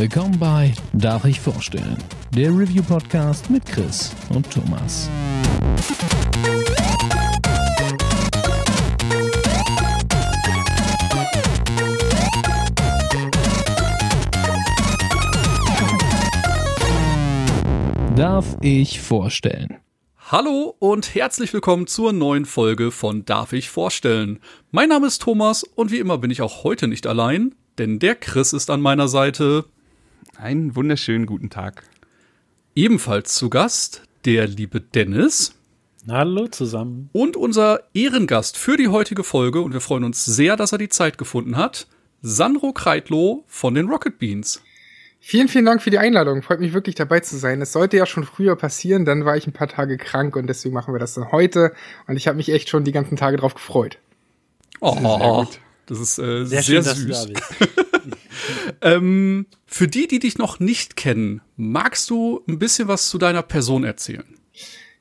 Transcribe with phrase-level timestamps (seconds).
[0.00, 1.98] Willkommen bei Darf ich vorstellen?
[2.34, 5.10] Der Review-Podcast mit Chris und Thomas.
[18.16, 19.76] Darf ich vorstellen?
[20.16, 24.38] Hallo und herzlich willkommen zur neuen Folge von Darf ich vorstellen?
[24.70, 28.14] Mein Name ist Thomas und wie immer bin ich auch heute nicht allein, denn der
[28.14, 29.66] Chris ist an meiner Seite.
[30.36, 31.82] Einen wunderschönen guten Tag.
[32.74, 35.54] Ebenfalls zu Gast der liebe Dennis.
[36.08, 37.10] Hallo zusammen.
[37.12, 40.88] Und unser Ehrengast für die heutige Folge, und wir freuen uns sehr, dass er die
[40.88, 41.86] Zeit gefunden hat,
[42.22, 44.62] Sandro Kreitlow von den Rocket Beans.
[45.20, 46.42] Vielen, vielen Dank für die Einladung.
[46.42, 47.60] Freut mich wirklich dabei zu sein.
[47.60, 50.74] Es sollte ja schon früher passieren, dann war ich ein paar Tage krank und deswegen
[50.74, 51.72] machen wir das dann heute.
[52.06, 53.98] Und ich habe mich echt schon die ganzen Tage drauf gefreut.
[54.80, 55.46] Oh,
[55.84, 57.32] das ist äh, sehr, sehr schön, süß.
[58.82, 63.42] ähm, für die, die dich noch nicht kennen, magst du ein bisschen was zu deiner
[63.42, 64.24] Person erzählen?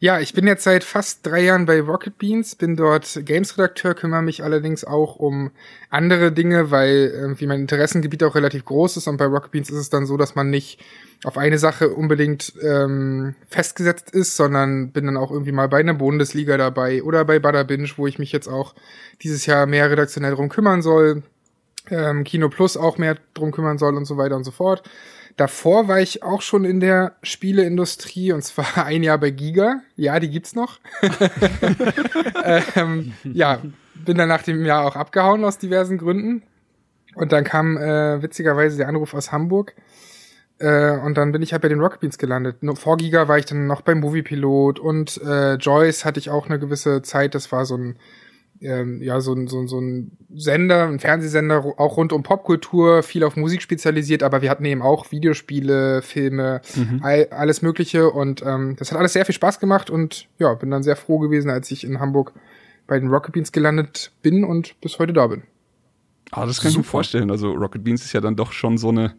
[0.01, 4.21] Ja, ich bin jetzt seit fast drei Jahren bei Rocket Beans, bin dort Games-Redakteur, kümmere
[4.21, 5.51] mich allerdings auch um
[5.89, 9.75] andere Dinge, weil irgendwie mein Interessengebiet auch relativ groß ist und bei Rocket Beans ist
[9.75, 10.79] es dann so, dass man nicht
[11.25, 15.95] auf eine Sache unbedingt ähm, festgesetzt ist, sondern bin dann auch irgendwie mal bei einer
[15.95, 18.75] Bundesliga dabei oder bei Butter Binge, wo ich mich jetzt auch
[19.21, 21.23] dieses Jahr mehr redaktionell drum kümmern soll,
[21.91, 24.83] ähm, Kino Plus auch mehr drum kümmern soll und so weiter und so fort.
[25.37, 29.81] Davor war ich auch schon in der Spieleindustrie und zwar ein Jahr bei Giga.
[29.95, 30.79] Ja, die gibt's noch.
[32.75, 33.61] ähm, ja,
[33.93, 36.43] bin dann nach dem Jahr auch abgehauen aus diversen Gründen.
[37.15, 39.75] Und dann kam äh, witzigerweise der Anruf aus Hamburg.
[40.59, 42.61] Äh, und dann bin ich halt bei den Rocket Beans gelandet.
[42.61, 46.47] Nur vor Giga war ich dann noch beim Moviepilot und äh, Joyce hatte ich auch
[46.47, 47.33] eine gewisse Zeit.
[47.33, 47.95] Das war so ein
[48.61, 53.35] ähm, ja, so, so, so ein Sender, ein Fernsehsender, auch rund um Popkultur, viel auf
[53.35, 56.99] Musik spezialisiert, aber wir hatten eben auch Videospiele, Filme, mhm.
[57.01, 60.71] all, alles Mögliche und ähm, das hat alles sehr viel Spaß gemacht und ja, bin
[60.71, 62.33] dann sehr froh gewesen, als ich in Hamburg
[62.87, 65.43] bei den Rocket Beans gelandet bin und bis heute da bin.
[66.31, 67.31] Ah, das kann ich mir vorstellen.
[67.31, 69.13] Also Rocket Beans ist ja dann doch schon so eine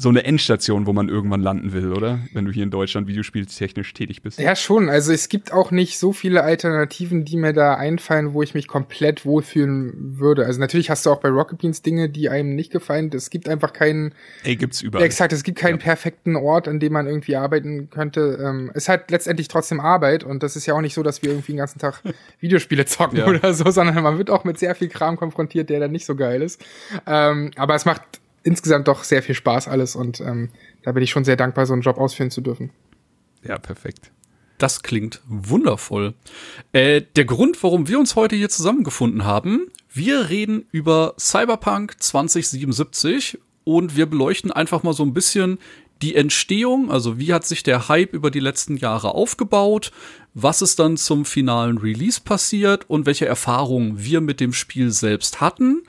[0.00, 2.20] so eine Endstation, wo man irgendwann landen will, oder?
[2.32, 4.38] Wenn du hier in Deutschland videospieltechnisch tätig bist.
[4.38, 4.88] Ja, schon.
[4.88, 8.66] Also es gibt auch nicht so viele Alternativen, die mir da einfallen, wo ich mich
[8.66, 10.46] komplett wohlfühlen würde.
[10.46, 13.10] Also natürlich hast du auch bei Rocket Beans Dinge, die einem nicht gefallen.
[13.12, 14.14] Es gibt einfach keinen.
[14.42, 15.04] Ey, gibt's überall.
[15.04, 15.84] Exakt, es gibt keinen ja.
[15.84, 18.38] perfekten Ort, an dem man irgendwie arbeiten könnte.
[18.42, 21.28] Ähm, es hat letztendlich trotzdem Arbeit und das ist ja auch nicht so, dass wir
[21.28, 22.00] irgendwie den ganzen Tag
[22.40, 23.26] Videospiele zocken ja.
[23.26, 26.16] oder so, sondern man wird auch mit sehr viel Kram konfrontiert, der dann nicht so
[26.16, 26.64] geil ist.
[27.06, 30.50] Ähm, aber es macht insgesamt doch sehr viel Spaß alles und ähm,
[30.82, 32.70] da bin ich schon sehr dankbar, so einen Job ausführen zu dürfen.
[33.42, 34.10] Ja, perfekt.
[34.58, 36.14] Das klingt wundervoll.
[36.72, 43.38] Äh, der Grund, warum wir uns heute hier zusammengefunden haben, wir reden über Cyberpunk 2077
[43.64, 45.58] und wir beleuchten einfach mal so ein bisschen
[46.02, 49.92] die Entstehung, also wie hat sich der Hype über die letzten Jahre aufgebaut,
[50.34, 55.40] was ist dann zum finalen Release passiert und welche Erfahrungen wir mit dem Spiel selbst
[55.40, 55.82] hatten.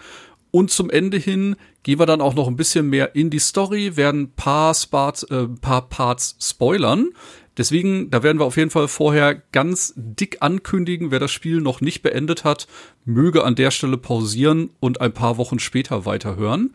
[0.49, 3.95] Und zum Ende hin gehen wir dann auch noch ein bisschen mehr in die Story,
[3.97, 7.09] werden paar, Sparts, äh, paar Parts spoilern.
[7.57, 11.81] Deswegen, da werden wir auf jeden Fall vorher ganz dick ankündigen, wer das Spiel noch
[11.81, 12.67] nicht beendet hat,
[13.03, 16.73] möge an der Stelle pausieren und ein paar Wochen später weiterhören.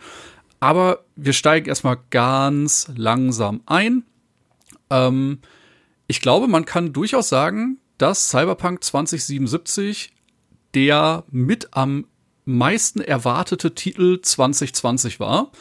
[0.60, 4.04] Aber wir steigen erstmal ganz langsam ein.
[4.90, 5.38] Ähm,
[6.06, 10.12] ich glaube, man kann durchaus sagen, dass Cyberpunk 2077
[10.74, 12.06] der mit am
[12.46, 15.52] meisten erwartete Titel 2020 war.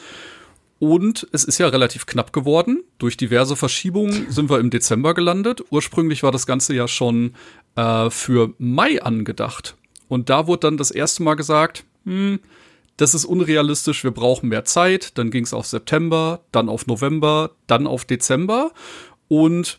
[0.78, 2.82] Und es ist ja relativ knapp geworden.
[2.98, 5.62] Durch diverse Verschiebungen sind wir im Dezember gelandet.
[5.70, 7.34] Ursprünglich war das Ganze ja schon
[7.74, 9.76] äh, für Mai angedacht.
[10.08, 12.38] Und da wurde dann das erste Mal gesagt, hm,
[12.96, 15.18] das ist unrealistisch, wir brauchen mehr Zeit.
[15.18, 18.72] Dann ging es auf September, dann auf November, dann auf Dezember.
[19.28, 19.78] Und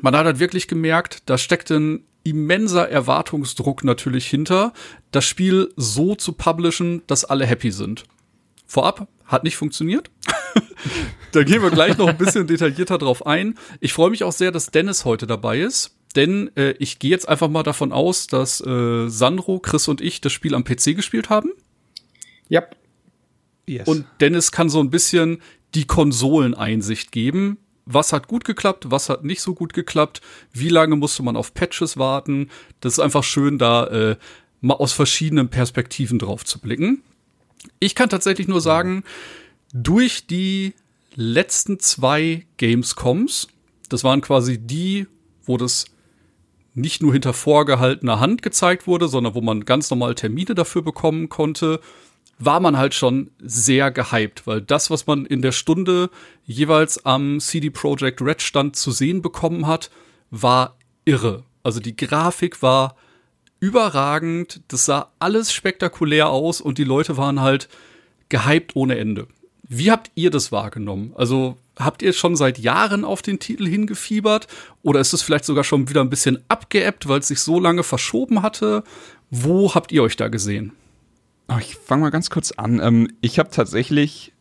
[0.00, 4.72] man hat halt wirklich gemerkt, da steckt ein immenser Erwartungsdruck natürlich hinter,
[5.10, 8.04] das Spiel so zu publishen, dass alle happy sind.
[8.66, 10.10] Vorab hat nicht funktioniert.
[11.32, 13.58] da gehen wir gleich noch ein bisschen detaillierter drauf ein.
[13.80, 15.96] Ich freue mich auch sehr, dass Dennis heute dabei ist.
[16.14, 20.20] Denn äh, ich gehe jetzt einfach mal davon aus, dass äh, Sandro, Chris und ich
[20.20, 21.50] das Spiel am PC gespielt haben.
[22.48, 22.64] Ja.
[23.66, 23.88] Yes.
[23.88, 25.40] Und Dennis kann so ein bisschen
[25.74, 30.20] die Konsoleneinsicht geben was hat gut geklappt, was hat nicht so gut geklappt,
[30.52, 32.50] wie lange musste man auf Patches warten.
[32.80, 34.16] Das ist einfach schön, da äh,
[34.60, 37.02] mal aus verschiedenen Perspektiven drauf zu blicken.
[37.80, 39.04] Ich kann tatsächlich nur sagen,
[39.72, 40.74] durch die
[41.14, 43.48] letzten zwei Gamescoms,
[43.88, 45.06] das waren quasi die,
[45.44, 45.86] wo das
[46.74, 51.28] nicht nur hinter vorgehaltener Hand gezeigt wurde, sondern wo man ganz normal Termine dafür bekommen
[51.28, 51.80] konnte,
[52.38, 56.10] war man halt schon sehr gehypt, weil das, was man in der Stunde
[56.44, 59.90] jeweils am CD Projekt Red Stand zu sehen bekommen hat,
[60.30, 61.44] war irre.
[61.62, 62.96] Also die Grafik war
[63.60, 67.68] überragend, das sah alles spektakulär aus und die Leute waren halt
[68.28, 69.28] gehypt ohne Ende.
[69.62, 71.12] Wie habt ihr das wahrgenommen?
[71.14, 74.48] Also habt ihr schon seit Jahren auf den Titel hingefiebert
[74.82, 77.84] oder ist es vielleicht sogar schon wieder ein bisschen abgeebbt, weil es sich so lange
[77.84, 78.82] verschoben hatte?
[79.30, 80.72] Wo habt ihr euch da gesehen?
[81.52, 82.80] Oh, ich fange mal ganz kurz an.
[82.82, 84.32] Ähm, ich habe tatsächlich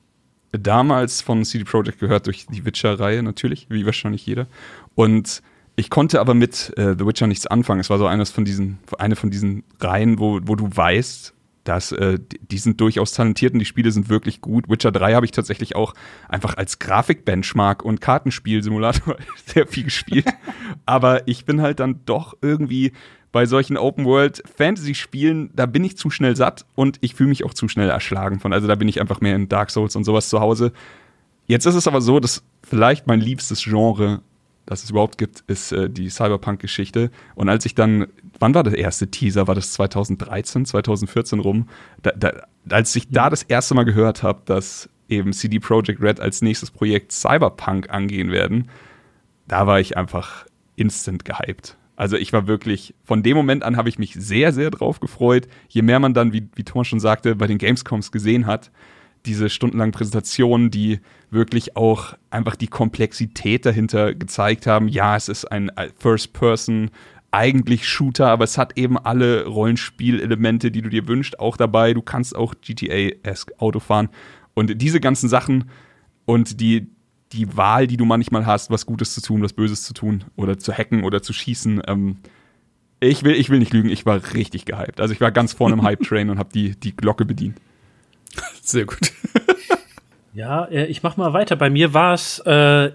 [0.52, 4.48] damals von CD Projekt gehört durch die Witcher-Reihe natürlich, wie wahrscheinlich jeder.
[4.96, 5.42] Und
[5.76, 7.80] ich konnte aber mit äh, The Witcher nichts anfangen.
[7.80, 11.92] Es war so eines von diesen, eine von diesen Reihen, wo, wo du weißt, dass
[11.92, 12.20] äh,
[12.50, 14.70] die sind durchaus talentiert und die Spiele sind wirklich gut.
[14.70, 15.94] Witcher 3 habe ich tatsächlich auch
[16.28, 20.26] einfach als Grafik-Benchmark und Kartenspielsimulator sehr viel gespielt.
[20.86, 22.92] aber ich bin halt dann doch irgendwie
[23.32, 27.68] bei solchen Open-World-Fantasy-Spielen, da bin ich zu schnell satt und ich fühle mich auch zu
[27.68, 28.52] schnell erschlagen von.
[28.52, 30.74] Also da bin ich einfach mehr in Dark Souls und sowas zu Hause.
[31.48, 34.22] Jetzt ist es aber so, dass vielleicht mein liebstes Genre,
[34.66, 37.10] das es überhaupt gibt, ist äh, die Cyberpunk-Geschichte.
[37.36, 38.08] Und als ich dann,
[38.40, 39.48] wann war der erste Teaser?
[39.48, 41.70] War das 2013, 2014 rum?
[42.02, 42.34] Da, da,
[42.70, 46.72] als ich da das erste Mal gehört habe, dass eben CD Projekt Red als nächstes
[46.72, 48.70] Projekt Cyberpunk angehen werden,
[49.48, 50.46] da war ich einfach
[50.76, 51.78] instant gehypt.
[51.96, 55.48] Also ich war wirklich, von dem Moment an habe ich mich sehr, sehr drauf gefreut.
[55.70, 58.72] Je mehr man dann, wie, wie Thomas schon sagte, bei den Gamescoms gesehen hat,
[59.26, 61.00] diese stundenlangen Präsentationen, die
[61.30, 64.88] wirklich auch einfach die Komplexität dahinter gezeigt haben.
[64.88, 66.90] Ja, es ist ein First-Person,
[67.32, 71.94] eigentlich Shooter, aber es hat eben alle Rollenspielelemente, die du dir wünschst, auch dabei.
[71.94, 74.10] Du kannst auch GTA-esque Auto fahren.
[74.54, 75.70] Und diese ganzen Sachen
[76.26, 76.88] und die,
[77.34, 80.58] die Wahl, die du manchmal hast, was Gutes zu tun, was Böses zu tun oder
[80.58, 81.82] zu hacken oder zu schießen.
[81.88, 82.18] Ähm,
[83.00, 85.00] ich, will, ich will nicht lügen, ich war richtig gehypt.
[85.00, 87.58] Also ich war ganz vorne im Hype-Train und habe die, die Glocke bedient.
[88.62, 89.12] Sehr gut.
[90.34, 91.56] ja, äh, ich mach mal weiter.
[91.56, 92.92] Bei mir war es äh,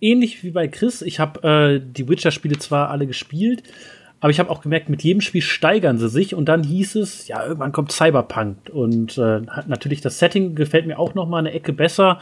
[0.00, 1.02] ähnlich wie bei Chris.
[1.02, 3.62] Ich habe äh, die Witcher-Spiele zwar alle gespielt,
[4.20, 7.28] aber ich habe auch gemerkt, mit jedem Spiel steigern sie sich und dann hieß es,
[7.28, 11.52] ja, irgendwann kommt Cyberpunk und äh, natürlich das Setting gefällt mir auch noch mal eine
[11.52, 12.20] Ecke besser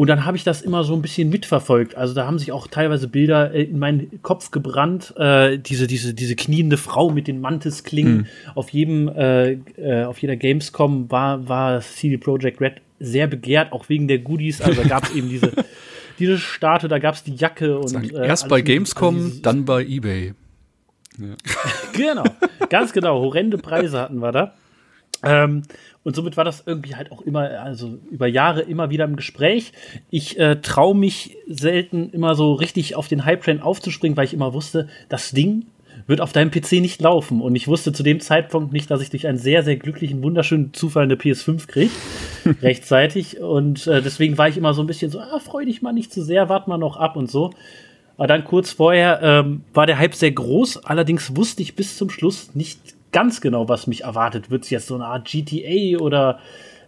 [0.00, 1.94] und dann habe ich das immer so ein bisschen mitverfolgt.
[1.94, 5.12] Also da haben sich auch teilweise Bilder äh, in meinen Kopf gebrannt.
[5.18, 8.16] Äh, diese, diese, diese kniende Frau mit den Mantisklingen.
[8.16, 8.26] Mhm.
[8.54, 13.90] Auf jedem, äh, äh, auf jeder Gamescom war, war CD Projekt Red sehr begehrt, auch
[13.90, 14.62] wegen der Goodies.
[14.62, 15.52] Also da gab es eben diese,
[16.18, 17.88] diese Statue, da gab es die Jacke und.
[17.88, 20.32] Sagen, äh, erst bei Gamescom, also diese, dann bei Ebay.
[21.18, 21.34] Ja.
[21.92, 22.24] genau,
[22.70, 23.20] ganz genau.
[23.20, 24.54] Horrende Preise hatten wir da.
[25.22, 25.64] Ähm,
[26.02, 29.72] und somit war das irgendwie halt auch immer, also über Jahre immer wieder im Gespräch.
[30.10, 34.54] Ich äh, traue mich selten immer so richtig auf den Hype-Train aufzuspringen, weil ich immer
[34.54, 35.66] wusste, das Ding
[36.06, 37.42] wird auf deinem PC nicht laufen.
[37.42, 40.72] Und ich wusste zu dem Zeitpunkt nicht, dass ich durch einen sehr, sehr glücklichen, wunderschönen
[40.72, 41.92] Zufall eine PS5 kriege,
[42.62, 43.40] rechtzeitig.
[43.40, 46.12] Und äh, deswegen war ich immer so ein bisschen so, ah, freu dich mal nicht
[46.12, 47.50] zu sehr, wart mal noch ab und so.
[48.16, 50.84] Aber dann kurz vorher ähm, war der Hype sehr groß.
[50.84, 52.78] Allerdings wusste ich bis zum Schluss nicht
[53.12, 54.50] ganz genau, was mich erwartet.
[54.50, 56.38] Wird es jetzt so eine Art GTA oder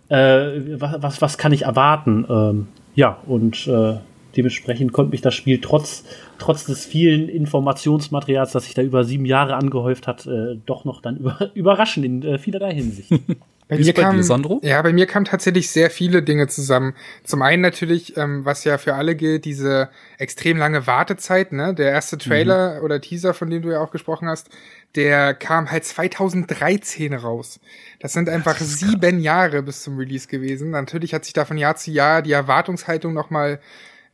[0.09, 2.27] äh, was, was, was kann ich erwarten?
[2.29, 3.99] Ähm, ja, und äh,
[4.37, 6.05] dementsprechend konnte mich das Spiel trotz,
[6.39, 11.01] trotz des vielen Informationsmaterials, das sich da über sieben Jahre angehäuft hat, äh, doch noch
[11.01, 13.11] dann über, überraschen in äh, vielerlei Hinsicht.
[13.69, 14.61] Bei mir bei kam, dir, Sandro?
[14.63, 16.95] Ja, bei mir kamen tatsächlich sehr viele Dinge zusammen.
[17.25, 21.73] Zum einen natürlich, ähm, was ja für alle gilt, diese extrem lange Wartezeit, ne?
[21.73, 22.85] Der erste Trailer mhm.
[22.85, 24.51] oder Teaser, von dem du ja auch gesprochen hast,
[24.95, 27.61] der kam halt 2013 raus.
[27.99, 29.21] Das sind einfach das sieben.
[29.21, 30.71] Jahre bis zum Release gewesen.
[30.71, 33.61] Natürlich hat sich da von Jahr zu Jahr die Erwartungshaltung noch mal,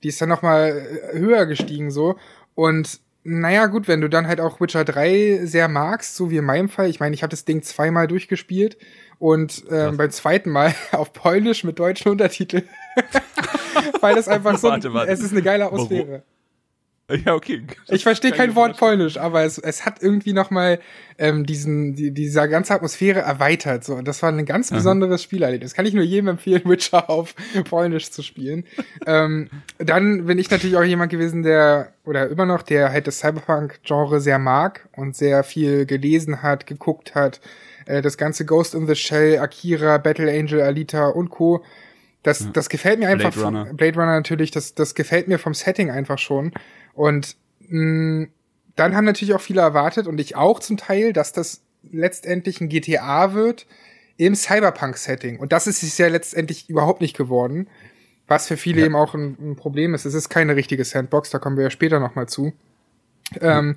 [0.02, 2.16] die ist dann noch mal äh, höher gestiegen so.
[2.54, 6.44] Und naja, gut, wenn du dann halt auch Witcher 3 sehr magst, so wie in
[6.44, 6.88] meinem Fall.
[6.88, 8.78] Ich meine, ich habe das Ding zweimal durchgespielt
[9.18, 12.68] und ähm, beim zweiten Mal auf Polnisch mit deutschen Untertiteln.
[14.00, 15.10] Weil das einfach so, warte, warte.
[15.10, 16.22] es ist eine geile Atmosphäre.
[17.24, 17.62] Ja, okay.
[17.88, 20.78] Ich verstehe kein Wort Polnisch, aber es, es hat irgendwie noch mal
[21.16, 25.70] ähm, diesen die, dieser ganze Atmosphäre erweitert so und das war ein ganz besonderes Spielerlebnis.
[25.70, 27.34] Das kann ich nur jedem empfehlen, Witcher auf
[27.64, 28.64] Polnisch zu spielen.
[29.06, 29.48] ähm,
[29.78, 34.20] dann bin ich natürlich auch jemand gewesen, der oder immer noch, der halt das Cyberpunk-Genre
[34.20, 37.40] sehr mag und sehr viel gelesen hat, geguckt hat.
[37.86, 41.64] Äh, das ganze Ghost in the Shell, Akira, Battle Angel, Alita und Co.
[42.22, 42.50] Das, ja.
[42.52, 43.32] das gefällt mir einfach.
[43.32, 43.74] Blade Runner.
[43.74, 46.52] Blade Runner natürlich, das, das gefällt mir vom Setting einfach schon.
[46.94, 47.36] Und
[47.68, 48.30] mh, mm,
[48.76, 52.68] dann haben natürlich auch viele erwartet und ich auch zum Teil, dass das letztendlich ein
[52.68, 53.66] GTA wird
[54.16, 55.38] im Cyberpunk-Setting.
[55.38, 57.68] Und das ist es ja letztendlich überhaupt nicht geworden.
[58.28, 58.86] Was für viele ja.
[58.86, 60.04] eben auch ein, ein, Problem ist.
[60.04, 62.52] Es ist keine richtige Sandbox, da kommen wir ja später nochmal zu.
[63.40, 63.76] Ähm,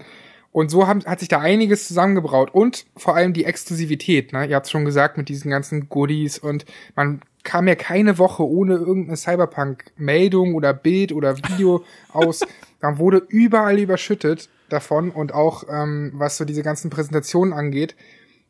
[0.52, 4.34] Und so haben, hat sich da einiges zusammengebraut und vor allem die Exklusivität.
[4.34, 4.48] Ne?
[4.48, 8.76] Ihr habt schon gesagt mit diesen ganzen Goodies und man kam ja keine Woche ohne
[8.76, 11.84] irgendeine Cyberpunk-Meldung oder Bild oder Video
[12.14, 12.42] aus.
[12.82, 17.96] Man wurde überall überschüttet davon und auch ähm, was so diese ganzen Präsentationen angeht.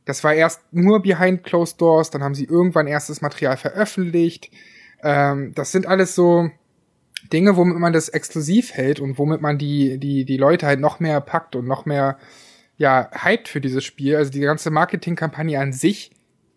[0.06, 4.52] Das war erst nur behind closed doors, dann haben sie irgendwann erstes Material veröffentlicht.
[5.04, 6.50] Ähm, das sind alles so
[7.32, 11.00] Dinge, womit man das exklusiv hält und womit man die, die, die Leute halt noch
[11.00, 12.18] mehr packt und noch mehr,
[12.78, 14.16] ja, hyped für dieses Spiel.
[14.16, 16.12] Also die ganze Marketingkampagne an sich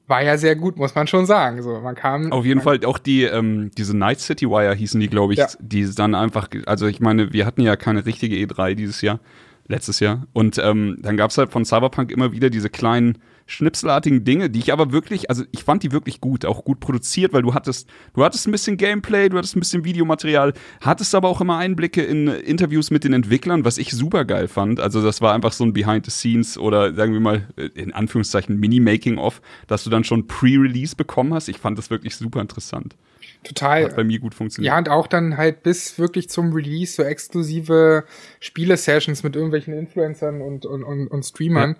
[0.06, 1.62] war ja sehr gut, muss man schon sagen.
[1.62, 2.30] So, man kam.
[2.32, 5.49] Auf jeden Fall auch die, ähm, diese Night City Wire hießen die, glaube ich, Ja.
[5.61, 9.20] die dann einfach, also ich meine, wir hatten ja keine richtige E3 dieses Jahr,
[9.66, 10.26] letztes Jahr.
[10.32, 14.72] Und ähm, dann gab's halt von Cyberpunk immer wieder diese kleinen schnipselartigen Dinge, die ich
[14.72, 18.24] aber wirklich, also ich fand die wirklich gut, auch gut produziert, weil du hattest, du
[18.24, 22.28] hattest ein bisschen Gameplay, du hattest ein bisschen Videomaterial, hattest aber auch immer Einblicke in
[22.28, 24.80] Interviews mit den Entwicklern, was ich super geil fand.
[24.80, 27.92] Also das war einfach so ein Behind the Scenes oder sagen wir mal äh, in
[27.92, 31.48] Anführungszeichen Mini-Making-of, dass du dann schon Pre-Release bekommen hast.
[31.48, 32.96] Ich fand das wirklich super interessant.
[33.42, 33.84] total.
[33.84, 34.72] Hat bei mir gut funktioniert.
[34.72, 38.04] Ja, und auch dann halt bis wirklich zum Release so exklusive
[38.40, 41.72] Spiele-Sessions mit irgendwelchen Influencern und, und, und, und Streamern.
[41.72, 41.76] Ja.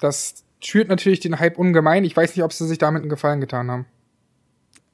[0.00, 2.04] Das schürt natürlich den Hype ungemein.
[2.04, 3.86] Ich weiß nicht, ob sie sich damit einen Gefallen getan haben.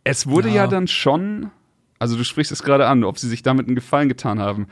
[0.04, 0.54] Es wurde ja.
[0.54, 0.66] Ja.
[0.66, 1.50] dann schon,
[1.98, 4.66] also du sprichst es gerade an, ob sie sich damit einen Gefallen getan haben.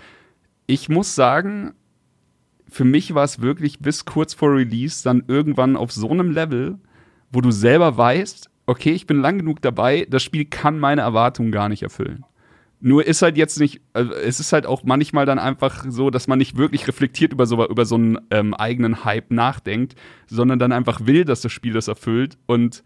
[0.67, 1.75] Ich muss sagen,
[2.69, 6.79] für mich war es wirklich bis kurz vor Release dann irgendwann auf so einem Level,
[7.31, 11.51] wo du selber weißt, okay, ich bin lang genug dabei, das Spiel kann meine Erwartungen
[11.51, 12.25] gar nicht erfüllen.
[12.85, 16.27] Nur ist halt jetzt nicht, also es ist halt auch manchmal dann einfach so, dass
[16.27, 19.95] man nicht wirklich reflektiert über so, über so einen ähm, eigenen Hype nachdenkt,
[20.27, 22.39] sondern dann einfach will, dass das Spiel das erfüllt.
[22.47, 22.83] Und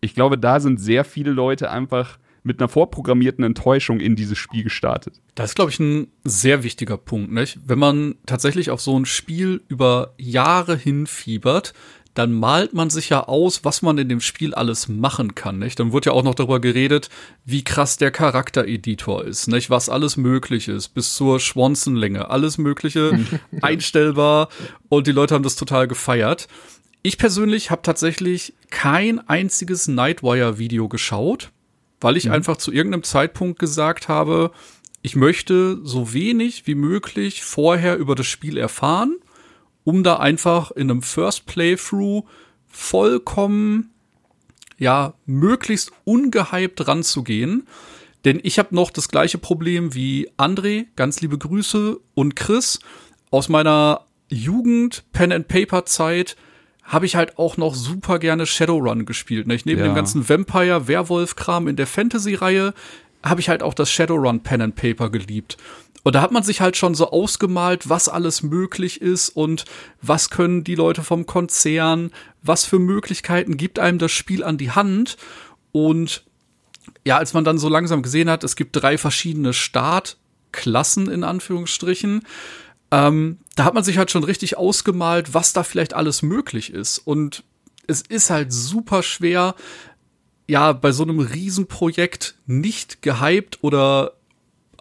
[0.00, 4.64] ich glaube, da sind sehr viele Leute einfach mit einer vorprogrammierten Enttäuschung in dieses Spiel
[4.64, 5.20] gestartet.
[5.36, 7.30] Das ist, glaube ich, ein sehr wichtiger Punkt.
[7.30, 7.60] Nicht?
[7.64, 11.72] Wenn man tatsächlich auf so ein Spiel über Jahre hinfiebert,
[12.16, 15.58] dann malt man sich ja aus, was man in dem Spiel alles machen kann.
[15.58, 15.78] Nicht?
[15.78, 17.10] Dann wird ja auch noch darüber geredet,
[17.44, 19.68] wie krass der Charaktereditor ist, nicht?
[19.68, 23.20] was alles möglich ist, bis zur Schwanzenlänge, alles Mögliche
[23.60, 24.48] einstellbar.
[24.88, 26.48] Und die Leute haben das total gefeiert.
[27.02, 31.50] Ich persönlich habe tatsächlich kein einziges Nightwire-Video geschaut,
[32.00, 34.52] weil ich einfach zu irgendeinem Zeitpunkt gesagt habe,
[35.02, 39.18] ich möchte so wenig wie möglich vorher über das Spiel erfahren,
[39.86, 42.24] um da einfach in einem First Playthrough
[42.66, 43.90] vollkommen,
[44.78, 47.68] ja, möglichst ungehypt ranzugehen.
[48.24, 52.80] Denn ich habe noch das gleiche Problem wie André, ganz liebe Grüße, und Chris
[53.30, 56.36] aus meiner Jugend Pen and Paper Zeit
[56.82, 59.46] habe ich halt auch noch super gerne Shadowrun gespielt.
[59.46, 59.66] Nicht?
[59.66, 59.86] Neben Ja.
[59.86, 62.74] dem ganzen Vampire, Werwolf-Kram in der Fantasy-Reihe
[63.28, 65.56] habe ich halt auch das Shadowrun Pen and Paper geliebt.
[66.02, 69.64] Und da hat man sich halt schon so ausgemalt, was alles möglich ist und
[70.00, 74.70] was können die Leute vom Konzern, was für Möglichkeiten gibt einem das Spiel an die
[74.70, 75.16] Hand.
[75.72, 76.22] Und
[77.04, 82.22] ja, als man dann so langsam gesehen hat, es gibt drei verschiedene Startklassen in Anführungsstrichen,
[82.92, 86.98] ähm, da hat man sich halt schon richtig ausgemalt, was da vielleicht alles möglich ist.
[86.98, 87.42] Und
[87.86, 89.54] es ist halt super schwer,
[90.48, 94.12] ja, bei so einem Riesenprojekt nicht gehypt oder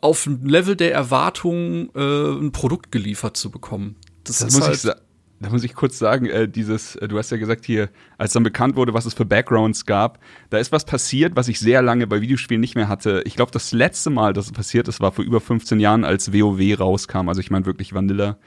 [0.01, 3.95] auf dem Level der Erwartungen äh, ein Produkt geliefert zu bekommen.
[4.23, 5.05] Das, Das ist muss halt, ich
[5.41, 8.43] da muss ich kurz sagen, äh, dieses, äh, du hast ja gesagt hier, als dann
[8.43, 10.19] bekannt wurde, was es für Backgrounds gab,
[10.49, 13.21] da ist was passiert, was ich sehr lange bei Videospielen nicht mehr hatte.
[13.25, 16.31] Ich glaube, das letzte Mal, dass es passiert ist, war vor über 15 Jahren, als
[16.31, 17.27] WoW rauskam.
[17.27, 18.37] Also ich meine wirklich Vanilla,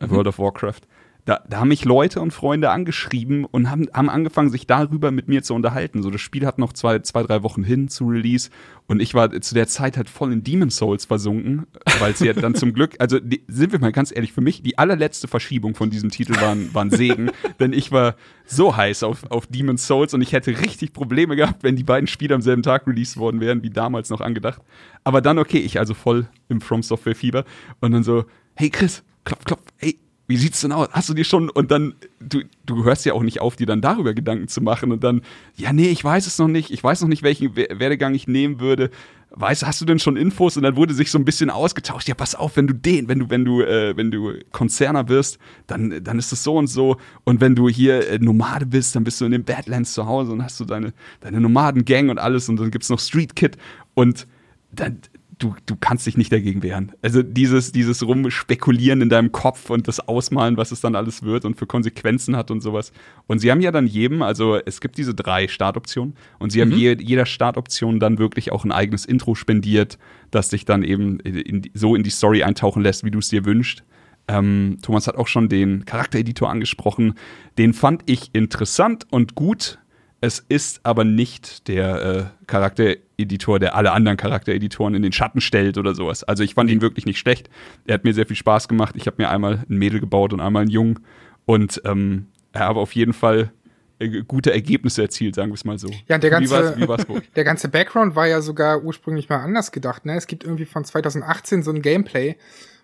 [0.00, 0.80] äh, World of Warcraft.
[1.28, 5.28] Da, da haben mich Leute und Freunde angeschrieben und haben, haben angefangen, sich darüber mit
[5.28, 6.02] mir zu unterhalten.
[6.02, 8.48] So, das Spiel hat noch zwei, zwei, drei Wochen hin zu Release
[8.86, 11.66] und ich war zu der Zeit halt voll in Demon Souls versunken,
[11.98, 14.62] weil sie ja dann zum Glück, also die, sind wir mal ganz ehrlich, für mich
[14.62, 17.30] die allerletzte Verschiebung von diesem Titel war, ein- war ein Segen,
[17.60, 18.14] denn ich war
[18.46, 22.06] so heiß auf, auf Demon Souls und ich hätte richtig Probleme gehabt, wenn die beiden
[22.06, 24.62] Spiele am selben Tag released worden wären, wie damals noch angedacht.
[25.04, 27.44] Aber dann okay, ich also voll im From Software Fieber
[27.80, 30.88] und dann so, hey Chris, klopf, klopf, hey, wie sieht's denn aus?
[30.92, 33.80] Hast du dir schon und dann du du hörst ja auch nicht auf, dir dann
[33.80, 35.22] darüber Gedanken zu machen und dann
[35.56, 36.70] ja, nee, ich weiß es noch nicht.
[36.70, 38.90] Ich weiß noch nicht, welchen We- Werdegang ich nehmen würde.
[39.30, 40.56] Weißt, hast du denn schon Infos?
[40.56, 42.08] Und dann wurde sich so ein bisschen ausgetauscht.
[42.08, 45.38] Ja, pass auf, wenn du den, wenn du wenn du äh, wenn du Konzerner wirst,
[45.66, 49.04] dann dann ist es so und so und wenn du hier äh, Nomade bist, dann
[49.04, 52.48] bist du in den Badlands zu Hause und hast du deine deine Nomadengang und alles
[52.48, 53.56] und dann gibt's noch Street Kid
[53.94, 54.26] und
[54.72, 54.98] dann
[55.38, 56.92] du, du kannst dich nicht dagegen wehren.
[57.02, 61.44] Also dieses, dieses Rumspekulieren in deinem Kopf und das Ausmalen, was es dann alles wird
[61.44, 62.92] und für Konsequenzen hat und sowas.
[63.26, 66.72] Und sie haben ja dann jedem, also es gibt diese drei Startoptionen und sie haben
[66.72, 69.98] je, jeder Startoption dann wirklich auch ein eigenes Intro spendiert,
[70.30, 73.44] das dich dann eben in, so in die Story eintauchen lässt, wie du es dir
[73.44, 73.84] wünschst.
[74.26, 77.14] Ähm, Thomas hat auch schon den Charaktereditor angesprochen.
[77.56, 79.78] Den fand ich interessant und gut.
[80.20, 85.78] Es ist aber nicht der äh, Charaktereditor, der alle anderen Charaktereditoren in den Schatten stellt
[85.78, 86.24] oder sowas.
[86.24, 87.48] Also ich fand ihn wirklich nicht schlecht.
[87.86, 88.96] Er hat mir sehr viel Spaß gemacht.
[88.96, 91.00] Ich habe mir einmal ein Mädel gebaut und einmal einen Jungen.
[91.46, 93.52] Und ähm, er habe auf jeden Fall
[94.00, 95.88] äh, gute Ergebnisse erzielt, sagen wir es mal so.
[96.08, 99.38] Ja, der ganze, wie war's, wie war's der ganze Background war ja sogar ursprünglich mal
[99.38, 100.04] anders gedacht.
[100.04, 100.16] Ne?
[100.16, 102.36] Es gibt irgendwie von 2018 so ein Gameplay,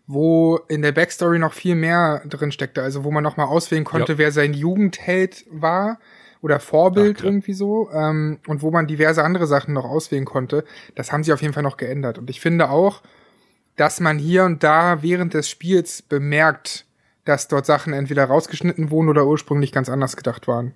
[0.07, 2.81] wo in der Backstory noch viel mehr drin steckte.
[2.83, 4.19] Also wo man noch mal auswählen konnte, Ja.
[4.19, 5.99] wer sein Jugendheld war
[6.45, 7.89] oder Vorbild Ach, irgendwie so.
[7.91, 10.65] Ähm, und wo man diverse andere Sachen noch auswählen konnte.
[10.95, 12.19] Das haben sie auf jeden Fall noch geändert.
[12.19, 13.01] Und ich finde auch,
[13.77, 16.85] dass man hier und da während des Spiels bemerkt,
[17.25, 20.75] dass dort Sachen entweder rausgeschnitten wurden oder ursprünglich ganz anders gedacht waren.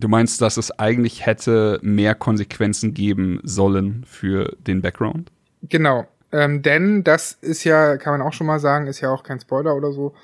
[0.00, 5.32] Du meinst, dass es eigentlich hätte mehr Konsequenzen geben sollen für den Background?
[5.62, 6.06] Genau.
[6.30, 9.40] Ähm, denn das ist ja, kann man auch schon mal sagen, ist ja auch kein
[9.40, 10.14] Spoiler oder so.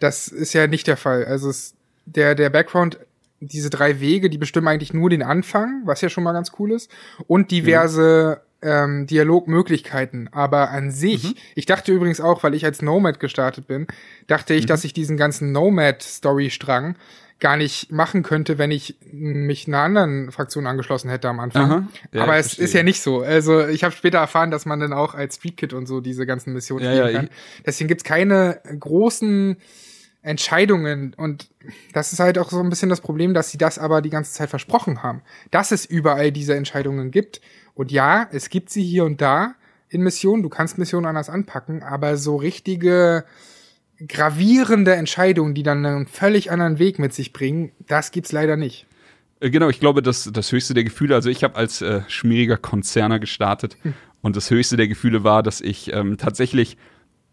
[0.00, 1.24] Das ist ja nicht der Fall.
[1.26, 1.74] Also es,
[2.06, 2.98] der, der Background,
[3.46, 6.72] diese drei Wege, die bestimmen eigentlich nur den Anfang, was ja schon mal ganz cool
[6.72, 6.90] ist,
[7.26, 10.28] und diverse ähm, Dialogmöglichkeiten.
[10.32, 13.86] Aber an sich, ich dachte übrigens auch, weil ich als Nomad gestartet bin,
[14.26, 16.96] dachte ich, dass ich diesen ganzen Nomad-Story-Strang
[17.40, 21.70] gar nicht machen könnte, wenn ich mich einer anderen Fraktion angeschlossen hätte am Anfang.
[21.70, 21.88] Aha.
[22.12, 22.64] Ja, Aber es verstehe.
[22.64, 23.20] ist ja nicht so.
[23.20, 26.26] Also ich habe später erfahren, dass man dann auch als Street Kid und so diese
[26.26, 27.28] ganzen Missionen Ja, spielen ja, kann.
[27.66, 29.56] Deswegen gibt's keine großen
[30.24, 31.50] Entscheidungen und
[31.92, 34.32] das ist halt auch so ein bisschen das Problem, dass sie das aber die ganze
[34.32, 37.42] Zeit versprochen haben, dass es überall diese Entscheidungen gibt.
[37.74, 39.54] Und ja, es gibt sie hier und da
[39.90, 40.42] in Missionen.
[40.42, 43.24] Du kannst Missionen anders anpacken, aber so richtige
[44.08, 48.86] gravierende Entscheidungen, die dann einen völlig anderen Weg mit sich bringen, das gibt's leider nicht.
[49.40, 52.56] Äh, Genau, ich glaube, das, das höchste der Gefühle, also ich habe als äh, schmieriger
[52.56, 53.76] Konzerner gestartet
[54.22, 56.78] und das höchste der Gefühle war, dass ich ähm, tatsächlich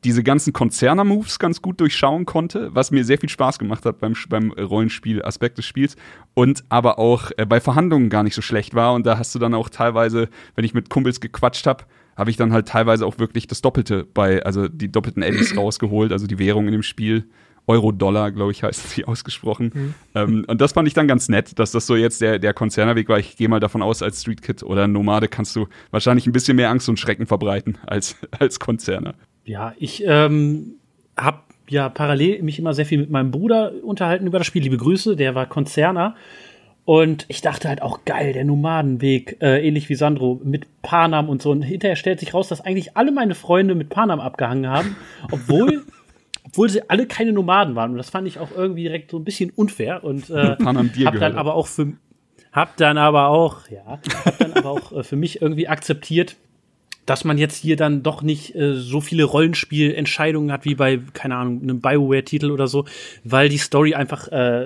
[0.04, 4.16] diese ganzen Konzerner-Moves ganz gut durchschauen konnte, was mir sehr viel Spaß gemacht hat beim,
[4.30, 5.96] beim Rollenspiel-Aspekt des Spiels
[6.34, 9.40] und aber auch äh, bei Verhandlungen gar nicht so schlecht war und da hast du
[9.40, 11.84] dann auch teilweise, wenn ich mit Kumpels gequatscht habe,
[12.16, 16.12] habe ich dann halt teilweise auch wirklich das Doppelte bei, also die doppelten Eddies rausgeholt,
[16.12, 17.28] also die Währung in dem Spiel.
[17.68, 19.94] Euro-Dollar, glaube ich, heißt sie ausgesprochen.
[20.16, 23.08] Ähm, und das fand ich dann ganz nett, dass das so jetzt der, der Konzernerweg
[23.08, 23.20] war.
[23.20, 26.58] Ich gehe mal davon aus, als Street Kid oder Nomade kannst du wahrscheinlich ein bisschen
[26.58, 29.14] mehr Angst und Schrecken verbreiten als, als Konzerner.
[29.46, 30.76] Ja, ich ähm,
[31.18, 34.64] habe ja parallel mich immer sehr viel mit meinem Bruder unterhalten über das Spiel.
[34.64, 36.16] Liebe Grüße, der war Konzerner.
[36.84, 41.42] Und ich dachte halt auch geil, der Nomadenweg, äh, ähnlich wie Sandro, mit Panam und
[41.42, 41.52] so.
[41.52, 44.96] Und hinterher stellt sich raus, dass eigentlich alle meine Freunde mit Panam abgehangen haben,
[45.32, 45.84] obwohl,
[46.46, 47.92] obwohl sie alle keine Nomaden waren.
[47.92, 50.04] Und das fand ich auch irgendwie direkt so ein bisschen unfair.
[50.04, 51.94] Und äh, Panam dir hab dann aber auch für
[52.52, 56.36] hab dann aber auch, ja, hab dann aber auch äh, für mich irgendwie akzeptiert,
[57.06, 61.36] dass man jetzt hier dann doch nicht äh, so viele Rollenspielentscheidungen hat wie bei, keine
[61.36, 62.86] Ahnung, einem Bioware-Titel oder so,
[63.24, 64.66] weil die Story einfach äh,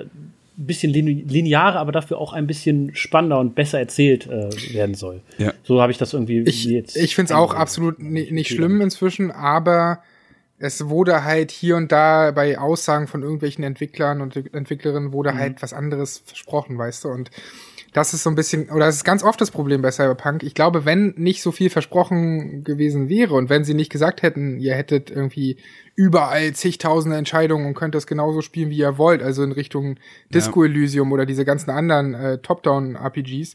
[0.58, 4.94] ein bisschen lin linearer, aber dafür auch ein bisschen spannender und besser erzählt äh, werden
[4.94, 5.20] soll.
[5.38, 5.52] Ja.
[5.64, 6.96] So habe ich das irgendwie Ich, jetzt.
[6.96, 10.02] ich finde es auch absolut ni- nicht schlimm inzwischen, aber
[10.58, 15.60] es wurde halt hier und da bei Aussagen von irgendwelchen Entwicklern und Entwicklerinnen wurde halt
[15.60, 17.08] was anderes versprochen, weißt du?
[17.08, 17.30] Und
[17.96, 20.42] das ist so ein bisschen, oder das ist ganz oft das Problem bei Cyberpunk.
[20.42, 24.60] Ich glaube, wenn nicht so viel versprochen gewesen wäre und wenn sie nicht gesagt hätten,
[24.60, 25.56] ihr hättet irgendwie
[25.94, 29.96] überall zigtausende Entscheidungen und könnt das genauso spielen, wie ihr wollt, also in Richtung
[30.28, 33.54] Disco Elysium oder diese ganzen anderen äh, Top-Down-RPGs,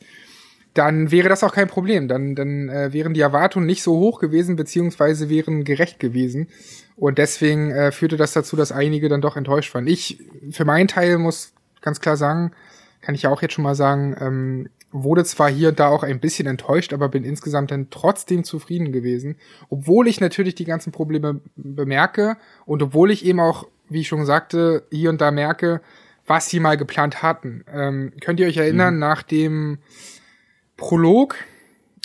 [0.73, 2.07] dann wäre das auch kein Problem.
[2.07, 6.47] Dann, dann äh, wären die Erwartungen nicht so hoch gewesen, beziehungsweise wären gerecht gewesen.
[6.95, 9.85] Und deswegen äh, führte das dazu, dass einige dann doch enttäuscht waren.
[9.85, 10.17] Ich,
[10.49, 12.53] für meinen Teil, muss ganz klar sagen,
[13.01, 16.03] kann ich ja auch jetzt schon mal sagen, ähm, wurde zwar hier und da auch
[16.03, 19.37] ein bisschen enttäuscht, aber bin insgesamt dann trotzdem zufrieden gewesen.
[19.69, 24.25] Obwohl ich natürlich die ganzen Probleme bemerke und obwohl ich eben auch, wie ich schon
[24.25, 25.81] sagte, hier und da merke,
[26.27, 27.63] was sie mal geplant hatten.
[27.73, 29.79] Ähm, könnt ihr euch erinnern, nach dem
[30.77, 31.35] Prolog.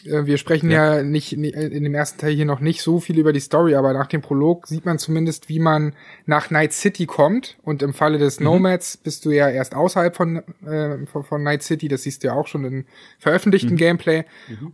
[0.06, 3.18] Äh, Wir sprechen ja, nicht ni- in dem ersten Teil hier noch nicht so viel
[3.18, 5.94] über die Story, aber nach dem Prolog sieht man zumindest, wie man
[6.26, 7.56] nach Night City kommt.
[7.62, 11.62] Und im Falle des Nomads bist du ja erst außerhalb von, äh, von, von Night
[11.62, 11.88] City.
[11.88, 12.84] Das siehst du ja auch schon in
[13.18, 14.24] veröffentlichten Gameplay.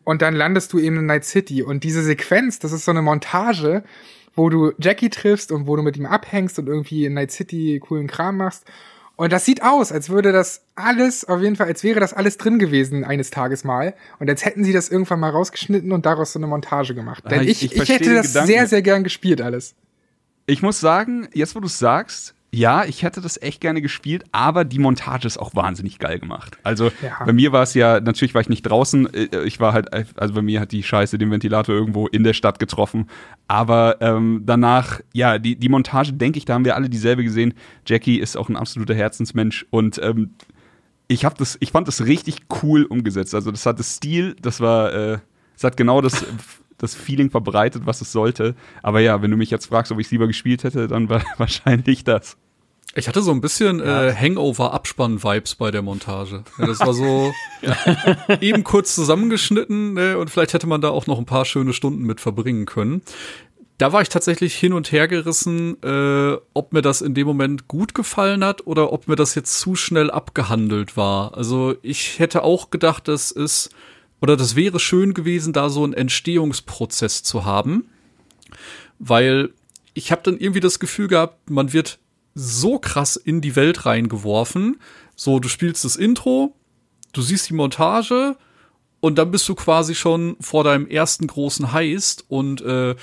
[0.05, 1.62] Und dann landest du eben in Night City.
[1.62, 3.83] Und diese Sequenz, das ist so eine Montage,
[4.35, 7.79] wo du Jackie triffst und wo du mit ihm abhängst und irgendwie in Night City
[7.81, 8.64] coolen Kram machst.
[9.16, 12.38] Und das sieht aus, als würde das alles, auf jeden Fall, als wäre das alles
[12.38, 13.94] drin gewesen eines Tages mal.
[14.18, 17.25] Und als hätten sie das irgendwann mal rausgeschnitten und daraus so eine Montage gemacht.
[17.31, 18.46] Denn Ah, ich- ich, ich ich, hätte das Gedanken.
[18.48, 19.75] sehr, sehr gern gespielt alles.
[20.46, 24.25] Ich muss sagen, jetzt wo du es sagst, ja, ich hätte das echt gerne gespielt,
[24.31, 26.59] aber die Montage ist auch wahnsinnig geil gemacht.
[26.62, 27.25] Also Ja.
[27.25, 29.88] bei mir war es ja, natürlich war ich nicht draußen, äh, ich war halt,
[30.19, 33.07] also bei mir hat die Scheiße den Ventilator irgendwo in der Stadt getroffen.
[33.49, 37.55] Aber ähm, danach, ja, die, die Montage, denke ich, da haben wir alle dieselbe gesehen.
[37.87, 40.35] Jackie ist auch ein absoluter Herzensmensch und ähm,
[41.09, 43.35] ich habe das, ich fand das richtig cool umgesetzt.
[43.35, 45.19] Also das hatte Stil, das war, äh,
[45.57, 46.25] es hat genau das,
[46.79, 48.55] das Feeling verbreitet, was es sollte.
[48.83, 51.23] Aber ja, wenn du mich jetzt fragst, ob ich es lieber gespielt hätte, dann war
[51.38, 52.37] wahrscheinlich das.
[52.95, 56.45] Ich hatte so ein bisschen äh, Hangover-Abspann-Vibes bei der Montage.
[56.59, 57.33] Ja, das war so
[58.40, 62.03] eben kurz zusammengeschnitten ne, und vielleicht hätte man da auch noch ein paar schöne Stunden
[62.03, 63.03] mit verbringen können.
[63.79, 67.66] Da war ich tatsächlich hin und her gerissen, äh, ob mir das in dem Moment
[67.66, 71.35] gut gefallen hat oder ob mir das jetzt zu schnell abgehandelt war.
[71.35, 73.71] Also ich hätte auch gedacht, das ist
[74.21, 77.88] oder das wäre schön gewesen, da so einen Entstehungsprozess zu haben,
[78.99, 79.51] weil
[79.95, 81.99] ich habe dann irgendwie das Gefühl gehabt, man wird
[82.35, 84.79] so krass in die Welt reingeworfen.
[85.16, 86.55] So, du spielst das Intro,
[87.12, 88.37] du siehst die Montage
[89.01, 92.25] und dann bist du quasi schon vor deinem ersten großen Heist.
[92.29, 92.95] Und äh,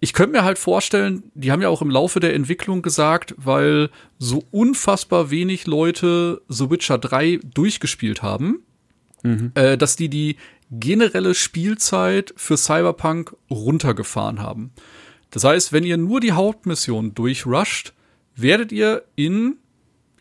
[0.00, 3.90] ich könnte mir halt vorstellen, die haben ja auch im Laufe der Entwicklung gesagt, weil
[4.18, 8.62] so unfassbar wenig Leute The Witcher 3 durchgespielt haben,
[9.54, 10.36] äh, dass die die
[10.70, 14.72] generelle Spielzeit für Cyberpunk runtergefahren haben.
[15.30, 17.94] Das heißt, wenn ihr nur die Hauptmission durchrusht,
[18.36, 19.56] werdet ihr in,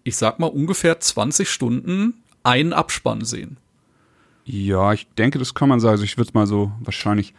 [0.03, 3.57] ich sag mal, ungefähr 20 Stunden einen Abspann sehen.
[4.45, 5.91] Ja, ich denke, das kann man sagen.
[5.91, 7.33] Also ich würde mal so, wahrscheinlich,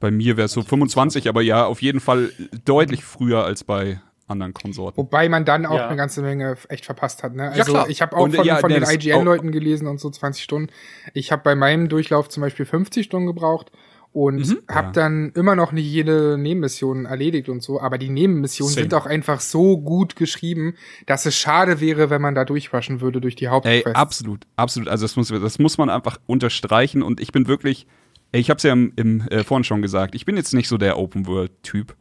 [0.00, 2.30] bei mir wäre es so 25, aber ja, auf jeden Fall
[2.64, 4.96] deutlich früher als bei anderen Konsorten.
[4.96, 5.88] Wobei man dann auch Ja.
[5.88, 7.34] eine ganze Menge echt verpasst hat.
[7.34, 7.44] Ne?
[7.44, 7.88] Ja, Also klar.
[7.90, 10.70] ich habe auch Und, von, ja, von nee, den IGN-Leuten gelesen und so 20 Stunden.
[11.12, 13.70] Ich habe bei meinem Durchlauf zum Beispiel 50 Stunden gebraucht
[14.14, 14.58] und Mhm.
[14.70, 14.92] habe Ja.
[14.92, 17.80] dann immer noch nicht jede Nebenmission erledigt und so.
[17.80, 18.84] Aber die Nebenmissionen Same.
[18.84, 20.74] sind auch einfach so gut geschrieben,
[21.06, 23.94] dass es schade wäre, wenn man da durchrushen würde durch die Ey, Hauptquests.
[23.96, 24.88] absolut, absolut.
[24.88, 27.02] Also das muss, das muss man einfach unterstreichen.
[27.02, 27.88] Und ich bin wirklich,
[28.30, 30.68] ey, ich habe es ja im, im äh, vorhin schon gesagt, ich bin jetzt nicht
[30.68, 31.96] so der Open-World-Typ,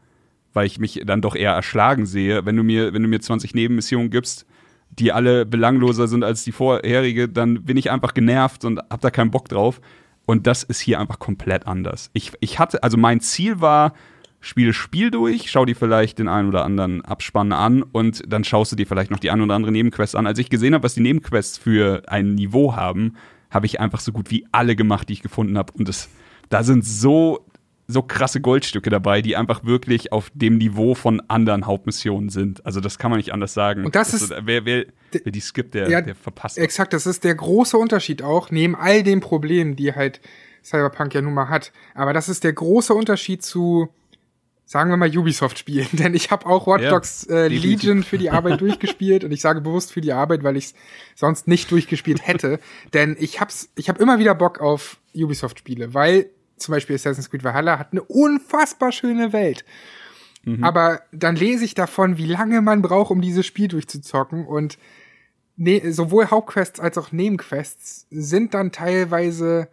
[0.54, 2.46] weil ich mich dann doch eher erschlagen sehe.
[2.46, 4.46] Wenn du mir, wenn du mir 20 Nebenmissionen gibst,
[4.92, 9.10] die alle belangloser sind als die vorherige, dann bin ich einfach genervt und hab da
[9.10, 9.82] keinen Bock drauf.
[10.26, 12.10] Und das ist hier einfach komplett anders.
[12.14, 13.94] Ich, ich hatte, also mein Ziel war,
[14.40, 18.72] spiele Spiel durch, schau dir vielleicht den einen oder anderen Abspann an und dann schaust
[18.72, 20.28] du dir vielleicht noch die ein oder andere Nebenquest an.
[20.28, 23.16] Als ich gesehen habe, was die Nebenquests für ein Niveau haben,
[23.50, 25.72] habe ich einfach so gut wie alle gemacht, die ich gefunden habe.
[25.74, 26.10] Und das,
[26.50, 27.46] da sind so,
[27.88, 32.66] so krasse Goldstücke dabei, die einfach wirklich auf dem Niveau von anderen Hauptmissionen sind.
[32.66, 33.86] Also das kann man nicht anders sagen.
[33.86, 36.58] Und das ist- wer, wer, wer die skippt, der, Ja, der verpasst.
[36.58, 40.22] Exakt, das ist der große Unterschied auch, neben all den Problemen, die halt
[40.64, 41.74] Cyberpunk ja nun mal hat.
[41.94, 43.90] Aber das ist der große Unterschied zu,
[44.66, 45.88] sagen wir mal, Ubisoft-Spielen.
[45.92, 47.64] Denn ich habe auch Watch Ja, Dogs äh, definitiv.
[47.70, 50.74] Legion für die Arbeit durchgespielt und ich sage bewusst für die Arbeit, weil ich es
[51.16, 52.60] sonst nicht durchgespielt hätte.
[52.94, 56.28] Denn ich hab's, ich habe immer wieder Bock auf Ubisoft-Spiele, weil
[56.64, 59.64] zum Beispiel Assassin's Creed Valhalla hat eine unfassbar schöne Welt.
[60.62, 64.78] Aber dann lese ich davon, wie lange man braucht, um dieses Spiel durchzuzocken und
[65.56, 69.70] ne, sowohl Hauptquests als auch Nebenquests sind dann teilweise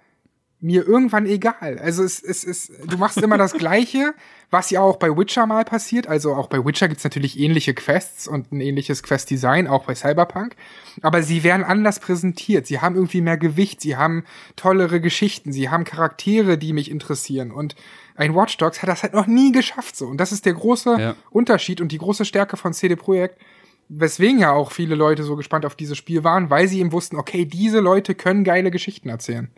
[0.61, 1.79] mir irgendwann egal.
[1.79, 4.15] Also es, es, es, du machst immer das Gleiche,
[4.51, 6.07] was ja auch bei Witcher mal passiert.
[6.07, 10.57] Also auch bei Witcher gibt's natürlich ähnliche Quests und ein ähnliches Quest-Design, auch bei Cyberpunk.
[11.01, 12.67] Aber sie werden anders präsentiert.
[12.67, 14.25] Sie haben irgendwie mehr Gewicht, sie haben
[14.57, 17.53] tollere Geschichten, sie haben Charaktere, die mich interessieren.
[17.53, 17.75] Und
[18.17, 20.07] ein Watch Dogs hat das halt noch nie geschafft so.
[20.07, 21.17] Und das ist der große Ja.
[21.31, 23.41] Unterschied und die große Stärke von CD Projekt,
[23.89, 27.17] weswegen ja auch viele Leute so gespannt auf dieses Spiel waren, weil sie eben wussten,
[27.17, 29.51] okay, diese Leute können geile Geschichten erzählen.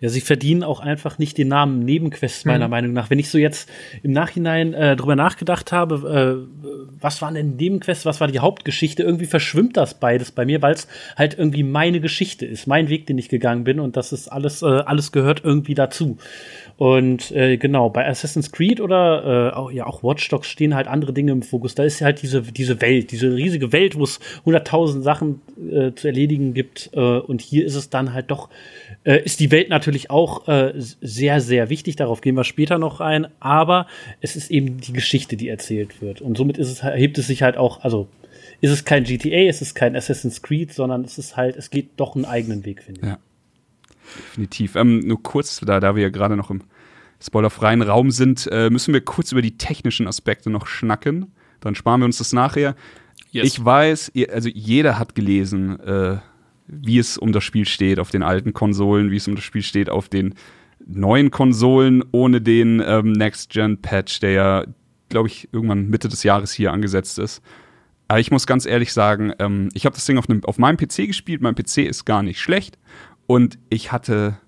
[0.00, 0.08] Ja.
[0.08, 2.70] Sie verdienen auch einfach nicht den Namen Nebenquests, meiner Mhm.
[2.70, 3.10] Meinung nach.
[3.10, 3.68] Wenn ich so jetzt
[4.02, 6.68] im Nachhinein äh, drüber nachgedacht habe, äh,
[7.00, 10.74] was waren denn Nebenquests, was war die Hauptgeschichte, irgendwie verschwimmt das beides bei mir, weil
[10.74, 14.28] es halt irgendwie meine Geschichte ist, mein Weg, den ich gegangen bin und das ist
[14.28, 16.18] alles, äh, alles gehört irgendwie dazu.
[16.80, 20.88] Und äh, genau, bei Assassin's Creed oder äh, auch, ja, auch Watch Dogs stehen halt
[20.88, 21.74] andere Dinge im Fokus.
[21.74, 26.06] Da ist halt diese, diese Welt, diese riesige Welt, wo es hunderttausend Sachen äh, zu
[26.06, 26.88] erledigen gibt.
[26.94, 28.48] Äh, und hier ist es dann halt doch,
[29.04, 31.96] äh, ist die Welt natürlich auch äh, sehr, sehr wichtig.
[31.96, 33.26] Darauf gehen wir später noch ein.
[33.40, 33.86] Aber
[34.22, 36.22] es ist eben die Geschichte, die erzählt wird.
[36.22, 38.08] Und somit ist es, hebt es sich halt auch, also
[38.62, 41.90] ist es kein GTA, es ist kein Assassin's Creed, sondern es ist halt, es geht
[41.98, 43.06] doch einen eigenen Weg, finde ich.
[43.06, 43.18] Ja.
[44.18, 44.76] Definitiv.
[44.76, 46.62] Ähm, nur kurz, da, da wir ja gerade noch im
[47.22, 51.32] spoilerfreien Raum sind, äh, müssen wir kurz über die technischen Aspekte noch schnacken.
[51.60, 52.74] Dann sparen wir uns das nachher.
[53.30, 53.46] Yes.
[53.46, 56.18] Ich weiß, also jeder hat gelesen, äh,
[56.66, 59.62] wie es um das Spiel steht auf den alten Konsolen, wie es um das Spiel
[59.62, 60.34] steht auf den
[60.86, 64.64] neuen Konsolen ohne den ähm, Next-Gen-Patch, der ja,
[65.08, 67.42] glaube ich, irgendwann Mitte des Jahres hier angesetzt ist.
[68.08, 70.76] Aber ich muss ganz ehrlich sagen, ähm, ich habe das Ding auf, nem, auf meinem
[70.76, 71.42] PC gespielt.
[71.42, 72.78] Mein PC ist gar nicht schlecht.
[73.30, 74.38] Und ich hatte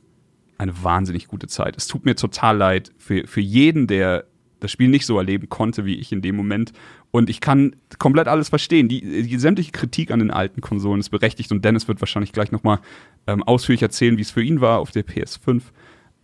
[0.58, 1.76] eine wahnsinnig gute Zeit.
[1.76, 4.24] Es tut mir total leid für, für jeden, der
[4.58, 6.72] das Spiel nicht so erleben konnte wie ich in dem Moment.
[7.12, 8.88] Und ich kann komplett alles verstehen.
[8.88, 12.50] Die, die sämtliche Kritik an den alten Konsolen ist berechtigt und Dennis wird wahrscheinlich gleich
[12.50, 12.80] nochmal
[13.28, 15.62] ähm, ausführlich erzählen, wie es für ihn war auf der PS5.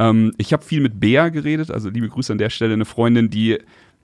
[0.00, 3.30] Ähm, ich habe viel mit Bea geredet, also liebe Grüße an der Stelle, eine Freundin,
[3.30, 3.58] die,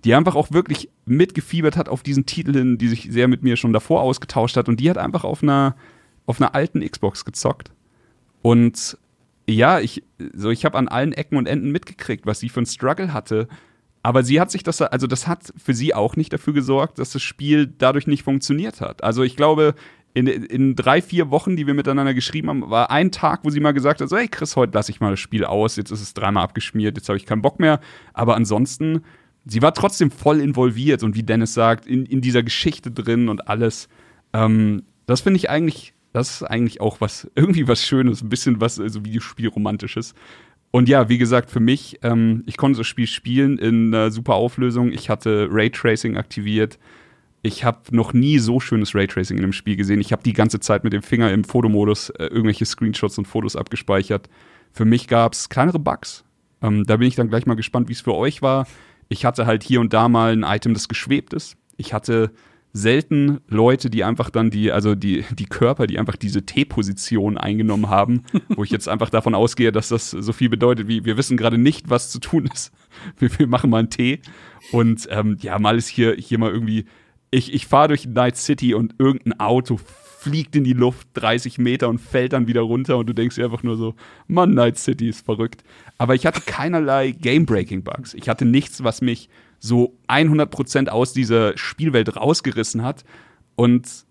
[0.05, 3.73] die einfach auch wirklich mitgefiebert hat auf diesen Titeln, die sich sehr mit mir schon
[3.73, 5.75] davor ausgetauscht hat und die hat einfach auf einer,
[6.27, 7.74] auf einer alten Xbox gezockt.
[8.45, 8.99] Und
[9.49, 10.03] ja, ich,
[10.35, 13.49] so, ich habe an allen Ecken und Enden mitgekriegt, was sie für ein Struggle hatte.
[14.03, 17.13] Aber sie hat sich das, also das hat für sie auch nicht dafür gesorgt, dass
[17.13, 19.03] das Spiel dadurch nicht funktioniert hat.
[19.03, 19.75] Also ich glaube,
[20.13, 23.61] in, in drei, vier Wochen, die wir miteinander geschrieben haben, war ein Tag, wo sie
[23.61, 26.03] mal gesagt hat, so, hey Chris, heute lasse ich mal das Spiel aus, jetzt ist
[26.03, 27.81] es dreimal abgeschmiert, jetzt habe ich keinen Bock mehr.
[28.13, 29.05] Aber ansonsten,
[29.47, 33.49] sie war trotzdem voll involviert und wie Dennis sagt, in, in dieser Geschichte drin und
[33.49, 33.89] alles.
[34.35, 38.61] Ähm, das finde ich eigentlich das ist eigentlich auch was, irgendwie was Schönes, ein bisschen
[38.61, 40.15] was, also Videospielromantisches.
[40.71, 44.35] Und ja, wie gesagt, für mich, ähm, ich konnte das Spiel spielen in äh, super
[44.35, 44.91] Auflösung.
[44.91, 46.79] Ich hatte Raytracing aktiviert.
[47.43, 50.01] Ich habe noch nie so schönes Raytracing in einem Spiel gesehen.
[50.01, 53.55] Ich habe die ganze Zeit mit dem Finger im Fotomodus äh, irgendwelche Screenshots und Fotos
[53.55, 54.29] abgespeichert.
[54.73, 56.25] Für mich gab es kleinere Bugs.
[56.63, 58.67] Ähm, da bin ich dann gleich mal gespannt, wie es für euch war.
[59.09, 61.57] Ich hatte halt hier und da mal ein Item, das geschwebt ist.
[61.77, 62.33] Ich hatte
[62.77, 67.89] selten Leute, die einfach dann die, also die, die Körper, die einfach diese T-Position eingenommen
[67.89, 71.37] haben, wo ich jetzt einfach davon ausgehe, dass das so viel bedeutet, wie wir wissen
[71.37, 72.73] gerade nicht, was zu tun ist.
[73.19, 74.21] Wir, wir machen mal einen T.
[74.71, 76.85] Und ähm, ja, mal ist hier, hier mal irgendwie,
[77.33, 79.81] ich, ich fahre durch Night City und irgendein Auto
[80.25, 83.47] fliegt in die Luft 30 Meter und fällt dann wieder runter und du denkst dir
[83.47, 83.95] einfach nur so,
[84.29, 85.65] Mann, Night City ist verrückt.
[85.99, 88.15] Aber ich hatte keinerlei Game-Breaking-Bugs.
[88.15, 93.05] Ich hatte nichts, was mich so 100% aus dieser Spielwelt rausgerissen hat.
[93.57, 94.05] Und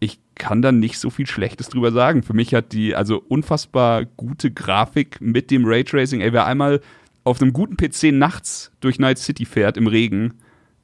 [0.00, 2.22] ich kann da nicht so viel Schlechtes drüber sagen.
[2.22, 6.20] Für mich hat die also unfassbar gute Grafik mit dem Raytracing.
[6.20, 6.80] Ey, wer einmal
[7.24, 10.34] auf einem guten PC nachts durch Night City fährt im Regen,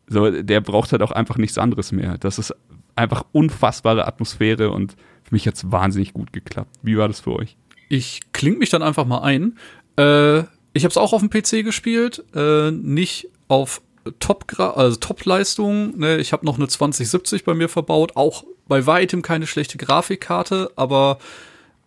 [0.08, 2.18] so, der braucht halt auch einfach nichts anderes mehr.
[2.18, 2.54] Das ist
[2.94, 6.76] einfach unfassbare Atmosphäre und für mich hat es wahnsinnig gut geklappt.
[6.82, 7.56] Wie war das für euch?
[7.88, 9.58] Ich kling mich dann einfach mal ein.
[9.96, 10.40] Äh,
[10.72, 13.82] ich habe es auch auf dem PC gespielt, äh, nicht auf
[14.18, 15.98] Top, also Top-Leistung.
[15.98, 16.18] Ne?
[16.18, 21.18] Ich habe noch eine 2070 bei mir verbaut, auch bei weitem keine schlechte Grafikkarte, aber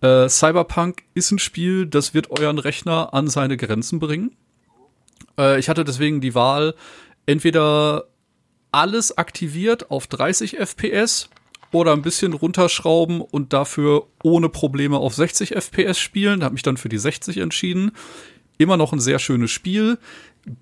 [0.01, 4.35] äh, Cyberpunk ist ein Spiel, das wird euren Rechner an seine Grenzen bringen.
[5.37, 6.75] Äh, ich hatte deswegen die Wahl,
[7.25, 8.05] entweder
[8.71, 11.29] alles aktiviert auf 30 FPS
[11.71, 16.43] oder ein bisschen runterschrauben und dafür ohne Probleme auf 60 FPS spielen.
[16.43, 17.91] Habe mich dann für die 60 entschieden.
[18.57, 19.97] Immer noch ein sehr schönes Spiel.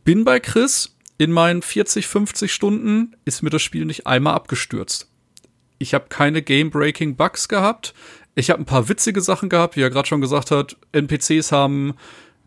[0.03, 5.09] Bin bei Chris, in meinen 40, 50 Stunden ist mir das Spiel nicht einmal abgestürzt.
[5.79, 7.93] Ich habe keine Game-Breaking Bugs gehabt.
[8.35, 10.77] Ich habe ein paar witzige Sachen gehabt, wie er gerade schon gesagt hat.
[10.91, 11.95] NPCs haben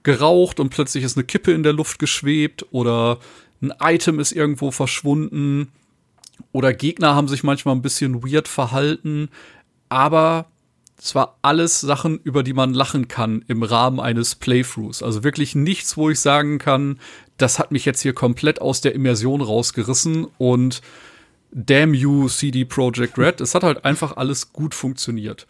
[0.02, 3.18] geraucht und plötzlich ist eine Kippe in der Luft geschwebt oder
[3.61, 5.70] ein Item ist irgendwo verschwunden
[6.52, 9.28] oder Gegner haben sich manchmal ein bisschen weird verhalten.
[9.88, 10.46] Aber
[11.02, 15.02] es war alles Sachen, über die man lachen kann im Rahmen eines Playthroughs.
[15.02, 17.00] Also wirklich nichts, wo ich sagen kann,
[17.38, 20.82] das hat mich jetzt hier komplett aus der Immersion rausgerissen und
[21.52, 23.40] damn you CD Projekt Red.
[23.40, 25.46] Es hat halt einfach alles gut funktioniert.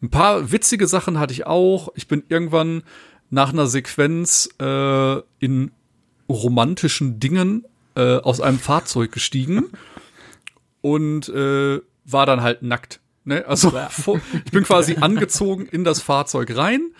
[0.00, 1.90] Ein paar witzige Sachen hatte ich auch.
[1.94, 2.82] Ich bin irgendwann
[3.28, 5.70] nach einer Sequenz äh, in
[6.30, 9.66] romantischen Dingen äh, aus einem Fahrzeug gestiegen
[10.80, 13.00] und äh, war dann halt nackt.
[13.28, 13.44] Ne?
[13.46, 13.72] Also
[14.44, 16.90] ich bin quasi angezogen in das Fahrzeug rein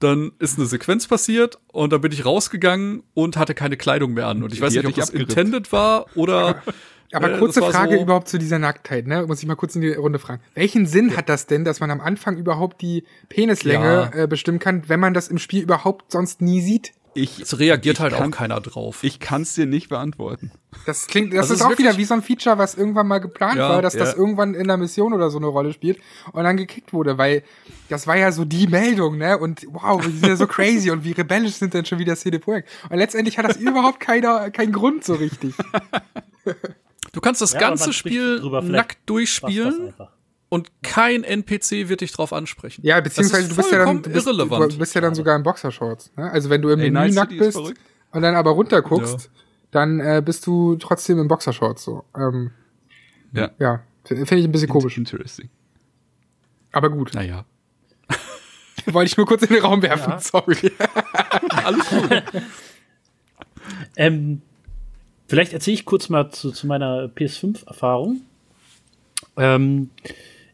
[0.00, 4.26] dann ist eine Sequenz passiert und dann bin ich rausgegangen und hatte keine Kleidung mehr
[4.26, 4.42] an.
[4.42, 5.30] Und ich weiß nicht, ob das abgerippt.
[5.30, 6.62] intended war oder.
[7.12, 9.26] Aber äh, kurze Frage so überhaupt zu dieser Nacktheit, ne?
[9.26, 10.42] Muss ich mal kurz in die Runde fragen.
[10.52, 11.16] Welchen Sinn ja.
[11.16, 14.24] hat das denn, dass man am Anfang überhaupt die Penislänge ja.
[14.24, 16.92] äh, bestimmen kann, wenn man das im Spiel überhaupt sonst nie sieht?
[17.18, 19.02] Ich, es reagiert ich halt kann, auch keiner drauf.
[19.02, 20.52] Ich kann es dir nicht beantworten.
[20.86, 23.18] Das klingt, das, das ist, ist, auch wieder wie so ein Feature, was irgendwann mal
[23.18, 24.00] geplant ja, war, dass ja.
[24.00, 25.98] das irgendwann in der Mission oder so eine Rolle spielt
[26.32, 27.42] und dann gekickt wurde, weil
[27.88, 29.38] das war ja so die Meldung, ne?
[29.38, 32.38] Und wow, die sind ja so crazy und wie rebellisch sind denn schon wieder CD
[32.38, 32.68] Projekt.
[32.90, 35.54] Und letztendlich hat das überhaupt keiner, keinen Grund so richtig.
[37.12, 39.94] Du kannst das ja, ganze Spiel nackt durchspielen
[40.48, 42.80] und kein NPC wird dich drauf ansprechen.
[42.84, 46.12] Ja, beziehungsweise du bist ja dann, du bist, du bist ja dann sogar in Boxershorts.
[46.16, 46.30] Ne?
[46.30, 49.30] Also wenn du im Ey, Menü nackt bist und dann aber runterguckst, ja.
[49.70, 52.04] dann äh, bist du trotzdem in Boxershorts so.
[52.16, 52.52] Ähm,
[53.32, 53.50] ja.
[53.58, 54.96] Ja, finde ich ein bisschen komisch.
[54.96, 55.50] Interesting.
[56.72, 57.12] Aber gut.
[57.14, 57.44] Naja.
[58.86, 60.20] Wollte ich nur kurz in den Raum werfen, ja.
[60.20, 60.72] sorry.
[61.50, 62.22] Alles gut.
[63.96, 64.40] ähm,
[65.26, 68.22] vielleicht erzähle ich kurz mal zu, zu meiner PS5-Erfahrung.
[69.36, 69.90] Ähm,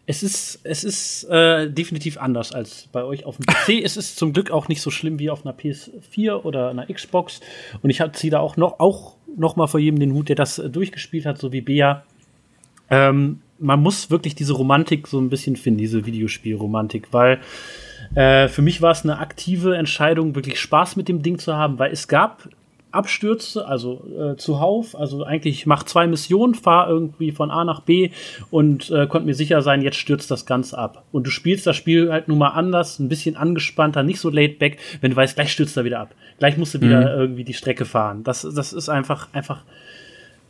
[0.06, 3.82] es ist, es ist äh, definitiv anders als bei euch auf dem PC.
[3.82, 7.40] es ist zum Glück auch nicht so schlimm wie auf einer PS4 oder einer Xbox.
[7.82, 10.58] Und ich ziehe da auch noch, auch noch mal vor jedem den Hut, der das
[10.58, 12.04] äh, durchgespielt hat, so wie Bea.
[12.90, 17.40] Ähm, man muss wirklich diese Romantik so ein bisschen finden, diese Videospielromantik, weil
[18.14, 21.78] äh, für mich war es eine aktive Entscheidung, wirklich Spaß mit dem Ding zu haben,
[21.78, 22.48] weil es gab
[22.94, 24.96] Abstürze, also äh, zuhauf.
[24.96, 28.10] Also eigentlich, ich mache zwei Missionen, fahre irgendwie von A nach B
[28.50, 31.04] und äh, konnte mir sicher sein, jetzt stürzt das Ganze ab.
[31.12, 34.58] Und du spielst das Spiel halt nun mal anders, ein bisschen angespannter, nicht so laid
[34.58, 36.14] back, wenn du weißt, gleich stürzt er wieder ab.
[36.38, 37.20] Gleich musst du wieder mhm.
[37.20, 38.24] irgendwie die Strecke fahren.
[38.24, 39.62] Das, das ist einfach, einfach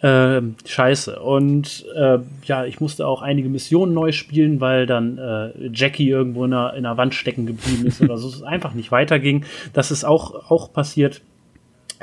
[0.04, 1.18] äh, scheiße.
[1.18, 6.44] Und äh, ja, ich musste auch einige Missionen neu spielen, weil dann äh, Jackie irgendwo
[6.44, 8.28] in einer, in einer Wand stecken geblieben ist oder so.
[8.28, 9.46] Es einfach nicht weiterging.
[9.72, 11.22] Das ist auch, auch passiert.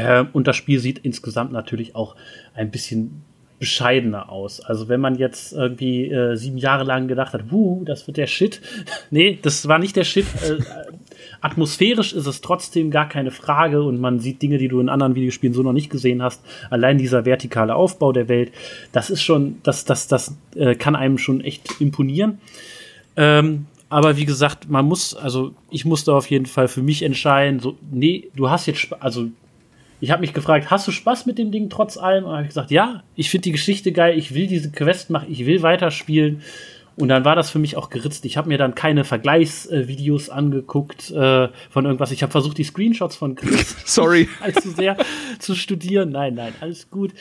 [0.01, 2.15] Äh, und das Spiel sieht insgesamt natürlich auch
[2.53, 3.23] ein bisschen
[3.59, 4.59] bescheidener aus.
[4.59, 8.25] Also wenn man jetzt irgendwie äh, sieben Jahre lang gedacht hat, wuh, das wird der
[8.25, 8.59] Shit.
[9.11, 10.25] nee, das war nicht der Shit.
[10.43, 10.57] Äh,
[11.41, 15.13] atmosphärisch ist es trotzdem gar keine Frage und man sieht Dinge, die du in anderen
[15.13, 16.43] Videospielen so noch nicht gesehen hast.
[16.71, 18.51] Allein dieser vertikale Aufbau der Welt,
[18.91, 22.39] das ist schon, das, das, das äh, kann einem schon echt imponieren.
[23.15, 27.59] Ähm, aber wie gesagt, man muss, also ich musste auf jeden Fall für mich entscheiden,
[27.59, 29.27] so, nee, du hast jetzt, also
[30.01, 32.25] ich habe mich gefragt, hast du Spaß mit dem Ding trotz allem?
[32.25, 35.27] Und habe ich gesagt, ja, ich finde die Geschichte geil, ich will diese Quest machen,
[35.29, 36.41] ich will weiterspielen.
[36.97, 38.25] Und dann war das für mich auch geritzt.
[38.25, 42.11] Ich habe mir dann keine Vergleichsvideos äh, angeguckt äh, von irgendwas.
[42.11, 44.27] Ich habe versucht, die Screenshots von Chris Sorry.
[44.41, 44.97] allzu sehr
[45.39, 46.11] zu studieren.
[46.11, 47.11] Nein, nein, alles gut.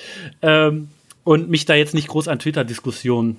[0.42, 0.88] Ähm,
[1.22, 3.38] und mich da jetzt nicht groß an Twitter-Diskussionen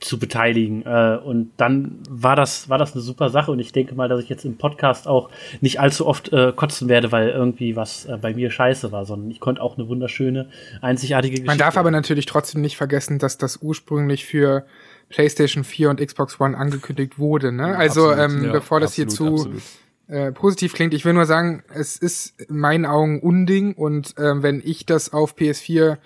[0.00, 0.82] zu beteiligen.
[0.84, 3.50] Äh, und dann war das, war das eine super Sache.
[3.50, 5.30] Und ich denke mal, dass ich jetzt im Podcast auch
[5.60, 9.30] nicht allzu oft äh, kotzen werde, weil irgendwie was äh, bei mir scheiße war, sondern
[9.30, 10.48] ich konnte auch eine wunderschöne,
[10.80, 11.46] einzigartige Geschichte.
[11.46, 14.66] Man darf aber natürlich trotzdem nicht vergessen, dass das ursprünglich für
[15.08, 17.52] PlayStation 4 und Xbox One angekündigt wurde.
[17.52, 17.76] Ne?
[17.76, 21.26] Also absolut, ähm, ja, bevor das absolut, hier zu äh, positiv klingt, ich will nur
[21.26, 25.98] sagen, es ist in meinen Augen Unding und äh, wenn ich das auf PS4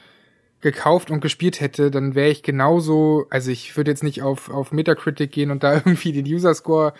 [0.60, 4.72] gekauft und gespielt hätte, dann wäre ich genauso, also ich würde jetzt nicht auf, auf
[4.72, 6.94] Metacritic gehen und da irgendwie den User Score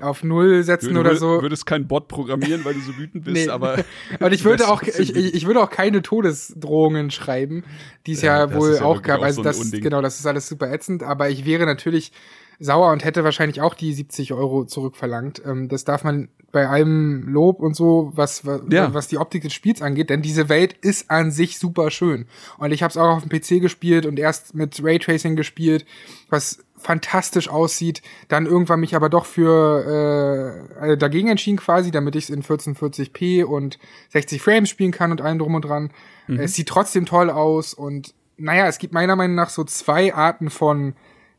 [0.00, 1.36] auf Null setzen du, oder so.
[1.36, 3.48] Du würdest keinen Bot programmieren, weil du so wütend bist, nee.
[3.48, 3.78] aber.
[4.20, 7.64] Und ich würde auch, ich, ich würde auch keine Todesdrohungen schreiben,
[8.06, 9.22] die es ja, ja wohl ja auch gab.
[9.22, 12.12] Also so das, genau, das ist alles super ätzend, aber ich wäre natürlich
[12.58, 15.42] sauer und hätte wahrscheinlich auch die 70 Euro zurückverlangt.
[15.44, 18.94] Ähm, das darf man bei allem Lob und so, was, was, ja.
[18.94, 22.26] was die Optik des Spiels angeht, denn diese Welt ist an sich super schön.
[22.58, 25.84] Und ich habe es auch auf dem PC gespielt und erst mit Raytracing gespielt,
[26.30, 32.14] was fantastisch aussieht, dann irgendwann mich aber doch für äh, also dagegen entschieden quasi, damit
[32.14, 33.78] ich es in 1440p und
[34.10, 35.90] 60 Frames spielen kann und allem drum und dran.
[36.26, 36.40] Mhm.
[36.40, 40.50] Es sieht trotzdem toll aus und naja, es gibt meiner Meinung nach so zwei Arten
[40.50, 40.94] von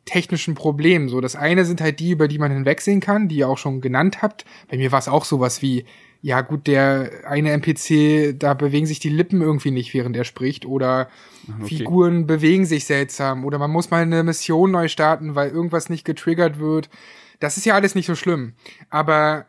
[0.05, 1.10] technischen Problemen.
[1.10, 3.81] So, das eine sind halt die, über die man hinwegsehen kann, die ihr auch schon
[3.81, 4.45] genannt habt.
[4.69, 5.86] Bei mir war es auch sowas wie,
[6.25, 10.65] ja gut, der eine NPC, da bewegen sich die Lippen irgendwie nicht, während er spricht.
[10.65, 11.07] Oder
[11.47, 11.75] okay.
[11.75, 13.45] Figuren bewegen sich seltsam.
[13.45, 16.89] Oder man muss mal eine Mission neu starten, weil irgendwas nicht getriggert wird.
[17.39, 18.53] Das ist ja alles nicht so schlimm.
[18.89, 19.45] Aber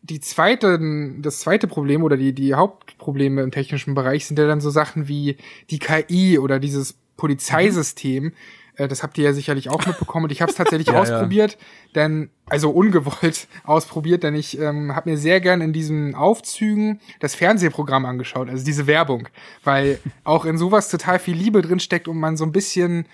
[0.00, 0.80] die zweite,
[1.18, 5.08] das zweite Problem oder die, die Hauptprobleme im technischen Bereich sind ja dann so Sachen
[5.08, 5.36] wie
[5.68, 8.32] die KI oder dieses Polizeisystem, mhm
[8.76, 10.24] das habt ihr ja sicherlich auch mitbekommen.
[10.24, 11.58] Und ich habe es tatsächlich ja, ausprobiert, ja.
[11.94, 17.34] denn also ungewollt ausprobiert, denn ich ähm, habe mir sehr gern in diesen Aufzügen das
[17.34, 19.28] Fernsehprogramm angeschaut, also diese Werbung,
[19.64, 23.06] weil auch in sowas total viel Liebe drin steckt und man so ein bisschen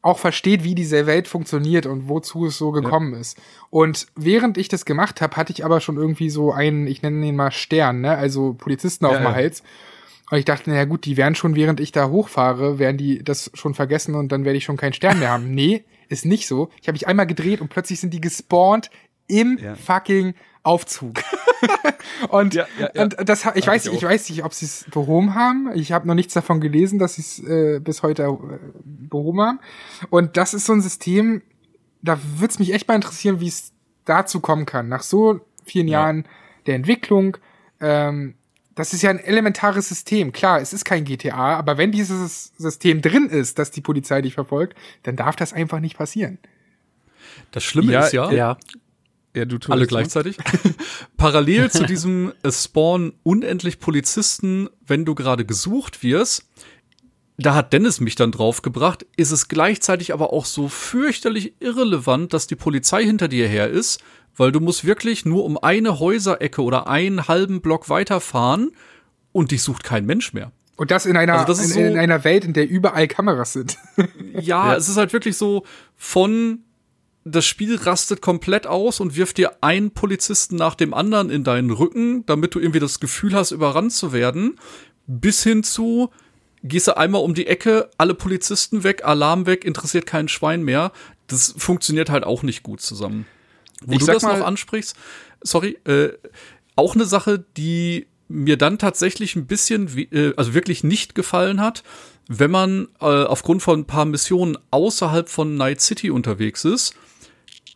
[0.00, 3.20] auch versteht, wie diese Welt funktioniert und wozu es so gekommen ja.
[3.20, 3.38] ist.
[3.70, 7.26] Und während ich das gemacht habe, hatte ich aber schon irgendwie so einen, ich nenne
[7.26, 9.62] ihn mal Stern, ne, also Polizisten auf dem Hals.
[10.30, 13.50] Und ich dachte, naja gut, die werden schon, während ich da hochfahre, werden die das
[13.54, 15.54] schon vergessen und dann werde ich schon keinen Stern mehr haben.
[15.58, 16.70] Nee, ist nicht so.
[16.80, 18.90] Ich habe mich einmal gedreht und plötzlich sind die gespawnt
[19.26, 19.74] im ja.
[19.74, 21.20] fucking Aufzug.
[22.28, 25.34] und, ja, ja, und das ich weiß ich, ich weiß nicht, ob sie es behoben
[25.34, 25.70] haben.
[25.74, 29.60] Ich habe noch nichts davon gelesen, dass sie es äh, bis heute äh, behoben haben.
[30.10, 31.42] Und das ist so ein System,
[32.02, 33.72] da würde es mich echt mal interessieren, wie es
[34.04, 34.88] dazu kommen kann.
[34.88, 36.26] Nach so vielen Jahren
[36.66, 37.36] der Entwicklung,
[37.80, 38.34] ähm,
[38.78, 40.30] das ist ja ein elementares System.
[40.30, 44.34] Klar, es ist kein GTA, aber wenn dieses System drin ist, dass die Polizei dich
[44.34, 46.38] verfolgt, dann darf das einfach nicht passieren.
[47.50, 48.56] Das Schlimme ja, ist ja, ja.
[49.34, 50.36] ja du alle gleichzeitig.
[51.16, 56.46] Parallel zu diesem Spawn unendlich Polizisten, wenn du gerade gesucht wirst,
[57.36, 62.46] da hat Dennis mich dann draufgebracht, ist es gleichzeitig aber auch so fürchterlich irrelevant, dass
[62.46, 63.98] die Polizei hinter dir her ist
[64.38, 68.70] weil du musst wirklich nur um eine Häuserecke oder einen halben Block weiterfahren
[69.32, 70.52] und dich sucht kein Mensch mehr.
[70.76, 73.52] Und das in einer, also das in, so, in, einer Welt, in der überall Kameras
[73.52, 73.76] sind.
[74.40, 75.64] ja, es ist halt wirklich so
[75.96, 76.60] von
[77.24, 81.70] das Spiel rastet komplett aus und wirft dir einen Polizisten nach dem anderen in deinen
[81.70, 84.56] Rücken, damit du irgendwie das Gefühl hast, überrannt zu werden,
[85.06, 86.10] bis hin zu
[86.62, 90.92] gehst du einmal um die Ecke, alle Polizisten weg, Alarm weg, interessiert kein Schwein mehr.
[91.26, 93.26] Das funktioniert halt auch nicht gut zusammen.
[93.84, 94.96] Wo Ich du das mal- noch ansprichst,
[95.42, 96.10] sorry, äh,
[96.76, 101.82] auch eine Sache, die mir dann tatsächlich ein bisschen, äh, also wirklich nicht gefallen hat,
[102.28, 106.94] wenn man äh, aufgrund von ein paar Missionen außerhalb von Night City unterwegs ist,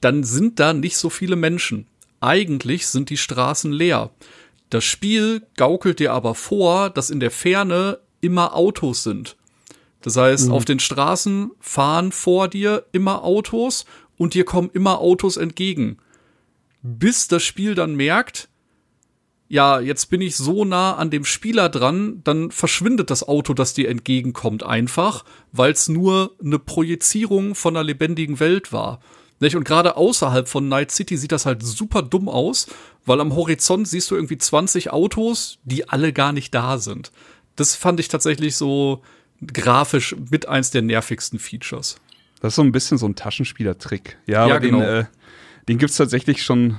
[0.03, 1.87] dann sind da nicht so viele Menschen.
[2.21, 4.11] Eigentlich sind die Straßen leer.
[4.69, 9.37] Das Spiel gaukelt dir aber vor, dass in der Ferne immer Autos sind.
[10.03, 13.85] Das heißt, auf den Straßen fahren vor dir immer Autos
[14.17, 15.99] und dir kommen immer Autos entgegen.
[16.83, 18.49] Bis das Spiel dann merkt,
[19.49, 23.75] ja, jetzt bin ich so nah an dem Spieler dran, dann verschwindet das Auto, das
[23.75, 29.01] dir entgegenkommt, einfach, weil es nur eine Projizierung von einer lebendigen Welt war.
[29.41, 32.69] Und gerade außerhalb von Night City sieht das halt super dumm aus,
[33.05, 37.11] weil am Horizont siehst du irgendwie 20 Autos, die alle gar nicht da sind.
[37.57, 39.03] Das fand ich tatsächlich so
[39.45, 41.97] grafisch mit eins der nervigsten Features.
[42.43, 44.19] Das ist so ein bisschen so ein Taschenspielertrick.
[44.27, 44.81] Ja, Ja, aber genau.
[44.81, 45.05] den, äh,
[45.69, 46.77] den gibt's tatsächlich schon,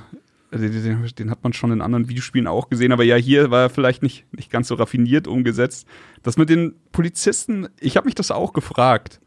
[0.51, 3.49] äh, den, den, den hat man schon in anderen Videospielen auch gesehen, aber ja, hier
[3.49, 5.88] war er vielleicht nicht, nicht ganz so raffiniert umgesetzt.
[6.22, 9.22] Das mit den Polizisten, ich habe mich das auch gefragt.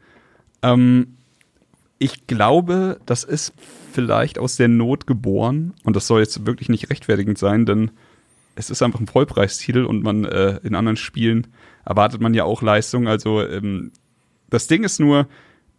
[0.61, 1.17] Ähm,
[1.97, 3.53] ich glaube, das ist
[3.91, 7.89] vielleicht aus der Not geboren und das soll jetzt wirklich nicht rechtfertigend sein, denn
[8.53, 11.47] es ist einfach ein Vollpreistitel und man äh, in anderen Spielen
[11.83, 13.07] erwartet man ja auch Leistung.
[13.07, 13.91] Also ähm,
[14.51, 15.27] das Ding ist nur,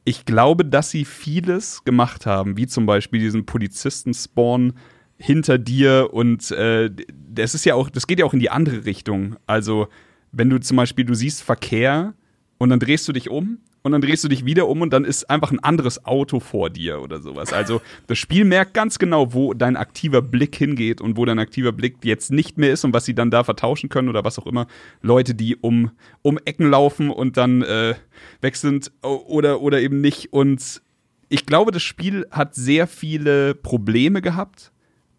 [0.09, 4.73] ich glaube, dass sie vieles gemacht haben, wie zum Beispiel diesen Polizisten-Spawn
[5.19, 6.91] hinter dir und äh,
[7.31, 9.37] das ist ja auch, das geht ja auch in die andere Richtung.
[9.47, 9.89] Also,
[10.33, 12.15] wenn du zum Beispiel, du siehst Verkehr
[12.59, 15.05] und dann drehst du dich um und dann drehst du dich wieder um und dann
[15.05, 17.53] ist einfach ein anderes Auto vor dir oder sowas.
[17.53, 21.73] Also, das Spiel merkt ganz genau, wo dein aktiver Blick hingeht und wo dein aktiver
[21.73, 24.47] Blick jetzt nicht mehr ist und was sie dann da vertauschen können oder was auch
[24.47, 24.67] immer.
[25.01, 25.93] Leute, die um,
[26.23, 27.95] um Ecken laufen und dann äh,
[28.41, 30.33] weg sind oder, oder eben nicht.
[30.33, 30.83] Und
[31.29, 34.73] ich glaube, das Spiel hat sehr viele Probleme gehabt.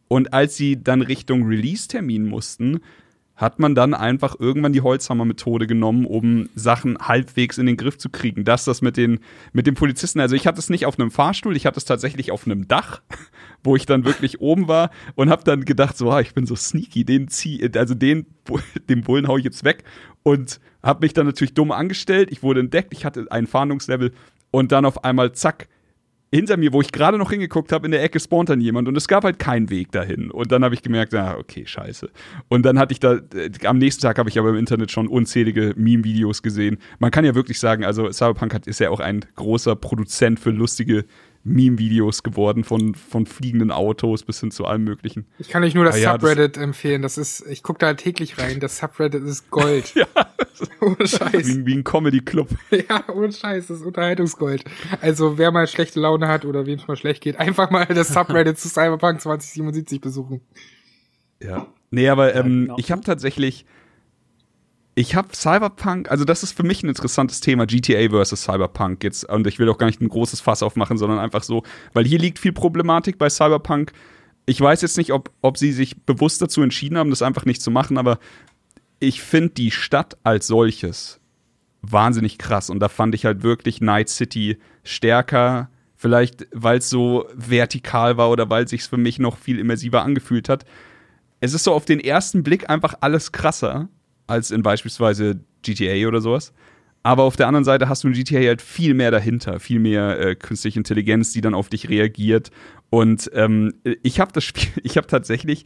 [0.10, 2.82] Und als sie dann Richtung Release-Termin mussten,
[3.40, 8.10] hat man dann einfach irgendwann die Holzhammer-Methode genommen, um Sachen halbwegs in den Griff zu
[8.10, 8.44] kriegen.
[8.44, 9.22] Dass das mit den,
[9.54, 12.32] mit den Polizisten, also ich hatte es nicht auf einem Fahrstuhl, ich hatte es tatsächlich
[12.32, 13.02] auf einem Dach,
[13.64, 16.56] wo ich dann wirklich oben war und habe dann gedacht, so, ah, ich bin so
[16.58, 18.26] sneaky, den zieh, also den,
[18.90, 19.86] den Bullen hau ich jetzt weg
[20.22, 22.30] und habe mich dann natürlich dumm angestellt.
[22.34, 24.12] Ich wurde entdeckt, ich hatte ein Fahndungslevel
[24.52, 25.70] und dann auf einmal, zack,
[26.32, 28.96] hinter mir, wo ich gerade noch hingeguckt habe, in der Ecke spawnt dann jemand und
[28.96, 30.30] es gab halt keinen Weg dahin.
[30.32, 32.10] Und dann habe ich gemerkt, ah, okay, scheiße.
[32.48, 35.08] Und dann hatte ich da, äh, am nächsten Tag habe ich aber im Internet schon
[35.08, 36.78] unzählige Meme-Videos gesehen.
[37.00, 40.52] Man kann ja wirklich sagen, also Cyberpunk hat, ist ja auch ein großer Produzent für
[40.52, 41.06] lustige
[41.50, 45.26] Meme-Videos geworden, von, von fliegenden Autos bis hin zu allem Möglichen.
[45.40, 47.02] Ich kann euch nur das Ah ja, das- Subreddit empfehlen.
[47.02, 48.60] Das ist, ich gucke da täglich rein.
[48.60, 49.94] Das Subreddit ist Gold.
[50.60, 51.48] Ja, ohne Scheiß.
[51.48, 52.50] wie, wie ein Comedy-Club.
[52.90, 53.68] Ja, ohne Scheiß.
[53.68, 54.66] Das ist Unterhaltungsgold.
[55.02, 58.10] Also, wer mal schlechte Laune hat oder wem es mal schlecht geht, einfach mal das
[58.10, 60.42] Subreddit zu Cyberpunk 2077 besuchen.
[61.42, 61.68] Ja.
[61.92, 62.76] Nee, aber ähm, genau.
[62.78, 63.66] ich habe tatsächlich.
[65.00, 69.24] Ich habe Cyberpunk, also das ist für mich ein interessantes Thema, GTA versus Cyberpunk jetzt.
[69.24, 72.20] Und ich will auch gar nicht ein großes Fass aufmachen, sondern einfach so, weil hier
[72.20, 73.94] liegt viel Problematik bei Cyberpunk.
[74.46, 77.62] Ich weiß jetzt nicht, ob, ob sie sich bewusst dazu entschieden haben, das einfach nicht
[77.62, 78.20] zu machen, aber
[79.00, 81.22] ich finde die Stadt als solches
[81.82, 82.70] wahnsinnig krass.
[82.70, 85.70] Und da fand ich halt wirklich Night City stärker.
[85.96, 90.04] Vielleicht, weil es so vertikal war oder weil es sich für mich noch viel immersiver
[90.04, 90.66] angefühlt hat.
[91.40, 93.88] Es ist so auf den ersten Blick einfach alles krasser
[94.30, 96.54] als in beispielsweise GTA oder sowas.
[97.02, 100.20] Aber auf der anderen Seite hast du in GTA halt viel mehr dahinter, viel mehr
[100.20, 102.52] äh, künstliche Intelligenz, die dann auf dich reagiert.
[102.90, 103.74] Und ähm,
[104.04, 105.66] ich habe das Spiel, ich habe tatsächlich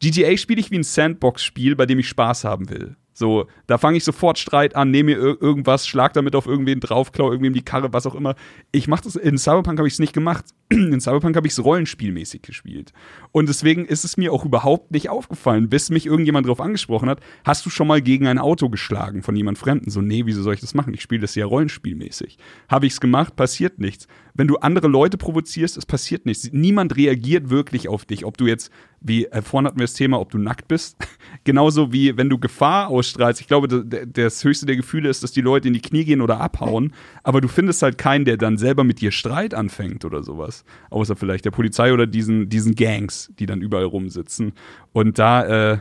[0.00, 2.96] GTA spiele ich wie ein Sandbox-Spiel, bei dem ich Spaß haben will.
[3.18, 6.78] So, da fange ich sofort Streit an, nehme mir ir irgendwas, schlag damit auf irgendwen
[6.78, 8.36] drauf, klau irgendwem die Karre, was auch immer.
[8.70, 10.44] Ich mache das, in Cyberpunk habe ich es nicht gemacht.
[10.70, 12.92] In Cyberpunk habe ich es rollenspielmäßig gespielt.
[13.32, 17.20] Und deswegen ist es mir auch überhaupt nicht aufgefallen, bis mich irgendjemand drauf angesprochen hat,
[17.44, 19.90] hast du schon mal gegen ein Auto geschlagen von jemand Fremden?
[19.90, 20.94] So, nee, wieso soll ich das machen?
[20.94, 22.38] Ich spiele das ja rollenspielmäßig.
[22.68, 24.06] Habe ich es gemacht, passiert nichts.
[24.34, 26.50] Wenn du andere Leute provozierst, es passiert nichts.
[26.52, 30.20] Niemand reagiert wirklich auf dich, ob du jetzt, wie äh, vorhin hatten wir das Thema,
[30.20, 30.96] ob du nackt bist.
[31.44, 33.40] Genauso wie wenn du Gefahr ausstrahlst.
[33.40, 36.40] Ich glaube, das höchste der Gefühle ist, dass die Leute in die Knie gehen oder
[36.40, 36.92] abhauen.
[37.22, 40.64] Aber du findest halt keinen, der dann selber mit dir Streit anfängt oder sowas.
[40.90, 44.52] Außer vielleicht der Polizei oder diesen, diesen Gangs, die dann überall rumsitzen.
[44.92, 45.78] Und da, äh,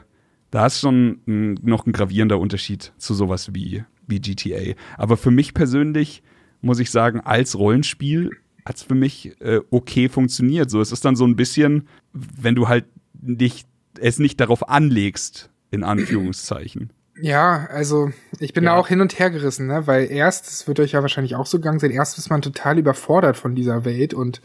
[0.52, 4.76] da ist schon ein, noch ein gravierender Unterschied zu sowas wie, wie GTA.
[4.98, 6.24] Aber für mich persönlich
[6.62, 8.32] muss ich sagen, als Rollenspiel
[8.66, 10.70] hat es für mich äh, okay funktioniert.
[10.70, 12.86] So, es ist dann so ein bisschen, wenn du halt
[13.22, 13.68] nicht,
[14.00, 16.92] es nicht darauf anlegst, in Anführungszeichen.
[17.22, 18.72] Ja, also ich bin Ja.
[18.72, 19.88] da auch hin und her gerissen, ne?
[19.88, 22.78] weil erst, das wird euch ja wahrscheinlich auch so gegangen sein, erst ist man total
[22.78, 24.42] überfordert von dieser Welt und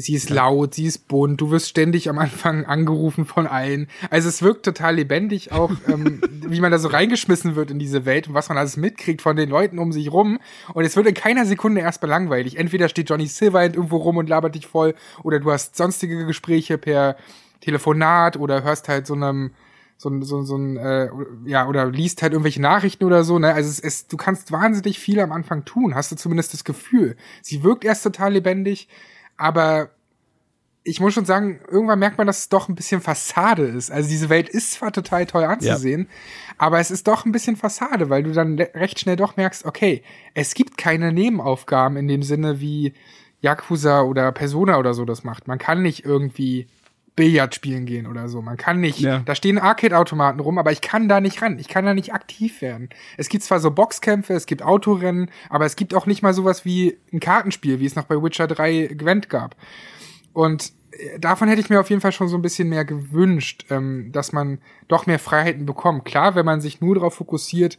[0.00, 3.88] sie ist laut, sie ist bunt, du wirst ständig am Anfang angerufen von allen.
[4.10, 8.04] Also es wirkt total lebendig auch, ähm, wie man da so reingeschmissen wird in diese
[8.04, 10.38] Welt und was man alles mitkriegt von den Leuten um sich rum.
[10.72, 12.58] Und es wird in keiner Sekunde erstmal langweilig.
[12.58, 14.94] Entweder steht Johnny Silverhand irgendwo rum und labert dich voll
[15.24, 17.16] oder du hast sonstige Gespräche per
[17.60, 19.50] Telefonat oder hörst halt so einem
[20.00, 21.08] so ein, so, ein- so ein, äh,
[21.44, 23.52] ja, oder liest halt irgendwelche Nachrichten oder so, ne?
[23.52, 27.16] Also es, es, du kannst wahnsinnig viel am Anfang tun, hast du zumindest das Gefühl.
[27.42, 28.88] Sie wirkt erst total lebendig,
[29.36, 29.90] aber
[30.84, 33.90] ich muss schon sagen, irgendwann merkt man, dass es doch ein bisschen Fassade ist.
[33.90, 36.08] Also diese Welt ist zwar total toll anzusehen,
[36.56, 40.02] aber es ist doch ein bisschen Fassade, weil du dann recht schnell doch merkst, okay,
[40.34, 42.94] es gibt keine Nebenaufgaben in dem Sinne wie
[43.42, 45.46] Yakuza oder Persona oder so das macht.
[45.46, 46.68] Man kann nicht irgendwie
[47.18, 48.40] Billard spielen gehen oder so.
[48.40, 49.18] Man kann nicht, Ja.
[49.24, 51.58] da stehen Arcade-Automaten rum, aber ich kann da nicht ran.
[51.58, 52.88] Ich kann da nicht aktiv werden.
[53.16, 56.64] Es gibt zwar so Boxkämpfe, es gibt Autorennen, aber es gibt auch nicht mal sowas
[56.64, 59.56] wie ein Kartenspiel, wie es noch bei Witcher 3 Gwent gab.
[60.32, 63.66] Und äh, davon hätte ich mir auf jeden Fall schon so ein bisschen mehr gewünscht,
[63.70, 66.04] ähm, dass man doch mehr Freiheiten bekommt.
[66.04, 67.78] Klar, wenn man sich nur darauf fokussiert,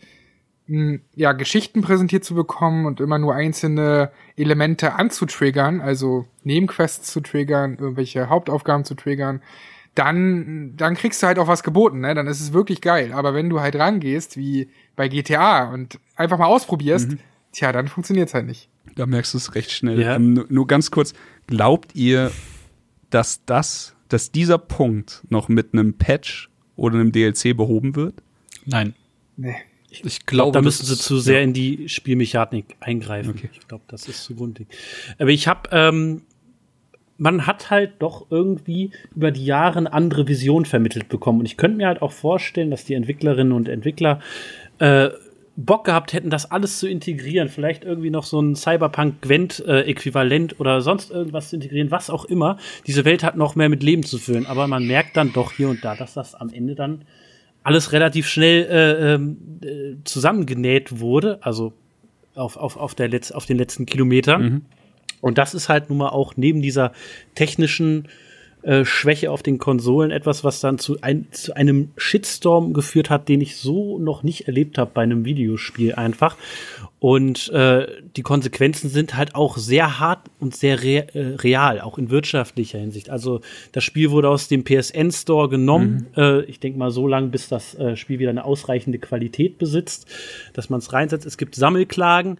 [1.16, 7.78] ja, Geschichten präsentiert zu bekommen und immer nur einzelne Elemente anzutriggern, also Nebenquests zu triggern,
[7.80, 9.42] irgendwelche Hauptaufgaben zu triggern,
[9.96, 12.14] dann, dann kriegst du halt auch was geboten, ne?
[12.14, 13.12] Dann ist es wirklich geil.
[13.14, 17.18] Aber wenn du halt rangehst, wie bei GTA und einfach mal ausprobierst,
[17.52, 18.70] tja, dann funktioniert's halt nicht.
[18.96, 20.00] Da merkst du es recht schnell.
[20.00, 20.16] Ja.
[20.16, 21.14] Ähm, nur, nur ganz kurz,
[21.48, 22.32] glaubt ihr,
[23.10, 28.22] dass das, dass dieser Punkt noch mit einem Patch oder einem DLC behoben wird?
[28.66, 28.94] Nein.
[29.36, 29.56] Nee.
[29.92, 33.32] Ich glaube, da müssen sie zu sehr in die Spielmechanik eingreifen.
[33.32, 33.50] Okay.
[33.54, 34.74] Ich glaube, das ist zu grundlegend.
[35.18, 36.22] Aber ich habe, ähm,
[37.18, 41.40] man hat halt doch irgendwie über die Jahre eine andere Vision vermittelt bekommen.
[41.40, 44.20] Und ich könnte mir halt auch vorstellen, dass die Entwicklerinnen und Entwickler
[44.78, 45.10] äh,
[45.56, 47.50] Bock gehabt hätten, das alles zu integrieren.
[47.50, 52.58] Vielleicht irgendwie noch so ein Cyberpunk-Gwent-Äquivalent oder sonst irgendwas zu integrieren, was auch immer.
[52.88, 54.46] Diese Welt hat noch mehr mit Leben zu füllen.
[54.46, 57.04] Aber man merkt dann doch hier und da, dass das am Ende dann
[57.64, 61.74] alles relativ schnell äh, ähm, äh, zusammengenäht wurde, also
[62.36, 64.66] auf, auf, auf, der Letz-, auf den letzten Kilometern.
[65.22, 66.93] Und das ist halt nun mal auch neben dieser
[67.36, 68.07] technischen
[68.62, 73.30] äh, Schwäche auf den Konsolen etwas, was dann zu, ein, zu einem Shitstorm geführt hat,
[73.30, 76.36] den ich so noch nicht erlebt habe bei einem Videospiel einfach.
[76.99, 77.88] Und äh,
[78.18, 82.80] die Konsequenzen sind halt auch sehr hart und sehr re äh, real, auch in wirtschaftlicher
[82.80, 83.10] Hinsicht.
[83.10, 83.39] Also
[83.72, 86.07] das Spiel wurde aus dem PSN Store genommen.
[86.18, 90.07] Äh, ich denke mal so lange, bis das äh, Spiel wieder eine ausreichende Qualität besitzt,
[90.51, 91.26] dass man es reinsetzt.
[91.26, 92.38] Es gibt Sammelklagen.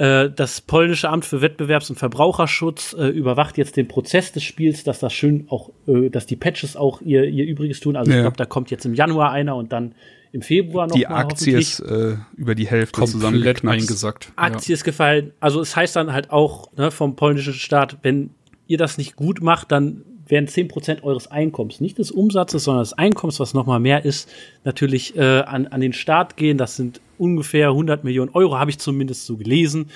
[0.00, 4.82] Äh, Das polnische Amt für Wettbewerbs- und Verbraucherschutz äh, überwacht jetzt den Prozess des Spiels,
[4.82, 7.96] dass das schön auch, äh, dass die Patches auch ihr, ihr Übriges tun.
[7.96, 8.16] Also Ja.
[8.18, 9.94] ich glaube, da kommt jetzt im Januar einer und dann
[10.32, 14.32] im Februar noch Die mal Aktie ist äh, über die Hälfte komplett eingesackt.
[14.36, 15.32] Aktie ist gefallen.
[15.40, 18.30] Also es heißt dann halt auch ne, vom polnischen Staat, wenn
[18.66, 22.92] ihr das nicht gut macht, dann werden 10% eures Einkommens, nicht des Umsatzes, sondern des
[22.92, 24.28] Einkommens, was nochmal mehr ist,
[24.64, 26.58] natürlich äh, an, an den Staat gehen.
[26.58, 29.90] Das sind ungefähr 100 Millionen Euro, habe ich zumindest so gelesen.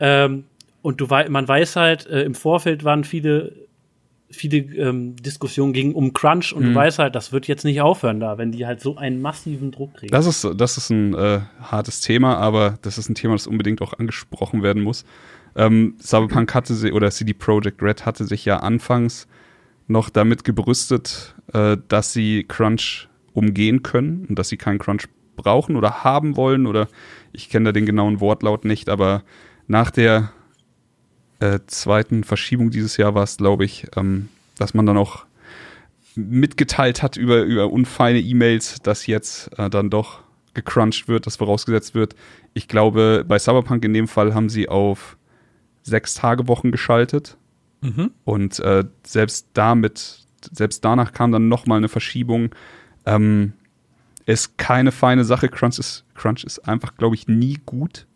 [0.00, 0.44] Ähm,
[0.82, 3.68] und du man weiß halt, äh, im Vorfeld waren viele
[4.30, 8.20] viele ähm, Diskussionen ging um Crunch und du weißt halt, das wird jetzt nicht aufhören
[8.20, 10.12] da, wenn die halt so einen massiven Druck kriegen.
[10.12, 13.80] Das ist, das ist ein äh, hartes Thema, aber das ist ein Thema, das unbedingt
[13.80, 15.04] auch angesprochen werden muss.
[15.56, 19.26] Ähm, Cyberpunk hatte sie, oder CD Projekt Red hatte sich ja anfangs
[19.88, 25.76] noch damit gebrüstet, äh, dass sie Crunch umgehen können und dass sie keinen Crunch brauchen
[25.76, 26.88] oder haben wollen oder
[27.32, 29.22] ich kenne da den genauen Wortlaut nicht, aber
[29.66, 30.32] nach der
[31.40, 34.28] äh, zweiten Verschiebung dieses Jahr war es, glaube ich, ähm,
[34.58, 35.24] dass man dann auch
[36.16, 40.20] mitgeteilt hat über, über unfeine E-Mails, dass jetzt äh, dann doch
[40.54, 42.16] gecrunched wird, dass vorausgesetzt wird.
[42.54, 45.16] Ich glaube, bei Cyberpunk in dem Fall haben sie auf
[45.82, 47.36] sechs Tage Wochen geschaltet.
[48.24, 52.54] Und äh, selbst damit, selbst danach kam dann nochmal eine Verschiebung.
[53.06, 53.52] Ähm,
[54.26, 55.48] ist keine feine Sache.
[55.48, 58.06] Crunch ist, Crunch ist einfach, glaube ich, nie gut.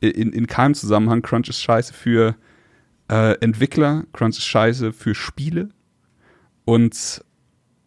[0.00, 1.22] In, in keinem Zusammenhang.
[1.22, 2.34] Crunch ist scheiße für
[3.08, 5.68] äh, Entwickler, Crunch ist scheiße für Spiele.
[6.64, 7.22] Und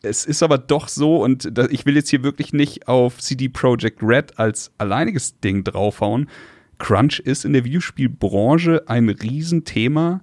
[0.02, 3.50] es ist aber doch so, und da, ich will jetzt hier wirklich nicht auf CD
[3.50, 6.30] Projekt Red als alleiniges Ding draufhauen.
[6.78, 10.22] Crunch ist in der Videospielbranche ein Riesenthema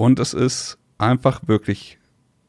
[0.00, 1.98] und es ist einfach wirklich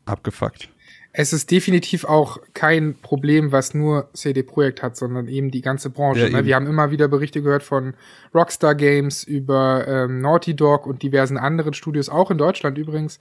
[0.05, 0.69] abgefuckt.
[1.11, 5.89] Es ist definitiv auch kein Problem, was nur CD Projekt hat, sondern eben die ganze
[5.89, 6.29] Branche.
[6.29, 6.45] Ja, ne?
[6.45, 7.93] Wir haben immer wieder Berichte gehört von
[8.33, 13.19] Rockstar Games über ähm, Naughty Dog und diversen anderen Studios, auch in Deutschland übrigens.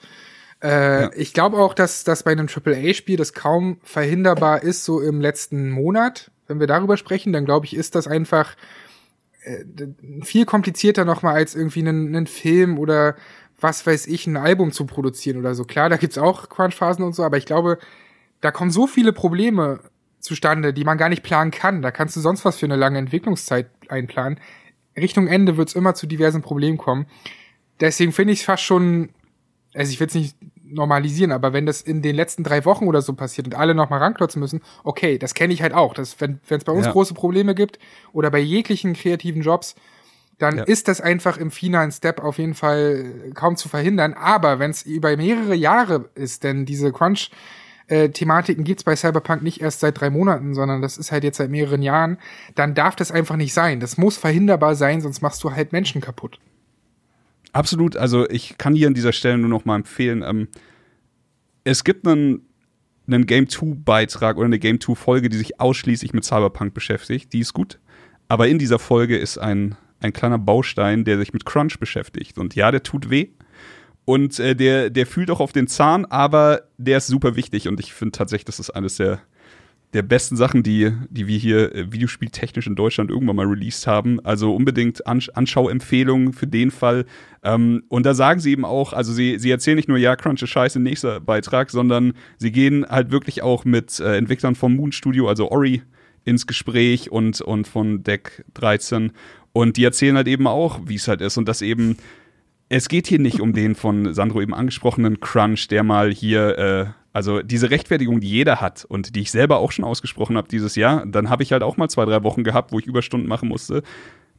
[0.62, 5.20] Äh, Ich glaube auch, dass das bei einem AAA-Spiel das kaum verhinderbar ist, so im
[5.20, 6.30] letzten Monat.
[6.46, 8.54] Wenn wir darüber sprechen, dann glaube ich, ist das einfach
[9.42, 9.64] äh,
[10.22, 13.16] viel komplizierter nochmal als irgendwie einen, einen Film oder
[13.60, 15.64] was weiß ich, ein Album zu produzieren oder so.
[15.64, 17.78] Klar, da gibt's auch Crunch-Phasen und so, aber ich glaube,
[18.40, 19.80] da kommen so viele Probleme
[20.18, 21.82] zustande, die man gar nicht planen kann.
[21.82, 24.38] Da kannst du sonst was für eine lange Entwicklungszeit einplanen.
[24.96, 27.06] Richtung Ende wird's immer zu diversen Problemen kommen.
[27.80, 29.10] Deswegen finde ich es fast schon,
[29.74, 33.02] also ich will es nicht normalisieren, aber wenn das in den letzten drei Wochen oder
[33.02, 35.94] so passiert und alle nochmal ranklotzen müssen, okay, das kenne ich halt auch.
[35.94, 36.92] Das, wenn es bei uns Ja.
[36.92, 37.78] große Probleme gibt
[38.12, 39.74] oder bei jeglichen kreativen Jobs,
[40.40, 40.62] dann Ja.
[40.64, 44.14] ist das einfach im finalen Step auf jeden Fall kaum zu verhindern.
[44.14, 47.30] Aber wenn es über mehrere Jahre ist, denn diese Crunch
[47.88, 51.38] äh, Thematiken gibt's bei Cyberpunk nicht erst seit drei Monaten, sondern das ist halt jetzt
[51.38, 52.18] seit mehreren Jahren,
[52.54, 53.80] dann darf das einfach nicht sein.
[53.80, 56.38] Das muss verhinderbar sein, sonst machst du halt Menschen kaputt.
[57.52, 60.48] Absolut, also ich kann hier an dieser Stelle nur noch mal empfehlen, ähm,
[61.64, 62.42] es gibt einen,
[63.08, 67.32] einen Game 2 Beitrag oder eine Game 2 Folge, die sich ausschließlich mit Cyberpunk beschäftigt,
[67.32, 67.80] die ist gut,
[68.28, 72.54] aber in dieser Folge ist ein, ein kleiner Baustein, der sich mit Crunch beschäftigt und
[72.54, 73.28] ja, der tut weh
[74.04, 77.80] und äh, der, der fühlt auch auf den Zahn, aber der ist super wichtig und
[77.80, 79.20] ich finde tatsächlich, das ist eines der
[79.92, 84.20] der besten Sachen, die, die wir hier äh, videospieltechnisch in Deutschland irgendwann mal released haben.
[84.24, 87.06] Also unbedingt Ansch Anschauempfehlungen für den Fall.
[87.42, 90.42] Ähm, und da sagen sie eben auch, also sie, sie erzählen nicht nur, ja, Crunch
[90.42, 94.92] ist scheiße, nächster Beitrag, sondern sie gehen halt wirklich auch mit äh, Entwicklern vom Moon
[94.92, 95.82] Studio, also Ori,
[96.24, 99.12] ins Gespräch und, und von Deck 13.
[99.52, 101.96] Und die erzählen halt eben auch, wie es halt ist und dass eben
[102.70, 106.86] es geht hier nicht um den von Sandro eben angesprochenen Crunch, der mal hier, äh,
[107.12, 110.76] also diese Rechtfertigung, die jeder hat und die ich selber auch schon ausgesprochen habe dieses
[110.76, 113.48] Jahr, dann habe ich halt auch mal zwei, drei Wochen gehabt, wo ich Überstunden machen
[113.48, 113.82] musste.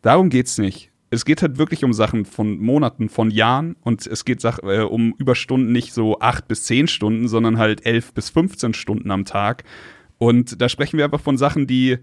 [0.01, 0.91] Darum geht's nicht.
[1.09, 5.13] Es geht halt wirklich um Sachen von Monaten, von Jahren und es geht äh, um
[5.17, 9.65] Überstunden nicht so acht bis zehn Stunden, sondern halt elf bis 15 Stunden am Tag.
[10.19, 11.97] Und da sprechen wir einfach von Sachen, die,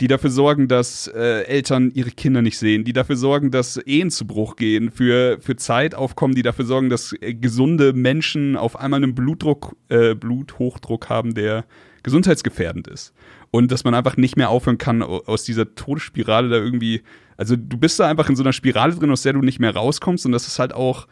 [0.00, 4.10] die dafür sorgen, dass äh, Eltern ihre Kinder nicht sehen, die dafür sorgen, dass Ehen
[4.10, 9.02] zu Bruch gehen, für, für Zeitaufkommen, die dafür sorgen, dass äh, gesunde Menschen auf einmal
[9.02, 11.64] einen Blutdruck, äh, Bluthochdruck haben, der
[12.02, 13.12] gesundheitsgefährdend ist.
[13.52, 17.02] Und dass man einfach nicht mehr aufhören kann, au- aus dieser Todesspirale da irgendwie.
[17.36, 19.74] Also du bist da einfach in so einer Spirale drin, aus der du nicht mehr
[19.74, 20.26] rauskommst.
[20.26, 21.06] Und das ist halt auch.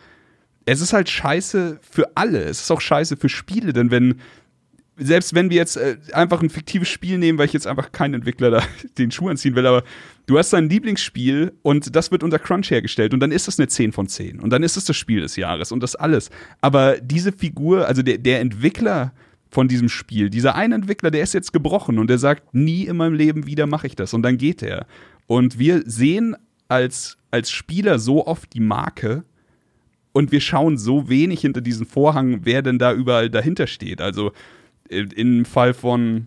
[0.65, 2.43] Es ist halt scheiße für alle.
[2.45, 4.17] Es ist auch scheiße für Spiele, denn wenn
[5.01, 8.15] selbst wenn wir jetzt äh, einfach ein fiktives Spiel nehmen, weil ich jetzt einfach keinen
[8.15, 8.63] Entwickler da
[8.99, 9.83] den Schuh anziehen will, aber
[10.27, 13.69] du hast dein Lieblingsspiel und das wird unter Crunch hergestellt und dann ist das eine
[13.69, 16.31] 10 von 10 und dann ist es das Spiel des Jahres und das alles.
[16.61, 19.13] Aber diese Figur, also der, der Entwickler
[19.51, 22.97] von diesem Spiel, dieser eine Entwickler, der ist jetzt gebrochen und der sagt, nie in
[22.97, 24.87] meinem Leben wieder mache ich das und dann geht er.
[25.27, 26.37] Und wir sehen
[26.69, 29.25] als, als Spieler so oft die Marke
[30.13, 34.01] und wir schauen so wenig hinter diesen Vorhang, wer denn da überall dahinter steht.
[34.01, 34.33] Also
[34.91, 36.27] im Fall von,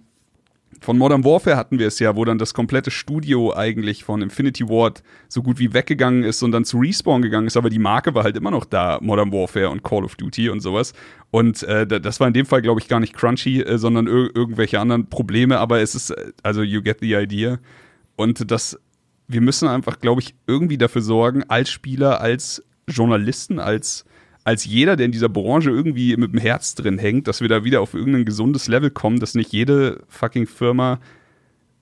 [0.82, 4.68] von Modern Warfare hatten wir es ja, wo dann das komplette Studio eigentlich von Infinity
[4.68, 8.14] Ward so gut wie weggegangen ist und dann zu Respawn gegangen ist, aber die Marke
[8.16, 10.94] war halt immer noch da, Modern Warfare und Call of Duty und sowas.
[11.32, 14.08] Und äh, da- das war in dem Fall, glaube ich, gar nicht crunchy, äh, sondern
[14.08, 17.60] ir irgendwelche anderen Probleme, aber es ist, äh, also you get the idea.
[18.16, 18.80] Und das,
[19.28, 24.06] wir müssen einfach, glaube ich, irgendwie dafür sorgen, als Spieler, als Journalisten, als,
[24.44, 27.64] als jeder, der in dieser Branche irgendwie mit dem Herz drin hängt, dass wir da
[27.64, 31.00] wieder auf irgendein gesundes Level kommen, dass nicht jede fucking Firma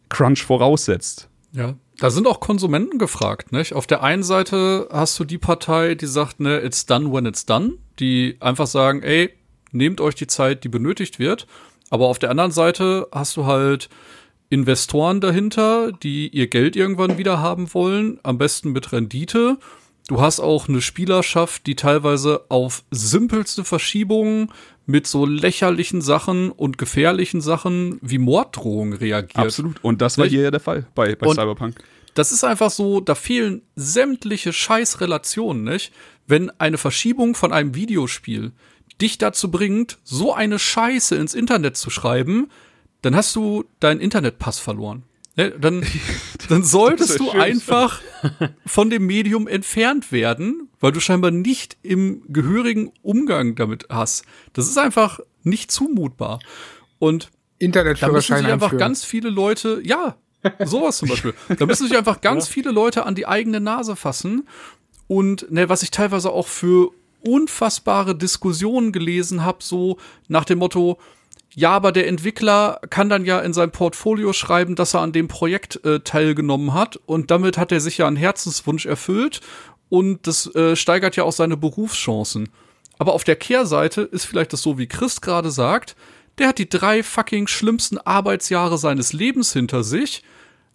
[0.09, 1.30] Crunch voraussetzt.
[1.53, 3.74] Ja, da sind auch Konsumenten gefragt, nicht?
[3.74, 7.45] Auf der einen Seite hast du die Partei, die sagt, ne, it's done when it's
[7.45, 9.32] done, die einfach sagen, ey,
[9.72, 11.47] nehmt euch die Zeit, die benötigt wird.
[11.89, 13.89] Aber auf der anderen Seite hast du halt
[14.49, 19.57] Investoren dahinter, die ihr Geld irgendwann wieder haben wollen, am besten mit Rendite.
[20.12, 24.51] Du hast auch eine Spielerschaft, die teilweise auf simpelste Verschiebungen
[24.86, 29.38] mit so lächerlichen Sachen und gefährlichen Sachen wie Morddrohungen reagiert.
[29.38, 29.82] Absolut.
[29.82, 30.34] Und das war Nicht?
[30.34, 31.82] hier ja der Fall bei, bei Und- Cyberpunk.
[32.14, 35.93] Das ist einfach so, da fehlen sämtliche Scheißrelationen, nicht?
[36.28, 38.51] Wenn eine Verschiebung von einem Videospiel
[38.99, 42.49] dich dazu bringt, so eine Scheiße ins Internet zu schreiben,
[43.01, 45.03] dann hast du deinen Internetpass verloren.
[45.36, 45.52] Ne?
[45.52, 45.86] Dann,
[46.50, 47.42] dann solltest du schön.
[47.42, 48.02] einfach
[48.66, 54.26] von dem Medium entfernt werden, weil du scheinbar nicht im gehörigen Umgang damit hast.
[54.54, 56.40] Das ist einfach nicht zumutbar.
[57.00, 60.16] Und da müssen sich einfach ganz viele Leute, ja,
[60.66, 61.34] sowas zum Beispiel.
[61.58, 64.48] Da müssen sich einfach ganz viele Leute an die eigene Nase fassen.
[65.08, 66.92] Und ne, was ich teilweise auch für
[67.24, 70.98] unfassbare Diskussionen gelesen habe, so nach dem Motto,
[71.54, 75.28] ja, aber der Entwickler kann dann ja in sein Portfolio schreiben, dass er an dem
[75.28, 79.41] Projekt äh, teilgenommen hat und damit hat er sich ja einen Herzenswunsch erfüllt
[79.89, 82.49] und das äh, steigert ja auch seine Berufschancen.
[82.97, 85.95] Aber auf der Kehrseite ist vielleicht das so, wie Chris gerade sagt,
[86.38, 90.24] der hat die drei fucking schlimmsten Arbeitsjahre seines Lebens hinter sich,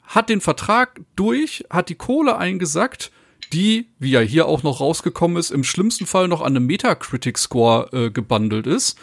[0.02, 3.10] hat den Vertrag durch, hat die Kohle eingesackt,
[3.52, 7.88] die, wie ja hier auch noch rausgekommen ist, im schlimmsten Fall noch an einem Metacritic-Score
[7.92, 8.98] äh, gebundelt ist.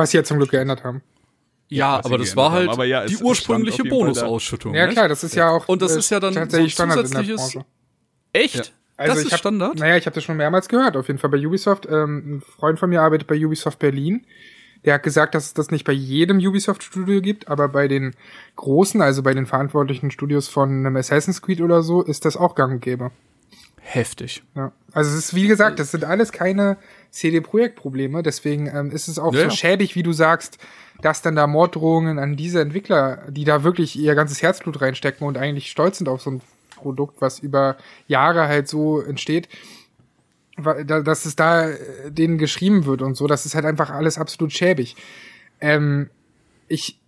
[0.00, 1.02] Was sie ja zum Glück geändert haben.
[1.68, 3.84] Ja, was aber das war halt ja, die ursprüngliche.
[3.84, 4.74] Bonusausschüttung.
[4.74, 7.06] Ja klar, das ist ja auch Und das ist ja dann tatsächlich so ein Standard
[7.06, 7.66] in der zusätzliches- Branche.
[8.32, 8.74] Echt?
[8.96, 9.78] Also das ich ist hab, Standard?
[9.78, 11.86] Naja, ich habe das schon mehrmals gehört, auf jeden Fall bei Ubisoft.
[11.90, 14.26] Ähm, ein Freund von mir arbeitet bei Ubisoft Berlin.
[14.84, 18.14] Der hat gesagt, dass es das nicht bei jedem Ubisoft-Studio gibt, aber bei den
[18.56, 22.54] großen, also bei den verantwortlichen Studios von einem Assassin's Creed oder so, ist das auch
[22.54, 23.10] gang und gäbe.
[23.80, 24.42] Heftig.
[24.54, 24.72] Ja.
[24.92, 26.76] Also es ist, wie gesagt, das sind alles keine
[27.10, 30.58] CD-Projekt-Probleme, deswegen ähm, ist es auch Ja, so schäbig, wie du sagst,
[31.02, 35.38] dass dann da Morddrohungen an diese Entwickler, die da wirklich ihr ganzes Herzblut reinstecken und
[35.38, 36.42] eigentlich stolz sind auf so ein
[36.76, 39.48] Produkt, was über Jahre halt so entsteht,
[40.56, 44.52] dass es da äh, denen geschrieben wird und so, das ist halt einfach alles absolut
[44.52, 44.96] schäbig.
[45.60, 46.10] Ähm,
[46.68, 47.00] ich,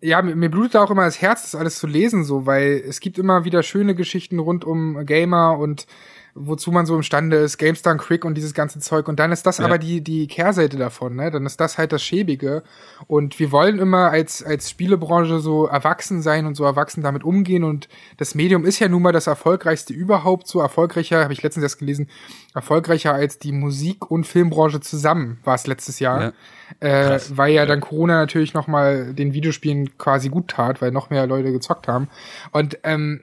[0.00, 3.18] ja, mir, blutet auch immer das Herz, das alles zu lesen, so, weil es gibt
[3.18, 5.86] immer wieder schöne Geschichten rund um Gamer und
[6.34, 9.08] wozu man so imstande ist, GameStar und Quick und dieses ganze Zeug.
[9.08, 9.64] Und dann ist das Ja.
[9.64, 11.30] aber die, die Kehrseite davon, ne?
[11.30, 12.62] Dann ist das halt das Schäbige.
[13.06, 17.64] Und wir wollen immer als, als Spielebranche so erwachsen sein und so erwachsen damit umgehen.
[17.64, 21.62] Und das Medium ist ja nun mal das erfolgreichste überhaupt, so erfolgreicher, habe ich letztens
[21.64, 22.08] erst gelesen,
[22.54, 26.32] erfolgreicher als die Musik- und Filmbranche zusammen war es letztes Jahr.
[26.80, 27.14] Ja.
[27.14, 31.10] Äh, weil ja dann Corona natürlich noch mal den Videospielen quasi gut tat, weil noch
[31.10, 32.08] mehr Leute gezockt haben.
[32.52, 33.22] Und ähm,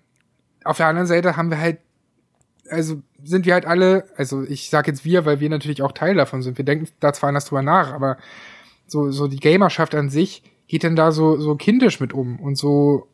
[0.64, 1.78] auf der anderen Seite haben wir halt,
[2.70, 6.16] also sind wir halt alle, also ich sag jetzt wir, weil wir natürlich auch Teil
[6.16, 6.58] davon sind.
[6.58, 8.18] Wir denken da zwar anders drüber nach, aber
[8.88, 12.56] so, so die Gamerschaft an sich geht dann da so, so kindisch mit um und
[12.58, 13.08] so,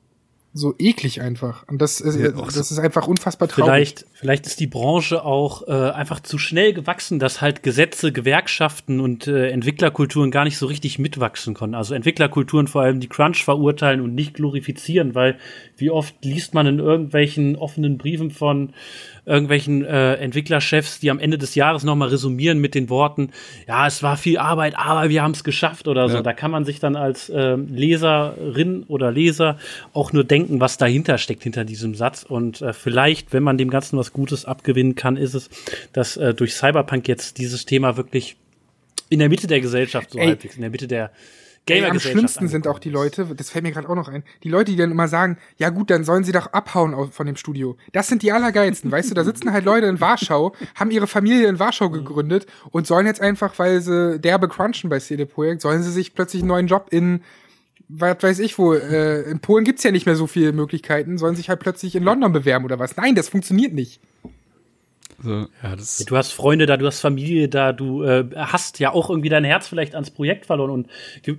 [0.54, 1.66] so eklig einfach.
[1.70, 3.72] Und das ist, Ja, auch das so- ist einfach unfassbar traurig.
[3.72, 8.99] Vielleicht, vielleicht ist die Branche auch äh, einfach zu schnell gewachsen, dass halt Gesetze, Gewerkschaften
[8.99, 11.74] und äh, Entwicklerkulturen gar nicht so richtig mitwachsen konnten.
[11.76, 15.38] Also Entwicklerkulturen vor allem die Crunch verurteilen und nicht glorifizieren, weil
[15.78, 18.74] wie oft liest man in irgendwelchen offenen Briefen von
[19.26, 23.30] irgendwelchen äh, Entwicklerchefs, die am Ende des Jahres nochmal resümieren mit den Worten,
[23.67, 26.17] ja, es war viel Arbeit, aber wir haben es geschafft oder so.
[26.17, 26.24] Ja.
[26.24, 29.57] Da kann man sich dann als ähm, Leserin oder Leser
[29.93, 32.24] auch nur denken, was dahinter steckt, hinter diesem Satz.
[32.24, 35.49] Und äh, vielleicht, wenn man dem Ganzen was Gutes abgewinnen kann, ist es,
[35.93, 38.38] dass äh, durch Cyberpunk jetzt dieses Thema wirklich
[39.09, 40.28] in der Mitte der Gesellschaft so Ey.
[40.28, 41.11] halbwegs, in der Mitte der
[41.70, 44.49] Ey, am schlimmsten sind auch die Leute, das fällt mir gerade auch noch ein, die
[44.49, 47.78] Leute, die dann immer sagen, ja gut, dann sollen sie doch abhauen von dem Studio.
[47.93, 51.47] Das sind die Allergeilsten, weißt du, da sitzen halt Leute in Warschau, haben ihre Familie
[51.47, 55.84] in Warschau gegründet und sollen jetzt einfach, weil sie derbe crunchen bei CD Projekt, sollen
[55.84, 57.22] sie sich plötzlich einen neuen Job in,
[57.88, 61.36] was weiß ich wo, äh, in Polen gibt's ja nicht mehr so viele Möglichkeiten, sollen
[61.36, 62.97] sich halt plötzlich in London bewerben oder was.
[62.97, 64.01] Nein, das funktioniert nicht.
[65.24, 65.47] So.
[65.61, 69.09] Ja, das Du hast Freunde da, du hast Familie da, du äh, hast ja auch
[69.09, 70.88] irgendwie dein Herz vielleicht ans Projekt verloren und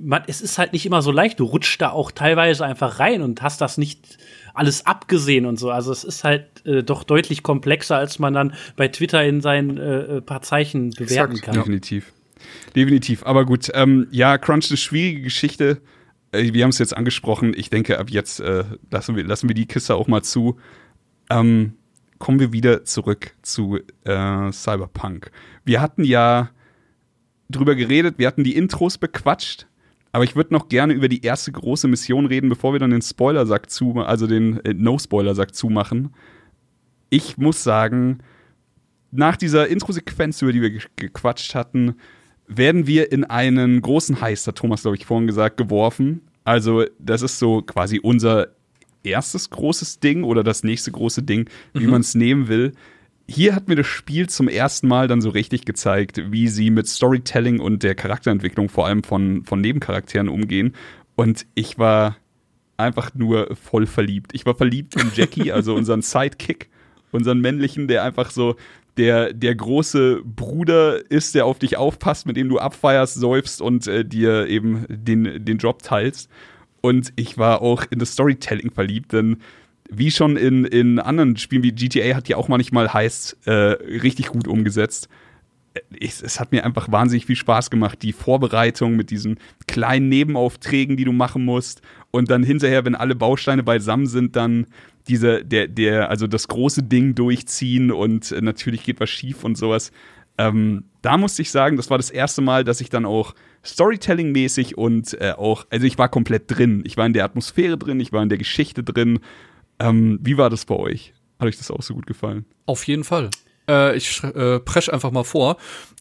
[0.00, 1.40] man, es ist halt nicht immer so leicht.
[1.40, 4.18] Du rutschst da auch teilweise einfach rein und hast das nicht
[4.54, 5.70] alles abgesehen und so.
[5.70, 9.78] Also es ist halt äh, doch deutlich komplexer, als man dann bei Twitter in seinen
[9.78, 11.46] äh, äh, paar Zeichen bewerten Exakt.
[11.46, 11.54] kann.
[11.54, 12.12] Definitiv.
[12.74, 13.24] Definitiv.
[13.24, 15.80] Aber gut, ähm, ja, Crunch ist eine schwierige Geschichte.
[16.32, 17.52] Äh, wir haben es jetzt angesprochen.
[17.56, 20.58] Ich denke, ab jetzt äh, lassen, wir, lassen wir die Kiste auch mal zu.
[21.30, 21.74] Ähm,
[22.22, 25.32] kommen wir wieder zurück zu äh, Cyberpunk.
[25.64, 26.50] Wir hatten ja
[27.50, 29.66] drüber geredet, wir hatten die Intros bequatscht.
[30.12, 33.02] Aber ich würde noch gerne über die erste große Mission reden, bevor wir dann den
[33.02, 36.14] Spoilersack zu, also den äh, No-Spoiler-Sack zumachen.
[37.10, 38.18] Ich muss sagen,
[39.10, 41.96] nach dieser Intro-Sequenz, über die wir ge- gequatscht hatten,
[42.46, 46.20] werden wir in einen großen Heist, hat Thomas, glaube ich, vorhin gesagt, geworfen.
[46.44, 48.54] Also, das ist so quasi unser
[49.04, 52.72] erstes großes Ding oder das nächste große Ding, wie man es nehmen will.
[53.28, 56.88] Hier hat mir das Spiel zum ersten Mal dann so richtig gezeigt, wie sie mit
[56.88, 60.74] Storytelling und der Charakterentwicklung vor allem von, von Nebencharakteren umgehen.
[61.14, 62.16] Und ich war
[62.76, 64.34] einfach nur voll verliebt.
[64.34, 66.68] Ich war verliebt in Jackie, also unseren Sidekick,
[67.12, 68.56] unseren männlichen, der einfach so
[68.96, 73.86] der, der große Bruder ist, der auf dich aufpasst, mit dem du abfeierst, säufst und
[73.86, 76.28] äh, dir eben den, den Job teilst.
[76.82, 79.38] Und ich war auch in das Storytelling verliebt, denn
[79.88, 84.28] wie schon in, in anderen Spielen wie GTA hat ja auch manchmal Heists äh, richtig
[84.28, 85.08] gut umgesetzt.
[85.98, 90.96] Ich, es hat mir einfach wahnsinnig viel Spaß gemacht, die Vorbereitung mit diesen kleinen Nebenaufträgen,
[90.96, 91.82] die du machen musst.
[92.10, 94.66] Und dann hinterher, wenn alle Bausteine beisammen sind, dann
[95.08, 99.56] diese, der, der, also das große Ding durchziehen und äh, natürlich geht was schief und
[99.56, 99.92] sowas.
[100.38, 103.34] Ähm, da musste ich sagen, das war das erste Mal, dass ich dann auch
[103.64, 106.82] Storytelling-mäßig und äh, auch, also ich war komplett drin.
[106.84, 109.20] Ich war in der Atmosphäre drin, ich war in der Geschichte drin.
[109.78, 111.12] Ähm, wie war das bei euch?
[111.38, 112.44] Hat euch das auch so gut gefallen?
[112.66, 113.30] Auf jeden Fall.
[113.68, 115.56] Äh, ich äh, presch einfach mal vor.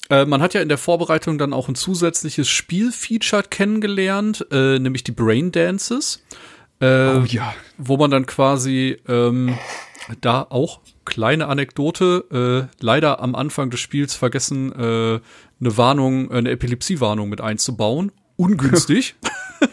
[0.10, 5.04] Äh, man hat ja in der Vorbereitung dann auch ein zusätzliches Spielfeature kennengelernt, äh, nämlich
[5.04, 6.24] die Brain Dances.
[6.80, 7.54] Äh, oh ja.
[7.78, 9.58] Wo man dann quasi ähm,
[10.20, 15.20] da auch kleine Anekdote, äh, leider am Anfang des Spiels vergessen, äh,
[15.62, 18.12] eine Warnung, eine Epilepsie-Warnung mit einzubauen.
[18.36, 19.16] Ungünstig.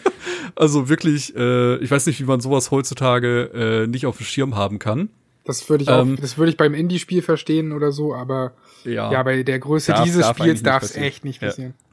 [0.55, 4.55] also wirklich, äh, ich weiß nicht, wie man sowas heutzutage äh, nicht auf dem Schirm
[4.55, 5.09] haben kann.
[5.45, 8.53] Das würde ich auch, ähm, das würde ich beim Indie-Spiel verstehen oder so, aber
[8.85, 11.75] ja, ja bei der Größe darf, dieses darf Spiels darf es echt nicht passieren.
[11.79, 11.85] Ja.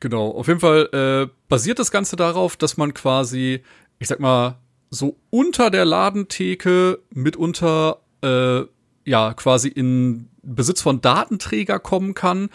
[0.00, 3.62] Genau, auf jeden Fall äh, basiert das Ganze darauf, dass man quasi,
[4.00, 4.58] ich sag mal,
[4.90, 8.62] so unter der Ladentheke mitunter äh,
[9.04, 12.48] ja quasi in Besitz von Datenträger kommen kann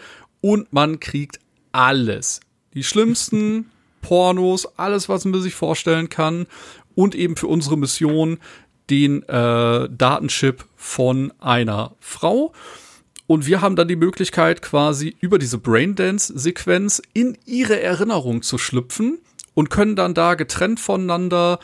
[0.44, 1.40] und man kriegt
[1.72, 2.40] alles.
[2.74, 3.70] Die schlimmsten
[4.02, 6.46] Pornos, alles, was man sich vorstellen kann
[6.94, 8.36] und eben für unsere Mission
[8.90, 12.52] den äh, Datenchip von einer Frau.
[13.26, 19.20] Und wir haben dann die Möglichkeit, quasi über diese Braindance-Sequenz in ihre Erinnerung zu schlüpfen
[19.54, 21.58] und können dann da getrennt voneinander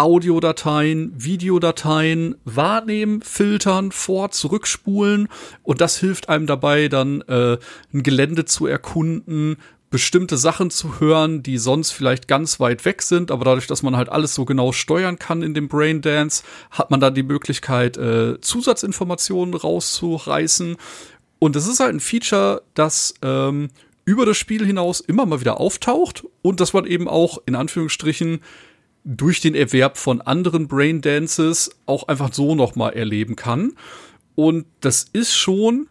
[0.00, 5.28] Audiodateien, Videodateien wahrnehmen, filtern, vor, zurückspulen.
[5.62, 7.58] Und das hilft einem dabei, dann äh,
[7.92, 9.58] ein Gelände zu erkunden,
[9.90, 13.94] bestimmte Sachen zu hören, die sonst vielleicht ganz weit weg sind, aber dadurch, dass man
[13.94, 18.40] halt alles so genau steuern kann in dem Braindance, hat man dann die Möglichkeit, äh,
[18.40, 20.76] Zusatzinformationen rauszureißen.
[21.40, 23.68] Und das ist halt ein Feature, das ähm,
[24.06, 26.24] über das Spiel hinaus immer mal wieder auftaucht.
[26.40, 28.40] Und dass man eben auch in Anführungsstrichen
[29.04, 33.72] durch den Erwerb von anderen Braindances auch einfach so noch mal erleben kann.
[34.34, 35.88] Und das ist schon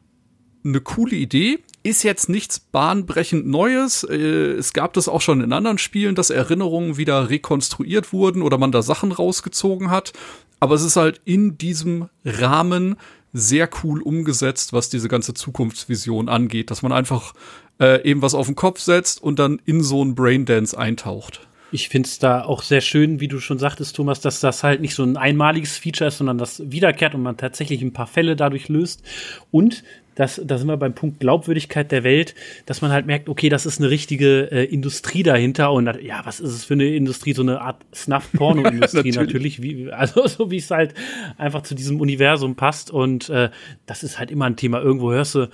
[0.64, 4.04] eine coole Idee ist jetzt nichts bahnbrechend Neues.
[4.04, 8.58] Äh, es gab das auch schon in anderen Spielen, dass Erinnerungen wieder rekonstruiert wurden oder
[8.58, 10.14] man da Sachen rausgezogen hat.
[10.60, 12.98] Aber es ist halt in diesem Rahmen
[13.32, 17.34] sehr cool umgesetzt, was diese ganze Zukunftsvision angeht, dass man einfach
[17.80, 21.48] äh, eben was auf den Kopf setzt und dann in so einen Braindance eintaucht.
[21.72, 24.82] Ich finde es da auch sehr schön, wie du schon sagtest, Thomas, dass das halt
[24.82, 28.36] nicht so ein einmaliges Feature ist, sondern das wiederkehrt und man tatsächlich ein paar Fälle
[28.36, 29.04] dadurch löst.
[29.52, 29.84] Und
[30.20, 33.66] das, da sind wir beim Punkt Glaubwürdigkeit der Welt, dass man halt merkt, okay, das
[33.66, 37.32] ist eine richtige äh, Industrie dahinter und ja, was ist es für eine Industrie?
[37.32, 39.60] So eine Art Snuff-Porno-Industrie natürlich.
[39.60, 40.94] natürlich, wie, also so wie es halt
[41.38, 43.50] einfach zu diesem Universum passt und äh,
[43.86, 44.82] das ist halt immer ein Thema.
[44.82, 45.48] Irgendwo hörst du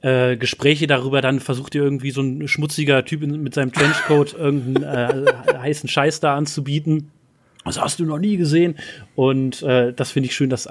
[0.00, 5.26] äh, Gespräche darüber, dann versucht ihr irgendwie so ein schmutziger Typ mit seinem Trenchcoat irgendeinen
[5.26, 7.10] äh, heißen Scheiß da anzubieten.
[7.64, 8.76] Das hast du noch nie gesehen.
[9.14, 10.68] Und äh, das finde ich schön, dass,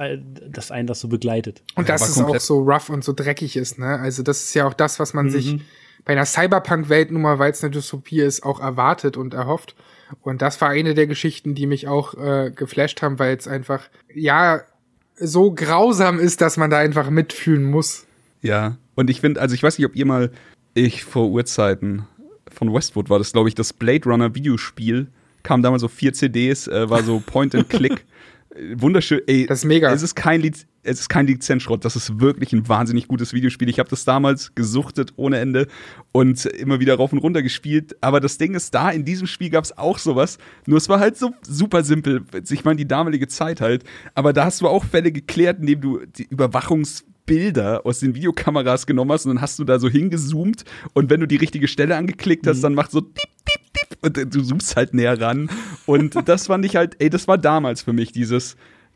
[0.49, 1.61] dass einen das so begleitet.
[1.75, 3.99] Und dass es auch so rough und so dreckig ist, ne?
[3.99, 5.32] Also, das ist ja auch das, was man mhm.
[5.32, 5.59] sich
[6.05, 9.75] bei einer Cyberpunk-Welt, nun mal weil es eine Dystopie ist, auch erwartet und erhofft.
[10.21, 13.89] Und das war eine der Geschichten, die mich auch äh, geflasht haben, weil es einfach,
[14.13, 14.61] ja,
[15.19, 18.07] so grausam ist, dass man da einfach mitfühlen muss.
[18.48, 20.32] Ja, und ich finde, also ich weiß nicht, ob ihr mal,
[20.74, 22.04] ich vor Urzeiten
[22.50, 25.08] von Westwood war das, glaube ich, das Blade Runner Videospiel,
[25.43, 28.06] kam damals so vier CDs, äh, war so Point and Click.
[28.78, 29.45] Wunderschön, ey.
[29.48, 29.91] Das ist mega.
[29.91, 33.68] Es ist kein Liz es ist kein Lizenzschrott, das ist wirklich ein wahnsinnig gutes Videospiel.
[33.68, 35.68] Ich habe das damals gesuchtet ohne Ende
[36.14, 37.98] und immer wieder rauf und runter gespielt.
[38.00, 40.38] Aber das Ding ist, da in diesem Spiel gab es auch sowas.
[40.66, 42.24] Nur es war halt so super simpel.
[42.50, 43.84] Ich meine, die damalige Zeit halt.
[44.16, 48.88] Aber da hast du auch Fälle geklärt, indem du die Überwachungs Bilder aus den Videokameras
[48.88, 50.63] genommen hast und dann hast du da so hingezoomt
[50.93, 52.61] und wenn du die richtige Stelle angeklickt hast, mhm.
[52.63, 55.49] dann macht so dip, dip, dip und du zoomst halt näher ran.
[55.86, 58.55] Und das fand ich halt, ey, das war damals für mich dieses,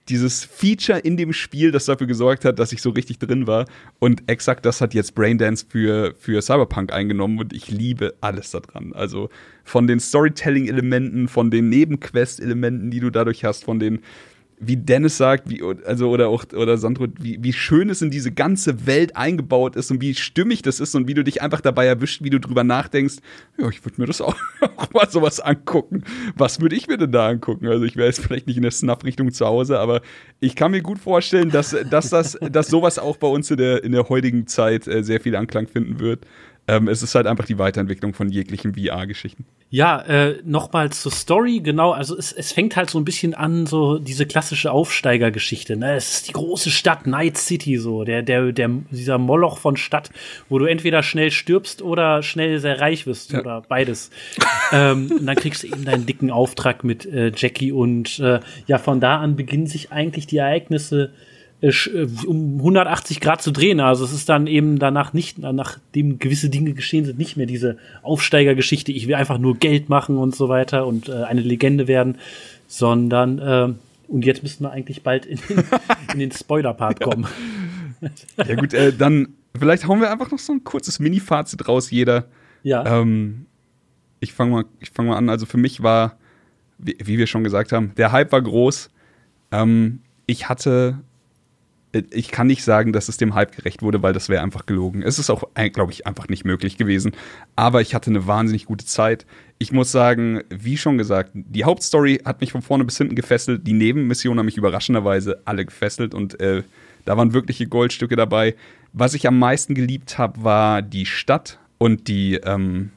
[0.10, 3.66] dieses Feature in dem Spiel, das dafür gesorgt hat, dass ich so richtig drin war.
[4.00, 8.94] Und exakt das hat jetzt Braindance für, für Cyberpunk eingenommen und ich liebe alles daran.
[8.94, 9.30] Also
[9.64, 14.00] von den Storytelling-Elementen, von den Nebenquest-Elementen, die du dadurch hast, von den
[14.64, 18.32] wie Dennis sagt, wie, also oder auch oder Sandro, wie, wie schön es in diese
[18.32, 21.88] ganze Welt eingebaut ist und wie stimmig das ist und wie du dich einfach dabei
[21.88, 23.16] erwischt, wie du drüber nachdenkst,
[23.58, 24.36] ja, ich würde mir das auch,
[24.78, 26.04] auch, mal sowas angucken.
[26.38, 27.68] Was würde ich mir denn da angucken?
[27.68, 30.02] Also ich wäre jetzt vielleicht nicht in der Snuff-Richtung zu Hause, aber
[30.40, 33.84] ich kann mir gut vorstellen, dass, dass, das, dass sowas auch bei uns in der,
[33.84, 36.28] in der heutigen Zeit äh, sehr viel Anklang finden wird.
[36.68, 39.46] Ähm, es ist halt einfach die Weiterentwicklung von jeglichen VR-Geschichten.
[39.72, 43.66] Ja, äh, nochmals zur Story, genau, also es, es fängt halt so ein bisschen an,
[43.66, 45.76] so diese klassische Aufsteigergeschichte.
[45.76, 45.96] Ne?
[45.96, 50.12] Es ist die große Stadt, Night City, so, der, der, der, dieser Moloch von Stadt,
[50.50, 53.40] wo du entweder schnell stirbst oder schnell sehr reich wirst ja.
[53.40, 54.12] oder beides.
[54.72, 58.78] ähm, und dann kriegst du eben deinen dicken Auftrag mit äh, Jackie und äh, ja,
[58.78, 61.12] von da an beginnen sich eigentlich die Ereignisse
[61.62, 63.80] um 180 Grad zu drehen.
[63.80, 67.78] Also es ist dann eben danach nicht, nachdem gewisse Dinge geschehen sind, nicht mehr diese
[68.02, 72.18] Aufsteigergeschichte, ich will einfach nur Geld machen und so weiter und äh, eine Legende werden,
[72.68, 73.74] sondern äh,
[74.08, 75.64] und jetzt müssten wir eigentlich bald in den,
[76.14, 77.28] in den Spoiler-Part kommen.
[78.02, 81.92] Ja, ja gut, äh, dann vielleicht hauen wir einfach noch so ein kurzes Mini-Fazit raus,
[81.92, 82.26] jeder.
[82.64, 82.86] Ja.
[82.86, 83.46] Ähm,
[84.20, 85.30] ich fange mal, fang mal an.
[85.30, 86.18] Also für mich war,
[86.78, 88.90] wie, wie, wir schon gesagt haben, der Hype war groß.
[89.52, 91.00] Ähm, ich hatte
[92.12, 95.02] ich kann nicht sagen, dass es dem Hype gerecht wurde, weil das wäre einfach gelogen.
[95.02, 97.12] Es ist auch, glaube ich, einfach nicht möglich gewesen.
[97.56, 99.26] Aber ich hatte eine wahnsinnig gute Zeit.
[99.58, 103.68] Ich muss sagen, wie schon gesagt, die Hauptstory hat mich von vorne bis hinten gefesselt.
[103.68, 106.64] Die Nebenmissionen haben mich überraschenderweise alle gefesselt und äh,
[107.06, 108.56] da waren wirkliche Goldstücke dabei.
[108.94, 112.92] Was ich am meisten geliebt habe, war die Stadt und die, ähm,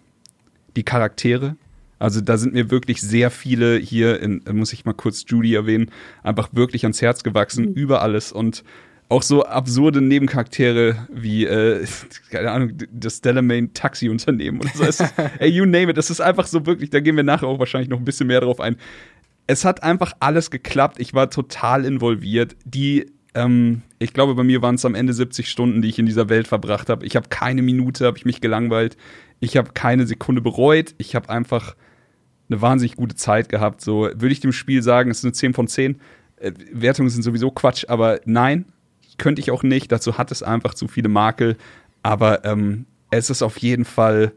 [0.76, 1.57] die Charaktere.
[1.99, 5.90] Also da sind mir wirklich sehr viele hier, in, muss ich mal kurz Judy erwähnen,
[6.22, 7.74] einfach wirklich ans Herz gewachsen, mhm.
[7.74, 8.64] über alles und
[9.09, 11.86] auch so absurde Nebencharaktere wie, äh,
[12.30, 14.84] keine Ahnung, das Delamain Taxi-Unternehmen oder so.
[14.84, 15.01] Es,
[15.38, 17.90] ey, you name it, das ist einfach so wirklich, da gehen wir nachher auch wahrscheinlich
[17.90, 18.76] noch ein bisschen mehr drauf ein.
[19.47, 22.57] Es hat einfach alles geklappt, ich war total involviert.
[22.64, 26.07] Die, ähm, ich glaube, bei mir waren es am Ende 70 Stunden, die ich in
[26.07, 27.05] dieser Welt verbracht habe.
[27.05, 28.97] Ich habe keine Minute, habe ich mich gelangweilt.
[29.40, 30.95] Ich habe keine Sekunde bereut.
[30.97, 31.76] Ich habe einfach
[32.49, 33.80] eine wahnsinnig gute Zeit gehabt.
[33.80, 36.01] So würde ich dem Spiel sagen, es ist eine 10 von 10.
[36.36, 38.66] Äh, Wertungen sind sowieso Quatsch, aber nein,
[39.18, 39.90] könnte ich auch nicht.
[39.92, 41.57] Dazu hat es einfach zu viele Makel.
[42.03, 44.32] Aber ähm, es ist auf jeden Fall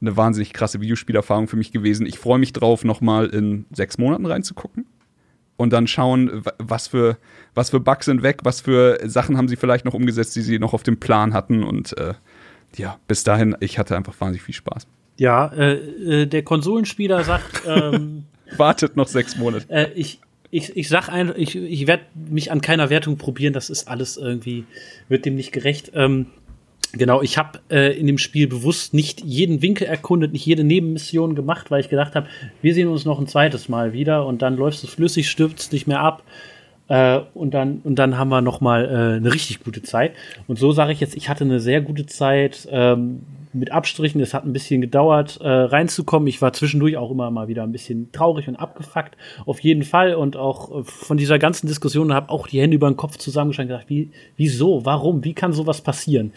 [0.00, 2.06] eine wahnsinnig krasse Videospielerfahrung für mich gewesen.
[2.06, 4.86] Ich freue mich drauf, nochmal in sechs Monaten reinzugucken
[5.58, 7.18] und dann schauen, was für,
[7.54, 10.58] was für Bugs sind weg, was für Sachen haben sie vielleicht noch umgesetzt, die sie
[10.58, 11.64] noch auf dem Plan hatten.
[11.64, 12.14] Und äh,
[12.76, 14.86] ja, bis dahin, ich hatte einfach wahnsinnig viel Spaß.
[15.18, 15.74] Ja, äh,
[16.22, 17.62] äh, der Konsolenspieler sagt.
[17.68, 18.24] Ähm,
[18.56, 19.66] Wartet noch sechs Monate.
[19.68, 23.68] Äh, ich, ich, ich sag einfach, ich, ich werde mich an keiner Wertung probieren, das
[23.68, 24.64] ist alles irgendwie,
[25.08, 25.92] wird dem nicht gerecht.
[25.94, 26.26] Ähm,
[26.92, 31.34] genau, ich habe äh, in dem Spiel bewusst nicht jeden Winkel erkundet, nicht jede Nebenmission
[31.34, 32.26] gemacht, weil ich gedacht habe,
[32.62, 35.86] wir sehen uns noch ein zweites Mal wieder und dann läufst du flüssig, stürzt nicht
[35.86, 36.22] mehr ab.
[36.88, 40.12] Äh, und dann und dann haben wir noch mal äh, eine richtig gute Zeit
[40.46, 43.20] und so sage ich jetzt ich hatte eine sehr gute Zeit ähm,
[43.52, 44.20] mit Abstrichen.
[44.20, 46.26] Es hat ein bisschen gedauert, äh, reinzukommen.
[46.28, 49.16] Ich war zwischendurch auch immer mal wieder ein bisschen traurig und abgefuckt.
[49.46, 50.14] Auf jeden Fall.
[50.14, 53.70] Und auch äh, von dieser ganzen Diskussion habe auch die Hände über den Kopf zusammengeschlagen
[53.70, 56.32] und gedacht, wie, wieso, warum, wie kann sowas passieren?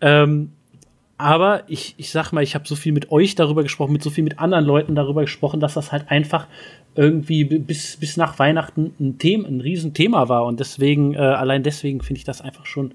[0.00, 0.52] Ähm,
[1.18, 4.10] aber ich, ich sag mal, ich habe so viel mit euch darüber gesprochen, mit so
[4.10, 6.46] viel mit anderen Leuten darüber gesprochen, dass das halt einfach
[6.94, 10.44] irgendwie bis, bis nach Weihnachten ein Thema, ein Riesenthema war.
[10.44, 12.92] Und deswegen, äh, allein deswegen finde ich das einfach schon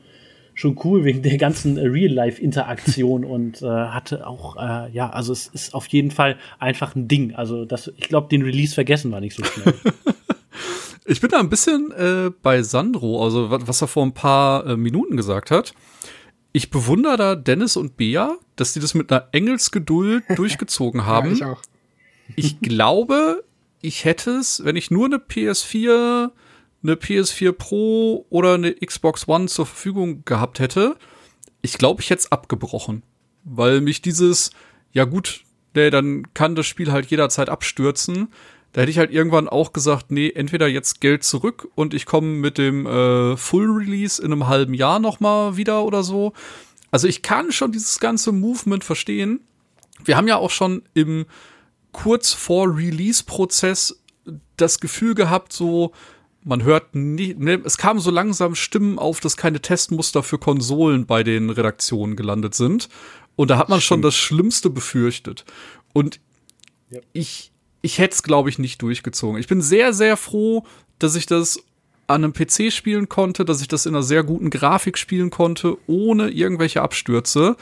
[0.62, 5.48] schon cool wegen der ganzen äh, Real-Life-Interaktion und äh, hatte auch, äh, ja, also es
[5.48, 7.34] ist auf jeden Fall einfach ein Ding.
[7.36, 9.74] Also das, ich glaube, den Release vergessen war nicht so schnell.
[11.06, 14.78] ich bin da ein bisschen äh, bei Sandro, also was er vor ein paar äh,
[14.78, 15.74] Minuten gesagt hat.
[16.54, 21.30] Ich bewundere da Dennis und Bea, dass die das mit einer Engelsgeduld durchgezogen haben.
[21.30, 21.62] ja, ich auch.
[22.36, 23.44] ich glaube,
[23.82, 26.30] ich hätte es, wenn ich nur eine PS4
[26.84, 30.98] eine PS4 Pro oder eine Xbox One zur Verfügung gehabt hätte,
[31.62, 33.04] ich glaube, ich hätte es abgebrochen.
[33.44, 34.52] Weil mich dieses,
[34.92, 35.44] ja gut,
[35.76, 38.30] nee, dann kann das Spiel halt jederzeit abstürzen.
[38.74, 42.28] Da hätte ich halt irgendwann auch gesagt, nee, entweder jetzt Geld zurück und ich komme
[42.28, 46.34] mit dem äh, Full Release in einem halben Jahr noch mal wieder oder so.
[46.90, 49.42] Also ich kann schon dieses ganze Movement verstehen.
[50.04, 51.26] Wir haben ja auch schon im
[51.92, 54.02] kurz vor Release-Prozess
[54.56, 55.92] das Gefühl gehabt, so,
[56.44, 61.06] man hört nie, ne, es kamen so langsam Stimmen auf, dass keine Testmuster für Konsolen
[61.06, 62.90] bei den Redaktionen gelandet sind.
[63.36, 63.88] Und da hat man Stimmt.
[63.88, 65.46] schon das Schlimmste befürchtet.
[65.94, 66.20] Und
[66.90, 67.00] ja.
[67.14, 69.40] ich, ich hätte es, glaube ich, nicht durchgezogen.
[69.40, 70.66] Ich bin sehr, sehr froh,
[71.00, 71.60] dass ich das
[72.08, 75.78] an einem PC spielen konnte, dass ich das in einer sehr guten Grafik spielen konnte,
[75.88, 77.56] ohne irgendwelche Abstürze.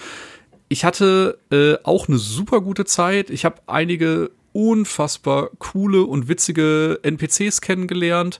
[0.69, 3.29] Ich hatte äh, auch eine super gute Zeit.
[3.29, 8.39] Ich habe einige unfassbar coole und witzige NPCs kennengelernt.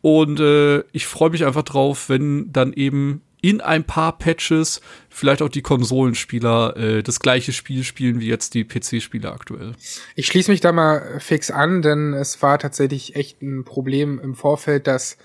[0.00, 5.42] Und äh, ich freue mich einfach drauf, wenn dann eben in ein paar Patches vielleicht
[5.42, 9.72] auch die Konsolenspieler äh, das gleiche Spiel spielen wie jetzt die PC-Spieler aktuell.
[10.16, 14.34] Ich schließe mich da mal fix an, denn es war tatsächlich echt ein Problem im
[14.34, 15.18] Vorfeld, dass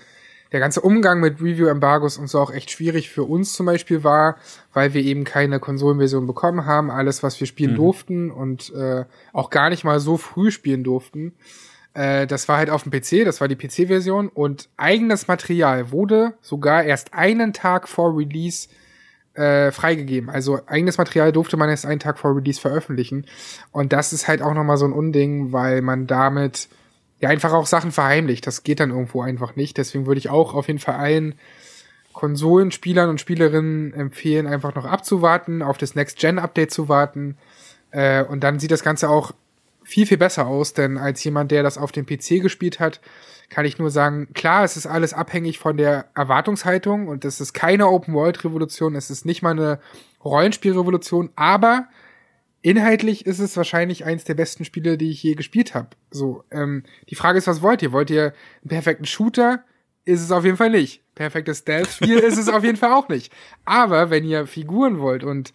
[0.54, 4.36] der ganze Umgang mit Review-Embargos und so auch echt schwierig für uns zum Beispiel war,
[4.72, 6.92] weil wir eben keine Konsolenversion bekommen haben.
[6.92, 7.76] Alles, was wir spielen mhm.
[7.76, 11.32] durften und äh, auch gar nicht mal so früh spielen durften,
[11.94, 16.34] äh, das war halt auf dem PC, das war die PC-Version und eigenes Material wurde
[16.40, 18.68] sogar erst einen Tag vor Release
[19.34, 20.30] äh, freigegeben.
[20.30, 23.26] Also eigenes Material durfte man erst einen Tag vor Release veröffentlichen.
[23.72, 26.68] Und das ist halt auch nochmal so ein Unding, weil man damit
[27.24, 28.46] ja einfach auch Sachen verheimlicht.
[28.46, 29.78] Das geht dann irgendwo einfach nicht.
[29.78, 31.34] Deswegen würde ich auch auf jeden Fall allen
[32.12, 37.36] Konsolenspielern und Spielerinnen empfehlen, einfach noch abzuwarten, auf das Next-Gen-Update zu warten.
[37.90, 39.32] Äh, und dann sieht das Ganze auch
[39.82, 43.00] viel, viel besser aus, denn als jemand, der das auf dem PC gespielt hat,
[43.48, 47.52] kann ich nur sagen, klar, es ist alles abhängig von der Erwartungshaltung und es ist
[47.54, 49.80] keine Open-World-Revolution, es ist nicht mal eine
[50.24, 51.88] Rollenspielrevolution, aber
[52.64, 55.90] inhaltlich ist es wahrscheinlich eins der besten Spiele, die ich je gespielt habe.
[56.10, 57.92] So, ähm, die Frage ist, was wollt ihr?
[57.92, 59.62] Wollt ihr einen perfekten Shooter?
[60.06, 61.02] Ist es auf jeden Fall nicht.
[61.14, 63.32] Perfektes Stealth-Spiel ist es auf jeden Fall auch nicht.
[63.66, 65.52] Aber wenn ihr Figuren wollt und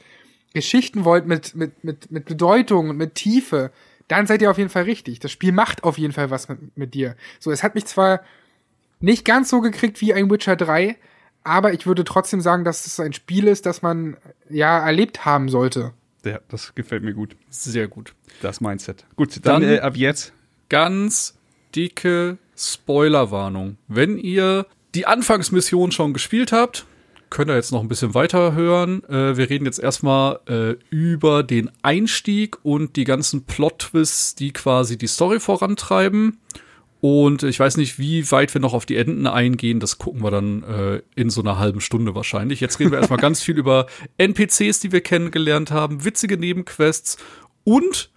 [0.53, 3.71] Geschichten wollt mit, mit, mit, mit Bedeutung und mit Tiefe,
[4.07, 5.19] dann seid ihr auf jeden Fall richtig.
[5.19, 7.15] Das Spiel macht auf jeden Fall was mit, mit dir.
[7.39, 8.21] So, es hat mich zwar
[8.99, 10.95] nicht ganz so gekriegt wie ein Witcher 3,
[11.43, 14.17] aber ich würde trotzdem sagen, dass es ein Spiel ist, das man
[14.49, 15.93] ja erlebt haben sollte.
[16.25, 17.35] Ja, das gefällt mir gut.
[17.49, 18.13] Sehr gut.
[18.41, 19.05] Das Mindset.
[19.15, 20.33] Gut, dann, Dann- äh, ab jetzt.
[20.69, 21.37] Ganz
[21.75, 23.77] dicke Spoilerwarnung.
[23.87, 24.65] Wenn ihr
[24.95, 26.85] die Anfangsmission schon gespielt habt,
[27.29, 29.03] könnt ihr jetzt noch ein bisschen weiter hören.
[29.07, 34.97] Äh, wir reden jetzt erstmal äh, über den Einstieg und die ganzen Plot-Twists, die quasi
[34.97, 36.39] die Story vorantreiben.
[37.01, 39.79] Und ich weiß nicht, wie weit wir noch auf die Enden eingehen.
[39.79, 42.59] Das gucken wir dann äh, in so einer halben Stunde wahrscheinlich.
[42.59, 43.85] Jetzt reden wir erstmal ganz viel über
[44.17, 47.17] NPCs, die wir kennengelernt haben, witzige Nebenquests
[47.63, 48.11] und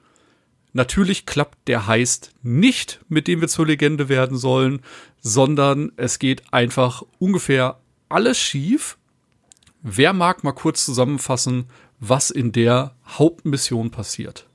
[0.75, 4.81] Natürlich klappt der Heist nicht, mit dem wir zur Legende werden sollen,
[5.21, 8.97] sondern es geht einfach ungefähr alles schief.
[9.83, 11.67] Wer mag mal kurz zusammenfassen,
[12.01, 14.49] was in der Hauptmission passiert?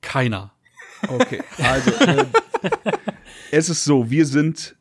[0.00, 0.53] Keiner.
[1.08, 2.24] Okay, also äh,
[3.50, 4.76] es ist so, wir sind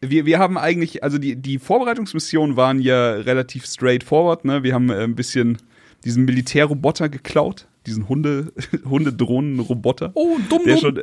[0.00, 4.62] wir, wir haben eigentlich, also die, die Vorbereitungsmissionen waren ja relativ straightforward, ne?
[4.62, 5.58] Wir haben äh, ein bisschen
[6.04, 8.52] diesen Militärroboter geklaut, diesen Hunde,
[8.84, 10.12] Hundedrohnen-Roboter.
[10.14, 10.80] Oh, dumm, Der dumm.
[10.82, 10.96] schon,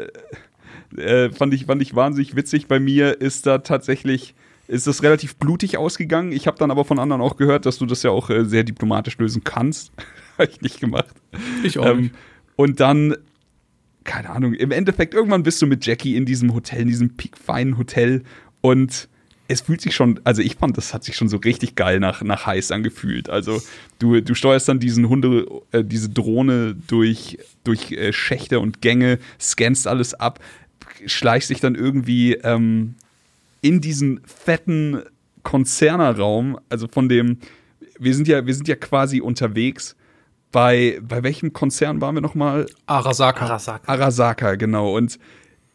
[0.98, 2.68] äh, äh, fand, ich, fand ich wahnsinnig witzig.
[2.68, 4.36] Bei mir ist da tatsächlich,
[4.68, 6.32] ist das relativ blutig ausgegangen.
[6.32, 8.64] Ich habe dann aber von anderen auch gehört, dass du das ja auch äh, sehr
[8.64, 9.92] diplomatisch lösen kannst.
[10.38, 11.14] habe ich nicht gemacht.
[11.64, 12.12] Ich auch Ähm,
[12.56, 13.16] und dann,
[14.04, 17.78] keine Ahnung, im Endeffekt, irgendwann bist du mit Jackie in diesem Hotel, in diesem piekfeinen
[17.78, 18.24] Hotel
[18.62, 19.08] und
[19.52, 22.22] es fühlt sich schon, also ich fand, das hat sich schon so richtig geil nach,
[22.22, 23.30] nach heiß angefühlt.
[23.30, 23.62] Also
[23.99, 29.20] du, du steuerst dann diesen Hunde, äh, diese Drohne durch, durch äh, Schächte und Gänge,
[29.39, 30.39] scannst alles ab,
[31.06, 32.95] schleichst dich dann irgendwie ähm,
[33.62, 35.02] in diesen fetten
[35.43, 37.39] Konzernerraum, also von dem,
[37.99, 39.95] wir sind ja, wir sind ja quasi unterwegs.
[40.52, 42.66] Bei, bei welchem Konzern waren wir nochmal?
[42.86, 43.45] Arasaka.
[43.45, 43.91] Arasaka.
[43.91, 44.95] Arasaka, genau.
[44.97, 45.18] Und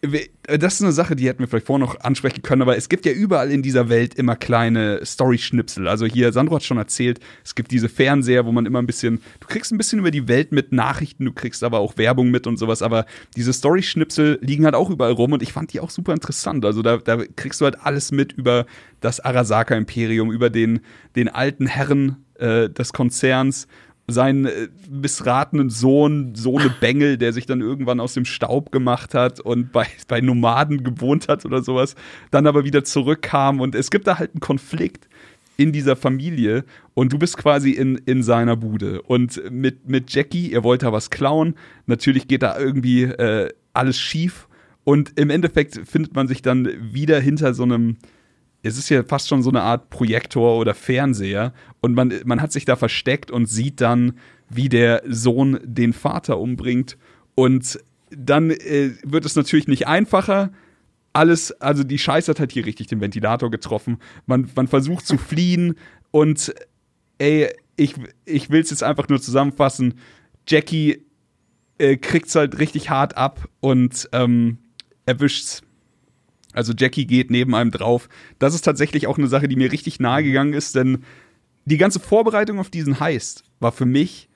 [0.03, 0.27] wir-
[0.59, 3.07] das ist eine Sache, die hätten wir vielleicht vorher noch ansprechen können, aber es gibt
[3.07, 5.89] ja überall in dieser Welt immer kleine Story-Schnipsel.
[5.89, 9.20] Also hier, Sandro hat schon erzählt, es gibt diese Fernseher, wo man immer ein bisschen,
[9.41, 12.47] du kriegst ein bisschen über die Welt mit Nachrichten, du kriegst aber auch Werbung mit
[12.47, 15.91] und sowas, aber diese Story-Schnipsel liegen halt auch überall rum und ich fand die auch
[15.91, 16.64] super interessant.
[16.66, 18.66] Also da, da kriegst du halt alles mit über
[19.01, 20.81] das Arasaka-Imperium, über den,
[21.16, 23.66] den alten Herren äh, des Konzerns,
[24.07, 29.40] seinen äh, missratenen Sohn, Sohne Bengel, der sich dann irgendwann aus dem Staub gemacht hat
[29.40, 31.96] und bei, bei Nomaden gewohnt hat oder sowas,
[32.30, 33.61] dann aber wieder zurückkam.
[33.61, 35.09] Und es gibt da halt einen Konflikt
[35.57, 39.02] in dieser Familie und du bist quasi in, in seiner Bude.
[39.02, 41.54] Und mit, mit Jackie, ihr wollt da was klauen,
[41.86, 44.48] natürlich geht da irgendwie äh, alles schief.
[44.84, 47.96] Und im Endeffekt findet man sich dann wieder hinter so einem
[48.67, 52.53] es ist ja fast schon so eine Art Projektor oder Fernseher und man, man hat
[52.53, 56.97] sich da versteckt und sieht dann, wie der Sohn den Vater umbringt
[57.35, 57.79] und
[58.11, 60.53] dann äh, wird es natürlich nicht einfacher.
[61.12, 63.99] Alles, also die Scheiße hat halt hier richtig den Ventilator getroffen.
[64.27, 65.75] Man, man versucht zu fliehen
[66.11, 66.55] und
[67.19, 67.95] ey, ich,
[68.25, 69.95] ich will es jetzt einfach nur zusammenfassen.
[70.49, 71.05] Jackie
[71.79, 74.59] äh, kriegt's halt richtig hart ab und ähm,
[75.05, 75.63] erwischt's
[76.57, 78.08] also Jackie geht neben einem drauf.
[78.38, 81.04] Das ist tatsächlich auch eine Sache, die mir richtig nahe gegangen ist, denn
[81.66, 84.28] die ganze Vorbereitung auf diesen Heist war für mich,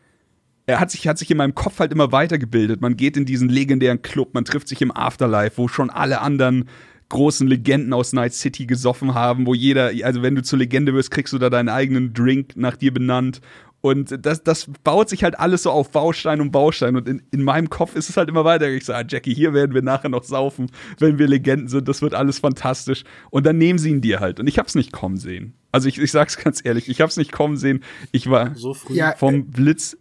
[0.66, 2.80] er hat sich, hat sich in meinem Kopf halt immer weitergebildet.
[2.80, 6.68] Man geht in diesen legendären Club, man trifft sich im Afterlife, wo schon alle anderen
[7.08, 11.10] großen Legenden aus Night City gesoffen haben, wo jeder, also wenn du zur Legende wirst,
[11.10, 13.40] kriegst du da deinen eigenen Drink nach dir benannt.
[13.82, 16.96] Und das, das baut sich halt alles so auf Baustein um Baustein.
[16.96, 18.68] Und in, in meinem Kopf ist es halt immer weiter.
[18.68, 21.88] Ich sage, ah, Jackie, hier werden wir nachher noch saufen, wenn wir Legenden sind.
[21.88, 23.04] Das wird alles fantastisch.
[23.30, 24.38] Und dann nehmen sie ihn dir halt.
[24.38, 25.54] Und ich hab's nicht kommen sehen.
[25.72, 27.82] Also ich, ich sag's ganz ehrlich, ich hab's nicht kommen sehen.
[28.12, 28.94] Ich war So früh.
[28.94, 29.96] Ja, vom Blitz.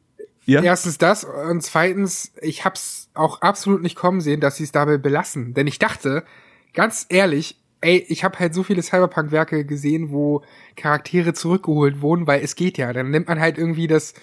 [0.45, 4.71] Ja, Erstens das und zweitens, ich hab's auch absolut nicht kommen sehen, dass sie es
[4.71, 5.53] dabei belassen.
[5.53, 6.23] Denn ich dachte,
[6.73, 10.43] ganz ehrlich, ey, ich habe halt so viele Cyberpunk-Werke gesehen, wo
[10.75, 12.91] Charaktere zurückgeholt wurden, weil es geht ja.
[12.93, 14.13] Dann nimmt man halt irgendwie das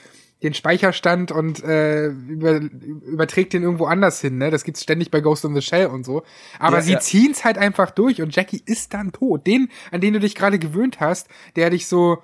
[0.43, 4.51] den Speicherstand und äh, über, überträgt den irgendwo anders hin, ne?
[4.51, 6.25] Das gibt's ständig bei Ghost in the Shell und so.
[6.59, 7.01] Aber Ja, sie ja.
[7.01, 9.47] ziehen's halt einfach durch und Jackie ist dann tot.
[9.47, 12.19] Den, an den du dich gerade gewöhnt hast, der dich so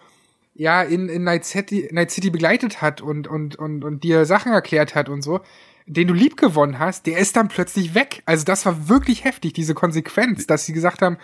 [0.54, 4.52] ja in, in Night City, Night City begleitet hat und, und, und, und dir Sachen
[4.52, 5.40] erklärt hat und so,
[5.86, 8.22] den du lieb gewonnen hast, der ist dann plötzlich weg.
[8.26, 11.16] Also das war wirklich heftig, diese Konsequenz, dass sie gesagt haben,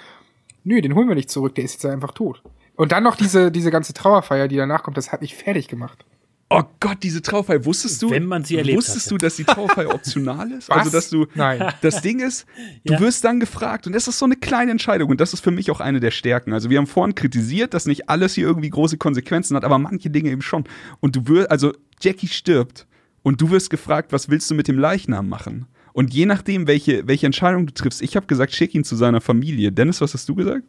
[0.65, 2.43] nö, den holen wir nicht zurück, der ist jetzt einfach tot.
[2.75, 6.05] Und dann noch diese, diese ganze Trauerfeier, die danach kommt, das hat mich fertig gemacht.
[6.51, 7.67] Oh Gott, diese Trauerfeier.
[7.67, 10.71] Wusstest du, Wenn man sie erlebt wusstest hat, du, dass die Trauerfeier optional ist?
[10.71, 10.79] Was?
[10.79, 11.75] Also, dass du, Nein.
[11.83, 12.47] das Ding ist,
[12.85, 13.01] du Ja.
[13.01, 15.71] wirst dann gefragt und das ist so eine kleine Entscheidung und das ist für mich
[15.71, 16.55] auch eine der Stärken.
[16.55, 20.09] Also, wir haben vorhin kritisiert, dass nicht alles hier irgendwie große Konsequenzen hat, aber manche
[20.09, 20.65] Dinge eben schon.
[21.01, 22.87] Und du wirst, also, Jackie stirbt
[23.23, 25.67] und du wirst gefragt, was willst du mit dem Leichnam machen?
[25.93, 29.21] Und je nachdem, welche, welche Entscheidung du triffst, ich habe gesagt, schick ihn zu seiner
[29.21, 29.73] Familie.
[29.73, 30.63] Dennis, was hast du gesagt?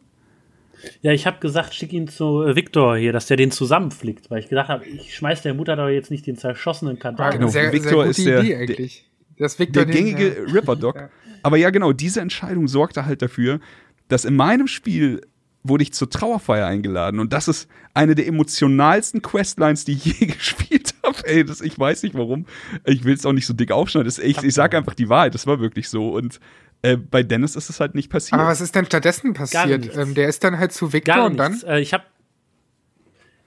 [1.02, 4.40] Ja, ich habe gesagt, schick ihn zu äh, Victor hier, dass der den zusammenflickt, weil
[4.40, 7.36] ich gedacht habe, ich schmeiß der Mutter doch jetzt nicht den zerschossenen Kadaver.
[7.36, 9.10] Genau, sehr, Victor sehr gute ist der- Idee der- eigentlich.
[9.38, 10.52] Das Victor der den- gängige ja.
[10.52, 11.10] Ripper-Doc.
[11.42, 13.60] Aber ja, genau, diese Entscheidung sorgte halt dafür,
[14.08, 15.20] dass in meinem Spiel
[15.62, 20.26] wurde ich zur Trauerfeier eingeladen und das ist eine der emotionalsten Questlines, die ich je
[20.26, 21.16] gespielt habe.
[21.24, 22.46] Ey, das, ich weiß nicht warum.
[22.84, 24.06] Ich will es auch nicht so dick aufschneiden.
[24.06, 26.10] Das, ich ich sage einfach die Wahrheit, das war wirklich so.
[26.10, 26.40] Und
[26.82, 28.40] äh, bei Dennis ist es halt nicht passiert.
[28.40, 29.96] Aber was ist denn stattdessen passiert?
[29.96, 31.60] Ähm, der ist dann halt zu Victor Gar und dann.
[31.66, 32.04] Äh, ich habe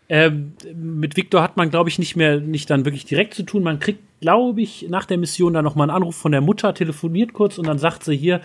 [0.10, 3.64] ähm, mit Victor hat man, glaube ich, nicht mehr nicht dann wirklich direkt zu tun.
[3.64, 6.73] Man kriegt, glaube ich, nach der Mission dann noch mal einen Anruf von der Mutter,
[6.73, 8.41] telefoniert kurz und dann sagt sie hier,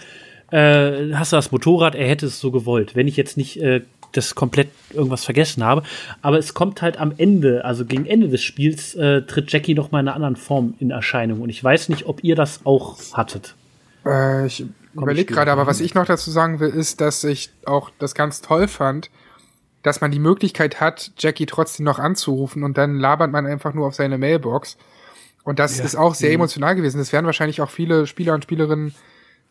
[0.51, 1.95] äh, hast du das Motorrad?
[1.95, 2.95] Er hätte es so gewollt.
[2.97, 5.83] Wenn ich jetzt nicht äh, das komplett irgendwas vergessen habe.
[6.23, 9.91] Aber es kommt halt am Ende, also gegen Ende des Spiels, äh, tritt Jackie noch
[9.91, 11.41] mal in einer anderen Form in Erscheinung.
[11.43, 13.55] Und ich weiß nicht, ob ihr das auch hattet.
[14.07, 14.65] Äh, ich
[14.95, 18.41] überlege gerade, aber was ich noch dazu sagen will, ist, dass ich auch das ganz
[18.41, 19.11] toll fand,
[19.83, 23.87] dass man die Möglichkeit hat, Jackie trotzdem noch anzurufen und dann labert man einfach nur
[23.87, 24.77] auf seine Mailbox.
[25.45, 26.15] Und das ist auch Mhm.
[26.17, 26.99] sehr emotional gewesen.
[26.99, 28.95] Das werden wahrscheinlich auch viele Spieler und Spielerinnen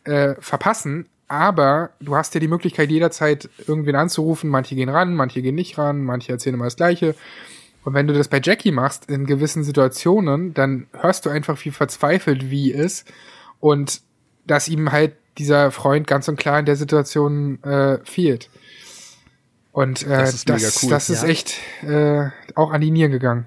[0.04, 1.06] äh, verpassen.
[1.30, 4.48] Aber du hast ja die Möglichkeit, jederzeit irgendwen anzurufen.
[4.48, 7.14] Manche gehen ran, manche gehen nicht ran, manche erzählen immer das Gleiche.
[7.84, 11.70] Und wenn du das bei Jackie machst, in gewissen Situationen, dann hörst du einfach, wie
[11.70, 13.10] verzweifelt wie ist
[13.60, 14.00] und
[14.46, 18.48] dass ihm halt dieser Freund ganz und klar in der Situation äh, fehlt.
[19.72, 20.92] Und äh, Das das, ist mega das, cool.
[21.14, 21.28] ist Ja.
[21.28, 23.44] echt äh, auch an die Nieren gegangen.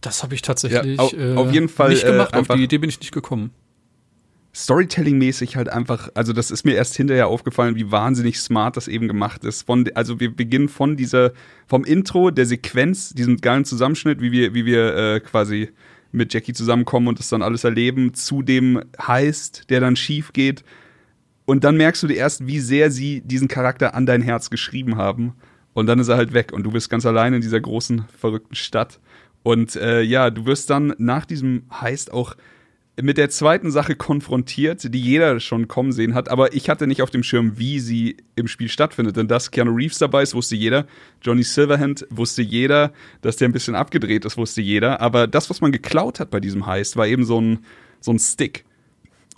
[0.00, 2.32] Das habe ich tatsächlich Ja, au- äh, auf jeden Fall, nicht äh, gemacht.
[2.32, 3.52] auf einfach- die Idee bin ich nicht gekommen.
[4.54, 9.08] Storytelling-mäßig halt einfach, also das ist mir erst hinterher aufgefallen, wie wahnsinnig smart das eben
[9.08, 9.62] gemacht ist.
[9.62, 11.32] Von, also wir beginnen von dieser,
[11.66, 15.70] vom Intro, der Sequenz, diesem geilen Zusammenschnitt, wie wir, wie wir äh, quasi
[16.12, 20.62] mit Jackie zusammenkommen und das dann alles erleben, zu dem Heist, der dann schief geht.
[21.46, 24.96] Und dann merkst du dir erst, wie sehr sie diesen Charakter an dein Herz geschrieben
[24.96, 25.34] haben.
[25.72, 28.54] Und dann ist er halt weg und du bist ganz allein in dieser großen, verrückten
[28.54, 29.00] Stadt.
[29.42, 32.36] Und äh, ja, du wirst dann nach diesem Heist auch
[33.00, 37.02] mit der zweiten Sache konfrontiert, die jeder schon kommen sehen hat, aber ich hatte nicht
[37.02, 39.16] auf dem Schirm, wie sie im Spiel stattfindet.
[39.16, 40.86] Denn dass Keanu Reeves dabei ist, wusste jeder.
[41.20, 42.92] Johnny Silverhand wusste jeder.
[43.20, 45.00] Dass der ein bisschen abgedreht ist, wusste jeder.
[45.00, 47.58] Aber das, was man geklaut hat bei diesem Heist, war eben so ein,
[48.00, 48.64] so ein Stick.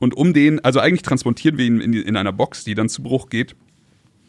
[0.01, 3.03] Und um den, also eigentlich transportieren wir ihn in, in einer Box, die dann zu
[3.03, 3.57] Bruch geht.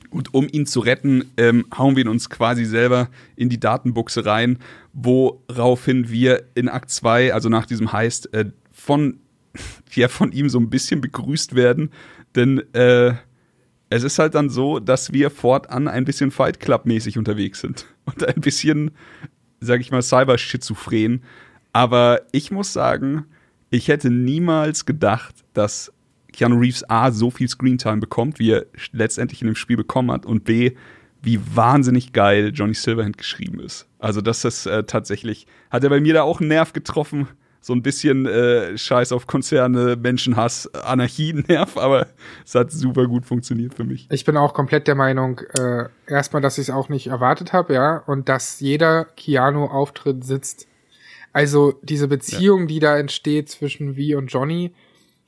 [0.09, 4.25] Und um ihn zu retten, ähm, hauen wir ihn uns quasi selber in die Datenbuchse
[4.25, 4.59] rein,
[4.93, 8.45] woraufhin wir in Akt 2, also nach diesem Heist, äh,
[8.87, 9.19] von,
[9.93, 11.91] ja, von ihm so ein bisschen begrüßt werden.
[12.35, 13.13] Denn äh,
[13.89, 17.85] es ist halt dann so, dass wir fortan ein bisschen Fight Club-mäßig unterwegs sind.
[18.05, 18.91] Und ein bisschen,
[19.59, 21.23] sag ich mal, cyber-schizophren.
[21.73, 23.25] Aber ich muss sagen,
[23.69, 25.91] ich hätte niemals gedacht, dass
[26.31, 30.25] Keanu Reeves A so viel Screentime bekommt, wie er letztendlich in dem Spiel bekommen hat,
[30.25, 30.71] und B,
[31.21, 33.87] wie wahnsinnig geil Johnny Silverhand geschrieben ist.
[33.99, 37.27] Also, das ist äh, tatsächlich, hat er bei mir da auch einen Nerv getroffen.
[37.61, 42.07] So ein bisschen äh, Scheiß auf Konzerne, Menschenhass, Anarchie-Nerv, aber
[42.45, 44.07] es hat super gut funktioniert für mich.
[44.09, 47.73] Ich bin auch komplett der Meinung, äh, erstmal, dass ich es auch nicht erwartet habe,
[47.73, 50.67] ja, und dass jeder Keanu-Auftritt sitzt.
[51.33, 54.73] Also diese Beziehung, die da entsteht zwischen Vi und Johnny,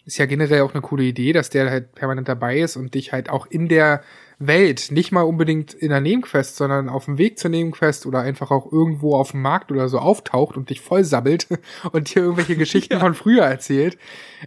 [0.05, 3.11] ist ja generell auch eine coole Idee, dass der halt permanent dabei ist und dich
[3.11, 4.01] halt auch in der
[4.39, 8.51] Welt, nicht mal unbedingt in der Nebenquest, sondern auf dem Weg zur Nebenquest oder einfach
[8.51, 11.47] auch irgendwo auf dem Markt oder so auftaucht und dich voll sabbelt
[11.91, 13.97] und dir irgendwelche Geschichten von früher erzählt.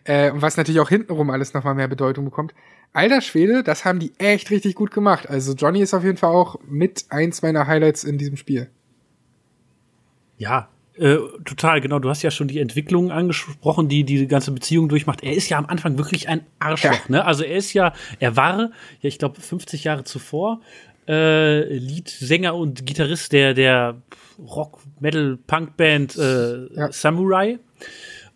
[0.04, 2.54] Äh, was natürlich auch hintenrum alles nochmal mehr Bedeutung bekommt.
[2.94, 5.28] Alter Schwede, das haben die echt richtig gut gemacht.
[5.28, 8.70] Also Johnny ist auf jeden Fall auch mit eins meiner Highlights in diesem Spiel.
[10.38, 10.68] Ja,
[11.02, 11.98] äh, total, genau.
[11.98, 15.22] Du hast ja schon die Entwicklung angesprochen, die die ganze Beziehung durchmacht.
[15.22, 16.98] Er ist ja am Anfang wirklich ein Arschloch, Ja.
[17.08, 17.24] ne?
[17.24, 18.68] Also er ist ja, er war, ja,
[19.08, 20.60] ich glaube, 50 Jahre zuvor,
[21.08, 23.96] äh, Leadsänger und Gitarrist der, der
[24.38, 26.92] Rock-Metal-Punk-Band äh, Ja.
[26.92, 27.58] Samurai.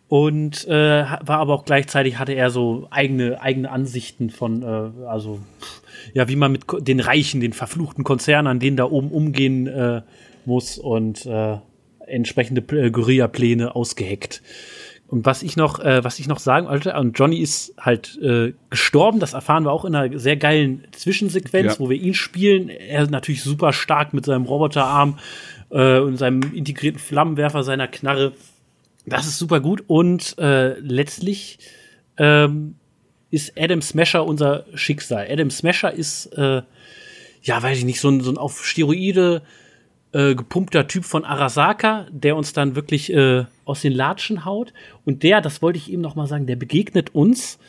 [0.09, 5.39] Und äh, war aber auch gleichzeitig hatte er so eigene, eigene Ansichten von, äh, also
[6.13, 10.01] ja, wie man mit den Reichen, den verfluchten Konzernen, an denen da oben umgehen äh,
[10.45, 11.57] muss und äh,
[12.07, 14.41] entsprechende äh, Guerilla-Pläne ausgeheckt.
[15.07, 18.53] Und was ich noch, äh, was ich noch sagen wollte, und Johnny ist halt äh,
[18.69, 21.79] gestorben, das erfahren wir auch in einer sehr geilen Zwischensequenz, Ja.
[21.79, 22.67] wo wir ihn spielen.
[22.67, 25.17] Er ist natürlich super stark mit seinem Roboterarm
[25.69, 28.33] äh, und seinem integrierten Flammenwerfer, seiner Knarre.
[29.05, 29.85] Das ist super gut.
[29.87, 31.59] Und äh, letztlich
[32.17, 32.75] ähm,
[33.31, 35.25] ist Adam Smasher unser Schicksal.
[35.29, 36.63] Adam Smasher ist, äh,
[37.43, 39.41] ja, weiß ich nicht, so ein, so ein auf Steroide
[40.17, 44.73] äh, gepumpter Typ von Arasaka, der uns dann wirklich äh, aus den Latschen haut.
[45.05, 47.59] Und der, das wollte ich eben noch mal sagen, der begegnet uns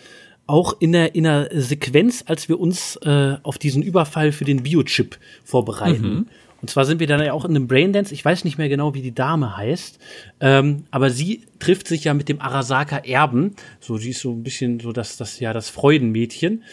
[0.46, 4.62] auch in der, in der Sequenz, als wir uns äh, auf diesen Überfall für den
[4.62, 6.28] Biochip vorbereiten.
[6.60, 8.14] Und zwar sind wir dann ja auch in einem Braindance.
[8.14, 9.98] Ich weiß nicht mehr genau, wie die Dame heißt.
[10.40, 13.54] Ähm, aber sie trifft sich ja mit dem Arasaka Erben.
[13.78, 16.64] So, sie ist so ein bisschen so das, das, ja, das Freudenmädchen.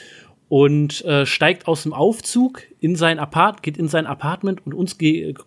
[0.47, 4.97] Und äh, steigt aus dem Aufzug in sein Apart, geht in sein Apartment und uns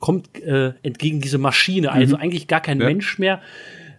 [0.00, 1.92] kommt äh, entgegen diese Maschine.
[1.92, 2.86] Also eigentlich gar kein Ja.
[2.86, 3.40] Mensch mehr.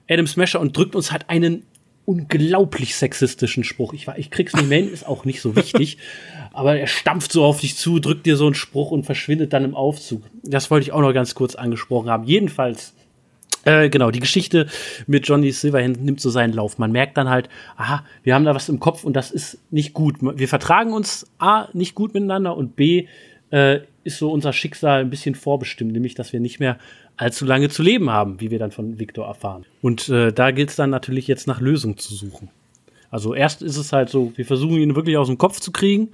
[0.10, 1.64] Adam Smasher und drückt uns halt einen
[2.10, 3.94] unglaublich sexistischen Spruch.
[3.94, 6.00] Ich, ich krieg's nicht mehr hin, ist auch nicht so wichtig.
[6.54, 9.64] aber er stampft so auf dich zu, drückt dir so einen Spruch und verschwindet dann
[9.64, 10.24] im Aufzug.
[10.44, 12.24] Das wollte ich auch noch ganz kurz angesprochen haben.
[12.24, 12.96] Jedenfalls,
[13.66, 14.68] äh, genau, die Geschichte
[15.08, 16.78] mit Johnny Silverhand nimmt so seinen Lauf.
[16.78, 19.94] Man merkt dann halt, aha, wir haben da was im Kopf und das ist nicht
[19.94, 20.18] gut.
[20.22, 23.08] Wir vertragen uns A, nicht gut miteinander und B,
[23.52, 26.78] äh, ist so unser Schicksal ein bisschen vorbestimmt, nämlich, dass wir nicht mehr
[27.18, 29.66] allzu lange zu leben haben, wie wir dann von Victor erfahren.
[29.82, 32.50] Und äh, da gilt es dann natürlich jetzt nach Lösungen zu suchen.
[33.12, 36.10] Also erst ist es halt so, wir versuchen ihn wirklich aus dem Kopf zu kriegen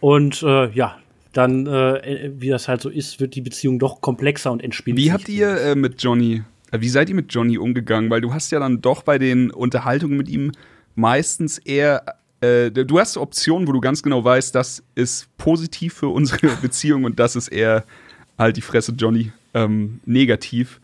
[0.00, 0.98] und äh, ja,
[1.32, 5.12] dann, äh, wie das halt so ist, wird die Beziehung doch komplexer und entspinnt Wie
[5.12, 6.42] habt ihr äh, mit Johnny,
[6.80, 8.10] wie seid ihr mit Johnny umgegangen?
[8.10, 10.52] Weil du hast ja dann doch bei den Unterhaltungen mit ihm
[10.94, 12.04] meistens eher,
[12.40, 17.04] äh, du hast Optionen, wo du ganz genau weißt, das ist positiv für unsere Beziehung
[17.04, 17.84] und das ist eher
[18.38, 20.80] halt die Fresse Johnny ähm, negativ.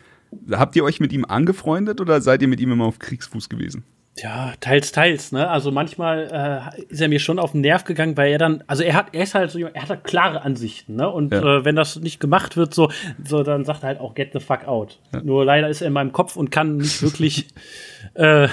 [0.51, 3.83] Habt ihr euch mit ihm angefreundet oder seid ihr mit ihm immer auf Kriegsfuß gewesen?
[4.23, 5.49] Ja, teils, teils, ne?
[5.49, 8.83] Also manchmal äh, ist er mir schon auf den Nerv gegangen, weil er dann, also
[8.83, 11.09] er hat, er ist halt so, er hat halt klare Ansichten, ne?
[11.09, 11.59] Und Ja.
[11.59, 12.91] äh, wenn das nicht gemacht wird, so,
[13.25, 14.99] so, dann sagt er halt auch get the fuck out.
[15.23, 17.47] Nur leider ist er in meinem Kopf und kann nicht wirklich
[18.15, 18.49] äh,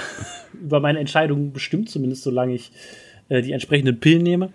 [0.54, 2.70] über meine Entscheidungen bestimmen, zumindest solange ich
[3.28, 4.50] äh, die entsprechenden Pillen nehme.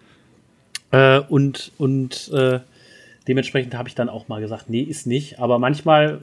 [0.92, 2.60] Äh, und und äh,
[3.28, 5.40] dementsprechend habe ich dann auch mal gesagt, nee, ist nicht.
[5.40, 6.20] Aber manchmal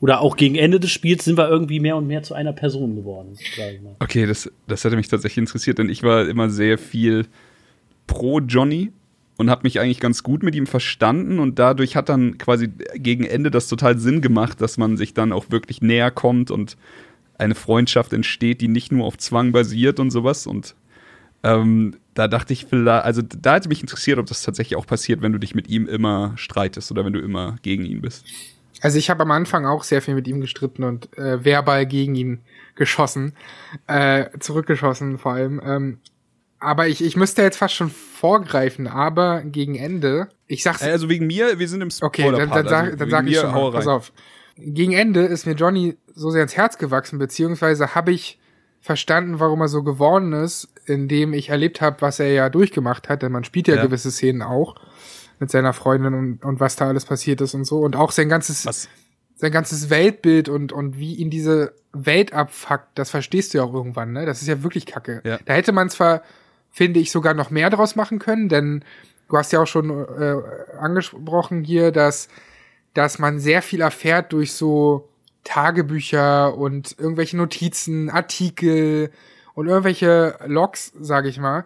[0.00, 2.96] oder auch gegen Ende des Spiels sind wir irgendwie mehr und mehr zu einer Person
[2.96, 3.36] geworden.
[3.98, 7.26] Okay, das, das hätte mich tatsächlich interessiert, denn ich war immer sehr viel
[8.06, 8.92] pro Johnny
[9.36, 13.24] und habe mich eigentlich ganz gut mit ihm verstanden und dadurch hat dann quasi gegen
[13.24, 16.76] Ende das total Sinn gemacht, dass man sich dann auch wirklich näher kommt und
[17.38, 20.74] eine Freundschaft entsteht, die nicht nur auf Zwang basiert und sowas und
[21.42, 25.20] ähm, da dachte ich vielleicht, also da hätte mich interessiert, ob das tatsächlich auch passiert,
[25.20, 28.24] wenn du dich mit ihm immer streitest oder wenn du immer gegen ihn bist.
[28.82, 32.14] Also ich habe am Anfang auch sehr viel mit ihm gestritten und äh, verbal gegen
[32.14, 32.40] ihn
[32.74, 33.34] geschossen,
[33.86, 35.60] äh, zurückgeschossen vor allem.
[35.64, 35.98] Ähm,
[36.58, 41.26] aber ich, ich müsste jetzt fast schon vorgreifen, aber gegen Ende, ich sag's, Also wegen
[41.26, 43.86] mir, wir sind im okay, dann, dann sag, also dann sag ich schon mal, pass
[43.86, 44.12] auf.
[44.56, 48.38] Gegen Ende ist mir Johnny so sehr ins Herz gewachsen, beziehungsweise habe ich
[48.80, 53.22] verstanden, warum er so geworden ist, indem ich erlebt habe, was er ja durchgemacht hat,
[53.22, 53.82] denn man spielt ja, Ja.
[53.82, 54.76] gewisse Szenen auch
[55.38, 58.28] mit seiner Freundin und, und was da alles passiert ist und so und auch sein
[58.28, 58.88] ganzes Was?
[59.38, 63.74] sein ganzes Weltbild und, und wie ihn diese Welt abfuckt, das verstehst du ja auch
[63.74, 64.24] irgendwann, ne?
[64.24, 65.20] Das ist ja wirklich kacke.
[65.24, 65.38] Ja.
[65.44, 66.22] Da hätte man zwar,
[66.70, 68.82] finde ich, sogar noch mehr draus machen können, denn
[69.28, 70.36] du hast ja auch schon äh,
[70.78, 72.28] angesprochen hier, dass,
[72.94, 75.08] dass man sehr viel erfährt durch so
[75.44, 79.10] Tagebücher und irgendwelche Notizen, Artikel
[79.54, 81.64] und irgendwelche Logs, sage ich mal,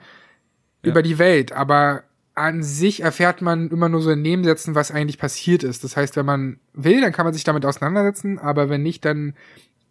[0.82, 0.90] Ja.
[0.90, 1.52] über die Welt.
[1.52, 2.02] Aber
[2.40, 5.84] an sich erfährt man immer nur so in Nebensätzen, was eigentlich passiert ist.
[5.84, 9.34] Das heißt, wenn man will, dann kann man sich damit auseinandersetzen, aber wenn nicht, dann,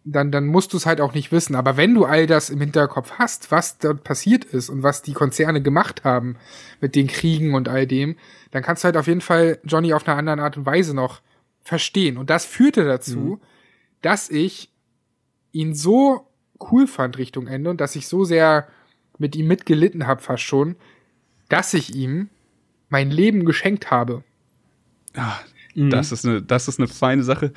[0.04, 1.54] dann, dann musst du es halt auch nicht wissen.
[1.54, 5.12] Aber wenn du all das im Hinterkopf hast, was dort passiert ist und was die
[5.12, 6.36] Konzerne gemacht haben
[6.80, 8.16] mit den Kriegen und all dem,
[8.50, 11.20] dann kannst du halt auf jeden Fall Johnny auf einer anderen Art und Weise noch
[11.62, 12.16] verstehen.
[12.16, 13.40] Und das führte dazu,
[14.02, 14.70] dass ich
[15.52, 16.26] ihn so
[16.70, 18.68] cool fand Richtung Ende und dass ich so sehr
[19.18, 20.76] mit ihm mitgelitten habe fast schon,
[21.48, 22.30] dass ich ihm
[22.90, 24.22] mein Leben geschenkt habe.
[25.16, 25.38] Ah,
[25.74, 27.52] das, ist eine, das ist eine feine Sache.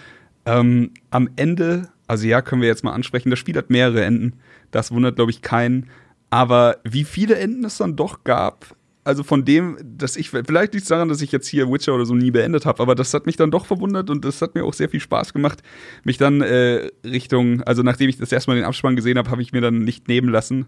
[0.45, 4.33] Ähm, am Ende, also ja, können wir jetzt mal ansprechen, das Spiel hat mehrere Enden.
[4.71, 5.89] Das wundert, glaube ich, keinen.
[6.29, 10.83] Aber wie viele Enden es dann doch gab, also von dem, dass ich, vielleicht liegt
[10.83, 13.25] es daran, dass ich jetzt hier Witcher oder so nie beendet habe, aber das hat
[13.25, 15.61] mich dann doch verwundert und das hat mir auch sehr viel Spaß gemacht,
[16.03, 19.51] mich dann äh, Richtung, also nachdem ich das erstmal den Abspann gesehen habe, habe ich
[19.51, 20.67] mir dann nicht nehmen lassen,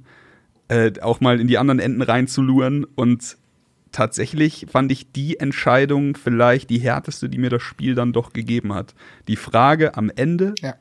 [0.67, 3.37] äh, auch mal in die anderen Enden reinzuluren und
[3.95, 8.73] tatsächlich fand ich die Entscheidung vielleicht die härteste, die mir das Spiel dann doch gegeben
[8.73, 8.93] hat.
[9.30, 10.76] Die Frage am Ende, Ja.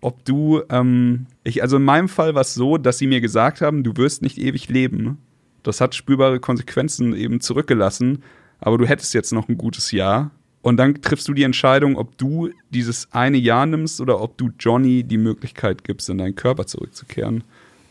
[0.00, 3.60] ob du, ähm, ich, also in meinem Fall war es so, dass sie mir gesagt
[3.60, 5.18] haben, du wirst nicht ewig leben.
[5.64, 8.22] Das hat spürbare Konsequenzen eben zurückgelassen,
[8.60, 10.30] aber du hättest jetzt noch ein gutes Jahr.
[10.62, 14.50] Und dann triffst du die Entscheidung, ob du dieses eine Jahr nimmst oder ob du
[14.60, 17.42] Johnny die Möglichkeit gibst, in deinen Körper zurückzukehren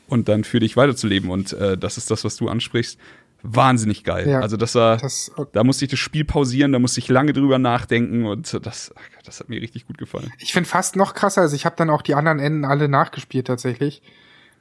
[0.07, 1.29] und dann für dich weiterzuleben.
[1.29, 2.97] Und äh, das ist das, was du ansprichst.
[3.45, 4.27] Wahnsinnig geil.
[4.29, 7.33] Ja, also das war, Das, da musste ich das Spiel pausieren, da musste ich lange
[7.33, 8.93] drüber nachdenken und das,
[9.25, 10.31] das hat mir richtig gut gefallen.
[10.39, 13.47] ich finde fast noch krasser, also ich habe dann auch die anderen Enden alle nachgespielt
[13.47, 14.01] tatsächlich.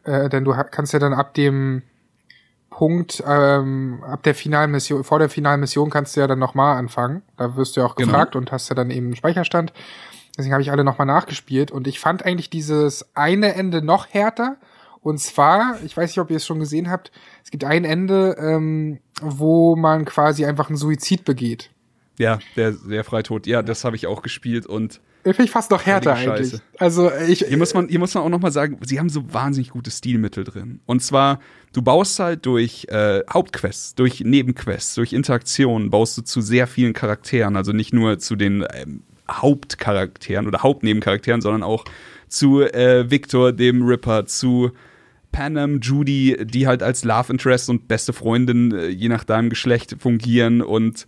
[0.04, 1.82] Äh, denn du kannst ja dann ab dem
[2.70, 6.76] Punkt, ähm, ab der finalen Mission, vor der finalen Mission kannst du ja dann nochmal
[6.76, 7.22] anfangen.
[7.36, 8.10] Da wirst du ja auch Genau.
[8.10, 9.72] gefragt und hast ja dann eben einen Speicherstand.
[10.36, 14.56] Deswegen habe ich alle nochmal nachgespielt und ich fand eigentlich dieses eine Ende noch härter.
[15.02, 17.10] Und zwar, ich weiß nicht, ob ihr es schon gesehen habt,
[17.44, 21.70] es gibt ein Ende, ähm, wo man quasi einfach einen Suizid begeht.
[22.18, 25.72] Ja, der, der Freitod, ja, das habe ich auch gespielt und Den Finde ich fast
[25.72, 26.60] noch härter eigentlich.
[26.78, 29.32] Also ich, Hier muss man, hier muss man auch noch mal sagen, sie haben so
[29.32, 30.80] wahnsinnig gute Stilmittel drin.
[30.86, 31.40] Und zwar,
[31.72, 36.92] du baust halt durch äh, Hauptquests, durch Nebenquests, durch Interaktionen, baust du zu sehr vielen
[36.92, 37.56] Charakteren.
[37.56, 41.84] Also nicht nur zu den ähm, Hauptcharakteren oder Hauptnebencharakteren, sondern auch
[42.28, 44.70] zu äh, Victor, dem Ripper, zu
[45.32, 49.96] Panem, Judy, die halt als Love Interest und beste Freundin, äh, je nach deinem Geschlecht,
[49.98, 51.06] fungieren und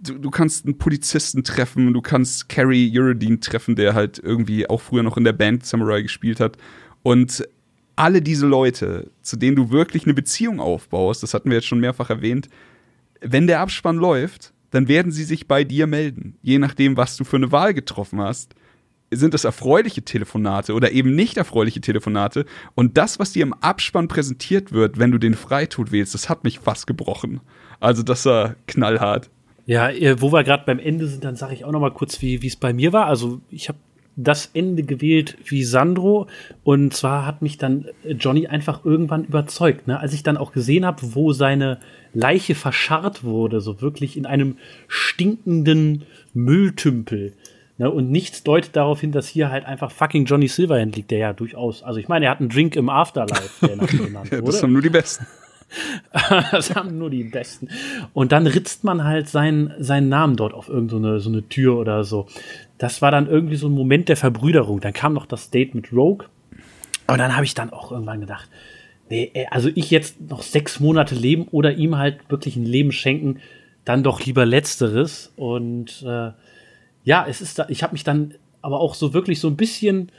[0.00, 4.80] du, du kannst einen Polizisten treffen, du kannst Carrie Uridine treffen, der halt irgendwie auch
[4.80, 6.56] früher noch in der Band Samurai gespielt hat.
[7.02, 7.48] Und
[7.96, 11.80] alle diese Leute, zu denen du wirklich eine Beziehung aufbaust, das hatten wir jetzt schon
[11.80, 12.48] mehrfach erwähnt,
[13.20, 16.36] wenn der Abspann läuft, dann werden sie sich bei dir melden.
[16.42, 18.54] Je nachdem, was du für eine Wahl getroffen hast,
[19.10, 22.44] sind es erfreuliche Telefonate oder eben nicht erfreuliche Telefonate.
[22.74, 26.44] Und das, was dir im Abspann präsentiert wird, wenn du den Freitod wählst, das hat
[26.44, 27.40] mich fast gebrochen.
[27.80, 29.30] Also das war knallhart.
[29.66, 32.22] Ja, äh, wo wir gerade beim Ende sind, dann sage ich auch noch mal kurz,
[32.22, 33.06] wie wie es bei mir war.
[33.06, 33.78] Also ich habe
[34.16, 36.26] das Ende gewählt wie Sandro
[36.64, 39.98] und zwar hat mich dann äh, Johnny einfach irgendwann überzeugt, ne?
[39.98, 41.78] als ich dann auch gesehen habe, wo seine
[42.12, 44.56] Leiche verscharrt wurde, so wirklich in einem
[44.88, 46.04] stinkenden
[46.34, 47.34] Mülltümpel.
[47.80, 47.90] Ne?
[47.90, 51.32] Und nichts deutet darauf hin, dass hier halt einfach fucking Johnny Silverhand liegt, der ja
[51.32, 54.42] durchaus, also ich meine, er hat einen Drink im Afterlife, der nach ihm Ja, wurde.
[54.44, 55.26] das haben nur die Besten.
[56.50, 57.68] das haben nur die Besten.
[58.12, 62.04] Und dann ritzt man halt seinen, seinen Namen dort auf irgendeine so eine Tür oder
[62.04, 62.26] so.
[62.76, 64.80] Das war dann irgendwie so ein Moment der Verbrüderung.
[64.80, 66.26] Dann kam noch das Date mit Rogue.
[67.06, 68.50] Und dann habe ich dann auch irgendwann gedacht,
[69.08, 73.38] nee, also ich jetzt noch sechs Monate leben oder ihm halt wirklich ein Leben schenken,
[73.86, 75.32] dann doch lieber letzteres.
[75.36, 76.32] Und äh,
[77.04, 80.10] ja, es ist da, ich habe mich dann aber auch so wirklich so ein bisschen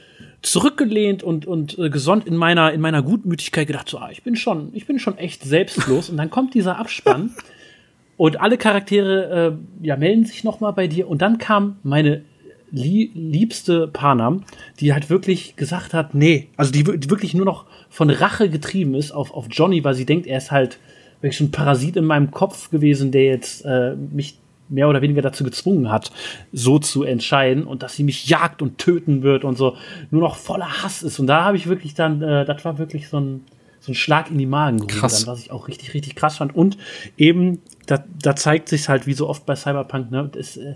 [0.41, 4.35] zurückgelehnt und und äh, gesonnt in meiner in meiner Gutmütigkeit gedacht so ah, ich bin
[4.35, 6.09] schon ich bin schon echt selbstlos.
[6.09, 7.35] Und dann kommt dieser Abspann
[8.17, 11.07] und alle Charaktere äh, ja melden sich noch mal bei dir.
[11.07, 12.23] Und dann kam meine
[12.71, 14.43] lie liebste Panam,
[14.79, 18.95] die halt wirklich gesagt hat, nee, also die, die wirklich nur noch von Rache getrieben
[18.95, 20.79] ist auf, auf Johnny, weil sie denkt, er ist halt
[21.21, 24.37] wirklich ein Parasit in meinem Kopf gewesen, der jetzt äh, mich
[24.71, 26.11] mehr oder weniger dazu gezwungen hat,
[26.51, 29.75] so zu entscheiden und dass sie mich jagt und töten wird und so
[30.09, 31.19] nur noch voller Hass ist.
[31.19, 33.45] Und da habe ich wirklich dann, äh, das war wirklich so ein,
[33.79, 34.45] so ein Schlag in die
[34.87, 35.25] Krass.
[35.25, 36.55] dann, was ich auch richtig, richtig krass fand.
[36.55, 36.77] Und
[37.17, 40.75] eben, da, da zeigt sich halt, wie so oft bei Cyberpunk, ne, das, äh,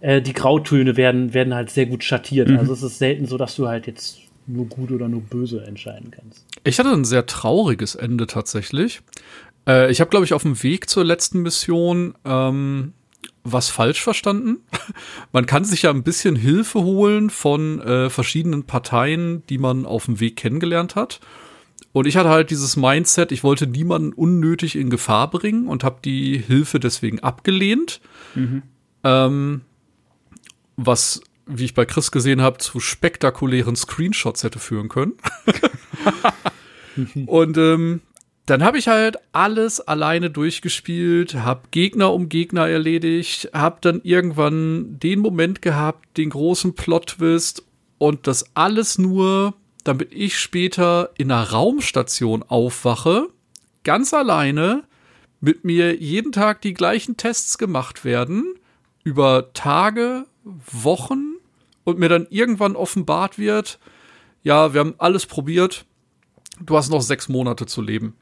[0.00, 2.50] äh, die Grautöne werden, werden halt sehr gut schattiert.
[2.50, 6.10] Also es ist selten so, dass du halt jetzt nur gut oder nur böse entscheiden
[6.10, 6.46] kannst.
[6.64, 9.02] Ich hatte ein sehr trauriges Ende tatsächlich.
[9.68, 12.94] Äh, ich habe, glaube ich, auf dem Weg zur letzten Mission ähm,
[13.44, 14.58] was falsch verstanden.
[15.32, 20.06] Man kann sich ja ein bisschen Hilfe holen von äh, verschiedenen Parteien, die man auf
[20.06, 21.20] dem Weg kennengelernt hat.
[21.92, 26.00] Und ich hatte halt dieses Mindset, ich wollte niemanden unnötig in Gefahr bringen und habe
[26.04, 28.00] die Hilfe deswegen abgelehnt.
[29.04, 29.62] Ähm,
[30.76, 35.14] was, wie ich bei Chris gesehen habe, zu spektakulären Screenshots hätte führen können.
[37.26, 38.00] Und ähm,
[38.48, 44.98] dann habe ich halt alles alleine durchgespielt, habe Gegner um Gegner erledigt, habe dann irgendwann
[44.98, 47.62] den Moment gehabt, den großen Plot-Twist
[47.98, 49.52] und das alles nur,
[49.84, 53.28] damit ich später in einer Raumstation aufwache,
[53.84, 54.84] ganz alleine,
[55.40, 58.54] mit mir jeden Tag die gleichen Tests gemacht werden,
[59.04, 61.34] über Tage, Wochen
[61.84, 63.78] und mir dann irgendwann offenbart wird,
[64.42, 65.84] ja, wir haben alles probiert,
[66.60, 68.14] du hast noch sechs Monate zu leben.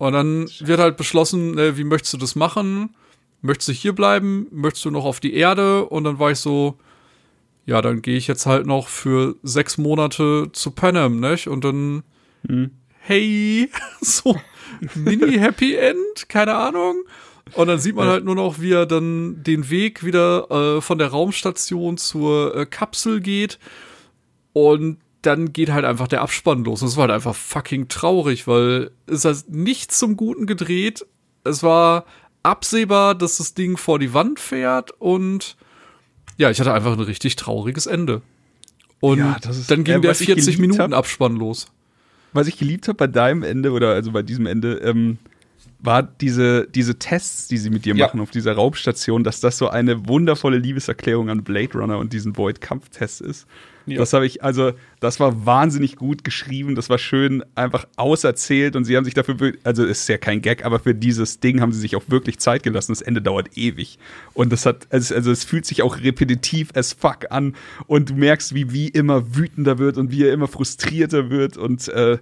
[0.00, 2.94] Und dann wird halt beschlossen, äh, wie möchtest du das machen?
[3.42, 4.46] Möchtest du hier bleiben?
[4.50, 5.84] Möchtest du noch auf die Erde?
[5.84, 6.78] Und dann war ich so,
[7.66, 11.48] ja, dann gehe ich jetzt halt noch für sechs Monate zu Panem, nicht?
[11.48, 12.02] Und dann,
[12.48, 12.70] Hm.
[13.00, 13.68] hey,
[14.00, 14.40] so
[14.94, 17.02] Mini-Happy End, keine Ahnung.
[17.52, 20.96] Und dann sieht man halt nur noch, wie er dann den Weg wieder äh, von
[20.96, 23.58] der Raumstation zur äh, Kapsel geht.
[24.54, 26.82] Und dann geht halt einfach der Abspann los.
[26.82, 31.04] Und es war halt einfach fucking traurig, weil es hat nicht zum Guten gedreht.
[31.44, 32.04] Es war
[32.42, 35.56] absehbar, dass das Ding vor die Wand fährt und
[36.38, 38.22] ja, ich hatte einfach ein richtig trauriges Ende.
[39.00, 41.66] Und Ja, ist- dann ging äh, der was ich 40 geliebt Minuten hab- Abspann los.
[42.32, 45.18] was ich geliebt habe bei deinem Ende oder also bei diesem Ende, ähm,
[45.82, 48.06] war diese, diese Tests, die sie mit dir Ja.
[48.06, 52.36] machen auf dieser Raubstation, dass das so eine wundervolle Liebeserklärung an Blade Runner und diesen
[52.36, 53.46] Void-Kampftest ist.
[53.86, 53.98] Ja.
[53.98, 58.84] Das habe ich, also, das war wahnsinnig gut geschrieben, das war schön einfach auserzählt und
[58.84, 61.72] sie haben sich dafür, also es ist ja kein Gag, aber für dieses Ding haben
[61.72, 62.92] sie sich auch wirklich Zeit gelassen.
[62.92, 63.98] Das Ende dauert ewig.
[64.34, 67.54] Und das hat, also, also es fühlt sich auch repetitiv as fuck an
[67.86, 71.88] und du merkst, wie wie immer wütender wird und wie er immer frustrierter wird und
[71.88, 72.18] äh,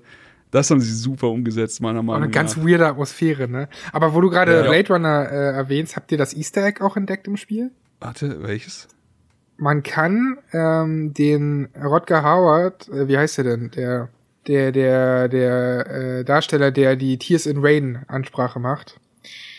[0.50, 2.64] das haben sie super umgesetzt, meiner Meinung eine ganz nach.
[2.64, 3.68] weirde Atmosphäre, ne?
[3.92, 4.62] Aber wo du gerade Ja.
[4.62, 7.70] Blade Runner äh, erwähnst, habt ihr das Easter Egg auch entdeckt im Spiel?
[8.00, 8.88] Warte, welches?
[9.58, 13.70] Man kann ähm, den Rodger Howard, äh, wie heißt er denn?
[13.72, 14.08] Der,
[14.46, 18.98] der, der, der äh, Darsteller, der die Tears in Rain Ansprache macht.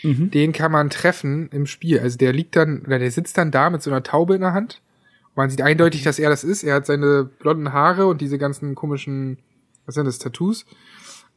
[0.02, 2.00] Den kann man treffen im Spiel.
[2.00, 4.54] Also der liegt dann, oder der sitzt dann da mit so einer Taube in der
[4.54, 4.80] Hand.
[5.36, 6.64] Man sieht eindeutig, dass er das ist.
[6.64, 9.38] Er hat seine blonden Haare und diese ganzen komischen,
[9.86, 10.64] was sind das, Tattoos.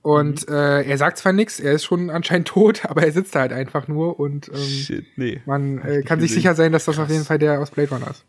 [0.01, 3.41] Und äh, er sagt zwar nichts, er ist schon anscheinend tot, aber er sitzt da
[3.41, 5.41] halt einfach nur und ähm, Shit, nee.
[5.45, 8.09] man äh, kann sich sicher sein, dass das auf jeden Fall der aus Blade Runner
[8.09, 8.25] ist.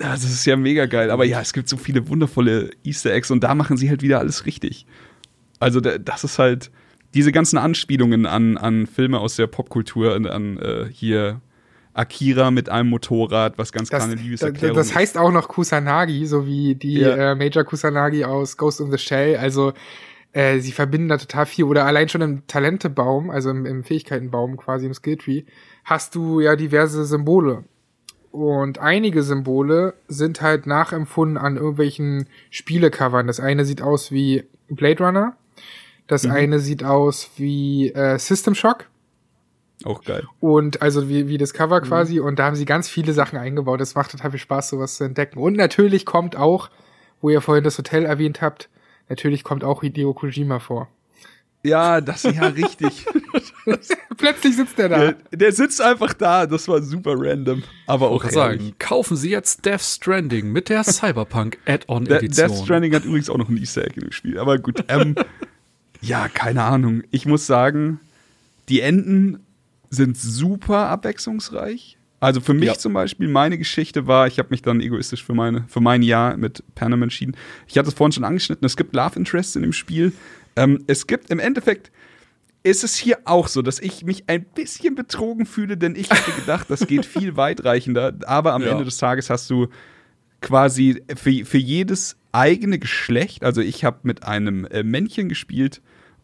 [0.00, 1.10] Das ist ja mega geil.
[1.10, 4.18] Aber ja, es gibt so viele wundervolle Easter Eggs und da machen sie halt wieder
[4.18, 4.86] alles richtig.
[5.58, 6.70] Also da- das ist halt
[7.12, 11.40] diese ganzen Anspielungen an, an Filme aus der Popkultur, an, an äh, hier
[11.92, 16.46] Akira mit einem Motorrad, was ganz Das, kleine Liebeserklärung das heißt auch noch Kusanagi, so
[16.46, 17.32] wie die Ja.
[17.32, 19.36] äh, Major Kusanagi aus Ghost in the Shell.
[19.36, 19.74] Also
[20.32, 21.64] äh, sie verbinden da total viel.
[21.64, 25.42] Oder allein schon im Talentebaum, also im, im Fähigkeitenbaum quasi im Skilltree,
[25.84, 27.64] hast du ja diverse Symbole.
[28.30, 33.26] Und einige Symbole sind halt nachempfunden an irgendwelchen Spielecovern.
[33.26, 35.36] Das eine sieht aus wie Blade Runner.
[36.06, 36.30] Das Mhm.
[36.30, 38.86] eine sieht aus wie äh, System Shock.
[39.84, 40.24] Auch geil.
[40.40, 42.20] Und also wie, wie das Cover quasi.
[42.20, 43.80] Und da haben sie ganz viele Sachen eingebaut.
[43.80, 45.38] Das macht total viel Spaß, sowas zu entdecken.
[45.38, 46.68] Und natürlich kommt auch,
[47.20, 48.68] wo ihr vorhin das Hotel erwähnt habt,
[49.08, 50.88] natürlich kommt auch Hideo Kojima vor.
[51.62, 53.04] Ja, das ja richtig.
[54.16, 54.98] Plötzlich sitzt er da.
[54.98, 56.46] der, der sitzt einfach da.
[56.46, 57.62] Das war super random.
[57.86, 62.48] Aber auch sagen, kaufen Sie jetzt Death Stranding mit der Cyberpunk De Add-on-Edition.
[62.48, 64.38] Death Stranding hat übrigens auch noch ein Easter Egg dem Spiel.
[64.38, 64.84] Aber gut.
[64.88, 65.14] Ähm,
[66.00, 67.02] ja, keine Ahnung.
[67.10, 68.00] Ich muss sagen,
[68.68, 69.40] die Enden
[69.90, 71.98] sind super abwechslungsreich.
[72.20, 72.74] Also für mich Ja.
[72.74, 76.36] zum Beispiel, meine Geschichte war, ich habe mich dann egoistisch für, meine, für mein Jahr
[76.36, 77.34] mit Panem entschieden.
[77.66, 80.12] Ich hatte es vorhin schon angeschnitten, es gibt Love Interests in dem Spiel.
[80.60, 81.90] Ähm, es gibt im Endeffekt,
[82.62, 86.32] ist es hier auch so, dass ich mich ein bisschen betrogen fühle, denn ich hätte
[86.32, 88.14] gedacht, das geht viel weitreichender.
[88.26, 88.72] Aber am Ja.
[88.72, 89.68] Ende des Tages hast du
[90.42, 95.80] quasi für, für jedes eigene Geschlecht, also ich habe mit einem äh, Männchen gespielt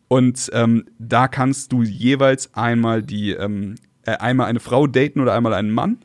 [0.08, 5.34] und ähm, da kannst du jeweils einmal die ähm, äh, einmal eine Frau daten oder
[5.34, 5.98] einmal einen Mann.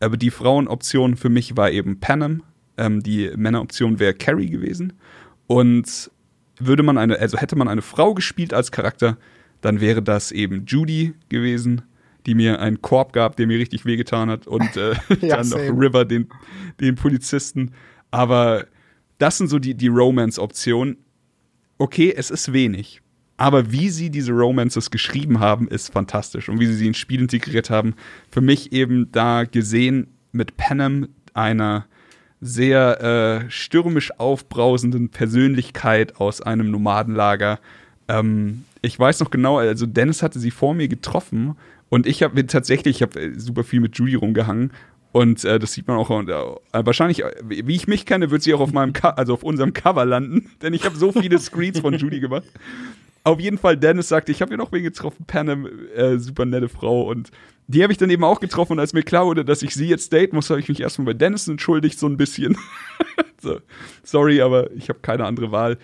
[0.00, 2.42] Aber die Frauenoption für mich war eben Panem.
[2.76, 4.94] Ähm, die Männeroption wäre Carrie gewesen.
[5.46, 6.10] Und
[6.66, 9.16] würde man eine, also hätte man eine Frau gespielt als Charakter,
[9.60, 11.82] dann wäre das eben Judy gewesen,
[12.26, 14.46] die mir einen Korb gab, der mir richtig wehgetan hat.
[14.46, 15.80] Und äh, Ja, dann noch same.
[15.80, 16.28] River, den,
[16.80, 17.72] den Polizisten.
[18.10, 18.66] Aber
[19.18, 20.98] das sind so die, die Romance-Optionen.
[21.78, 23.00] Okay, es ist wenig.
[23.36, 26.48] Aber wie sie diese Romances geschrieben haben, ist fantastisch.
[26.48, 27.94] Und wie sie sie ins Spiel integriert haben,
[28.30, 31.86] für mich eben da gesehen mit Panem, einer
[32.44, 33.00] sehr
[33.46, 37.58] äh, stürmisch aufbrausenden Persönlichkeit aus einem Nomadenlager.
[38.06, 41.56] Ähm, ich weiß noch genau, also Dennis hatte sie vor mir getroffen
[41.88, 44.72] und ich habe tatsächlich, ich habe äh, super viel mit Judy rumgehangen
[45.12, 46.26] und äh, das sieht man auch äh,
[46.72, 49.72] wahrscheinlich, äh, wie ich mich kenne, wird sie auch auf meinem, Co also auf unserem
[49.72, 52.44] Cover landen, denn ich habe so viele Screens von Judy gemacht.
[53.22, 55.66] Auf jeden Fall, Dennis sagte, ich habe hier noch wen getroffen, Panem,
[55.96, 57.08] äh, super nette Frau.
[57.08, 57.30] Und
[57.66, 58.78] die habe ich dann eben auch getroffen.
[58.78, 61.14] Als mir klar wurde, dass ich sie jetzt daten muss, habe ich mich erstmal bei
[61.14, 62.56] Dennis entschuldigt, so ein bisschen.
[63.40, 63.58] so,
[64.02, 65.78] sorry, aber ich habe keine andere Wahl.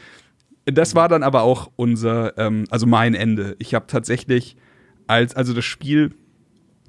[0.66, 3.56] Das war dann aber auch unser, ähm, also mein Ende.
[3.58, 4.56] Ich habe tatsächlich,
[5.06, 6.14] als, also das Spiel,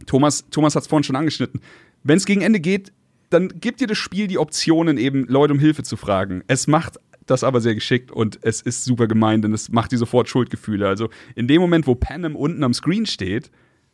[0.05, 1.61] Thomas, Thomas hat es vorhin schon angeschnitten,
[2.03, 2.91] wenn es gegen Ende geht,
[3.30, 6.43] dann gibt dir das Spiel die Optionen, eben Leute um Hilfe zu fragen.
[6.47, 9.97] Es macht das aber sehr geschickt und es ist super gemein, denn es macht dir
[9.97, 10.88] sofort Schuldgefühle.
[10.88, 13.51] Also in dem Moment, wo Panem unten am Screen steht,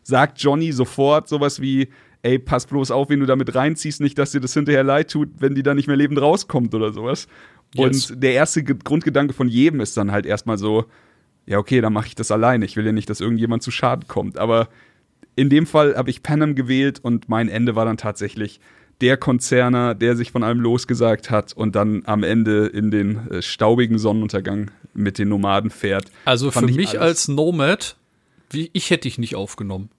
[0.07, 1.89] sagt Johnny sofort sowas wie,
[2.21, 5.29] ey, pass bloß auf, wenn du damit reinziehst, nicht, dass dir das hinterher leid tut,
[5.39, 7.27] wenn die da nicht mehr lebend rauskommt oder sowas.
[7.75, 8.11] Yes.
[8.11, 10.85] Und der erste Ge- Grundgedanke von jedem ist dann halt erstmal so,
[11.45, 12.63] ja, okay, dann mache ich das alleine.
[12.63, 14.37] Ich will ja nicht, dass irgendjemand zu Schaden kommt.
[14.37, 14.69] Aber
[15.35, 18.61] in dem Fall habe ich Panem gewählt und mein Ende war dann tatsächlich
[19.01, 23.41] der Konzerner, der sich von allem losgesagt hat und dann am Ende in den äh,
[23.41, 26.05] staubigen Sonnenuntergang mit den Nomaden fährt.
[26.25, 27.95] Also Fand für ich mich als Nomad,
[28.49, 29.89] wie, ich hätte dich nicht aufgenommen.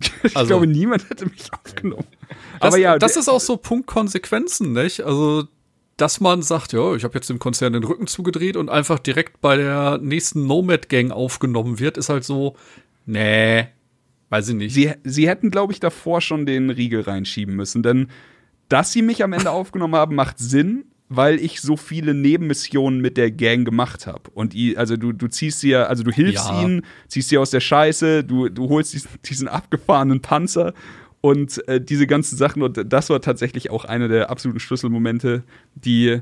[0.22, 2.06] Ich also- glaube, niemand hätte mich aufgenommen.
[2.60, 5.02] Das, Aber ja, das ist auch so Punkt Konsequenzen, nicht?
[5.02, 5.44] Also,
[5.96, 9.40] dass man sagt, ja, ich habe jetzt dem Konzern den Rücken zugedreht und einfach direkt
[9.40, 12.56] bei der nächsten Nomad-Gang aufgenommen wird, ist halt so,
[13.06, 13.66] nee,
[14.30, 14.74] weiß ich nicht.
[14.74, 18.08] Sie, sie hätten, glaube ich, davor schon den Riegel reinschieben müssen, denn
[18.68, 23.16] dass sie mich am Ende aufgenommen haben, macht Sinn, weil ich so viele Nebenmissionen mit
[23.16, 24.30] der Gang gemacht habe.
[24.34, 26.62] Und i- also du, du ziehst sie ja, also du hilfst Ja.
[26.62, 30.74] ihnen, ziehst sie aus der Scheiße, du, du holst diesen, diesen abgefahrenen Panzer
[31.20, 32.62] und äh, diese ganzen Sachen.
[32.62, 35.44] Und das war tatsächlich auch einer der absoluten Schlüsselmomente,
[35.74, 36.20] die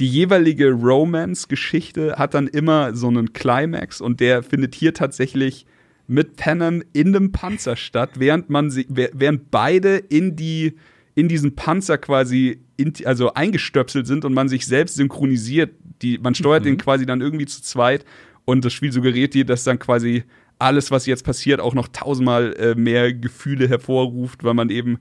[0.00, 5.66] die jeweilige Romance-Geschichte hat dann immer so einen Climax und der findet hier tatsächlich
[6.08, 10.74] mit Panem in einem Panzer statt, während man sie, wäh- während beide in die
[11.14, 15.74] in diesen Panzer quasi in, also eingestöpselt sind und man sich selbst synchronisiert.
[16.02, 18.04] Die, man steuert den quasi dann irgendwie zu zweit
[18.44, 20.24] und das Spiel suggeriert dir, dass dann quasi
[20.58, 24.98] alles, was jetzt passiert, auch noch tausendmal äh, mehr Gefühle hervorruft, weil man eben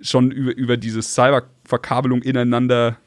[0.00, 2.98] schon über, über diese Cyber-Verkabelung ineinander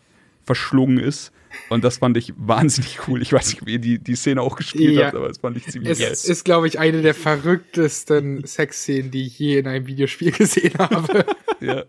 [0.43, 1.31] verschlungen ist.
[1.69, 3.21] Und das fand ich wahnsinnig cool.
[3.21, 5.05] Ich weiß nicht, ob ihr die, die Szene auch gespielt Ja.
[5.05, 6.11] habt, aber das fand ich ziemlich Es geil.
[6.11, 11.25] ist, glaube ich, eine der verrücktesten Sexszenen, die ich je in einem Videospiel gesehen habe.
[11.61, 11.83] Ja.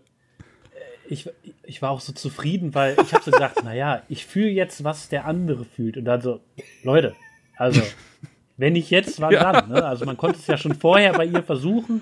[1.09, 1.29] Ich,
[1.63, 5.09] ich war auch so zufrieden, weil ich habe so gedacht, naja, ich fühle jetzt, was
[5.09, 5.97] der andere fühlt.
[5.97, 6.39] Und dann so,
[6.83, 7.13] Leute,
[7.57, 7.81] also,
[8.57, 9.51] wenn nicht jetzt, wann Ja.
[9.51, 9.69] dann?
[9.69, 9.85] Ne?
[9.85, 12.01] Also man konnte es ja schon vorher bei ihr versuchen.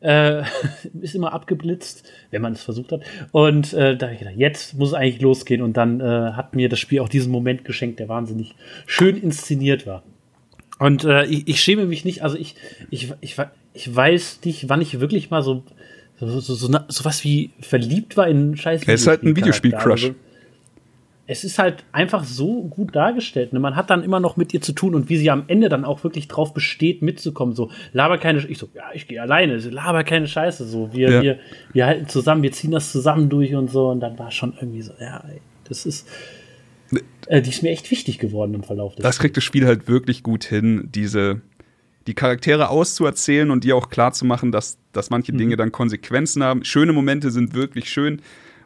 [0.00, 0.42] Äh,
[1.00, 3.02] ist immer abgeblitzt, wenn man es versucht hat.
[3.30, 5.62] Und äh, da ich gedacht, jetzt muss es eigentlich losgehen.
[5.62, 8.54] Und dann äh, hat mir das Spiel auch diesen Moment geschenkt, der wahnsinnig
[8.86, 10.02] schön inszeniert war.
[10.78, 12.56] Und äh, ich, ich schäme mich nicht, also ich,
[12.90, 13.36] ich, ich,
[13.72, 15.62] ich weiß nicht, wann ich wirklich mal so,
[16.28, 19.36] so, so, so, so was wie verliebt war in scheiß Es ist halt ein.
[19.36, 20.04] Videospiel-Crush.
[20.04, 20.14] Also,
[21.28, 23.52] es ist halt einfach so gut dargestellt.
[23.52, 23.60] Ne?
[23.60, 25.84] Man hat dann immer noch mit ihr zu tun und wie sie am Ende dann
[25.84, 27.54] auch wirklich drauf besteht, mitzukommen.
[27.54, 30.66] So, laber keine, Sch- ich so, ja, ich gehe alleine, so, laber keine Scheiße.
[30.66, 31.22] So, wir, Ja.
[31.22, 31.38] wir,
[31.72, 33.88] wir halten zusammen, wir ziehen das zusammen durch und so.
[33.88, 36.08] Und dann war schon irgendwie so, ja, ey, das ist,
[37.28, 39.88] äh, die ist mir echt wichtig geworden im Verlauf des Das kriegt das Spiel halt
[39.88, 41.40] wirklich gut hin, diese
[42.06, 46.42] die Charaktere auszuerzählen und dir auch klar zu machen, dass, dass manche Dinge dann Konsequenzen
[46.42, 46.64] haben.
[46.64, 48.22] Schöne Momente sind wirklich schön.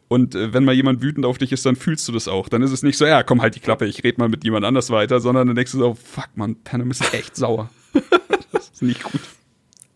[0.07, 2.49] Und äh, wenn mal jemand wütend auf dich ist, dann fühlst du das auch.
[2.49, 4.65] Dann ist es nicht so, ja, komm halt die Klappe, ich rede mal mit jemand
[4.65, 7.69] anders weiter, sondern dann denkst du so, fuck man, Panem ist echt sauer.
[8.51, 9.21] das ist nicht gut.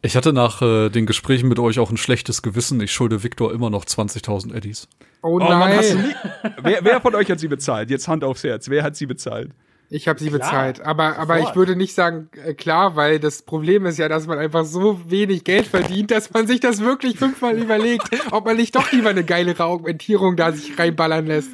[0.03, 2.81] Ich hatte nach äh, den Gesprächen mit euch auch ein schlechtes Gewissen.
[2.81, 4.87] Ich schulde Victor immer noch 20.000 Eddies.
[5.21, 7.91] Oh Oh Mann, hast du nein, nie, wer, wer von euch hat sie bezahlt?
[7.91, 8.67] Jetzt Hand aufs Herz.
[8.69, 9.51] Wer hat sie bezahlt?
[9.93, 10.81] Ich habe sie Klar, bezahlt.
[10.81, 14.39] Aber, aber ich würde nicht sagen, äh, klar, weil das Problem ist ja, dass man
[14.39, 18.73] einfach so wenig Geld verdient, dass man sich das wirklich fünfmal überlegt, ob man nicht
[18.73, 21.49] doch lieber eine geilere Augmentierung da sich reinballern lässt.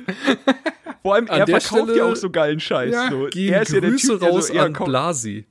[1.01, 2.93] Vor allem, An er der verkauft Stelle ja auch so geilen Scheiß.
[2.93, 3.25] Ja, so.
[3.31, 5.47] Gehen er ist ja der Grüße Typ, der raus so, ja, an Blasi.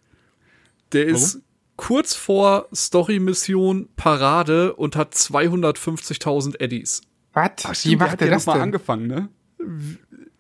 [0.92, 1.40] Der ist
[1.74, 7.02] kurz vor Story-Mission Parade und hat 250.000 Eddies.
[7.32, 7.84] Was?
[7.84, 8.62] Wie der macht hat er ja das noch mal denn?
[8.62, 9.28] angefangen, ne?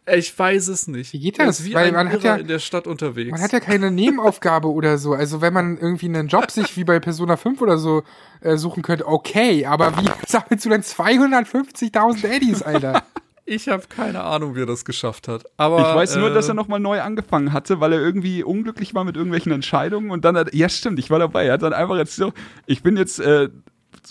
[0.08, 1.12] Ich weiß es nicht.
[1.12, 1.58] Wie geht das?
[1.60, 3.32] Ist wie Weil ein man hat ja- in der Stadt unterwegs.
[3.32, 5.14] Man hat ja keine Nebenaufgabe oder so.
[5.14, 8.02] Also wenn man irgendwie einen Job sich wie bei Persona 5 oder so
[8.40, 9.66] äh, suchen könnte, okay.
[9.66, 13.02] Aber wie sammelst du denn 250.000 Eddies, Alter?
[13.44, 15.44] ich habe keine Ahnung, wie er das geschafft hat.
[15.56, 18.44] Aber Ich weiß nur, äh, dass er noch mal neu angefangen hatte, weil er irgendwie
[18.44, 21.46] unglücklich war mit irgendwelchen Entscheidungen und dann hat, ja stimmt, ich war dabei.
[21.46, 22.32] Er hat dann einfach jetzt so,
[22.66, 23.48] ich bin jetzt äh,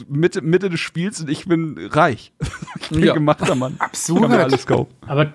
[0.09, 2.33] Mitte, Mitte des Spiels und ich bin reich.
[2.81, 3.13] ich bin Ja.
[3.13, 3.75] gemachter Mann.
[3.79, 4.23] Absurd.
[4.23, 4.93] Kann mir alles kaufen.
[5.07, 5.31] Aber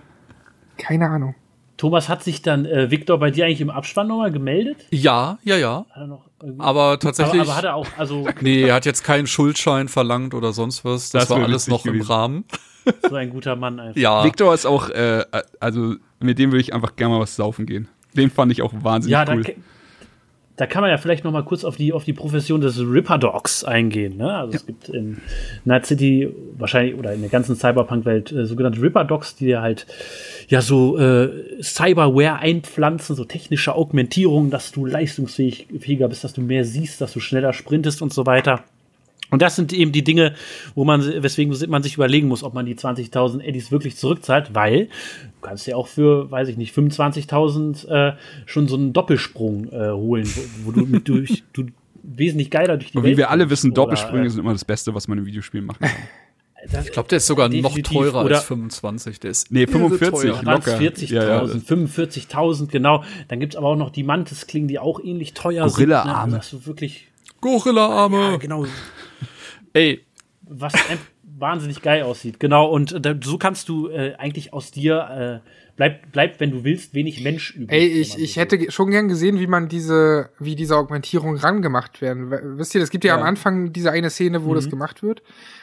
[0.81, 1.35] Keine Ahnung.
[1.77, 4.85] Thomas hat sich dann äh, Victor bei dir eigentlich im Abspann nochmal gemeldet?
[4.91, 5.87] Ja, ja, ja.
[5.91, 7.41] Hat er noch irgendwie- Aber tatsächlich.
[7.41, 10.85] aber, aber hat er auch, also Nee, er hat jetzt keinen Schuldschein verlangt oder sonst
[10.85, 11.09] was.
[11.11, 12.09] Das, Das war alles noch im gewesen.
[12.13, 12.45] Rahmen.
[13.09, 13.99] so ein guter Mann einfach.
[14.01, 14.25] Ja.
[14.25, 15.25] Victor ist auch, äh,
[15.59, 17.89] also mit dem würde ich einfach gerne mal was saufen gehen.
[18.15, 19.43] Den fand ich auch wahnsinnig Ja, cool.
[19.43, 19.53] ka-
[20.61, 23.17] da kann man ja vielleicht noch mal kurz auf die, auf die Profession des Ripper
[23.17, 24.19] Dogs eingehen.
[24.19, 24.31] Ne?
[24.31, 25.23] Also es gibt in
[25.65, 26.29] Night City
[26.59, 29.87] wahrscheinlich oder in der ganzen Cyberpunk-Welt äh, sogenannte Ripper Dogs, die ja halt
[30.49, 36.67] ja so äh, Cyberware einpflanzen, so technische Augmentierung, dass du leistungsfähiger bist, dass du mehr
[36.67, 38.63] siehst, dass du schneller sprintest und so weiter.
[39.31, 40.35] Und das sind eben die Dinge,
[40.75, 44.87] wo man, weswegen man sich überlegen muss, ob man die 20.000 Eddies wirklich zurückzahlt, weil
[44.87, 48.17] du kannst ja auch für, weiß ich nicht, 25.000 äh,
[48.47, 50.27] schon so einen Doppelsprung äh, holen,
[50.65, 51.67] wo, wo du mit durch, du
[52.03, 54.53] wesentlich geiler durch die Und Welt wie wir alle wissen, Oder, Doppelsprünge äh, sind immer
[54.53, 55.91] das Beste, was man im Videospiel machen kann.
[56.73, 59.21] das- Ich glaube, der ist sogar noch teurer Oder- als 25.
[59.21, 60.11] Der ist Nee, irre 45.
[60.33, 60.45] teuer.
[60.47, 60.79] waren es locker.
[60.79, 63.05] 40.000, Ja, ja, das- 45.000, genau.
[63.29, 66.11] Dann gibt's aber auch noch die Mantis-Klingen, die auch ähnlich teuer Gorilla-Arme.
[66.13, 66.31] sind.
[66.31, 66.37] Ne?
[66.37, 67.07] Also das ist wirklich,
[67.41, 68.21] Gorilla-Arme.
[68.21, 68.67] ja, genau,
[69.73, 70.05] Ey,
[70.43, 70.73] was
[71.23, 72.39] wahnsinnig geil aussieht.
[72.41, 75.51] Genau, und äh, so kannst du äh, eigentlich aus dir, äh,
[75.81, 77.73] bleib, bleib, wenn du willst, wenig Mensch übrig.
[77.73, 81.37] Ey, ich, ich so hätte ge- schon gern gesehen, wie man diese, wie diese Augmentierung
[81.37, 82.31] rangemacht werden.
[82.59, 85.23] Wisst ihr, es gibt ja, am Anfang diese eine Szene, wo das gemacht wird.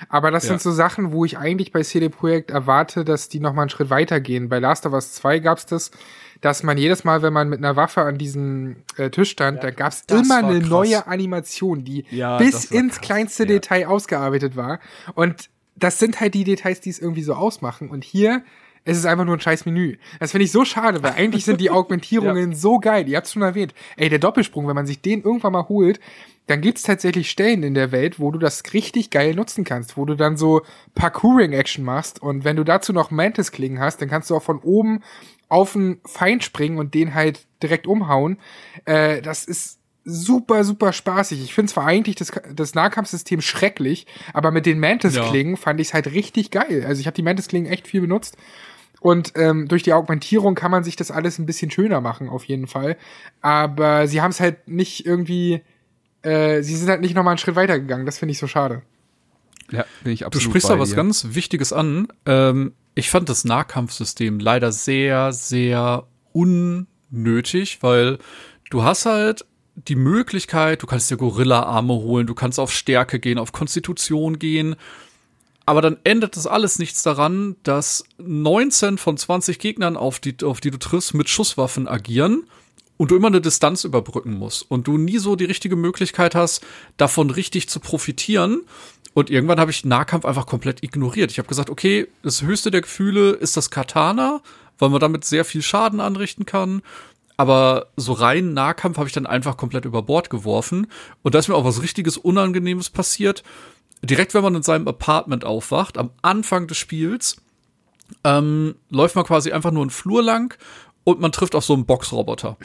[0.10, 3.54] Aber das sind so Sachen, wo ich eigentlich bei CD Projekt erwarte, dass die noch
[3.54, 4.50] mal einen Schritt weiter gehen.
[4.50, 5.92] Bei Last of Us 2 gab's das,
[6.42, 9.70] dass man jedes Mal, wenn man mit einer Waffe an diesem äh, Tisch stand, da
[9.70, 10.70] gab's immer eine krass.
[10.70, 13.50] neue Animation, die Ja, bis ins kleinste ja.
[13.50, 14.80] Detail ausgearbeitet war.
[15.14, 17.90] Und das sind halt die Details, die es irgendwie so ausmachen.
[17.92, 18.42] Und hier
[18.88, 19.98] ist es einfach nur ein scheiß Menü.
[20.20, 23.08] Das finde ich so schade, weil eigentlich sind die Augmentierungen so geil.
[23.08, 23.74] Ihr habt es schon erwähnt.
[23.98, 26.00] Ey, der Doppelsprung, wenn man sich den irgendwann mal holt,
[26.48, 30.06] dann gibt's tatsächlich Stellen in der Welt, wo du das richtig geil nutzen kannst, wo
[30.06, 30.62] du dann so
[30.96, 35.04] Parkouring-Action machst und wenn du dazu noch Mantis-Klingen hast, dann kannst du auch von oben
[35.50, 38.38] auf einen Feind springen und den halt direkt umhauen.
[38.86, 41.44] Äh, das ist super, super spaßig.
[41.44, 45.94] Ich finde zwar eigentlich das, das Nahkampfsystem schrecklich, aber mit den Mantis-Klingen fand ich es
[45.94, 46.86] halt richtig geil.
[46.88, 48.38] Also ich habe die Mantis-Klingen echt viel benutzt.
[49.00, 52.44] Und ähm, durch die Augmentierung kann man sich das alles ein bisschen schöner machen, auf
[52.46, 52.98] jeden Fall.
[53.42, 55.62] Aber sie haben es halt nicht irgendwie,
[56.24, 58.06] äh, sie sind halt nicht nochmal einen Schritt weiter gegangen.
[58.06, 58.82] Das finde ich so schade.
[59.72, 60.96] Ja, bin ich Du absolut sprichst bei da was dir.
[60.96, 62.08] ganz Wichtiges an.
[62.26, 68.18] Ähm, ich fand das Nahkampfsystem leider sehr, sehr unnötig, weil
[68.70, 69.46] du hast halt
[69.76, 74.76] die Möglichkeit, du kannst dir Gorilla-Arme holen, du kannst auf Stärke gehen, auf Konstitution gehen.
[75.68, 80.62] Aber dann ändert das alles nichts daran, dass 19 von 20 Gegnern, auf die, auf
[80.62, 82.46] die du triffst, mit Schusswaffen agieren
[82.96, 86.66] und du immer eine Distanz überbrücken musst und du nie so die richtige Möglichkeit hast,
[86.96, 88.62] davon richtig zu profitieren.
[89.14, 91.32] Und irgendwann habe ich Nahkampf einfach komplett ignoriert.
[91.32, 94.40] Ich habe gesagt, okay, das höchste der Gefühle ist das Katana,
[94.80, 96.82] weil man damit sehr viel Schaden anrichten kann.
[97.36, 100.88] Aber so rein Nahkampf habe ich dann einfach komplett über Bord geworfen.
[101.24, 103.44] Und da ist mir auch was richtiges Unangenehmes passiert.
[104.02, 107.38] Direkt, wenn man in seinem Apartment aufwacht, am Anfang des Spiels,
[108.24, 110.58] ähm, läuft man quasi einfach nur einen Flur lang
[111.04, 112.58] und man trifft auf so einen Boxroboter.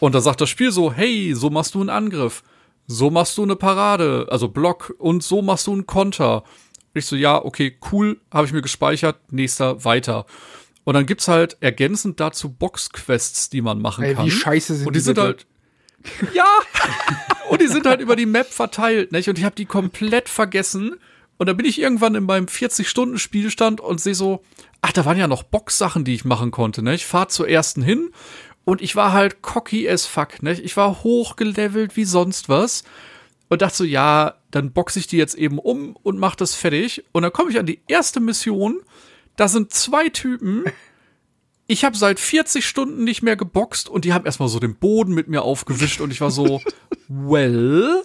[0.00, 2.42] Und da sagt das Spiel so, hey, so machst du einen Angriff.
[2.86, 6.44] So machst du eine Parade, also Block und so machst du einen Konter.
[6.92, 10.26] Ich so, ja, okay, cool, habe ich mir gespeichert, nächster, weiter.
[10.84, 14.26] Und dann gibt's halt ergänzend dazu Boxquests, die man machen Ey, kann.
[14.26, 15.46] wie scheiße sind Und die sind halt
[16.34, 16.46] ja,
[17.48, 19.28] und die sind halt über die Map verteilt, nicht?
[19.28, 20.96] Und ich habe die komplett vergessen.
[21.36, 24.42] Und dann bin ich irgendwann in meinem 40-Stunden-Spielstand und sehe so,
[24.82, 26.94] ach, da waren ja noch Boxsachen, die ich machen konnte, ne?
[26.94, 28.10] Ich fahr zur ersten hin
[28.64, 30.52] und ich war halt cocky as fuck, ne?
[30.52, 32.84] Ich war hochgelevelt wie sonst was
[33.48, 37.04] und dachte so, ja, dann boxe ich die jetzt eben um und mach das fertig.
[37.12, 38.80] Und dann komme ich an die erste Mission.
[39.36, 40.64] Da sind zwei Typen.
[41.66, 45.14] Ich habe seit 40 Stunden nicht mehr geboxt und die haben erstmal so den Boden
[45.14, 46.60] mit mir aufgewischt und ich war so,
[47.08, 48.02] well,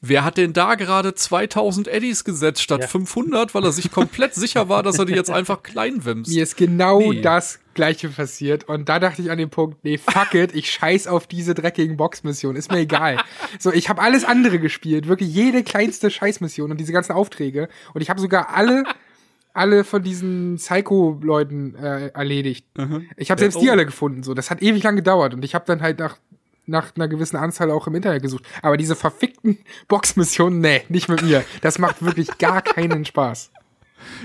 [0.00, 4.68] wer hat denn da gerade 2000 Eddies gesetzt statt 500, weil er sich komplett sicher
[4.70, 6.30] war, dass er die jetzt einfach klein wimst?
[6.30, 7.20] Mir ist genau Nee.
[7.20, 8.64] das gleiche passiert.
[8.68, 11.96] Und da dachte ich an den Punkt, nee, fuck it, ich scheiß auf diese dreckigen
[11.98, 12.56] Boxmissionen.
[12.56, 13.18] Ist mir egal.
[13.58, 15.08] so, ich habe alles andere gespielt.
[15.08, 17.68] Wirklich jede kleinste Scheißmission und diese ganzen Aufträge.
[17.92, 18.84] Und ich habe sogar alle,
[19.54, 22.66] alle von diesen Psycho-Leuten äh, erledigt.
[23.16, 24.22] Ich habe selbst die alle gefunden.
[24.22, 25.32] So, das hat ewig lang gedauert.
[25.32, 26.18] Und ich habe dann halt nach
[26.66, 28.44] nach einer gewissen Anzahl auch im Internet gesucht.
[28.62, 29.58] Aber diese verfickten
[29.88, 31.44] Boxmissionen, nee, nicht mit mir.
[31.60, 33.50] Das macht wirklich gar keinen Spaß.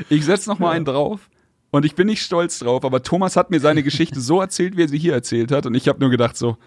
[0.10, 1.30] Ich setz noch mal einen drauf.
[1.72, 4.84] Und ich bin nicht stolz drauf, aber Thomas hat mir seine Geschichte so erzählt, wie
[4.84, 5.68] er sie hier erzählt hat.
[5.68, 6.58] Und ich habe nur gedacht so,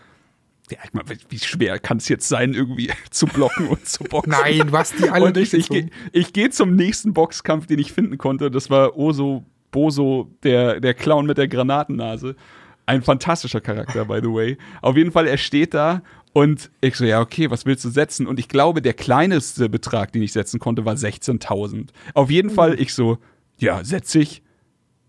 [0.70, 4.30] ja, ich mein, wie schwer kann es jetzt sein, irgendwie zu blocken und zu boxen?
[4.30, 7.92] Nein, hast die alle und ich, ich, geh- ich gehe zum nächsten Boxkampf, den ich
[7.92, 8.50] finden konnte.
[8.50, 12.36] Das war Oso Boso, der, der Clown mit der Granatennase.
[12.84, 14.58] Ein fantastischer Charakter, by the way.
[14.82, 16.02] Auf jeden Fall, er steht da
[16.34, 18.26] und ich so, ja, okay, was willst du setzen?
[18.26, 21.88] Und ich glaube, der kleinste Betrag, den ich setzen konnte, war 16.000.
[22.12, 23.16] Auf jeden Fall, ich so,
[23.56, 24.42] ja, setze ich.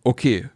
[0.03, 0.47] Okay.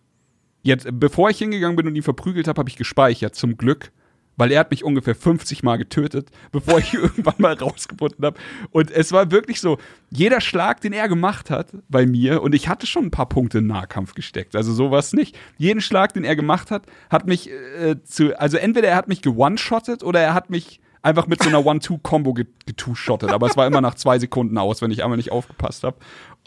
[0.63, 3.91] Jetzt, bevor ich hingegangen bin und ihn verprügelt habe, habe ich gespeichert, zum Glück.
[4.37, 8.39] Weil er hat mich ungefähr 50 Mal getötet, bevor ich irgendwann mal rausgefunden habe.
[8.71, 9.77] Und es war wirklich so,
[10.09, 13.57] jeder Schlag, den er gemacht hat bei mir, und ich hatte schon ein paar Punkte
[13.57, 15.37] in Nahkampf gesteckt, also sowas nicht.
[15.57, 19.21] Jeden Schlag, den er gemacht hat, hat mich äh, zu, also entweder er hat mich
[19.21, 23.31] gewone-shottet oder er hat mich einfach mit so einer One-Two-Combo getu-shottet.
[23.31, 25.97] Aber es war immer nach zwei Sekunden aus, wenn ich einmal nicht aufgepasst habe.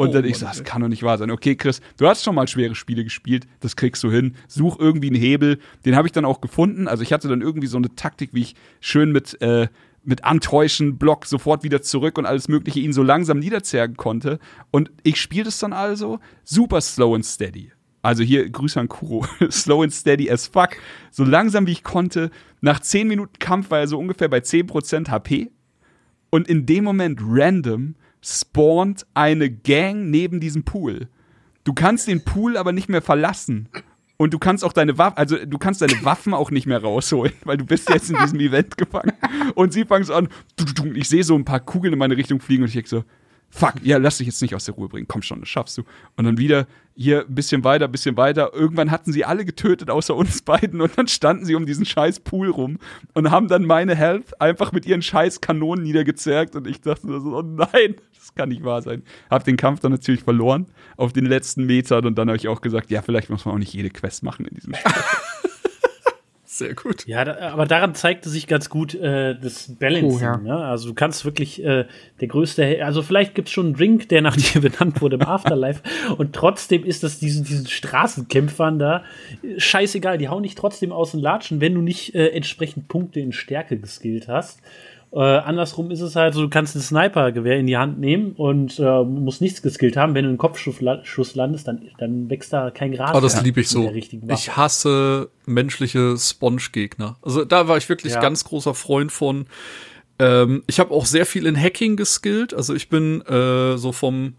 [0.01, 1.31] Und Oh dann ich so, das kann doch nicht wahr sein.
[1.31, 4.35] Okay, Chris, du hast schon mal schwere Spiele gespielt, das kriegst du hin.
[4.49, 5.59] Such irgendwie einen Hebel.
[5.85, 6.89] Den habe ich dann auch gefunden.
[6.89, 9.69] Also ich hatte dann irgendwie so eine Taktik, wie ich schön mit, äh,
[10.03, 14.39] mit Antäuschen, Block sofort wieder zurück und alles Mögliche ihn so langsam niederzergen konnte.
[14.71, 17.71] Und ich spiele das dann also super slow and steady.
[18.01, 19.27] Also hier Grüße an Kuro.
[19.51, 20.71] slow and steady as fuck.
[21.11, 22.31] So langsam wie ich konnte.
[22.63, 25.51] Nach 10 Minuten Kampf war er so ungefähr bei 10% HP.
[26.31, 31.09] Und in dem Moment random spawnt eine Gang neben diesem Pool.
[31.65, 33.69] Du kannst den Pool aber nicht mehr verlassen.
[34.17, 37.33] Und du kannst auch deine Waffen, also du kannst deine Waffen auch nicht mehr rausholen,
[37.45, 39.13] weil du bist jetzt in diesem Event gefangen.
[39.55, 40.29] Und sie fangen so an,
[40.95, 43.05] ich sehe so ein paar Kugeln in meine Richtung fliegen und ich denke so,
[43.51, 45.83] fuck, ja, lass dich jetzt nicht aus der Ruhe bringen, komm schon, das schaffst du.
[46.17, 48.53] Und dann wieder hier ein bisschen weiter, ein bisschen weiter.
[48.53, 50.81] Irgendwann hatten sie alle getötet, außer uns beiden.
[50.81, 52.79] Und dann standen sie um diesen scheiß Pool rum
[53.15, 56.57] und haben dann meine Health einfach mit ihren scheiß Kanonen niedergezerrt.
[56.57, 59.03] Und ich dachte so, oh nein, das kann nicht wahr sein.
[59.31, 60.67] Hab den Kampf dann natürlich verloren
[60.97, 62.05] auf den letzten Metern.
[62.05, 64.45] Und dann habe ich auch gesagt, ja, vielleicht muss man auch nicht jede Quest machen
[64.47, 64.93] in diesem Spiel.
[66.61, 67.07] Sehr gut.
[67.07, 70.11] Ja, da, aber daran zeigte sich ganz gut äh, das Balancing.
[70.11, 70.37] Oh, ja.
[70.37, 70.57] ne?
[70.57, 71.87] Also du kannst wirklich äh,
[72.21, 75.83] der größte, also vielleicht gibt's schon einen Drink, der nach dir benannt wurde im Afterlife
[76.19, 79.05] und trotzdem ist das diesen, diesen Straßenkämpfern da
[79.43, 83.21] äh, scheißegal, die hauen dich trotzdem aus den Latschen, wenn du nicht äh, entsprechend Punkte
[83.21, 84.61] in Stärke geskillt hast.
[85.13, 88.79] Äh, andersrum ist es halt so, du kannst ein Snipergewehr in die Hand nehmen und
[88.79, 90.15] äh, musst nichts geskillt haben.
[90.15, 93.11] Wenn du einen Kopfschuss la- Schuss landest, dann, dann wächst da kein Gras.
[93.11, 93.91] Aber das liebe ich so.
[94.29, 97.17] Ich hasse menschliche Sponge-Gegner.
[97.23, 98.21] Also da war ich wirklich Ja.
[98.21, 99.47] ganz großer Freund von.
[100.21, 102.55] Ähm, ich habe auch sehr viel in Hacking geskillt.
[102.55, 104.35] Also ich bin äh, so vom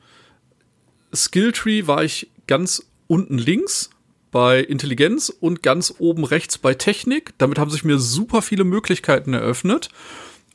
[1.14, 3.90] Skilltree war ich ganz unten links
[4.32, 7.34] bei Intelligenz und ganz oben rechts bei Technik.
[7.38, 9.90] Damit haben sich mir super viele Möglichkeiten eröffnet.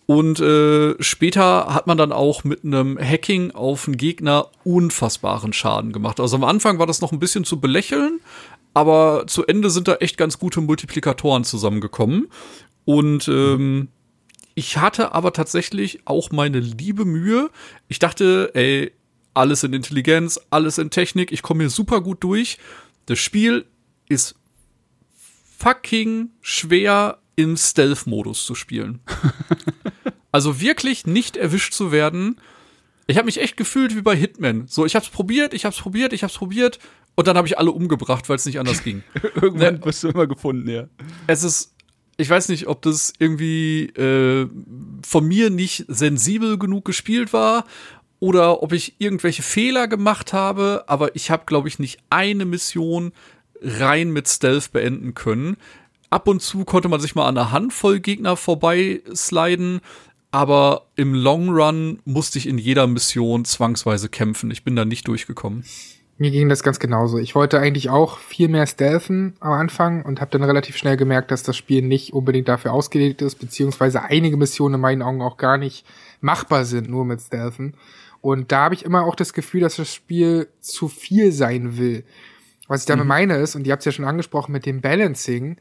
[0.07, 5.93] Und äh, später hat man dann auch mit einem Hacking auf einen Gegner unfassbaren Schaden
[5.93, 6.21] gemacht.
[6.21, 8.21] Also am Anfang war das noch ein bisschen zu belächeln,
[8.73, 12.29] aber zu Ende sind da echt ganz gute Multiplikatoren zusammengekommen.
[12.85, 13.89] Und ähm,
[14.55, 17.51] ich hatte aber tatsächlich auch meine liebe Mühe.
[17.89, 18.93] Ich dachte, ey,
[19.35, 22.59] alles in Intelligenz, alles in Technik, ich komme hier super gut durch.
[23.07, 23.67] Das Spiel
[24.09, 24.37] ist
[25.59, 29.01] fucking schwer im Stealth-Modus zu spielen.
[30.37, 32.39] also wirklich nicht erwischt zu werden.
[33.07, 34.67] Ich habe mich echt gefühlt wie bei Hitman.
[34.67, 36.79] So, ich hab's probiert, ich hab's probiert, ich hab's probiert
[37.15, 39.03] und dann habe ich alle umgebracht, weil es nicht anders ging.
[39.35, 40.89] Irgendwann wirst du immer gefunden, ja.
[41.27, 41.73] Es ist,
[42.19, 44.47] ich weiß nicht, ob das irgendwie äh,
[45.03, 47.65] von mir nicht sensibel genug gespielt war
[48.21, 53.13] oder ob ich irgendwelche Fehler gemacht habe, aber ich habe, glaube ich, nicht eine Mission
[53.63, 55.57] rein mit Stealth beenden können.
[56.11, 59.81] Ab und zu konnte man sich mal an einer Handvoll Gegner vorbei sliden,
[60.37, 64.51] aber im Long Run musste ich in jeder Mission zwangsweise kämpfen.
[64.51, 65.65] Ich bin da nicht durchgekommen.
[66.19, 67.17] Mir ging das ganz genauso.
[67.17, 71.31] Ich wollte eigentlich auch viel mehr stealthen am Anfang und habe dann relativ schnell gemerkt,
[71.31, 75.39] dass das Spiel nicht unbedingt dafür ausgelegt ist, beziehungsweise einige Missionen in meinen Augen auch
[75.39, 75.87] gar nicht
[76.21, 77.73] machbar sind, nur mit Stealthen.
[78.21, 82.05] Und da habe ich immer auch das Gefühl, dass das Spiel zu viel sein will.
[82.69, 85.57] Was ich damit meine ist, und ihr habt es ja schon angesprochen mit dem Balancing,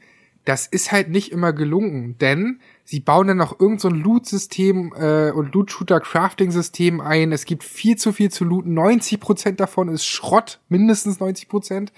[0.45, 5.31] das ist halt nicht immer gelungen, denn sie bauen dann noch irgend so Loot-System äh,
[5.31, 7.31] und Loot-Shooter-Crafting-System ein.
[7.31, 8.77] Es gibt viel zu viel zu looten.
[8.77, 11.89] 90% davon ist Schrott, mindestens 90%.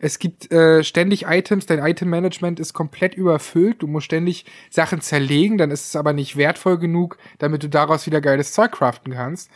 [0.00, 3.82] Es gibt äh, ständig Items, dein Item-Management ist komplett überfüllt.
[3.82, 8.06] Du musst ständig Sachen zerlegen, dann ist es aber nicht wertvoll genug, damit du daraus
[8.06, 9.50] wieder geiles Zeug craften kannst.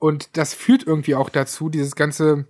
[0.00, 2.46] Und das führt irgendwie auch dazu, dieses ganze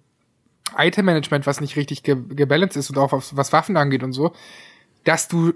[0.77, 4.33] Item-Management, was nicht richtig ge gebalanced ist und auch was, was Waffen angeht und so,
[5.07, 5.55] dass du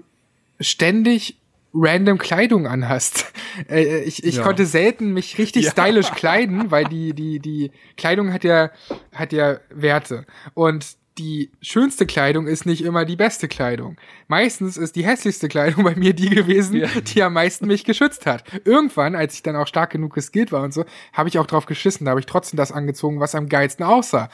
[0.59, 1.37] ständig
[1.73, 3.25] random Kleidung anhast.
[3.69, 4.43] Äh, ich ich Ja.
[4.43, 8.71] konnte selten mich richtig stylisch kleiden, weil die, die, die Kleidung hat ja,
[9.13, 10.25] hat ja Werte.
[10.53, 13.97] Und die schönste Kleidung ist nicht immer die beste Kleidung.
[14.29, 16.81] Meistens ist die hässlichste Kleidung bei mir die gewesen,
[17.13, 18.45] die am meisten mich geschützt hat.
[18.63, 21.65] Irgendwann, als ich dann auch stark genug geskillt war und so, habe ich auch drauf
[21.65, 22.05] geschissen.
[22.05, 24.29] Da habe ich trotzdem das angezogen, was am geilsten aussah.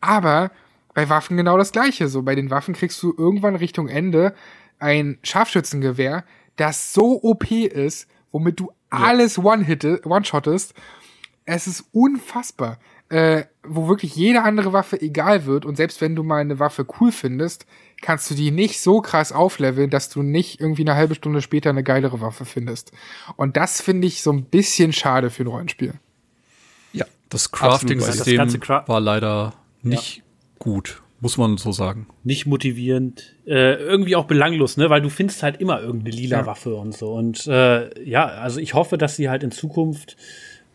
[0.00, 0.52] Aber
[0.94, 2.06] bei Waffen genau das gleiche.
[2.06, 4.32] So, bei den Waffen kriegst du irgendwann Richtung Ende
[4.80, 6.24] ein Scharfschützengewehr,
[6.56, 10.74] das so OP ist, womit du alles one-hitte, one-shottest.
[11.44, 12.78] Es ist unfassbar.
[13.08, 16.86] Äh, wo wirklich jede andere Waffe egal wird und selbst wenn du mal eine Waffe
[17.00, 17.66] cool findest,
[18.00, 21.70] kannst du die nicht so krass aufleveln, dass du nicht irgendwie eine halbe Stunde später
[21.70, 22.92] eine geilere Waffe findest.
[23.34, 25.94] Und das finde ich so ein bisschen schade für ein Rollenspiel.
[26.92, 27.04] Ja.
[27.30, 28.38] Das Crafting-System
[28.86, 30.22] war leider nicht
[30.60, 31.02] gut.
[31.22, 32.06] Muss man so sagen.
[32.24, 34.88] Nicht motivierend, äh, irgendwie auch belanglos, ne?
[34.88, 36.46] Weil du findest halt immer irgendeine lila Ja.
[36.46, 37.12] Waffe und so.
[37.12, 40.16] Und äh, ja, also ich hoffe, dass sie halt in Zukunft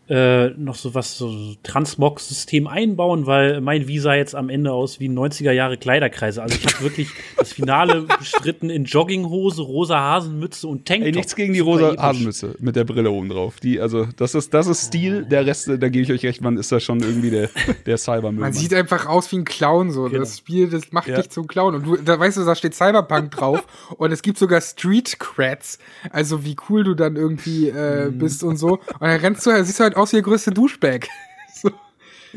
[0.08, 5.08] äh, noch so was so Transmog-System einbauen, weil mein Visa jetzt am Ende aus wie
[5.08, 6.42] 90er Jahre Kleiderkreise.
[6.42, 7.08] Also ich habe wirklich
[7.38, 11.06] das Finale bestritten in Jogginghose, rosa Hasenmütze und Tanktop.
[11.06, 12.02] Ey, nichts gegen die rosa episch.
[12.02, 13.56] Hasenmütze mit der Brille oben drauf.
[13.62, 15.24] Die, also, das ist, das ist Stil.
[15.24, 17.50] Der Rest, da gebe ich euch recht, man ist da schon irgendwie der,
[17.86, 18.40] der Cybermüll.
[18.40, 20.04] Man sieht einfach aus wie ein Clown so.
[20.04, 20.20] Genau.
[20.20, 21.16] Das Spiel, das macht Ja.
[21.16, 21.74] dich zum Clown.
[21.74, 23.66] Und du, da weißt du, da steht Cyberpunk drauf
[23.96, 25.78] und es gibt sogar Street Crats.
[26.10, 28.18] Also wie cool du dann irgendwie äh, Mhm.
[28.18, 28.72] bist und so.
[28.74, 31.08] Und dann rennst du, siehst du halt aus wie der größte Duschbag.
[31.54, 31.70] so,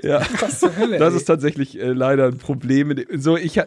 [0.01, 0.21] ja.
[0.97, 2.95] Das ist tatsächlich äh, leider ein Problem.
[3.15, 3.59] So, ich,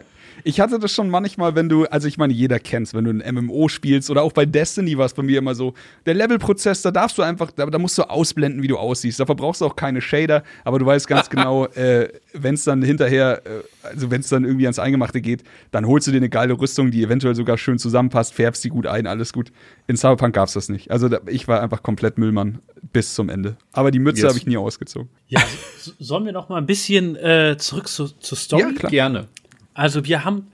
[0.43, 3.35] ich hatte das schon manchmal, wenn du, also ich meine, jeder kennt's, wenn du ein
[3.35, 5.73] MMO spielst oder auch bei Destiny war es bei mir immer so,
[6.05, 9.19] der Levelprozess, da darfst du einfach, da, da musst du ausblenden, wie du aussiehst.
[9.19, 12.81] Da verbrauchst du auch keine Shader, aber du weißt ganz genau, äh, wenn es dann
[12.81, 16.29] hinterher, äh, also wenn es dann irgendwie ans Eingemachte geht, dann holst du dir eine
[16.29, 19.51] geile Rüstung, die eventuell sogar schön zusammenpasst, färbst die gut ein, alles gut.
[19.87, 20.91] In Cyberpunk gab's das nicht.
[20.91, 22.59] Also da, ich war einfach komplett Müllmann
[22.91, 23.57] bis zum Ende.
[23.71, 24.29] Aber die Mütze Yes.
[24.29, 25.09] habe ich nie ausgezogen.
[25.27, 25.41] Ja,
[25.79, 28.73] so, sollen wir noch mal ein bisschen äh, zurück zu, zur Story?
[28.75, 28.91] klar.
[28.91, 29.27] Gerne.
[29.73, 30.47] Also wir haben,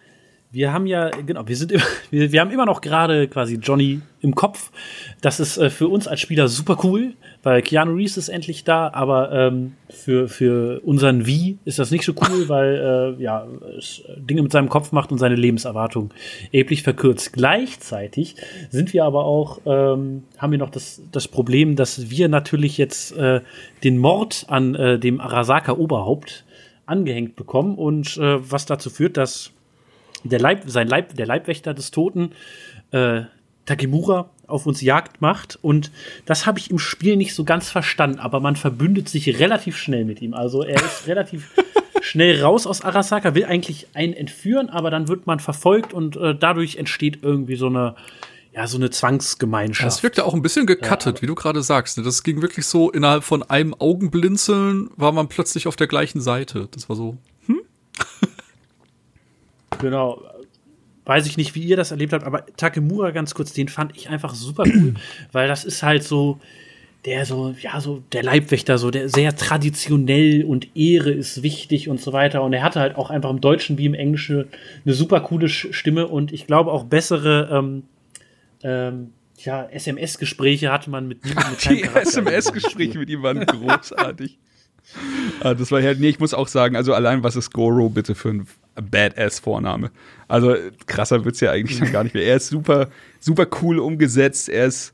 [0.51, 4.01] wir haben ja, genau, wir sind immer, wir, wir haben immer noch gerade quasi Johnny
[4.21, 4.71] im Kopf.
[5.21, 7.13] Das ist äh, für uns als Spieler super cool,
[7.43, 12.03] weil Keanu Reeves ist endlich da, aber ähm, für, für unseren Wie ist das nicht
[12.03, 13.45] so cool, weil äh, ja,
[13.77, 16.11] es Dinge mit seinem Kopf macht und seine Lebenserwartung
[16.51, 17.33] erheblich verkürzt.
[17.33, 18.35] Gleichzeitig
[18.69, 23.15] sind wir aber auch, ähm, haben wir noch das, das Problem, dass wir natürlich jetzt
[23.17, 23.41] äh,
[23.83, 26.45] den Mord an äh, dem Arasaka Oberhaupt
[26.89, 29.51] angehängt bekommen und äh, was dazu führt, dass
[30.23, 32.31] der Leib, sein Leib, der Leibwächter des Toten,
[32.91, 33.21] äh,
[33.65, 35.59] Takemura, auf uns Jagd macht.
[35.61, 35.91] Und
[36.25, 40.05] das habe ich im Spiel nicht so ganz verstanden, aber man verbündet sich relativ schnell
[40.05, 40.33] mit ihm.
[40.33, 41.51] Also er ist relativ
[42.01, 46.35] schnell raus aus Arasaka, will eigentlich einen entführen, aber dann wird man verfolgt und äh,
[46.35, 47.95] dadurch entsteht irgendwie so eine,
[48.51, 49.85] ja, so eine Zwangsgemeinschaft.
[49.85, 51.97] Das wirkte auch ein bisschen gecuttet, wie du gerade sagst.
[51.99, 56.67] Das ging wirklich so, innerhalb von einem Augenblinzeln war man plötzlich auf der gleichen Seite.
[56.71, 57.17] Das war so.
[59.80, 60.21] Genau.
[61.05, 64.09] Weiß ich nicht, wie ihr das erlebt habt, aber Takemura ganz kurz, den fand ich
[64.09, 64.93] einfach super cool,
[65.31, 66.39] weil das ist halt so,
[67.05, 72.01] der so, ja, so der Leibwächter, so der sehr traditionell und Ehre ist wichtig und
[72.01, 72.43] so weiter.
[72.43, 74.49] Und er hatte halt auch einfach im Deutschen wie im Englischen
[74.85, 77.84] eine super coole Stimme und ich glaube auch bessere ähm,
[78.64, 81.84] ähm, ja, SMS-Gespräche hatte man mit, mit seinem Die.
[81.84, 84.38] SMS-Gespräche mit ihm waren großartig.
[85.41, 88.15] ah, das war halt, nee, ich muss auch sagen, also allein was ist Goro bitte
[88.15, 89.91] für ein Badass-Vorname?
[90.27, 90.56] Also
[90.88, 92.26] krasser wird's ja eigentlich dann gar nicht mehr.
[92.26, 94.49] Er ist super, super cool umgesetzt.
[94.49, 94.94] Er ist,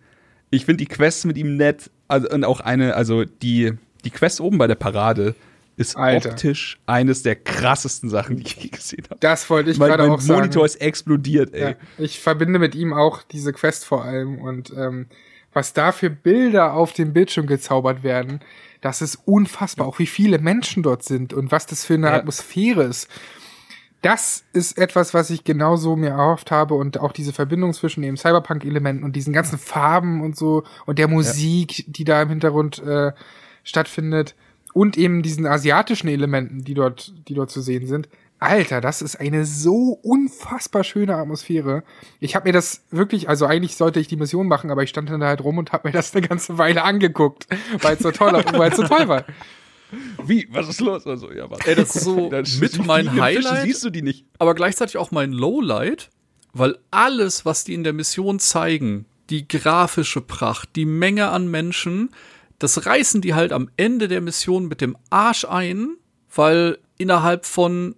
[0.50, 1.90] ich finde die Quests mit ihm nett.
[2.08, 3.74] Also, und auch eine, also die,
[4.04, 5.36] die Quest oben bei der Parade
[5.78, 6.30] ist Alter.
[6.32, 9.20] optisch eines der krassesten Sachen, die ich je gesehen habe.
[9.20, 10.40] Das wollte ich Mein, gerade mein auch sagen.
[10.40, 11.72] Monitor ist explodiert, ey.
[11.72, 15.08] Ja, ich verbinde mit ihm auch diese Quest vor allem und ähm,
[15.54, 18.42] was da für Bilder auf dem Bildschirm gezaubert werden,
[18.82, 19.88] das ist unfassbar.
[19.88, 22.14] Auch wie viele Menschen dort sind und was das für eine Ja.
[22.16, 23.08] Atmosphäre ist.
[24.02, 28.18] Das ist etwas, was ich genauso mir erhofft habe und auch diese Verbindung zwischen dem
[28.18, 33.14] Cyberpunk-Elementen und diesen ganzen Farben und so und der Musik, die da im Hintergrund äh,
[33.64, 34.36] stattfindet
[34.76, 38.10] und eben diesen asiatischen Elementen, die dort, die dort zu sehen sind.
[38.40, 41.86] Alter, das ist eine so unfassbar schöne Atmosphäre.
[42.20, 45.10] Ich habe mir das wirklich, also eigentlich sollte ich die Mission machen, aber ich stand
[45.10, 47.48] dann da halt rum und habe mir das eine ganze Weile angeguckt,
[47.82, 49.24] weil es so toll, weil es so toll war.
[50.26, 50.46] Wie?
[50.52, 51.08] Was ist los?
[51.08, 51.70] Also, ja, warte.
[51.70, 52.30] Ey, das ist so
[52.60, 53.64] mit mein Highlight.
[53.64, 54.26] Siehst du die nicht?
[54.40, 56.10] aber gleichzeitig auch mein Lowlight,
[56.52, 62.10] weil alles, was die in der Mission zeigen, die grafische Pracht, die Menge an Menschen,
[62.60, 65.98] das reißen die halt am Ende der Mission mit dem Arsch ein,
[66.34, 67.96] weil innerhalb von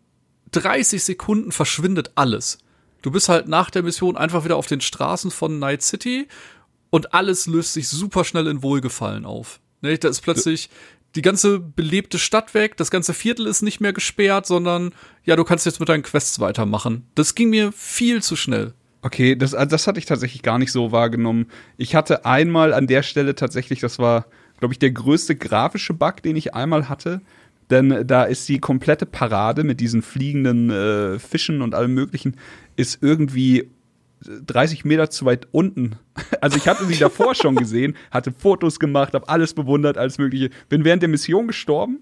[0.51, 2.59] 30 Sekunden verschwindet alles.
[3.01, 6.27] Du bist halt nach der Mission einfach wieder auf den Straßen von Night City
[6.89, 9.59] und alles löst sich super schnell in Wohlgefallen auf.
[9.81, 10.69] Ne, da ist plötzlich
[11.15, 14.93] die ganze belebte Stadt weg, das ganze Viertel ist nicht mehr gesperrt, sondern
[15.23, 17.05] ja, du kannst jetzt mit deinen Quests weitermachen.
[17.15, 18.73] Das ging mir viel zu schnell.
[19.01, 21.47] Okay, das, das hatte ich tatsächlich gar nicht so wahrgenommen.
[21.77, 24.25] Ich hatte einmal an der Stelle tatsächlich, das war,
[24.59, 27.21] glaube ich, der größte grafische Bug, den ich einmal hatte.
[27.69, 32.37] Denn da ist die komplette Parade mit diesen fliegenden äh, Fischen und allem Möglichen,
[32.77, 33.69] ist irgendwie
[34.21, 35.97] 30 Meter zu weit unten.
[36.41, 40.49] Also ich hatte sie davor schon gesehen, hatte Fotos gemacht, habe alles bewundert, alles Mögliche.
[40.69, 41.99] Bin während der Mission gestorben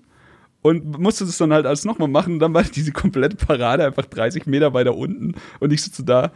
[0.61, 2.33] und musste das dann halt alles nochmal machen.
[2.33, 5.35] Und dann war diese komplette Parade einfach 30 Meter weiter unten.
[5.59, 6.31] Und ich sitze da,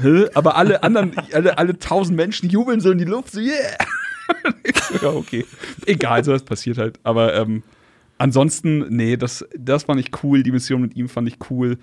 [0.00, 0.26] Hä?
[0.34, 3.76] Aber alle anderen, alle, alle tausend Menschen jubeln so in die Luft, so, yeah!
[5.02, 5.44] Ja, okay.
[5.86, 6.98] Egal, sowas passiert halt.
[7.02, 7.62] Aber ähm,
[8.18, 10.42] ansonsten, nee, das, das fand ich cool.
[10.42, 11.78] Die Mission mit ihm fand ich cool.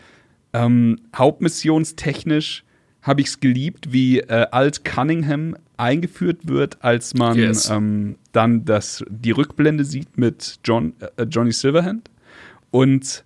[0.53, 2.63] Ähm, hauptmissionstechnisch
[3.01, 7.69] habe ich es geliebt, wie äh, Alt Cunningham eingeführt wird, als man Yes.
[7.69, 12.09] ähm, dann das, die Rückblende sieht mit John, äh, Johnny Silverhand.
[12.71, 13.23] Und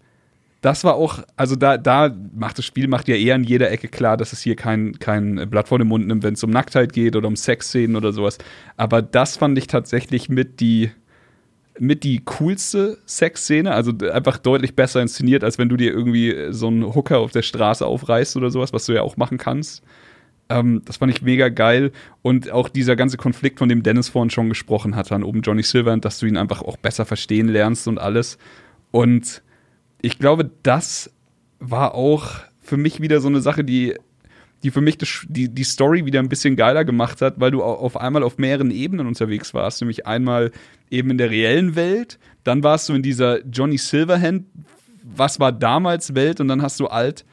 [0.62, 3.88] das war auch, also da, da macht das Spiel macht ja eher in jeder Ecke
[3.88, 6.92] klar, dass es hier kein, kein Blatt vor den Mund nimmt, wenn es um Nacktheit
[6.92, 8.38] geht oder um Sexszenen oder sowas.
[8.76, 10.92] Aber das fand ich tatsächlich mit die,
[11.80, 16.52] mit die coolste Sexszene, also einfach deutlich besser inszeniert, als wenn du dir irgendwie äh,
[16.52, 19.82] so einen Hooker auf der Straße aufreißt oder sowas, was du ja auch machen kannst.
[20.50, 21.94] Ähm, das fand ich mega geil.
[22.22, 25.64] Und auch dieser ganze Konflikt, von dem Dennis vorhin schon gesprochen hat, dann oben Johnny
[25.64, 28.38] Silverhand, dass du ihn einfach auch besser verstehen lernst und alles.
[28.92, 29.42] Und
[30.02, 31.12] ich glaube, das
[31.60, 33.96] war auch für mich wieder so eine Sache, die,
[34.64, 34.98] die für mich
[35.28, 38.38] die, die Story wieder ein bisschen geiler gemacht hat, weil du au- auf einmal auf
[38.38, 39.82] mehreren Ebenen unterwegs warst.
[39.82, 40.52] Nämlich einmal
[40.90, 44.46] eben in der reellen Welt, dann warst du in dieser Johnny Silverhand,
[45.04, 47.26] was war damals Welt, und dann hast du alt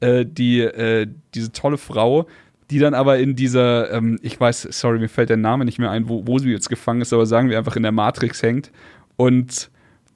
[0.00, 2.26] äh, die, äh, diese tolle Frau,
[2.70, 5.90] die dann aber in dieser, ähm, ich weiß, sorry, mir fällt der Name nicht mehr
[5.90, 8.70] ein, wo, wo sie jetzt gefangen ist, aber sagen wir einfach in der Matrix hängt.
[9.16, 9.70] Und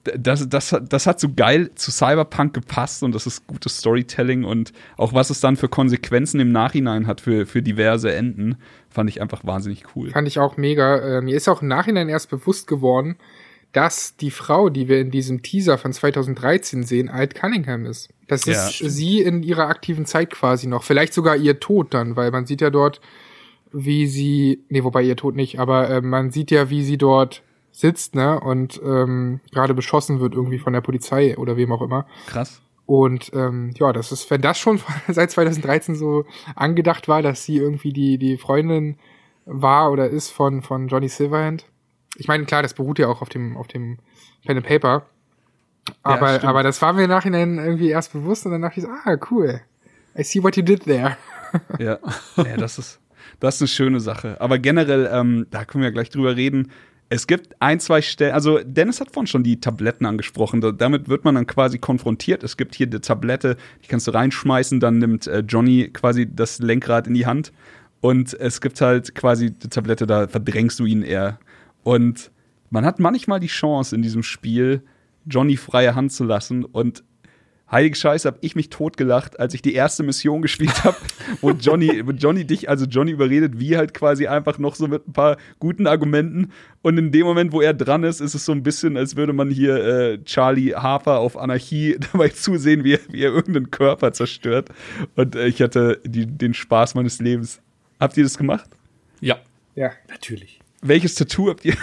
[0.05, 4.73] das, das, das hat so geil zu Cyberpunk gepasst und das ist gutes Storytelling und
[4.97, 8.57] auch was es dann für Konsequenzen im Nachhinein hat für, für diverse Enden,
[8.91, 10.11] fand ich einfach wahnsinnig cool.
[10.11, 11.19] Fand ich auch mega.
[11.19, 13.17] Äh, mir ist auch im Nachhinein erst bewusst geworden,
[13.73, 18.09] dass die Frau, die wir in diesem Teaser von 2013 sehen, Alt Cunningham ist.
[18.29, 20.85] Das Ja, ist sie in ihrer aktiven Zeit quasi noch.
[20.85, 23.01] Vielleicht sogar ihr Tod dann, weil man sieht ja dort,
[23.73, 27.43] wie sie, nee, wobei ihr Tod nicht, aber äh, man sieht ja, wie sie dort
[27.75, 32.07] sitzt, ne, und ähm, gerade beschossen wird irgendwie von der Polizei oder wem auch immer.
[32.27, 32.63] Krass.
[32.87, 36.25] Und ähm, ja, das ist, wenn das schon seit 2013 so
[36.55, 38.97] angedacht war, dass sie irgendwie die, die Freundin
[39.45, 41.67] war oder ist von, von Johnny Silverhand.
[42.17, 43.99] Ich meine, klar, das beruht ja auch auf dem, auf dem
[44.47, 45.07] Pen and Paper.
[46.03, 46.45] Aber, stimmt.
[46.45, 49.17] aber das war mir im Nachhinein irgendwie erst bewusst und dann dachte ich so, ah,
[49.31, 49.61] cool.
[50.17, 51.17] I see what you did there.
[51.79, 52.01] Ja,
[52.37, 53.01] ja das, ist,
[53.39, 54.41] das ist eine schöne Sache.
[54.41, 56.73] Aber generell, ähm, da können wir ja gleich drüber reden.
[57.15, 60.61] Es gibt ein, zwei Stellen, also Dennis hat vorhin schon die Tabletten angesprochen.
[60.61, 62.43] Da, damit wird man dann quasi konfrontiert.
[62.43, 66.59] Es gibt hier die Tablette, die kannst du reinschmeißen, dann nimmt äh, Johnny quasi das
[66.59, 67.53] Lenkrad in die Hand.
[68.01, 71.39] Und es gibt halt quasi die Tablette, da verdrängst du ihn eher.
[71.85, 72.33] Und
[72.71, 74.83] man hat manchmal die Chance in diesem Spiel,
[75.25, 76.65] Johnny freie Hand zu lassen.
[76.65, 77.05] Und
[77.71, 80.97] heilige Scheiße, habe ich mich totgelacht, als ich die erste Mission gespielt habe,
[81.41, 85.09] wo Johnny, wo Johnny dich, also Johnny überredet, wie halt quasi einfach noch so mit
[85.09, 86.53] ein paar guten Argumenten.
[86.83, 89.33] Und in dem Moment, wo er dran ist, ist es so ein bisschen, als würde
[89.33, 94.13] man hier äh, Charlie Harper auf Anarchie dabei zusehen, wie er, wie er irgendeinen Körper
[94.13, 94.69] zerstört.
[95.17, 97.61] Und äh, ich hatte die, den Spaß meines Lebens.
[98.01, 98.69] Habt ihr das gemacht?
[99.21, 99.39] Ja.
[99.75, 99.93] Ja.
[100.09, 100.61] Natürlich.
[100.85, 101.75] Welches Tattoo habt ihr?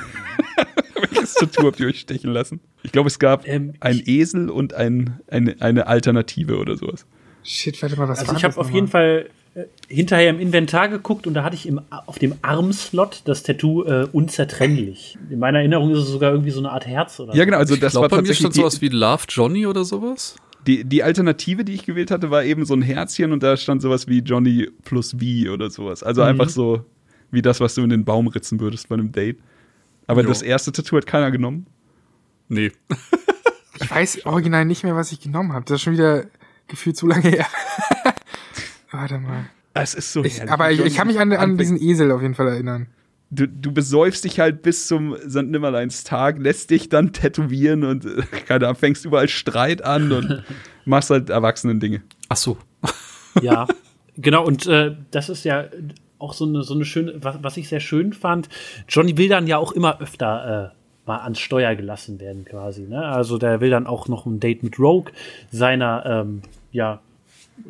[0.96, 2.60] Welches Tattoo habt ihr euch stechen lassen?
[2.84, 7.08] Ich glaube, es gab Ähm, ein Esel und ein, eine, eine Alternative oder sowas.
[7.44, 10.88] Shit, warte mal, was Also war ich habe auf jeden Fall äh, hinterher im Inventar
[10.88, 15.18] geguckt und da hatte ich im, auf dem Armslot das Tattoo äh, unzertrennlich.
[15.32, 17.76] In meiner Erinnerung ist es sogar irgendwie so eine Art Herz oder Ja, genau, also
[17.76, 20.36] das glaube, war bei mir tatsächlich stand sowas wie Love Johnny oder sowas.
[20.68, 23.82] die, die Alternative, die ich gewählt hatte, war eben so ein Herzchen und da stand
[23.82, 26.04] sowas wie Johnny plus V oder sowas.
[26.04, 26.86] Also einfach so
[27.32, 29.40] wie das, was du in den Baum ritzen würdest bei einem Date.
[30.08, 30.30] Aber Jo.
[30.30, 31.68] das erste Tattoo hat keiner genommen.
[32.48, 32.72] Nee.
[33.84, 35.66] Ich weiß original nicht mehr, was ich genommen habe.
[35.66, 36.26] Das ist schon wieder
[36.68, 37.48] gefühlt zu lange her.
[38.92, 39.46] warte mal.
[39.74, 42.36] Es ist so Ich, aber ich, ich kann mich an, an diesen Esel auf jeden
[42.36, 42.88] Fall erinnern.
[43.32, 45.46] du, du besäufst dich halt bis zum St.
[45.48, 50.44] Nimmerleins Tag, lässt dich dann tätowieren und äh, keine Ahnung, fängst überall Streit an und
[50.86, 52.04] machst halt erwachsenen Dinge.
[52.30, 52.58] Ach so.
[53.42, 53.66] Ja,
[54.16, 54.46] genau.
[54.46, 55.66] Und äh, das ist ja
[56.22, 58.50] auch so eine, so eine schöne, was, was ich sehr schön fand.
[58.88, 62.84] Johnny will dann ja auch immer öfter äh, mal ans Steuer gelassen werden, quasi.
[62.84, 63.04] Ne?
[63.04, 65.12] Also der will dann auch noch ein Date mit Rogue,
[65.52, 66.42] seiner, ähm,
[66.72, 67.00] ja,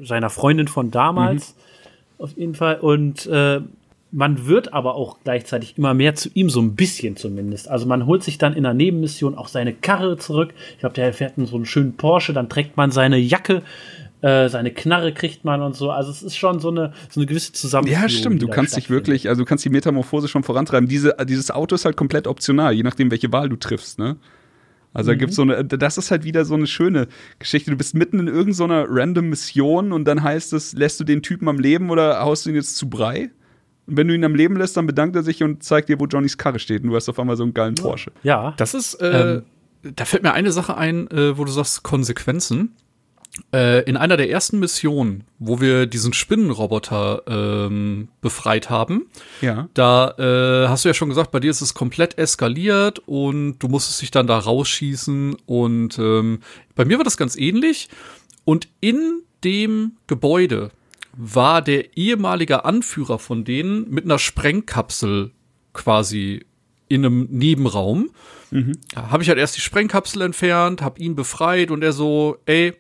[0.04, 1.56] seiner Freundin von damals.
[2.18, 2.80] Auf jeden Fall.
[2.80, 3.62] Und äh,
[4.12, 7.70] man wird aber auch gleichzeitig immer mehr zu ihm, so ein bisschen zumindest.
[7.70, 10.54] Also man holt sich dann in einer Nebenmission auch seine Karre zurück.
[10.74, 13.62] Ich glaube, der fährt in so einen schönen Porsche, dann trägt man seine Jacke,
[14.22, 15.92] äh, seine Knarre kriegt man und so.
[15.92, 18.02] Also es ist schon so eine, so eine gewisse Zusammenführung.
[18.04, 18.42] Ja, stimmt.
[18.42, 20.88] Du kannst dich wirklich, also du kannst die Metamorphose schon vorantreiben.
[20.88, 24.18] Diese, dieses Auto ist halt komplett optional, je nachdem, welche Wahl du triffst, ne?
[24.94, 27.08] Also da gibt's so eine, das ist halt wieder so eine schöne
[27.40, 27.72] Geschichte.
[27.72, 31.48] Du bist mitten in irgendeiner random Mission und dann heißt es, lässt du den Typen
[31.48, 33.30] am Leben oder haust du ihn jetzt zu Brei?
[33.88, 36.08] Und wenn du ihn am Leben lässt, dann bedankt er sich und zeigt dir, wo
[36.08, 36.84] Johnnys Karre steht.
[36.84, 38.12] Und du hast auf einmal so einen geilen Porsche.
[38.22, 39.38] Ja, Das ist, äh,
[39.84, 39.94] Ähm.
[39.96, 42.76] da fällt mir eine Sache ein, äh, wo du sagst Konsequenzen.
[43.54, 49.06] Äh, in einer der ersten Missionen, wo wir diesen Spinnenroboter ähm, befreit haben,
[49.40, 49.70] Ja.
[49.74, 53.70] da äh, hast du ja schon gesagt, bei dir ist es komplett eskaliert und du
[53.70, 55.38] musstest dich dann da rausschießen.
[55.46, 56.40] Und ähm,
[56.76, 57.88] bei mir war das ganz ähnlich.
[58.44, 60.72] Und in dem Gebäude
[61.16, 65.32] war der ehemalige Anführer von denen mit einer Sprengkapsel
[65.74, 66.46] quasi
[66.90, 68.10] in einem Nebenraum.
[68.94, 72.74] Da habe ich halt erst die Sprengkapsel entfernt, habe ihn befreit und er so, ey,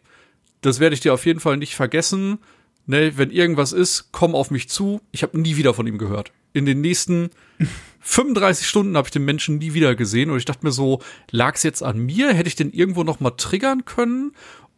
[0.61, 2.39] das werde ich dir auf jeden Fall nicht vergessen.
[2.88, 5.01] Ne, wenn irgendwas ist, komm auf mich zu.
[5.11, 6.31] Ich habe nie wieder von ihm gehört.
[6.53, 7.29] In den nächsten
[8.01, 11.61] 35 Stunden habe ich den Menschen nie wieder gesehen und ich dachte mir so, lag's
[11.63, 12.33] jetzt an mir?
[12.33, 14.31] Hätte ich den irgendwo noch mal triggern können?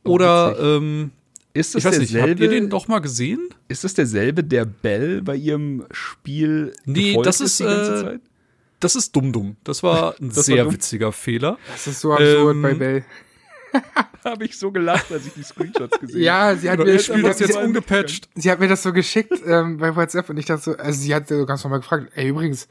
[0.04, 1.12] Oder ähm,
[1.54, 2.56] Ist ich das weiß nicht, habt ihr derselbe?
[2.56, 3.40] den doch mal gesehen?
[3.70, 8.02] ist das derselbe, der Bell bei ihrem Spiel Nee, gefolgt das ist, die ganze äh,
[8.04, 8.22] Zeit?
[8.82, 9.56] Das ist dumm dumm.
[9.64, 10.74] Das war ein Das war sehr dumm.
[10.74, 11.58] witziger Fehler.
[11.72, 13.06] Das ist so absurd Ähm, bei Bell.
[14.26, 16.24] Habe ich so gelacht, als ich die Screenshots gesehen habe.
[16.24, 18.30] Ja, sie hat Oder mir das sie, jetzt ungepatcht.
[18.36, 21.14] sie hat mir das so geschickt ähm, bei WhatsApp und ich dachte so, also sie
[21.14, 22.68] hat so ganz normal gefragt, ey übrigens,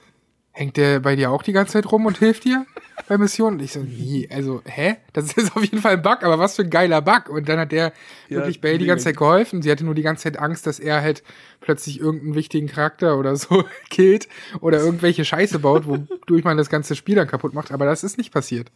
[0.52, 2.66] hängt der bei dir auch die ganze Zeit rum und hilft dir
[3.08, 3.56] bei Missionen?
[3.58, 4.96] Und ich so, nee, also, hä?
[5.14, 7.30] Das ist auf jeden Fall ein Bug, aber was für ein geiler Bug.
[7.30, 7.92] Und dann hat der
[8.28, 9.62] Ja, wirklich Bell die ganze Zeit geholfen.
[9.62, 11.22] Sie hatte nur die ganze Zeit Angst, dass er halt
[11.60, 14.28] plötzlich irgendeinen wichtigen Charakter oder so killt
[14.60, 17.72] oder irgendwelche Scheiße baut, wodurch man das ganze Spiel dann kaputt macht.
[17.72, 18.70] Aber das ist nicht passiert.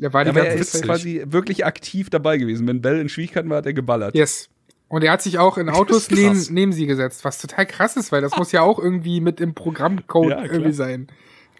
[0.00, 0.82] Er war die Aber er ganze ist Zeit.
[0.82, 2.66] quasi wirklich aktiv dabei gewesen.
[2.66, 4.14] Wenn Bell in Schwierigkeiten war, hat er geballert.
[4.14, 4.48] Yes.
[4.88, 7.66] Und er hat sich auch in Autos Das ist neben, neben sie gesetzt, was total
[7.66, 11.08] krass ist, weil das muss ja auch irgendwie mit im Programmcode Ja, irgendwie sein.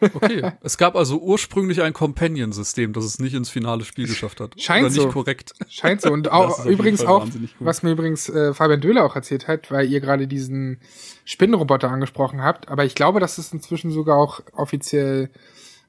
[0.00, 0.50] Okay.
[0.62, 4.60] es gab also ursprünglich ein Companion-System, das es nicht ins finale Spiel geschafft hat.
[4.60, 5.08] Scheint Oder nicht so.
[5.10, 5.52] korrekt.
[5.68, 6.10] Scheint so.
[6.10, 7.26] Und Das ist auch übrigens auch,
[7.58, 10.80] was mir übrigens äh, Fabian Döhler auch erzählt hat, weil ihr gerade diesen
[11.24, 15.30] Spinnenroboter angesprochen habt, aber ich glaube, dass es inzwischen sogar auch offiziell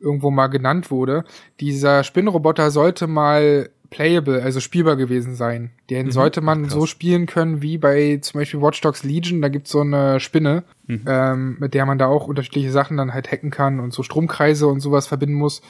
[0.02, 1.24] irgendwo mal genannt wurde.
[1.60, 5.72] Dieser Spinnenroboter sollte mal playable, also spielbar gewesen sein.
[5.90, 6.12] Den Mhm.
[6.12, 9.42] sollte man so spielen können wie bei zum Beispiel Watch Dogs Legion.
[9.42, 11.02] Da gibt's so eine Spinne, Mhm.
[11.08, 14.68] ähm, mit der man da auch unterschiedliche Sachen dann halt hacken kann und so Stromkreise
[14.68, 15.62] und sowas verbinden muss.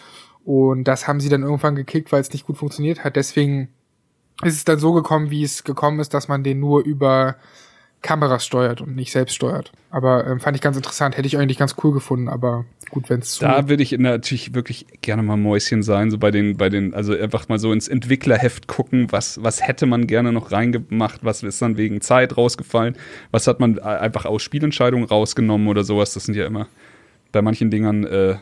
[0.45, 3.15] Und das haben sie dann irgendwann gekickt, weil es nicht gut funktioniert hat.
[3.15, 3.69] Deswegen
[4.43, 7.35] ist es dann so gekommen, wie es gekommen ist, dass man den nur über
[8.01, 9.71] Kameras steuert und nicht selbst steuert.
[9.91, 13.19] Aber ähm, fand ich ganz interessant, hätte ich eigentlich ganz cool gefunden, aber gut, wenn
[13.19, 13.41] es zu.
[13.41, 17.13] Da würde ich natürlich wirklich gerne mal Mäuschen sein, so bei den, bei den, also
[17.15, 21.61] einfach mal so ins Entwicklerheft gucken, was, was hätte man gerne noch reingemacht, was ist
[21.61, 22.95] dann wegen Zeit rausgefallen,
[23.29, 26.13] was hat man einfach aus Spielentscheidungen rausgenommen oder sowas.
[26.13, 26.67] Das sind ja immer
[27.31, 28.35] bei manchen Dingern, äh,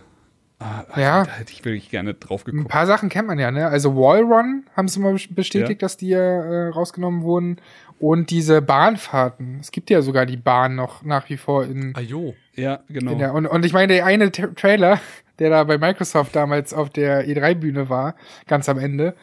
[0.59, 1.23] ah, Ja.
[1.25, 2.69] da hätte ich wirklich gerne drauf ein geguckt.
[2.69, 3.67] paar Sachen kennt man ja, ne?
[3.67, 5.85] Also Wallrun haben sie mal bestätigt, Ja.
[5.85, 7.57] dass die ja äh, rausgenommen wurden.
[7.99, 9.59] Und diese Bahnfahrten.
[9.59, 12.33] Es gibt ja sogar die Bahn noch nach wie vor in, Ajo.
[12.55, 13.15] Ja, genau.
[13.15, 14.99] der, und, und ich meine, der eine Tra Trailer,
[15.39, 18.15] der da bei Microsoft damals auf der E3-Bühne war,
[18.47, 19.15] ganz am Ende,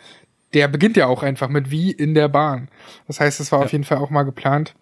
[0.54, 2.68] der beginnt ja auch einfach mit wie in der Bahn.
[3.06, 4.74] Das heißt, es war auf jeden Fall auch mal geplant.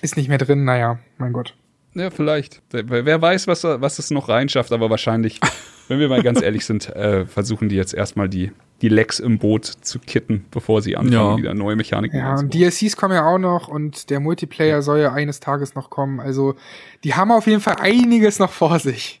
[0.00, 1.54] Ist nicht mehr drin, naja, mein Gott.
[1.94, 2.62] Ja, vielleicht.
[2.70, 5.40] Wer wer weiß, was, was es noch reinschafft, aber wahrscheinlich,
[5.88, 8.50] wenn wir mal ganz ehrlich sind, äh, versuchen die jetzt erstmal die,
[8.80, 11.36] die Lecks im Boot zu kitten, bevor sie anfangen, Ja.
[11.36, 12.52] wieder neue Mechaniken Ja, und.
[12.54, 16.18] DLCs kommen ja auch noch und der Multiplayer soll ja eines Tages noch kommen.
[16.20, 16.54] Also,
[17.04, 19.20] die haben auf jeden Fall einiges noch vor sich.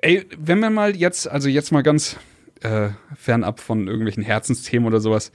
[0.00, 2.16] Ey, wenn wir mal jetzt, also jetzt mal ganz
[2.62, 5.30] äh, fernab von irgendwelchen Herzensthemen oder sowas,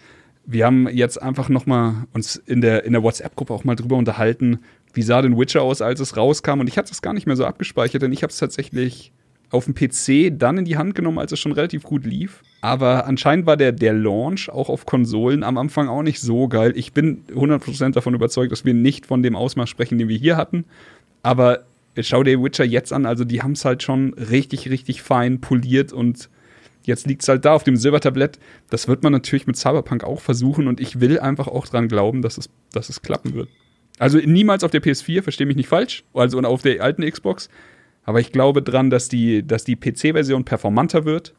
[0.46, 3.96] wir haben jetzt einfach noch mal uns in der, in der WhatsApp-Gruppe auch mal drüber
[3.96, 4.60] unterhalten,
[4.94, 6.60] wie sah denn Witcher aus, als es rauskam.
[6.60, 9.12] Und ich hatte es gar nicht mehr so abgespeichert, denn ich habe es tatsächlich
[9.50, 12.42] auf dem PC dann in die Hand genommen, als es schon relativ gut lief.
[12.62, 16.74] Aber anscheinend war der, der Launch auch auf Konsolen am Anfang auch nicht so geil.
[16.76, 20.38] Ich bin 100% davon überzeugt, dass wir nicht von dem Ausmaß sprechen, den wir hier
[20.38, 20.66] hatten.
[21.22, 21.66] Aber
[22.02, 25.94] schau dir Witcher jetzt an, also die haben es halt schon richtig, richtig fein poliert
[25.94, 26.30] und
[26.84, 28.40] jetzt liegt es halt da auf dem Silbertablett.
[28.72, 32.24] Das wird man natürlich mit Cyberpunk auch versuchen und ich will einfach auch dran glauben,
[32.24, 33.50] dass es, dass es klappen wird.
[34.00, 37.50] Also niemals auf der PS4, verstehe mich nicht falsch, also und auf der alten Xbox.
[38.06, 41.34] Aber ich glaube dran, dass die, dass die PC-Version performanter wird.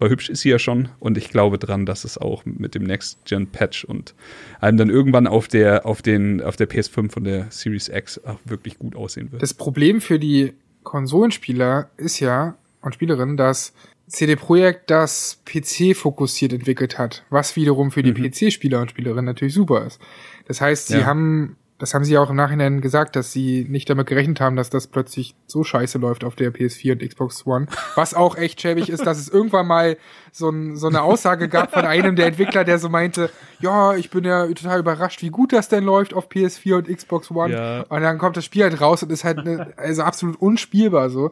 [0.00, 0.90] Weil hübsch ist sie ja schon.
[1.00, 4.14] Und ich glaube dran, dass es auch mit dem Next-Gen-Patch und
[4.60, 8.38] einem dann irgendwann auf der, auf den, auf der PS5 und der Series X auch
[8.44, 9.42] wirklich gut aussehen wird.
[9.42, 10.52] Das Problem für die
[10.84, 13.72] Konsolenspieler ist ja, und Spielerinnen, dass
[14.06, 19.52] CD Projekt das PC fokussiert entwickelt hat, was wiederum für die PC-Spieler und Spielerinnen natürlich
[19.54, 20.00] super ist.
[20.46, 21.06] Das heißt, sie Ja.
[21.06, 24.68] haben, das haben sie auch im Nachhinein gesagt, dass sie nicht damit gerechnet haben, dass
[24.68, 27.66] das plötzlich so scheiße läuft auf der PS4 und Xbox One.
[27.94, 29.96] Was auch echt schäbig ist, dass es irgendwann mal
[30.32, 33.30] so, ein, so eine Aussage gab von einem der Entwickler, der so meinte,
[33.60, 37.30] ja, ich bin ja total überrascht, wie gut das denn läuft auf PS4 und Xbox
[37.30, 37.54] One.
[37.54, 37.82] Ja.
[37.82, 41.30] Und dann kommt das Spiel halt raus und ist halt ne, also absolut unspielbar so.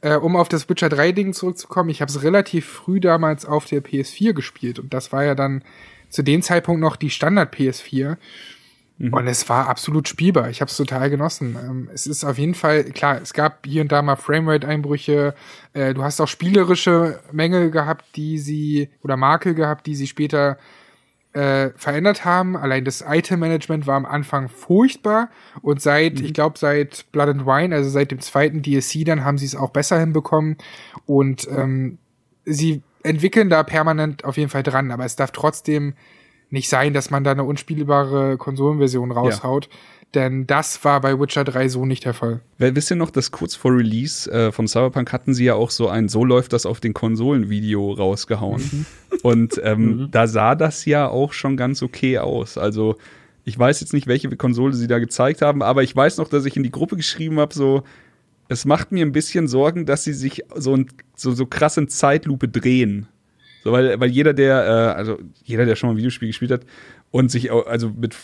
[0.00, 3.64] Äh, um auf das Witcher 3 Ding zurückzukommen, ich habe es relativ früh damals auf
[3.64, 5.64] der PS4 gespielt und das war ja dann
[6.08, 8.16] zu dem Zeitpunkt noch die Standard PS4.
[9.02, 9.14] Mhm.
[9.14, 10.48] Und es war absolut spielbar.
[10.48, 11.56] Ich habe es total genossen.
[11.60, 15.34] Ähm, es ist auf jeden Fall, klar, es gab hier und da mal Framerate-Einbrüche.
[15.72, 20.56] Äh, du hast auch spielerische Mängel gehabt, die sie, oder Makel gehabt, die sie später
[21.32, 22.56] äh, verändert haben.
[22.56, 25.30] Allein das Item-Management war am Anfang furchtbar
[25.62, 26.26] und seit, mhm.
[26.26, 29.56] ich glaube, seit Blood and Wine, also seit dem zweiten DLC, dann haben sie es
[29.56, 30.58] auch besser hinbekommen
[31.06, 31.98] und ähm,
[32.44, 35.94] sie entwickeln da permanent auf jeden Fall dran, aber es darf trotzdem
[36.52, 39.66] nicht sein, dass man da eine unspielbare Konsolenversion raushaut.
[39.66, 39.78] Ja.
[40.14, 42.40] Denn das war bei Witcher 3 so nicht der Fall.
[42.58, 45.88] Wisst ihr noch, dass kurz vor Release äh, von Cyberpunk hatten sie ja auch so
[45.88, 48.62] ein So läuft das auf den Konsolen-Video rausgehauen.
[48.70, 48.86] Mhm.
[49.22, 50.10] Und ähm, mhm.
[50.10, 52.58] da sah das ja auch schon ganz okay aus.
[52.58, 52.96] Also
[53.44, 56.44] ich weiß jetzt nicht, welche Konsole sie da gezeigt haben, aber ich weiß noch, dass
[56.44, 57.82] ich in die Gruppe geschrieben habe, so,
[58.48, 60.78] es macht mir ein bisschen Sorgen, dass sie sich so,
[61.16, 63.08] so, so krass in Zeitlupe drehen.
[63.62, 66.62] So, weil, weil jeder, der, äh, also jeder, der schon mal ein Videospiel gespielt hat
[67.10, 68.16] und sich auch, also mit,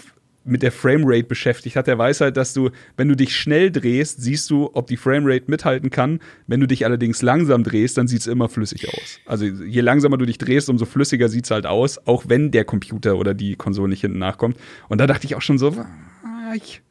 [0.45, 4.21] mit der Framerate beschäftigt hat, der weiß halt, dass du, wenn du dich schnell drehst,
[4.21, 6.21] siehst du, ob die Framerate mithalten kann.
[6.47, 9.21] Wenn du dich allerdings langsam drehst, dann sieht es immer flüssig aus.
[9.27, 12.65] Also je langsamer du dich drehst, umso flüssiger sieht es halt aus, auch wenn der
[12.65, 14.57] Computer oder die Konsole nicht hinten nachkommt.
[14.89, 15.77] Und da dachte ich auch schon so,
[16.55, 16.83] ich,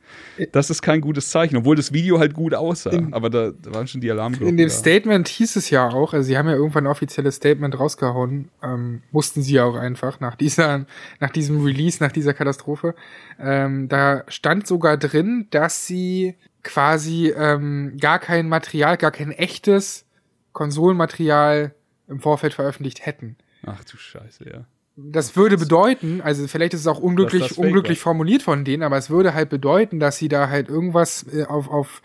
[0.52, 2.92] das ist kein gutes Zeichen, obwohl das Video halt gut aussah.
[2.92, 4.48] In, aber da, da, waren schon die Alarmglocken.
[4.48, 4.74] In dem da.
[4.74, 9.02] Statement hieß es ja auch, also sie haben ja irgendwann ein offizielles Statement rausgehauen, ähm,
[9.12, 10.86] mussten sie ja auch einfach nach dieser,
[11.20, 12.96] nach diesem Release, nach dieser Katastrophe.
[13.40, 20.06] Ähm, da stand sogar drin, dass sie quasi ähm, gar kein Material, gar kein echtes
[20.54, 21.74] Konsolenmaterial
[22.08, 23.38] im Vorfeld veröffentlicht hätten.
[23.66, 24.66] Ach du Scheiße, ja
[25.00, 29.12] das würde bedeuten, also vielleicht ist es auch unglücklich, unglücklich formuliert von denen, aber es
[29.12, 32.02] würde halt bedeuten, dass sie da halt irgendwas äh, auf, auf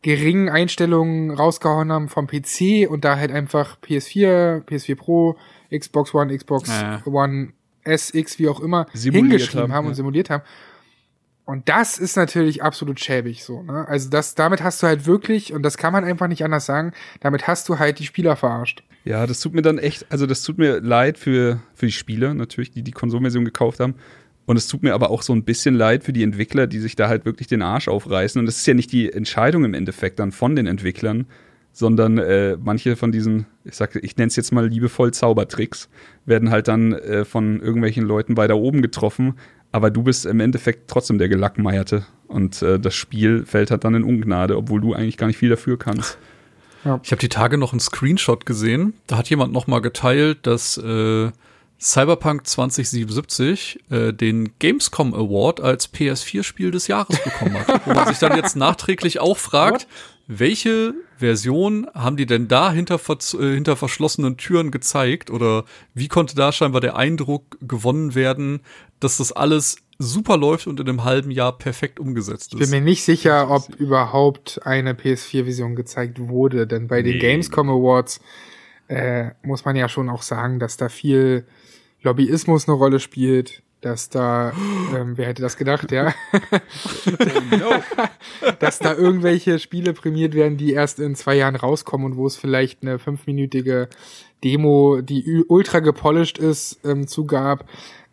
[0.00, 5.36] geringen Einstellungen rausgehauen haben vom PC und da halt einfach PS4, PS4 Pro,
[5.70, 7.02] Xbox One, Xbox ja.
[7.04, 7.52] One
[7.84, 10.42] SX, wie auch immer, simuliert hingeschrieben haben, haben und simuliert haben.
[11.50, 13.64] Und das ist natürlich absolut schäbig so.
[13.64, 13.84] Ne?
[13.88, 16.92] Also das, damit hast du halt wirklich, und das kann man einfach nicht anders sagen,
[17.18, 18.84] damit hast du halt die Spieler verarscht.
[19.04, 22.34] Ja, das tut mir dann echt, also das tut mir leid für, für die Spieler
[22.34, 23.96] natürlich, die die Konsolversion gekauft haben.
[24.46, 26.94] Und es tut mir aber auch so ein bisschen leid für die Entwickler, die sich
[26.94, 28.38] da halt wirklich den Arsch aufreißen.
[28.38, 31.26] Und das ist ja nicht die Entscheidung im Endeffekt dann von den Entwicklern,
[31.72, 35.88] sondern äh, manche von diesen, ich sag, ich nenne es jetzt mal liebevoll Zaubertricks,
[36.26, 39.34] werden halt dann äh, von irgendwelchen Leuten weiter oben getroffen.
[39.72, 42.04] Aber du bist im Endeffekt trotzdem der Gelackmeierte.
[42.26, 45.48] Und äh, das Spiel fällt halt dann in Ungnade, obwohl du eigentlich gar nicht viel
[45.48, 46.18] dafür kannst.
[46.84, 47.00] Ja.
[47.02, 48.94] Ich habe die Tage noch einen Screenshot gesehen.
[49.06, 51.30] Da hat jemand noch mal geteilt, dass äh,
[51.80, 57.86] Cyberpunk 2077 äh, den Gamescom Award als PS4-Spiel des Jahres bekommen hat.
[57.86, 59.88] wo man sich dann jetzt nachträglich auch fragt,
[60.26, 65.30] welche Version haben die denn da hinter, äh, hinter verschlossenen Türen gezeigt?
[65.30, 68.60] Oder wie konnte da scheinbar der Eindruck gewonnen werden,
[69.00, 72.60] dass das alles super läuft und in einem halben Jahr perfekt umgesetzt ist.
[72.60, 77.12] Ich bin mir nicht sicher, ob überhaupt eine PS4-Vision gezeigt wurde, denn bei nee.
[77.12, 78.20] den Gamescom Awards
[78.88, 81.46] äh, muss man ja schon auch sagen, dass da viel
[82.02, 84.52] Lobbyismus eine Rolle spielt, dass da,
[84.96, 86.12] ähm, wer hätte das gedacht, ja?
[88.58, 92.36] dass da irgendwelche Spiele prämiert werden, die erst in zwei Jahren rauskommen und wo es
[92.36, 93.88] vielleicht eine fünfminütige
[94.44, 97.66] Demo, die ultra gepolished ist, ähm, zugab.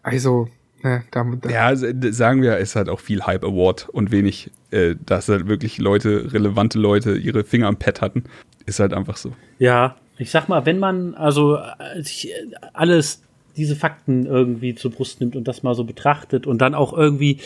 [0.03, 0.47] Also,
[0.83, 1.49] Ne, da, da.
[1.49, 5.79] Ja, sagen wir, ist halt auch viel Hype Award und wenig, äh, dass halt wirklich
[5.79, 8.25] Leute, relevante Leute ihre Finger am Pad hatten.
[8.67, 9.33] Ist halt einfach so.
[9.57, 11.57] Ja, ich sag mal, wenn man also
[11.99, 12.31] sich
[12.73, 13.23] alles,
[13.57, 17.39] diese Fakten irgendwie zur Brust nimmt und das mal so betrachtet und dann auch irgendwie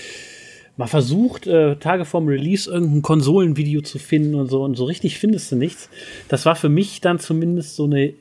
[0.77, 5.19] mal versucht, äh, Tage vorm Release irgendein Konsolenvideo zu finden und so und so richtig
[5.19, 5.89] findest du nichts.
[6.27, 8.13] Das war für mich dann zumindest so eine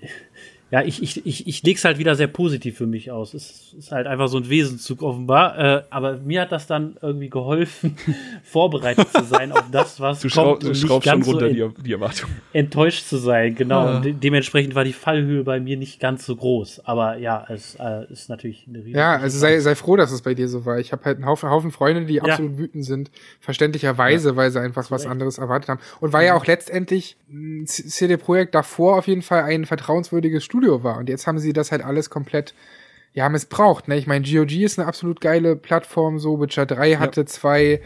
[0.71, 3.35] ja, ich, ich, ich, ich leg's halt wieder sehr positiv für mich aus.
[3.35, 5.59] Es ist halt einfach so ein Wesenszug offenbar.
[5.59, 7.97] Äh, aber mir hat das dann irgendwie geholfen,
[8.45, 10.63] vorbereitet zu sein auf das, was du kommt.
[10.63, 12.31] Du schraubst schon runter so die, die Erwartung.
[12.53, 13.85] Enttäuscht zu sein, genau.
[13.85, 13.97] Ja.
[13.97, 16.83] Und de dementsprechend war die Fallhöhe bei mir nicht ganz so groß.
[16.85, 20.23] Aber ja, es äh, ist natürlich eine riesige Ja, also sei, sei froh, dass es
[20.23, 20.79] bei dir so war.
[20.79, 22.59] Ich habe halt einen Haufen, Haufen Freunde, die absolut ja.
[22.59, 23.11] wütend sind.
[23.41, 24.37] Verständlicherweise, ja.
[24.37, 25.81] weil sie einfach was anderes erwartet haben.
[25.99, 27.17] Und war ja auch letztendlich
[27.65, 30.99] CD Projekt davor auf jeden Fall ein vertrauenswürdiges Studio Studio war.
[30.99, 32.55] Und jetzt haben sie das halt alles komplett
[33.15, 33.89] ja, missbraucht.
[33.89, 33.97] Ne?
[33.97, 37.27] Ich meine, GOG ist eine absolut geile Plattform, so Witcher 3 hatte ja.
[37.27, 37.81] zwei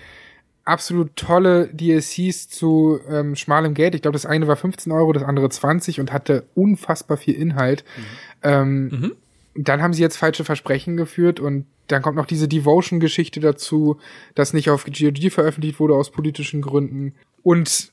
[0.65, 3.95] absolut tolle DLCs zu ähm, schmalem Geld.
[3.95, 7.85] Ich glaube, das eine war 15 Euro, das andere 20 und hatte unfassbar viel Inhalt.
[7.97, 8.03] Mhm.
[8.43, 9.13] Ähm, mhm.
[9.55, 13.99] Dann haben sie jetzt falsche Versprechen geführt und dann kommt noch diese Devotion-Geschichte dazu,
[14.35, 17.15] das nicht auf GOG veröffentlicht wurde aus politischen Gründen.
[17.43, 17.91] Und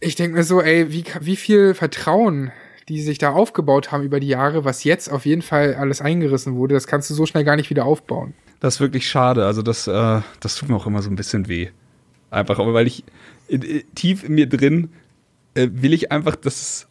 [0.00, 2.52] ich denke mir so, ey, wie, wie viel Vertrauen
[2.88, 6.56] die sich da aufgebaut haben über die Jahre, was jetzt auf jeden Fall alles eingerissen
[6.56, 8.34] wurde, das kannst du so schnell gar nicht wieder aufbauen.
[8.60, 9.44] Das ist wirklich schade.
[9.44, 11.68] Also das, äh, das tut mir auch immer so ein bisschen weh.
[12.30, 13.04] Einfach, weil ich
[13.94, 14.90] tief in mir drin
[15.54, 16.88] äh, will ich einfach, dass es,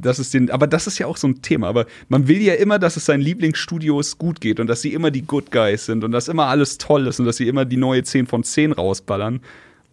[0.00, 1.68] dass es den, aber das ist ja auch so ein Thema.
[1.68, 5.10] Aber man will ja immer, dass es seinen Lieblingsstudios gut geht und dass sie immer
[5.10, 7.76] die Good Guys sind und dass immer alles toll ist und dass sie immer die
[7.76, 9.40] neue 10 von 10 rausballern.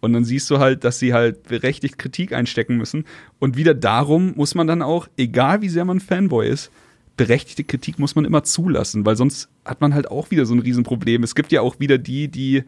[0.00, 3.04] Und dann siehst du halt, dass sie halt berechtigt Kritik einstecken müssen.
[3.38, 6.70] Und wieder darum muss man dann auch, egal wie sehr man Fanboy ist,
[7.16, 10.60] berechtigte Kritik muss man immer zulassen, weil sonst hat man halt auch wieder so ein
[10.60, 11.24] Riesenproblem.
[11.24, 12.62] Es gibt ja auch wieder die, die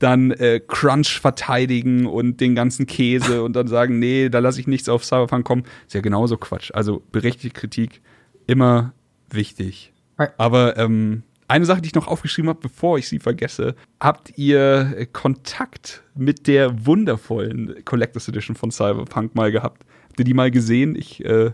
[0.00, 4.66] dann äh, Crunch verteidigen und den ganzen Käse und dann sagen, nee, da lasse ich
[4.66, 5.64] nichts auf Cyberpunk kommen.
[5.86, 6.70] Ist ja genauso Quatsch.
[6.72, 8.00] Also berechtigte Kritik
[8.46, 8.94] immer
[9.30, 9.92] wichtig.
[10.38, 15.08] Aber ähm, eine Sache, die ich noch aufgeschrieben habe, bevor ich sie vergesse, habt ihr
[15.12, 19.84] Kontakt mit der wundervollen Collectors Edition von Cyberpunk mal gehabt?
[20.08, 20.94] Habt ihr die mal gesehen?
[20.94, 21.50] Ich, äh,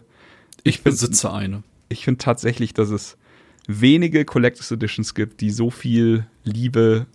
[0.62, 1.62] ich besitze eine.
[1.88, 3.16] Ich finde tatsächlich, dass es
[3.66, 7.06] wenige Collectors Editions gibt, die so viel Liebe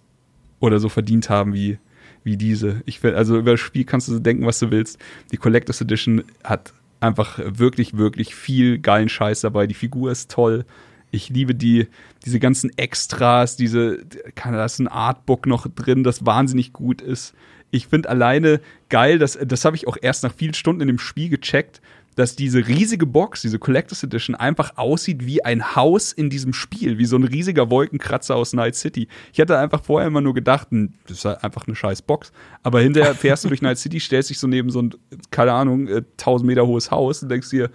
[0.59, 1.77] oder so verdient haben wie,
[2.23, 2.81] wie diese.
[2.85, 4.97] Ich will, also über das Spiel kannst du denken, was du willst.
[5.31, 9.67] Die Collectors Edition hat einfach wirklich, wirklich viel geilen Scheiß dabei.
[9.67, 10.65] Die Figur ist toll.
[11.11, 11.87] Ich liebe die,
[12.25, 13.99] diese ganzen Extras, diese,
[14.35, 17.33] da ist ein Artbook noch drin, das wahnsinnig gut ist.
[17.69, 18.59] Ich finde alleine
[18.89, 21.81] geil, dass, das habe ich auch erst nach vielen Stunden in dem Spiel gecheckt,
[22.15, 26.97] dass diese riesige Box, diese Collectors Edition, einfach aussieht wie ein Haus in diesem Spiel,
[26.97, 29.07] wie so ein riesiger Wolkenkratzer aus Night City.
[29.31, 32.31] Ich hatte einfach vorher immer nur gedacht, hm, das ist halt einfach eine scheiß Box.
[32.63, 34.93] Aber hinterher fährst du durch Night City, stellst dich so neben so ein,
[35.31, 37.71] keine Ahnung, 1000 äh, Meter hohes Haus und denkst dir,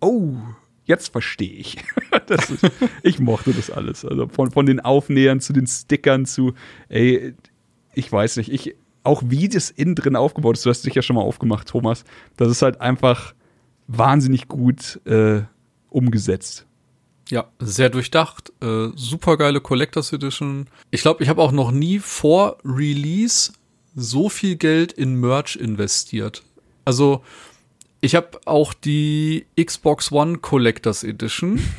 [0.00, 0.34] oh,
[0.84, 1.76] jetzt verstehe ich.
[2.28, 2.70] ist,
[3.02, 4.04] ich mochte das alles.
[4.04, 6.54] Also von, von den Aufnähern zu den Stickern zu,
[6.88, 7.34] ey,
[7.94, 11.02] ich weiß nicht, ich, auch wie das innen drin aufgebaut ist, du hast dich ja
[11.02, 12.04] schon mal aufgemacht, Thomas,
[12.36, 13.34] das ist halt einfach
[13.86, 15.42] wahnsinnig gut äh,
[15.90, 16.66] umgesetzt.
[17.28, 20.66] Ja, sehr durchdacht, äh, super geile Collectors Edition.
[20.90, 23.52] Ich glaube, ich habe auch noch nie vor Release
[23.94, 26.42] so viel Geld in Merch investiert.
[26.84, 27.22] Also,
[28.04, 31.60] ich habe auch die Xbox One Collectors Edition.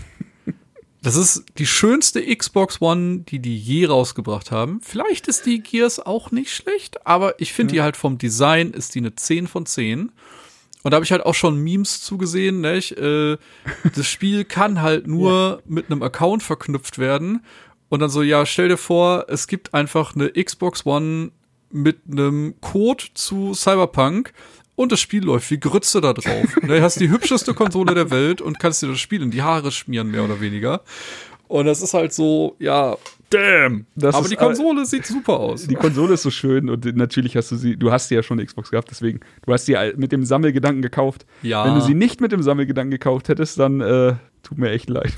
[1.01, 4.81] Das ist die schönste Xbox One, die die je rausgebracht haben.
[4.81, 7.81] Vielleicht ist die Gears auch nicht schlecht, aber ich finde ja.
[7.81, 10.11] die halt vom Design ist die eine 10 von 10.
[10.81, 12.93] Und da habe ich halt auch schon Memes zugesehen, nicht?
[12.93, 13.37] Äh,
[13.95, 15.59] das Spiel kann halt nur ja.
[15.67, 17.45] mit einem Account verknüpft werden.
[17.87, 21.33] Und dann so, ja, stell dir vor, es gibt einfach eine Xbox One
[21.69, 24.33] mit einem Code zu Cyberpunk
[24.75, 26.55] und das Spiel läuft wie Grütze da drauf.
[26.61, 29.71] du hast die hübscheste Konsole der Welt und kannst dir das Spiel in die Haare
[29.71, 30.81] schmieren, mehr oder weniger.
[31.47, 32.97] Und das ist halt so, ja,
[33.29, 33.85] damn.
[33.95, 35.67] Das aber die Konsole äh, sieht super aus.
[35.67, 38.39] Die Konsole ist so schön und natürlich hast du sie, du hast sie ja schon
[38.39, 41.25] eine Xbox gehabt, deswegen, du hast sie mit dem Sammelgedanken gekauft.
[41.43, 41.65] Ja.
[41.65, 45.13] Wenn du sie nicht mit dem Sammelgedanken gekauft hättest, dann äh, tut mir echt leid.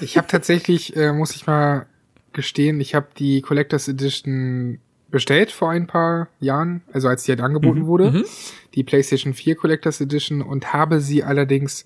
[0.00, 1.86] Ich habe tatsächlich, äh, muss ich mal
[2.32, 4.78] gestehen, ich habe die Collectors Edition
[5.10, 7.86] bestellt vor ein paar Jahren, also als die halt angeboten mhm.
[7.86, 8.24] wurde, mhm.
[8.74, 11.84] die PlayStation 4 Collectors Edition und habe sie allerdings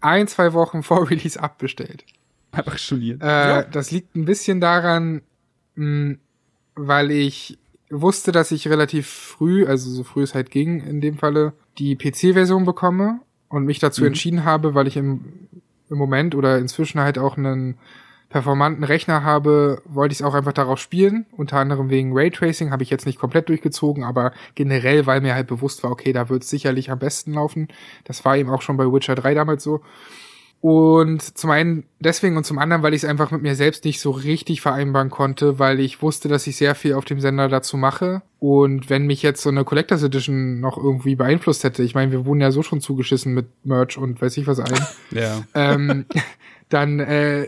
[0.00, 2.04] ein, zwei Wochen vor Release abbestellt.
[2.52, 3.22] Einfach studiert.
[3.22, 3.62] Äh, ja.
[3.62, 5.22] Das liegt ein bisschen daran,
[5.74, 6.16] mh,
[6.74, 7.58] weil ich
[7.90, 11.96] wusste, dass ich relativ früh, also so früh es halt ging, in dem Falle, die
[11.96, 14.08] PC-Version bekomme und mich dazu mhm.
[14.08, 15.48] entschieden habe, weil ich im,
[15.88, 17.78] im Moment oder inzwischen halt auch einen
[18.28, 21.26] performanten Rechner habe, wollte ich es auch einfach darauf spielen.
[21.32, 25.46] Unter anderem wegen Raytracing habe ich jetzt nicht komplett durchgezogen, aber generell, weil mir halt
[25.46, 27.68] bewusst war, okay, da wird es sicherlich am besten laufen.
[28.04, 29.80] Das war eben auch schon bei Witcher 3 damals so.
[30.60, 34.00] Und zum einen deswegen und zum anderen, weil ich es einfach mit mir selbst nicht
[34.00, 37.76] so richtig vereinbaren konnte, weil ich wusste, dass ich sehr viel auf dem Sender dazu
[37.76, 38.22] mache.
[38.40, 42.26] Und wenn mich jetzt so eine Collectors Edition noch irgendwie beeinflusst hätte, ich meine, wir
[42.26, 45.42] wurden ja so schon zugeschissen mit Merch und weiß ich was ein, ja.
[45.54, 46.06] ähm,
[46.68, 47.46] dann äh,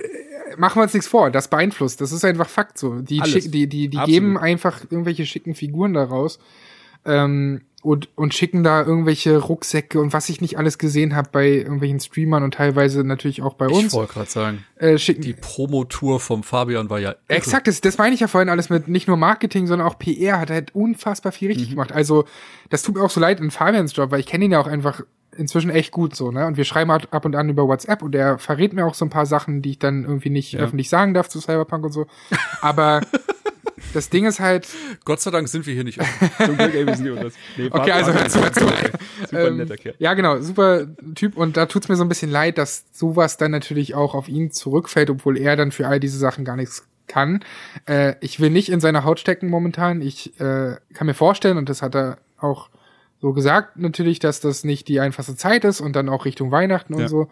[0.61, 2.01] machen wir uns nichts vor, das beeinflusst.
[2.01, 3.01] Das ist einfach Fakt so.
[3.01, 6.39] Die, schick, die, die, die geben einfach irgendwelche schicken Figuren daraus.
[7.05, 11.49] Ähm, und, und schicken da irgendwelche Rucksäcke und was ich nicht alles gesehen habe bei
[11.49, 13.87] irgendwelchen Streamern und teilweise natürlich auch bei uns.
[13.87, 15.23] Ich wollte gerade sagen, äh, schicken.
[15.23, 17.13] die Promotour vom Fabian war ja.
[17.13, 17.19] Irre.
[17.29, 20.39] Exakt, das, das meine ich ja vorhin alles mit nicht nur Marketing, sondern auch PR
[20.39, 21.73] hat halt unfassbar viel richtig mhm.
[21.73, 21.93] gemacht.
[21.93, 22.27] Also
[22.69, 24.67] das tut mir auch so leid in Fabians Job, weil ich kenne ihn ja auch
[24.67, 25.03] einfach
[25.41, 26.47] inzwischen echt gut so, ne?
[26.47, 29.05] Und wir schreiben halt ab und an über WhatsApp und er verrät mir auch so
[29.05, 30.61] ein paar Sachen, die ich dann irgendwie nicht ja.
[30.61, 32.07] öffentlich sagen darf zu Cyberpunk und so.
[32.61, 33.01] Aber
[33.95, 34.69] das Ding ist halt.
[35.05, 35.99] Gott sei Dank sind wir hier nicht.
[36.45, 38.61] Zum Glück, ey, wir sind hier nee, Okay, also hör zu, hör zu.
[38.61, 39.95] Super ähm, netter Kerl.
[39.99, 41.37] Ja, genau, super Typ.
[41.37, 44.53] Und da tut's mir so ein bisschen leid, dass sowas dann natürlich auch auf ihn
[44.53, 47.45] zurückfällt, obwohl er dann für all diese Sachen gar nichts kann.
[47.87, 50.01] Äh, ich will nicht in seiner Haut stecken momentan.
[50.01, 52.71] Ich äh, kann mir vorstellen, und das hat er auch
[53.21, 56.95] so gesagt natürlich, dass das nicht die einfachste Zeit ist und dann auch Richtung Weihnachten
[56.95, 57.09] und Ja.
[57.09, 57.29] so.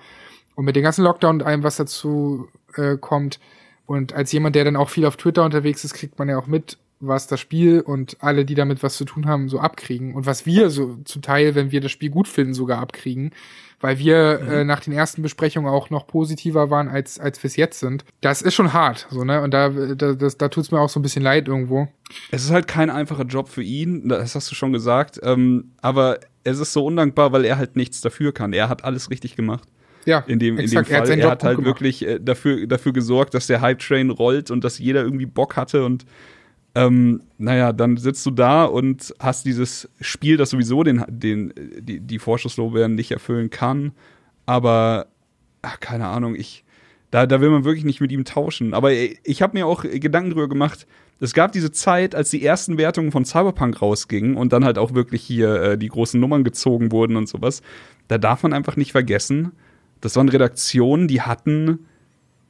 [0.54, 3.38] Und mit den ganzen Lockdown und allem, was dazu äh, kommt.
[3.86, 6.46] Und als jemand, der dann auch viel auf Twitter unterwegs ist, kriegt man ja auch
[6.46, 10.14] mit, was das Spiel und alle, die damit was zu tun haben, so abkriegen.
[10.14, 13.32] Und was wir so zum Teil, wenn wir das Spiel gut finden, sogar abkriegen.
[13.80, 17.54] Weil wir äh, nach den ersten Besprechungen auch noch positiver waren, als, als wir es
[17.54, 18.04] jetzt sind.
[18.20, 19.40] Das ist schon hart, so, ne?
[19.40, 21.86] Und da, da, das, da tut's mir auch so ein bisschen leid irgendwo.
[22.32, 25.20] Es ist halt kein einfacher Job für ihn, das hast du schon gesagt.
[25.22, 28.52] Ähm, aber es ist so undankbar, weil er halt nichts dafür kann.
[28.52, 29.68] Er hat alles richtig gemacht.
[30.06, 30.88] Ja, In dem, in dem exakt.
[30.88, 31.20] Fall.
[31.20, 31.66] Er hat gut halt gemacht.
[31.66, 35.84] wirklich äh, dafür, dafür gesorgt, dass der Hype-Train rollt und dass jeder irgendwie Bock hatte.
[35.84, 36.04] Und
[36.78, 41.98] ähm, naja, dann sitzt du da und hast dieses Spiel, das sowieso den, den, die,
[41.98, 43.90] die Vorschusslorbeeren nicht erfüllen kann.
[44.46, 45.06] Aber,
[45.60, 46.64] ach, keine Ahnung, ich.
[47.10, 48.74] Da, da will man wirklich nicht mit ihm tauschen.
[48.74, 50.86] Aber ich habe mir auch Gedanken drüber gemacht.
[51.20, 54.94] Es gab diese Zeit, als die ersten Wertungen von Cyberpunk rausgingen und dann halt auch
[54.94, 57.62] wirklich hier äh, die großen Nummern gezogen wurden und sowas.
[58.08, 59.52] Da darf man einfach nicht vergessen,
[60.00, 61.87] das waren Redaktionen, die hatten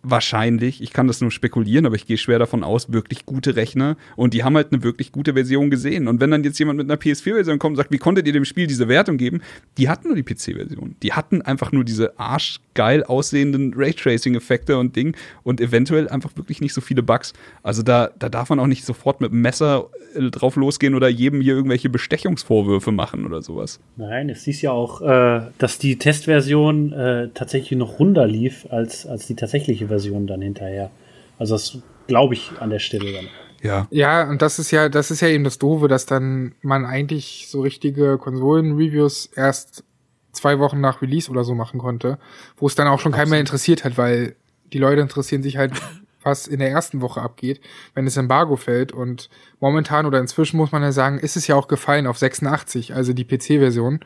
[0.03, 3.97] wahrscheinlich, ich kann das nur spekulieren, aber ich gehe schwer davon aus, wirklich gute Rechner
[4.17, 6.09] und die haben halt eine wirklich gute Version gesehen.
[6.09, 8.45] Und wenn dann jetzt jemand mit einer PS4-Version kommt und sagt, wie konntet ihr dem
[8.45, 9.43] Spiel diese Wertung geben?
[9.77, 10.97] Die hatten nur die PC-Version.
[11.03, 16.75] Die hatten einfach nur diese arschgeil aussehenden Raytracing-Effekte und Ding und eventuell einfach wirklich nicht
[16.75, 17.33] so viele Bugs.
[17.63, 21.09] Also da, da darf man auch nicht sofort mit dem Messer äh, drauf losgehen oder
[21.09, 23.81] jedem hier irgendwelche Bestechungsvorwürfe machen oder sowas.
[23.97, 29.07] Nein, es hieß ja auch, äh, dass die Testversion äh, tatsächlich noch runder lief als,
[29.07, 30.91] als die tatsächliche Version dann hinterher.
[31.39, 33.29] Also das glaube ich an der Stelle dann.
[33.63, 33.87] Ja.
[33.91, 37.47] Ja, und das ist ja, das ist ja eben das Doofe, dass dann man eigentlich
[37.49, 39.85] so richtige Konsolen-Reviews erst
[40.33, 42.19] zwei Wochen nach Release oder so machen konnte,
[42.57, 44.37] wo es dann auch schon keinen mehr interessiert hat, weil
[44.73, 45.73] die Leute interessieren sich halt,
[46.23, 47.61] was in der ersten Woche abgeht,
[47.95, 48.93] wenn das Embargo fällt.
[48.93, 49.29] Und
[49.61, 53.13] momentan oder inzwischen muss man ja sagen, ist es ja auch gefallen auf 86, also
[53.13, 54.01] die PC-Version.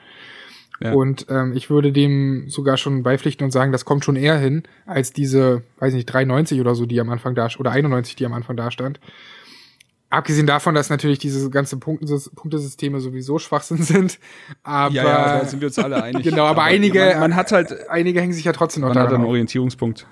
[0.82, 0.92] Ja.
[0.92, 4.62] Und ähm, ich würde dem sogar schon beipflichten und sagen, das kommt schon eher hin,
[4.86, 8.32] als diese, weiß nicht, 93 oder so, die am Anfang da, oder 91, die am
[8.32, 8.98] Anfang da stand.
[10.10, 14.18] Abgesehen davon, dass natürlich diese ganze Punktes Punktesysteme sowieso Schwachsinn sind.
[14.62, 16.22] Aber, ja, ja, da sind wir uns alle einig.
[16.24, 19.04] Genau, aber einige- Man, man hat halt einige hängen sich ja trotzdem noch Man hat
[19.06, 19.30] daran einen auf.
[19.30, 20.06] Orientierungspunkt.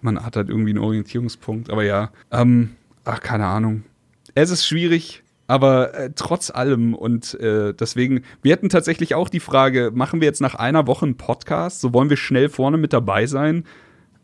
[0.00, 1.70] Man hat halt irgendwie einen Orientierungspunkt.
[1.70, 2.70] Aber ja, ähm,
[3.04, 3.82] ach, keine Ahnung.
[4.34, 9.40] Es ist schwierig, aber äh, trotz allem und äh, deswegen, wir hatten tatsächlich auch die
[9.40, 11.80] Frage, machen wir jetzt nach einer Woche einen Podcast?
[11.80, 13.64] So wollen wir schnell vorne mit dabei sein?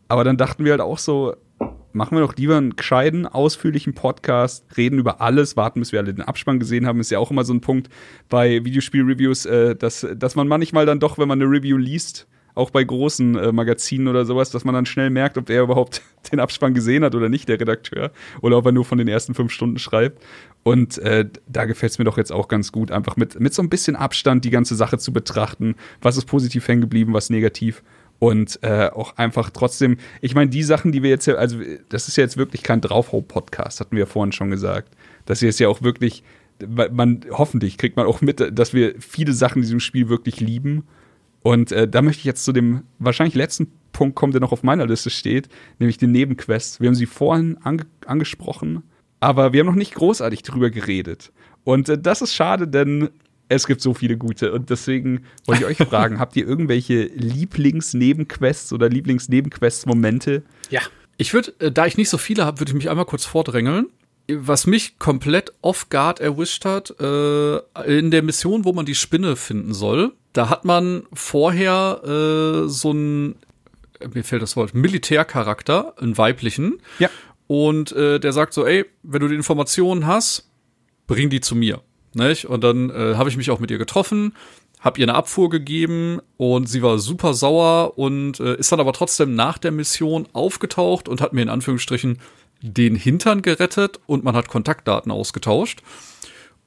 [0.07, 1.35] Aber dann dachten wir halt auch so,
[1.93, 6.13] machen wir doch lieber einen gescheiten, ausführlichen Podcast, reden über alles, warten, bis wir alle
[6.13, 6.99] den Abspann gesehen haben.
[6.99, 7.89] Ist ja auch immer so ein Punkt
[8.29, 12.27] bei Videospiel-Reviews, äh, dass, dass man manchmal dann doch, wenn man eine Review liest,
[12.61, 16.01] auch bei großen äh, Magazinen oder sowas, dass man dann schnell merkt, ob er überhaupt
[16.31, 18.11] den Abspann gesehen hat oder nicht, der Redakteur,
[18.41, 20.23] oder ob er nur von den ersten fünf Stunden schreibt.
[20.63, 23.61] Und äh, da gefällt es mir doch jetzt auch ganz gut, einfach mit, mit so
[23.61, 25.75] ein bisschen Abstand die ganze Sache zu betrachten.
[26.01, 27.83] Was ist positiv hängen geblieben, was negativ.
[28.19, 31.57] Und äh, auch einfach trotzdem, ich meine, die Sachen, die wir jetzt, also
[31.89, 34.93] das ist ja jetzt wirklich kein Draufhau-Podcast, hatten wir ja vorhin schon gesagt.
[35.25, 36.23] Das hier ist ja auch wirklich,
[36.67, 40.83] man, hoffentlich kriegt man auch mit, dass wir viele Sachen in diesem Spiel wirklich lieben.
[41.43, 44.63] Und äh, da möchte ich jetzt zu dem wahrscheinlich letzten Punkt kommen, der noch auf
[44.63, 45.49] meiner Liste steht,
[45.79, 46.79] nämlich den Nebenquests.
[46.79, 48.83] Wir haben sie vorhin ange angesprochen,
[49.19, 51.31] aber wir haben noch nicht großartig drüber geredet.
[51.63, 53.09] Und äh, das ist schade, denn
[53.49, 54.53] es gibt so viele gute.
[54.53, 60.43] Und deswegen wollte ich euch fragen, habt ihr irgendwelche Lieblings-Nebenquests oder Lieblings-Nebenquests-Momente?
[60.69, 60.81] Ja.
[61.17, 63.87] Ich würde, äh, da ich nicht so viele habe, würde ich mich einmal kurz vordrängeln.
[64.27, 67.57] Was mich komplett off guard erwischt hat, äh,
[67.97, 72.91] in der Mission, wo man die Spinne finden soll, da hat man vorher äh, so
[72.91, 73.35] ein,
[74.13, 76.79] mir fällt das Wort, Militärcharakter, einen weiblichen.
[76.99, 77.09] Ja.
[77.47, 80.49] Und äh, der sagt so, ey, wenn du die Informationen hast,
[81.07, 81.81] bring die zu mir.
[82.13, 82.45] Nicht?
[82.45, 84.33] Und dann äh, habe ich mich auch mit ihr getroffen,
[84.79, 88.93] habe ihr eine Abfuhr gegeben und sie war super sauer und äh, ist dann aber
[88.93, 92.19] trotzdem nach der Mission aufgetaucht und hat mir in Anführungsstrichen
[92.61, 95.81] den Hintern gerettet und man hat Kontaktdaten ausgetauscht.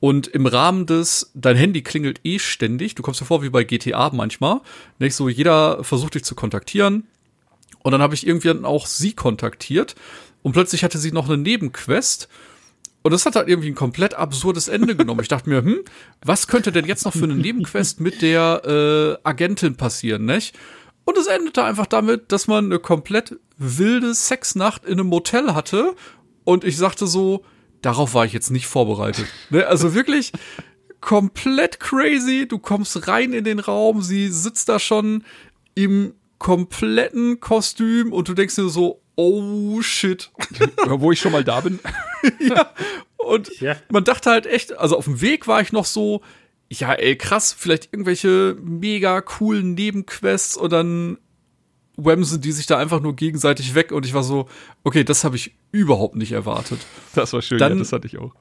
[0.05, 3.65] Und im Rahmen des, dein Handy klingelt eh ständig, du kommst dir vor wie bei
[3.65, 4.61] GTA manchmal,
[4.99, 7.07] nicht so, jeder versucht dich zu kontaktieren.
[7.83, 9.95] Und dann habe ich irgendwie dann auch sie kontaktiert
[10.43, 12.29] und plötzlich hatte sie noch eine Nebenquest.
[13.01, 15.21] Und das hat halt irgendwie ein komplett absurdes Ende genommen.
[15.23, 15.79] Ich dachte mir, hm,
[16.23, 20.55] was könnte denn jetzt noch für eine Nebenquest mit der äh, Agentin passieren, nicht?
[21.07, 25.97] Und es endete einfach damit, dass man eine komplett wilde Sexnacht in einem Motel hatte.
[26.45, 27.43] Und ich sagte so,
[27.85, 29.27] darauf war ich jetzt nicht vorbereitet.
[29.51, 29.66] Ne?
[29.66, 30.32] Also wirklich
[31.01, 32.47] komplett crazy.
[32.48, 35.24] Du kommst rein in den Raum, sie sitzt da schon
[35.74, 40.31] im kompletten Kostüm und du denkst dir so, oh shit.
[40.86, 41.78] Wo ich schon mal da bin.
[43.16, 43.77] Und Ja.
[43.90, 46.20] man dachte halt echt, also auf dem Weg war ich noch so,
[46.70, 51.19] ja, ey, krass, vielleicht irgendwelche mega coolen Nebenquests und dann
[51.97, 54.49] wemsen die sich da einfach nur gegenseitig weg und ich war so,
[54.83, 56.81] okay, das habe ich überhaupt nicht erwartet.
[57.15, 58.33] Das war schön, Dann- ja, das hatte ich auch.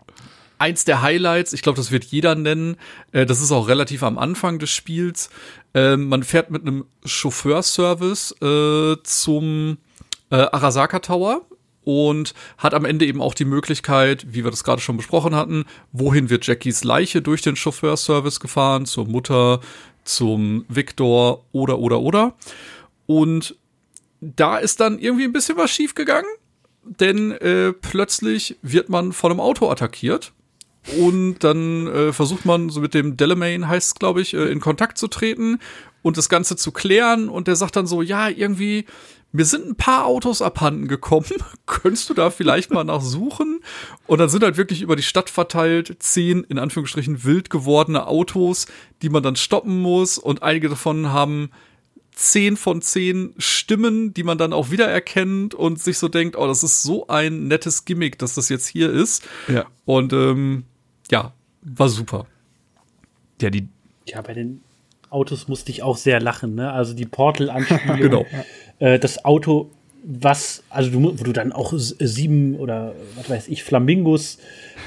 [0.60, 2.78] Eins der Highlights, ich glaube, das wird jeder nennen,
[3.12, 5.30] äh, das ist auch relativ am Anfang des Spiels.
[5.74, 9.78] Ähm, man fährt mit einem Chauffeurservice äh, zum
[10.30, 11.42] äh, Arasaka Tower
[11.84, 15.66] und hat am Ende eben auch die Möglichkeit, wie wir das gerade schon besprochen hatten,
[15.92, 19.60] wohin wird Jackies Leiche durch den Chauffeurservice gefahren, zur Mutter,
[20.06, 22.36] zum Victor oder oder oder.
[23.14, 23.56] Und
[24.22, 26.30] da ist dann irgendwie ein bisschen was schiefgegangen,
[26.84, 30.34] denn äh, plötzlich wird man von einem Auto attackiert.
[30.98, 34.60] Und dann äh, versucht man so mit dem Delamain, heißt es, glaube ich, äh, in
[34.60, 35.60] Kontakt zu treten
[36.02, 37.30] und das Ganze zu klären.
[37.30, 38.86] Und der sagt dann so, ja, irgendwie,
[39.32, 41.30] mir sind ein paar Autos abhanden gekommen.
[41.68, 43.60] Könntest du da vielleicht mal nachsuchen?
[44.08, 48.66] Und dann sind halt wirklich über die Stadt verteilt zehn, in Anführungsstrichen, wild gewordene Autos,
[49.04, 50.18] die man dann stoppen muss.
[50.18, 51.52] Und einige davon haben
[52.16, 56.64] zehn von zehn Stimmen, die man dann auch wiedererkennt und sich so denkt, oh, das
[56.64, 59.28] ist so ein nettes Gimmick, dass das jetzt hier ist.
[59.48, 59.66] Ja.
[59.86, 60.66] Und ähm,
[61.12, 62.28] ja, war super.
[63.42, 63.68] Ja, die,
[64.08, 64.62] Ja, bei den
[65.10, 66.72] Autos musste ich auch sehr lachen, ne?
[66.72, 67.98] Also die Portal-Anspielung.
[67.98, 68.26] Genau.
[68.80, 69.72] Äh, das Auto,
[70.06, 74.38] was, also du, wo du dann auch sieben oder was weiß ich, Flamingos,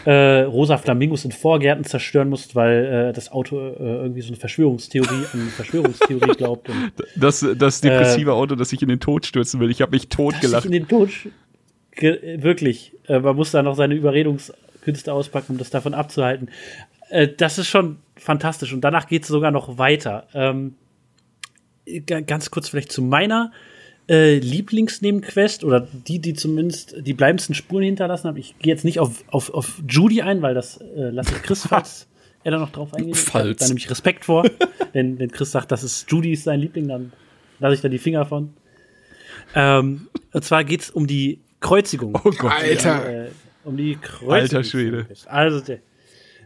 [0.04, 4.36] äh, rosa Flamingos in Vorgärten zerstören musst, weil äh, das Auto äh, irgendwie so eine
[4.36, 6.68] Verschwörungstheorie an Verschwörungstheorie glaubt.
[6.68, 9.70] Und das, das depressive Auto, das sich in den Tod stürzen will.
[9.70, 10.66] Ich habe mich totgelacht.
[10.66, 11.08] in den Tod
[11.98, 12.92] wirklich.
[13.08, 16.50] Äh, man muss da noch seine Überredungskünste auspacken, um das davon abzuhalten.
[17.08, 18.72] Äh, das ist schon fantastisch.
[18.74, 20.26] Und danach geht es sogar noch weiter.
[20.34, 20.74] Ähm,
[22.06, 23.75] ga- ganz kurz vielleicht zu meiner äh,
[24.08, 28.36] Lieblingsnebenquest oder die, die zumindest die bleibendsten Spuren hinterlassen haben.
[28.36, 31.66] Ich gehe jetzt nicht auf, auf, auf Judy ein, weil das äh, lasse ich Chris,
[31.68, 32.06] falls
[32.44, 33.16] er da noch drauf eingeht.
[33.16, 33.58] Ich Falls.
[33.58, 34.48] Da nämlich Respekt vor.
[34.92, 37.12] wenn, wenn Chris sagt, das ist Judy ist sein Liebling, dann
[37.58, 38.54] lasse ich da die Finger von.
[39.54, 42.18] Ähm, und zwar geht es um die Kreuzigung.
[42.24, 42.52] Oh Gott.
[42.52, 43.26] Alter.
[43.26, 43.28] Äh,
[43.64, 44.32] um die Kreuzigung.
[44.32, 45.06] Alter Schwede.
[45.26, 45.78] Also der,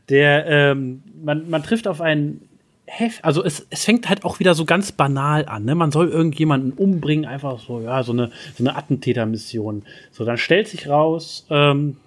[0.08, 2.48] der ähm, man, man trifft auf einen
[2.92, 5.64] Heft, also es, es fängt halt auch wieder so ganz banal an.
[5.64, 5.76] Ne?
[5.76, 9.84] Man soll irgendjemanden umbringen, einfach so, ja, so eine, so eine Attentätermission.
[10.10, 11.98] So, dann stellt sich raus, ähm,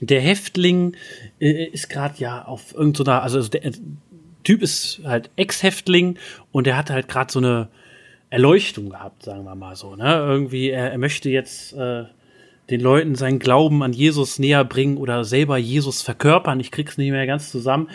[0.00, 0.96] der Häftling
[1.40, 3.72] äh, ist gerade ja auf irgendeiner, also der äh,
[4.42, 6.18] Typ ist halt Ex-Häftling
[6.50, 7.68] und der hat halt gerade so eine
[8.28, 9.94] Erleuchtung gehabt, sagen wir mal so.
[9.94, 10.14] Ne?
[10.14, 12.04] Irgendwie, er, er möchte jetzt äh,
[12.70, 16.58] den Leuten seinen Glauben an Jesus näher bringen oder selber Jesus verkörpern.
[16.58, 17.88] Ich krieg's nicht mehr ganz zusammen.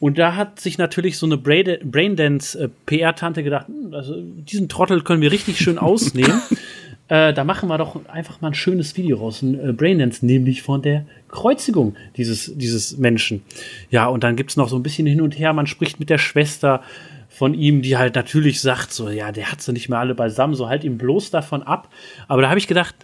[0.00, 5.32] Und da hat sich natürlich so eine Braindance-PR-Tante gedacht, hm, also diesen Trottel können wir
[5.32, 6.40] richtig schön ausnehmen.
[7.08, 10.62] äh, da machen wir doch einfach mal ein schönes Video raus, ein äh, Braindance, nämlich
[10.62, 13.42] von der Kreuzigung dieses, dieses Menschen.
[13.90, 16.18] Ja, und dann gibt's noch so ein bisschen hin und her, man spricht mit der
[16.18, 16.82] Schwester
[17.28, 20.54] von ihm, die halt natürlich sagt, so, ja, der hat sie nicht mehr alle beisammen,
[20.54, 21.88] so halt ihm bloß davon ab.
[22.26, 22.94] Aber da habe ich gedacht,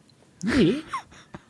[0.43, 0.75] nee,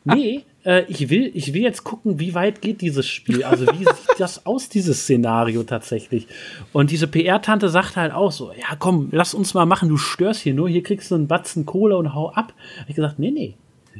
[0.05, 3.43] nee, äh, ich, will, ich will jetzt gucken, wie weit geht dieses Spiel.
[3.43, 6.27] Also, wie sieht das aus, dieses Szenario tatsächlich?
[6.73, 10.41] Und diese PR-Tante sagt halt auch so: Ja, komm, lass uns mal machen, du störst
[10.41, 12.53] hier nur, hier kriegst du einen Batzen Kohle und hau ab.
[12.79, 13.55] Hab ich gesagt: Nee, nee.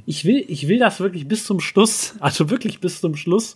[0.05, 3.53] Ich will, ich will das wirklich bis zum Schluss, also wirklich bis zum Schluss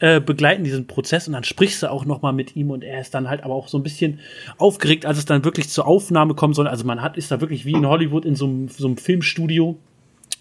[0.00, 1.28] äh, begleiten, diesen Prozess.
[1.28, 3.54] Und dann sprichst du auch noch mal mit ihm und er ist dann halt aber
[3.54, 4.18] auch so ein bisschen
[4.58, 6.66] aufgeregt, als es dann wirklich zur Aufnahme kommen soll.
[6.66, 9.78] Also man hat, ist da wirklich wie in Hollywood in so einem, so einem Filmstudio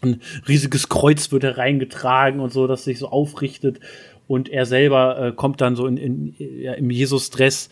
[0.02, 3.80] ein riesiges Kreuz wird hereingetragen und so, das sich so aufrichtet.
[4.28, 7.70] Und er selber äh, kommt dann so in, in, ja, im Jesus-Dress,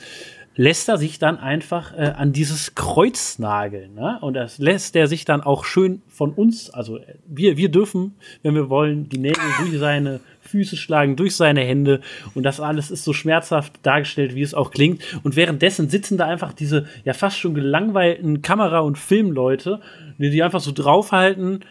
[0.60, 3.94] lässt er sich dann einfach äh, an dieses Kreuz nageln.
[3.94, 4.18] Ne?
[4.20, 8.16] Und das lässt er sich dann auch schön von uns, also äh, wir, wir dürfen,
[8.44, 12.02] wenn wir wollen, die Nägel durch seine Füße schlagen, durch seine Hände.
[12.36, 15.02] Und das alles ist so schmerzhaft dargestellt, wie es auch klingt.
[15.24, 19.80] Und währenddessen sitzen da einfach diese ja fast schon gelangweilten Kamera- und Filmleute,
[20.18, 21.64] die die einfach so draufhalten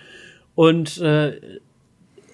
[0.58, 1.60] und äh,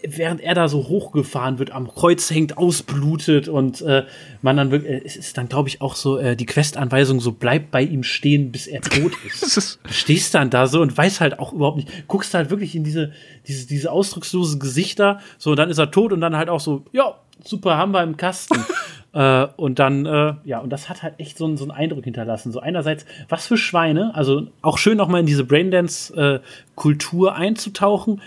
[0.07, 4.05] während er da so hochgefahren wird, am Kreuz hängt, ausblutet und äh,
[4.43, 7.33] man dann wirklich, äh, es ist dann glaube ich auch so äh, die Questanweisung so
[7.33, 9.79] bleibt bei ihm stehen, bis er tot ist.
[9.91, 13.13] Stehst dann da so und weißt halt auch überhaupt nicht, guckst halt wirklich in diese
[13.47, 16.85] diese diese ausdruckslosen Gesichter, so und dann ist er tot und dann halt auch so,
[16.93, 18.59] ja, super, haben wir im Kasten.
[19.13, 22.05] äh, und dann, äh, ja, und das hat halt echt so, einen- so einen Eindruck
[22.05, 22.53] hinterlassen.
[22.53, 28.21] So einerseits, was für Schweine, also auch schön nochmal in diese Braindance-Kultur einzutauchen.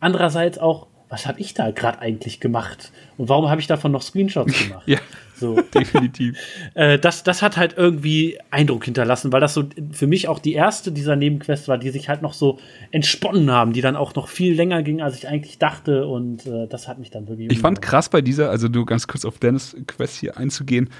[0.00, 2.90] Andererseits auch, was habe ich da gerade eigentlich gemacht?
[3.16, 4.82] Und warum habe ich davon noch Screenshots gemacht?
[4.86, 4.98] ja,
[5.36, 6.36] So, definitiv.
[6.74, 10.54] äh, das, das hat halt irgendwie Eindruck hinterlassen, weil das so für mich auch die
[10.54, 12.58] erste dieser Nebenquests war, die sich halt noch so
[12.90, 16.06] entsponnen haben, die dann auch noch viel länger ging, als ich eigentlich dachte.
[16.06, 17.50] Und äh, das hat mich dann wirklich.
[17.52, 20.90] Ich fand krass bei dieser, also nur ganz kurz auf Dennis Quest hier einzugehen.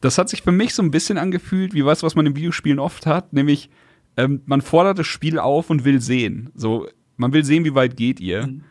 [0.00, 2.78] das hat sich für mich so ein bisschen angefühlt, wie was, was man in Videospielen
[2.78, 3.68] oft hat, nämlich
[4.16, 6.50] ähm, man fordert das Spiel auf und will sehen.
[6.54, 8.46] So, man will sehen, wie weit geht ihr.
[8.46, 8.64] Mhm.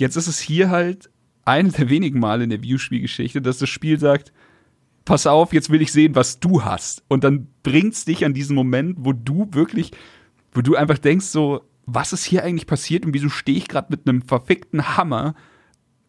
[0.00, 1.10] Jetzt ist es hier halt
[1.44, 4.32] eine der wenigen Male in der Videospielgeschichte, dass das Spiel sagt,
[5.04, 7.04] pass auf, jetzt will ich sehen, was du hast.
[7.08, 9.90] Und dann bringt's dich an diesen Moment, wo du wirklich,
[10.52, 13.88] wo du einfach denkst so, was ist hier eigentlich passiert und wieso stehe ich gerade
[13.90, 15.34] mit einem verfickten Hammer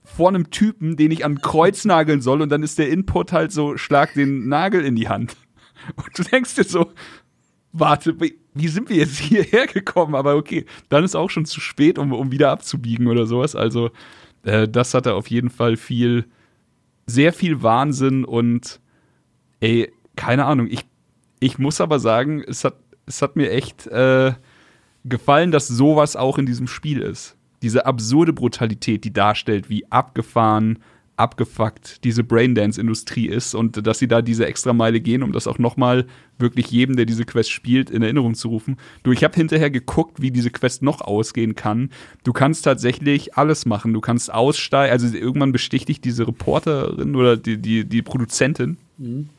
[0.05, 3.51] vor einem Typen, den ich an Kreuz nageln soll und dann ist der Input halt
[3.51, 5.35] so, schlag den Nagel in die Hand.
[5.97, 6.91] Und du denkst dir so,
[7.73, 10.15] warte, wie sind wir jetzt hierher gekommen?
[10.15, 13.55] Aber okay, dann ist auch schon zu spät, um, um wieder abzubiegen oder sowas.
[13.55, 13.91] Also,
[14.43, 16.25] äh, das hatte auf jeden Fall viel,
[17.05, 18.79] sehr viel Wahnsinn und
[19.59, 20.67] ey, keine Ahnung.
[20.69, 20.85] Ich,
[21.39, 24.33] ich muss aber sagen, es hat, es hat mir echt äh,
[25.03, 30.79] gefallen, dass sowas auch in diesem Spiel ist diese absurde Brutalität, die darstellt, wie abgefahren,
[31.21, 35.59] abgefuckt diese Braindance-Industrie ist und dass sie da diese extra Meile gehen, um das auch
[35.59, 36.05] nochmal
[36.39, 38.77] wirklich jedem, der diese Quest spielt, in Erinnerung zu rufen.
[39.03, 41.91] Du, ich habe hinterher geguckt, wie diese Quest noch ausgehen kann.
[42.23, 43.93] Du kannst tatsächlich alles machen.
[43.93, 48.77] Du kannst aussteigen, also irgendwann besticht dich diese Reporterin oder die, die, die Produzentin.
[48.97, 49.29] Mhm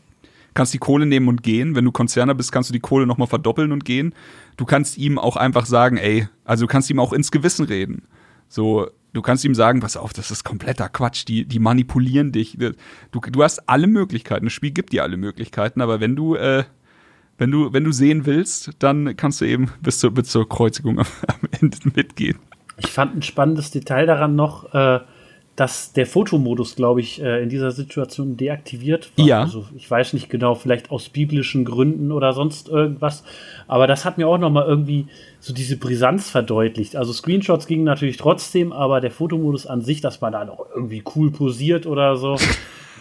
[0.54, 1.74] kannst die Kohle nehmen und gehen.
[1.74, 4.14] Wenn du Konzerner bist, kannst du die Kohle nochmal verdoppeln und gehen.
[4.56, 8.02] Du kannst ihm auch einfach sagen, ey, also du kannst ihm auch ins Gewissen reden.
[8.48, 12.58] So, du kannst ihm sagen, pass auf, das ist kompletter Quatsch, die, die manipulieren dich.
[13.10, 16.64] Du, du hast alle Möglichkeiten, das Spiel gibt dir alle Möglichkeiten, aber wenn du, äh,
[17.38, 20.98] wenn du, wenn du sehen willst, dann kannst du eben bis zur, bis zur Kreuzigung
[20.98, 22.38] am, am Ende mitgehen.
[22.78, 25.00] Ich fand ein spannendes Detail daran noch, äh,
[25.56, 29.26] dass der Fotomodus, glaube ich, äh, in dieser Situation deaktiviert war.
[29.26, 29.40] Ja.
[29.42, 33.22] Also ich weiß nicht genau, vielleicht aus biblischen Gründen oder sonst irgendwas.
[33.68, 35.08] Aber das hat mir auch nochmal irgendwie
[35.40, 36.96] so diese Brisanz verdeutlicht.
[36.96, 41.02] Also Screenshots gingen natürlich trotzdem, aber der Fotomodus an sich, dass man da noch irgendwie
[41.14, 42.36] cool posiert oder so.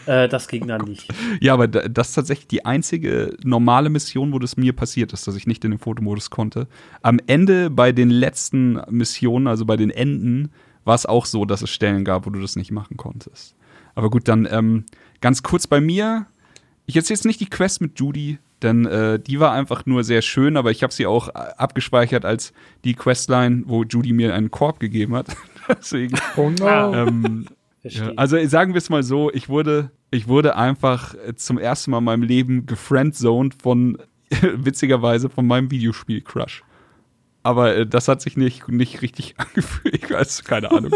[0.08, 1.08] Äh, das ging dann nicht.
[1.42, 5.36] Ja, aber das ist tatsächlich die einzige normale Mission, wo das mir passiert ist, dass
[5.36, 6.68] ich nicht in den Fotomodus konnte.
[7.04, 10.50] Am Ende bei den letzten Missionen, also bei den Enden,
[10.84, 13.56] war es auch so, dass es Stellen gab, wo du das nicht machen konntest.
[13.96, 14.86] Aber gut, dann ähm,
[15.20, 16.26] ganz kurz bei mir.
[16.86, 20.22] Ich erzähle jetzt nicht die Quest mit Judy, denn äh, die war einfach nur sehr
[20.22, 22.54] schön, aber ich habe sie auch äh, abgespeichert als
[22.84, 25.28] die Questline, wo Judy mir einen Korb gegeben hat.
[25.70, 26.18] Deswegen.
[26.38, 26.94] Oh no.
[26.94, 27.48] Ähm,
[27.84, 31.92] ja, also sagen wir es mal so, ich wurde, ich wurde einfach äh, zum ersten
[31.92, 33.98] Mal in meinem Leben gefriendzoned von,
[34.42, 36.64] witzigerweise, von meinem Videospiel-Crush.
[37.44, 39.96] Aber äh, das hat sich nicht, nicht richtig angefühlt.
[39.96, 40.92] Ich weiß, keine Ahnung.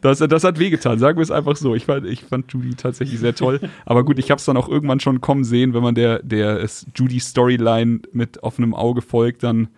[0.00, 1.74] Das, das hat wehgetan, sagen wir es einfach so.
[1.74, 3.60] Ich fand, ich fand Judy tatsächlich sehr toll.
[3.84, 6.66] Aber gut, ich habe es dann auch irgendwann schon kommen sehen, wenn man der, der
[6.94, 9.68] Judy-Storyline mit offenem Auge folgt, dann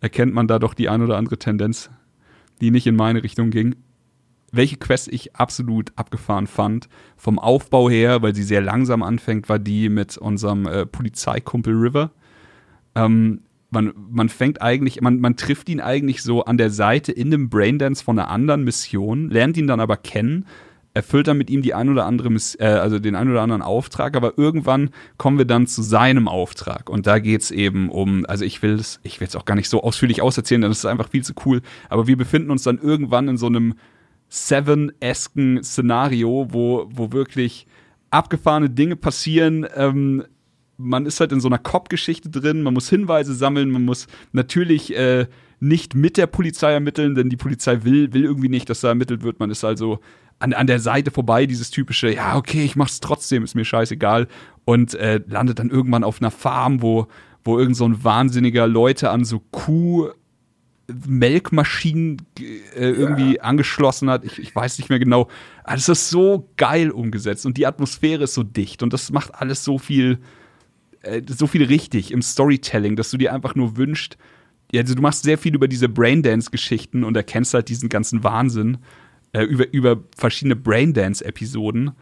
[0.00, 1.90] erkennt man da doch die ein oder andere Tendenz,
[2.60, 3.76] die nicht in meine Richtung ging.
[4.50, 9.58] Welche Quest ich absolut abgefahren fand, vom Aufbau her, weil sie sehr langsam anfängt, war
[9.58, 12.12] die mit unserem äh, Polizeikumpel River.
[12.94, 17.30] Ähm, man, man fängt eigentlich, man, man trifft ihn eigentlich so an der Seite in
[17.30, 20.46] dem Braindance von einer anderen Mission, lernt ihn dann aber kennen,
[20.94, 24.16] erfüllt dann mit ihm die ein oder andere, äh, also den ein oder anderen Auftrag,
[24.16, 26.88] aber irgendwann kommen wir dann zu seinem Auftrag.
[26.88, 29.54] Und da geht es eben um, also ich will es, ich will es auch gar
[29.54, 32.62] nicht so ausführlich auserzählen, denn das ist einfach viel zu cool, aber wir befinden uns
[32.62, 33.74] dann irgendwann in so einem
[34.30, 37.66] Seven-esken Szenario, wo, wo wirklich
[38.10, 40.24] abgefahrene Dinge passieren, ähm,
[40.78, 44.96] man ist halt in so einer Cop-Geschichte drin, man muss Hinweise sammeln, man muss natürlich
[44.96, 45.26] äh,
[45.60, 49.22] nicht mit der Polizei ermitteln, denn die Polizei will, will irgendwie nicht, dass da ermittelt
[49.22, 49.40] wird.
[49.40, 49.98] Man ist also
[50.38, 54.28] an, an der Seite vorbei, dieses typische, ja, okay, ich mach's trotzdem, ist mir scheißegal.
[54.64, 57.08] Und äh, landet dann irgendwann auf einer Farm, wo,
[57.42, 60.10] wo irgend so ein wahnsinniger Leute an so Kuh
[61.06, 63.42] Melkmaschinen äh, irgendwie ja.
[63.42, 64.24] angeschlossen hat.
[64.24, 65.28] Ich, ich, weiß nicht mehr genau.
[65.64, 69.34] Aber das ist so geil umgesetzt und die Atmosphäre ist so dicht und das macht
[69.34, 70.18] alles so viel,
[71.02, 74.16] äh, so viel richtig im Storytelling, dass du dir einfach nur wünschst,
[74.72, 78.78] ja, also du machst sehr viel über diese Braindance-Geschichten und erkennst halt diesen ganzen Wahnsinn
[79.32, 81.92] äh, über, über verschiedene Braindance-Episoden.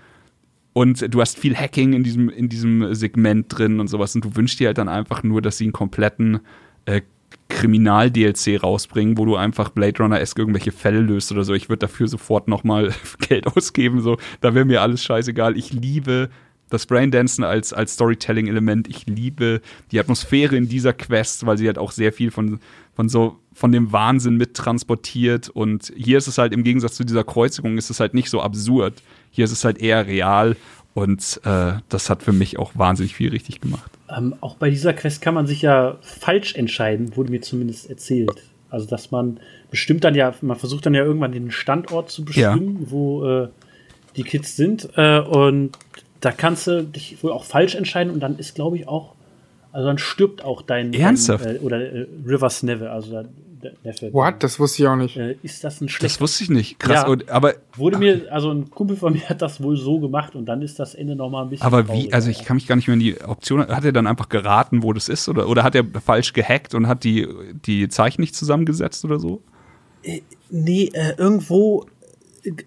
[0.72, 4.14] Und du hast viel Hacking in diesem, in diesem Segment drin und sowas.
[4.14, 6.40] Und du wünschst dir halt dann einfach nur, dass sie einen kompletten
[6.84, 7.02] äh,
[7.48, 11.54] Kriminal-DLC rausbringen, wo du einfach Blade Runner-esque irgendwelche Fälle löst oder so.
[11.54, 14.00] Ich würde dafür sofort nochmal Geld ausgeben.
[14.00, 15.56] So, da wäre mir alles scheißegal.
[15.56, 16.30] Ich liebe
[16.68, 18.88] das Braindancen als, als Storytelling-Element.
[18.88, 19.60] Ich liebe
[19.92, 22.60] die Atmosphäre in dieser Quest, weil sie halt auch sehr viel von,
[22.94, 25.48] von so von dem Wahnsinn mittransportiert.
[25.48, 28.40] Und hier ist es halt im Gegensatz zu dieser Kreuzigung, ist es halt nicht so
[28.42, 28.94] absurd.
[29.30, 30.56] Hier ist es halt eher real.
[30.92, 33.90] Und äh, das hat für mich auch wahnsinnig viel richtig gemacht.
[34.14, 38.44] Ähm, auch bei dieser Quest kann man sich ja falsch entscheiden, wurde mir zumindest erzählt.
[38.70, 39.38] Also, dass man
[39.70, 42.90] bestimmt dann ja, man versucht dann ja irgendwann den Standort zu bestimmen, ja.
[42.90, 43.48] wo äh,
[44.16, 44.88] die Kids sind.
[44.96, 45.72] Äh, und
[46.20, 49.14] da kannst du dich wohl auch falsch entscheiden und dann ist, glaube ich, auch,
[49.72, 51.44] also dann stirbt auch dein, Ernsthaft?
[51.44, 53.24] dein äh, oder äh, Rivers Neve, also der,
[53.62, 54.12] der Neffe.
[54.12, 54.42] What?
[54.42, 55.16] Das wusste ich auch nicht.
[55.16, 56.78] Äh, ist das ein Das schlechter wusste ich nicht.
[56.78, 57.02] Krass.
[57.02, 57.08] Ja.
[57.08, 60.46] Und, aber Wurde mir, also ein Kumpel von mir hat das wohl so gemacht und
[60.46, 61.66] dann ist das Ende noch mal ein bisschen.
[61.66, 64.06] Aber wie, also ich kann mich gar nicht mehr in die Option, hat er dann
[64.06, 65.28] einfach geraten, wo das ist?
[65.28, 67.28] Oder, oder hat er falsch gehackt und hat die,
[67.66, 69.42] die Zeichen nicht zusammengesetzt oder so?
[70.50, 71.84] Nee, äh, irgendwo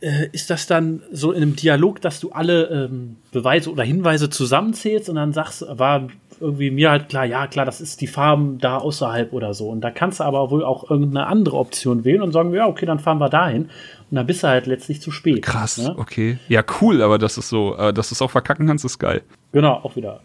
[0.02, 4.30] äh, ist das dann so in einem Dialog, dass du alle ähm, Beweise oder Hinweise
[4.30, 6.08] zusammenzählst und dann sagst, war
[6.40, 9.70] irgendwie mir halt klar, ja klar, das ist die Farben da außerhalb oder so.
[9.70, 12.86] Und da kannst du aber wohl auch irgendeine andere Option wählen und sagen, ja, okay,
[12.86, 13.64] dann fahren wir dahin.
[13.64, 15.42] Und dann bist du halt letztlich zu spät.
[15.42, 15.94] Krass, Ne?
[15.98, 16.40] okay.
[16.48, 19.22] Ja, cool, aber das ist so, äh, dass du es auch verkacken kannst, ist geil.
[19.52, 20.22] Genau, auch wieder.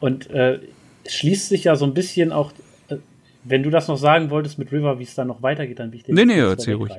[0.00, 0.58] Und äh,
[1.04, 2.52] es schließt sich ja so ein bisschen auch,
[2.88, 2.96] äh,
[3.44, 5.98] wenn du das noch sagen wolltest mit River, wie es dann noch weitergeht, dann will
[5.98, 6.92] ich den Nee, nee, erzähl ruhig.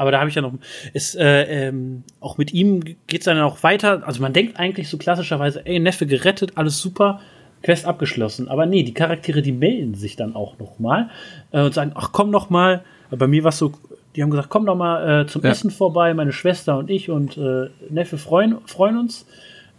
[0.00, 0.54] Aber da habe ich ja noch,
[0.94, 4.02] ist, äh, ähm, auch mit ihm geht es dann auch weiter.
[4.06, 7.20] Also man denkt eigentlich so klassischerweise, ey, Neffe gerettet, alles super,
[7.62, 8.48] Quest abgeschlossen.
[8.48, 11.10] Aber nee, die Charaktere, die melden sich dann auch noch mal
[11.52, 12.82] äh, und sagen, ach komm noch mal.
[13.10, 13.72] Bei mir war so,
[14.16, 15.50] die haben gesagt, komm noch mal äh, zum Ja.
[15.50, 19.26] Essen vorbei, meine Schwester und ich und äh, Neffe freuen, freuen uns,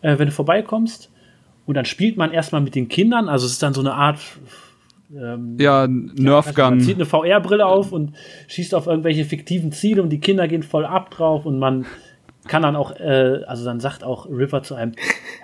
[0.03, 1.09] äh, wenn du vorbeikommst.
[1.65, 4.19] Und dann spielt man erstmal mit den Kindern, also es ist dann so eine Art
[5.15, 8.13] ähm, Ja, Nerf also man zieht eine VR-Brille auf und
[8.47, 11.85] schießt auf irgendwelche fiktiven Ziele und die Kinder gehen voll ab drauf und man
[12.47, 14.93] kann dann auch, äh, also dann sagt auch River zu einem,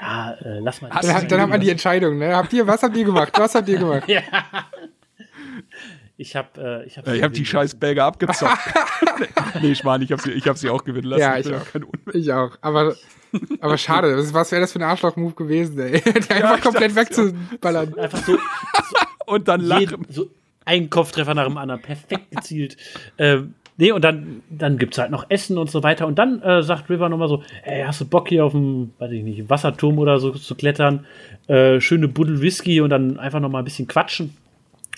[0.02, 0.90] ja, äh, lass mal.
[0.90, 2.36] Dann, hat- dann hat man die Entscheidung, ne?
[2.36, 3.34] Habt ihr, was habt ihr gemacht?
[3.38, 4.04] Was habt ihr gemacht?
[4.08, 4.22] ja.
[6.20, 8.58] Ich hab, äh, ich hab, Ja, ich habe die scheiß Belger abgezockt.
[9.62, 11.22] nee, ich meine, ich habe sie, ich hab sie auch gewinnen lassen.
[11.22, 12.14] Ja, ich bin auch.
[12.14, 12.58] Ich auch.
[12.62, 12.96] Aber,
[13.62, 14.18] aber schade.
[14.18, 16.02] Was, was wäre das für ein Arschloch-Move gewesen, ey?
[16.02, 17.96] Die einfach ich komplett wegzuballern.
[18.00, 18.36] einfach so,
[19.28, 20.06] Und dann lachen.
[20.10, 20.30] so
[20.66, 22.76] ein Kopftreffer nach dem anderen, perfekt gezielt.
[23.20, 26.08] ähm, nee, und dann, dann gibt's halt noch Essen und so weiter.
[26.08, 29.12] Und dann äh, sagt River nochmal so, ey, hast du Bock hier auf dem, weiß
[29.12, 31.06] ich nicht, Wasserturm oder so zu klettern?
[31.48, 34.36] Äh, schöne Buddel Whisky und dann einfach nochmal ein bisschen quatschen.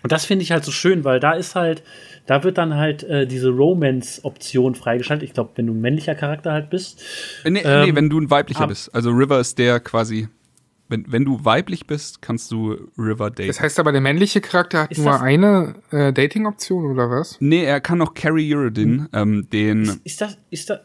[0.01, 1.83] Und das finde ich halt so schön, weil da ist halt,
[2.25, 5.27] da wird dann halt äh, diese Romance-Option freigeschaltet.
[5.27, 7.03] Ich glaube, wenn du ein männlicher Charakter halt bist.
[7.43, 8.93] Nee, nee, Ähm, wenn du ein weiblicher ab- bist.
[8.95, 10.29] Also River ist der quasi.
[10.89, 13.47] Wenn, wenn du weiblich bist, kannst du River daten.
[13.47, 17.37] Das heißt aber, der männliche Charakter hat Ist nur eine äh, Dating-Option oder was?
[17.39, 20.01] nee, er kann noch Carrie Uridin, ähm, den.
[20.03, 20.79] Ist das, ist das,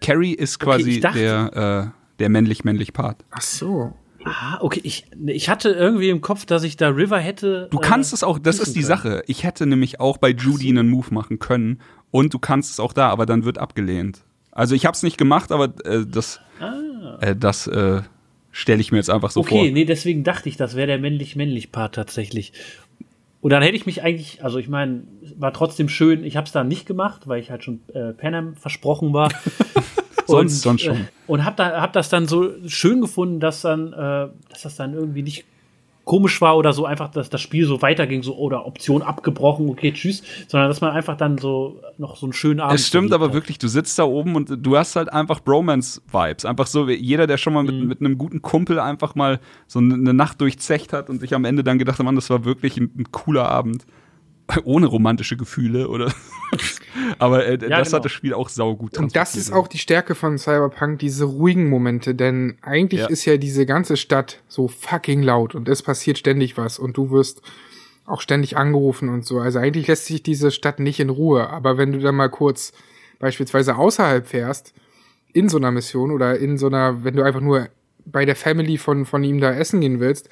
[0.00, 3.24] Carrie ist quasi dachte- der, äh, der männlich-männlich Part.
[3.32, 3.92] Ach so.
[4.24, 7.66] ah, okay, ich, ich hatte irgendwie im Kopf, dass ich da River hätte.
[7.72, 8.86] Du äh, kannst es auch, das ist die können.
[8.86, 9.22] Sache.
[9.26, 11.80] Ich hätte nämlich auch bei Judy einen Move machen können
[12.12, 14.22] und du kannst es auch da, aber dann wird abgelehnt.
[14.52, 16.40] Also ich habe es nicht gemacht, aber äh, das,
[17.20, 18.02] äh, das äh,
[18.58, 19.40] stelle ich mir jetzt einfach so.
[19.40, 19.70] Okay, vor.
[19.70, 22.52] nee, deswegen dachte ich, das wäre der männlich-männlich Part tatsächlich.
[23.40, 25.04] Und dann hätte ich mich eigentlich, also ich meine,
[25.36, 28.56] war trotzdem schön, ich habe es dann nicht gemacht, weil ich halt schon äh, Panem
[28.56, 29.32] versprochen war.
[30.26, 30.96] Sonst- sonst schon.
[30.96, 34.76] Äh, und hab, da, hab das dann so schön gefunden, dass dann, äh, dass das
[34.76, 35.44] dann irgendwie nicht
[36.08, 39.92] komisch war oder so einfach, dass das Spiel so weiterging, so oder Option abgebrochen, okay,
[39.92, 42.80] tschüss, sondern dass man einfach dann so noch so einen schönen Abend.
[42.80, 43.34] Es stimmt aber hat.
[43.34, 46.46] wirklich, du sitzt da oben und du hast halt einfach Bromance-Vibes.
[46.46, 47.86] Einfach so, wie jeder, der schon mal mit, Mhm.
[47.88, 51.62] mit einem guten Kumpel einfach mal so eine Nacht durchzecht hat und sich am Ende
[51.62, 53.84] dann gedacht hat, Mann, das war wirklich ein, ein cooler Abend.
[54.64, 56.12] Ohne romantische Gefühle, oder?
[57.18, 57.96] aber äh, das genau.
[57.96, 61.68] hat das Spiel auch saugut Und das ist auch die Stärke von Cyberpunk, diese ruhigen
[61.68, 63.06] Momente, denn eigentlich Ja.
[63.08, 67.10] ist ja diese ganze Stadt so fucking laut und es passiert ständig was und du
[67.10, 67.42] wirst
[68.06, 69.38] auch ständig angerufen und so.
[69.38, 72.72] Also eigentlich lässt sich diese Stadt nicht in Ruhe, aber wenn du dann mal kurz
[73.18, 74.72] beispielsweise außerhalb fährst,
[75.32, 77.68] in so einer Mission oder in so einer, wenn du einfach nur
[78.06, 80.30] bei der Family von, von ihm da essen gehen willst,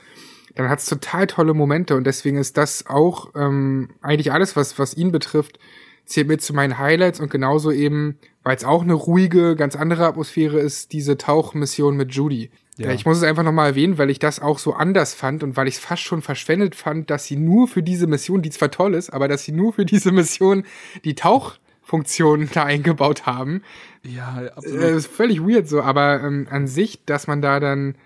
[0.54, 4.96] dann hat's total tolle Momente und deswegen ist das auch ähm, eigentlich alles, was, was
[4.96, 5.58] ihn betrifft,
[6.06, 10.06] zählt mit zu meinen Highlights und genauso eben, weil es auch eine ruhige, ganz andere
[10.06, 12.50] Atmosphäre ist, diese Tauchmission mit Judy.
[12.78, 12.92] Ja.
[12.92, 15.66] Ich muss es einfach nochmal erwähnen, weil ich das auch so anders fand und weil
[15.66, 18.94] ich es fast schon verschwendet fand, dass sie nur für diese Mission, die zwar toll
[18.94, 20.64] ist, aber dass sie nur für diese Mission
[21.04, 23.62] die Tauchfunktion da eingebaut haben.
[24.02, 27.96] Ja, Äh, ist völlig weird so, aber ähm, an sich, dass man da dann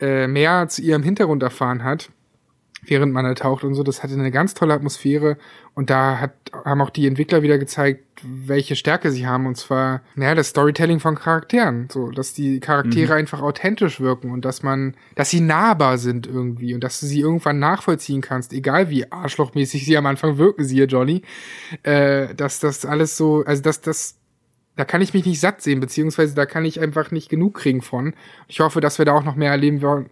[0.00, 2.10] äh, mehr zu ihrem Hintergrund erfahren hat,
[2.82, 5.36] während man da taucht und so, das hatte eine ganz tolle Atmosphäre
[5.74, 6.32] und da hat,
[6.64, 9.46] haben auch die Entwickler wieder gezeigt, welche Stärke sie haben.
[9.46, 14.44] Und zwar, naja, das Storytelling von Charakteren, so, dass die Charaktere einfach authentisch wirken und
[14.44, 18.88] dass man, dass sie nahbar sind irgendwie und dass du sie irgendwann nachvollziehen kannst, egal
[18.88, 21.22] wie arschlochmäßig sie am Anfang wirken, siehe Johnny,
[21.82, 24.16] äh, dass das alles so, also dass das
[24.76, 27.82] da kann ich mich nicht satt sehen, beziehungsweise da kann ich einfach nicht genug kriegen
[27.82, 28.14] von.
[28.46, 30.06] Ich hoffe, dass wir da auch noch mehr erleben,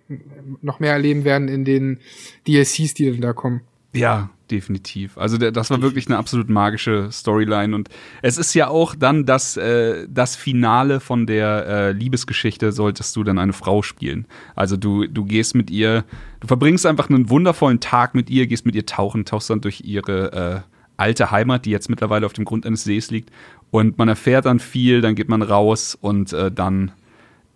[0.62, 2.00] noch mehr erleben werden in den
[2.48, 3.60] DLCs, die dann da kommen.
[3.94, 5.16] Ja, definitiv.
[5.18, 7.88] Also das war wirklich eine absolut magische Storyline und
[8.22, 13.22] es ist ja auch dann das, äh, das Finale von der äh, Liebesgeschichte, solltest du
[13.22, 14.26] dann eine Frau spielen.
[14.56, 16.04] Also du, du gehst mit ihr,
[16.40, 19.82] du verbringst einfach einen wundervollen Tag mit ihr, gehst mit ihr tauchen, tauchst dann durch
[19.82, 23.30] ihre äh, alte Heimat, die jetzt mittlerweile auf dem Grund eines Sees liegt
[23.74, 26.92] und man erfährt dann viel, dann geht man raus und äh, dann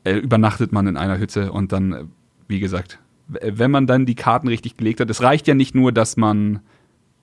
[0.03, 2.05] äh, übernachtet man in einer Hütte und dann, äh,
[2.49, 2.99] wie gesagt,
[3.29, 6.59] wenn man dann die Karten richtig gelegt hat, es reicht ja nicht nur, dass man,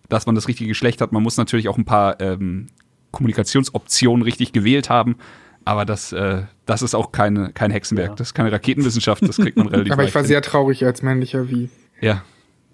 [0.07, 2.67] dass man das richtige Geschlecht hat, man muss natürlich auch ein paar ähm,
[3.11, 5.17] Kommunikationsoptionen richtig gewählt haben.
[5.65, 8.15] Aber das, äh, das ist auch keine, kein Hexenwerk, Ja.
[8.15, 11.01] das ist keine Raketenwissenschaft, das kriegt man relativ Aber ich war leicht sehr traurig als
[11.01, 11.55] männlicher Wie.
[11.55, 11.69] hin.
[11.99, 12.23] Ja,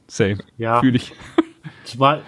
[0.06, 0.38] same.
[0.60, 0.82] Ja.
[0.82, 1.14] Fühl ich.
[1.86, 2.22] Zumal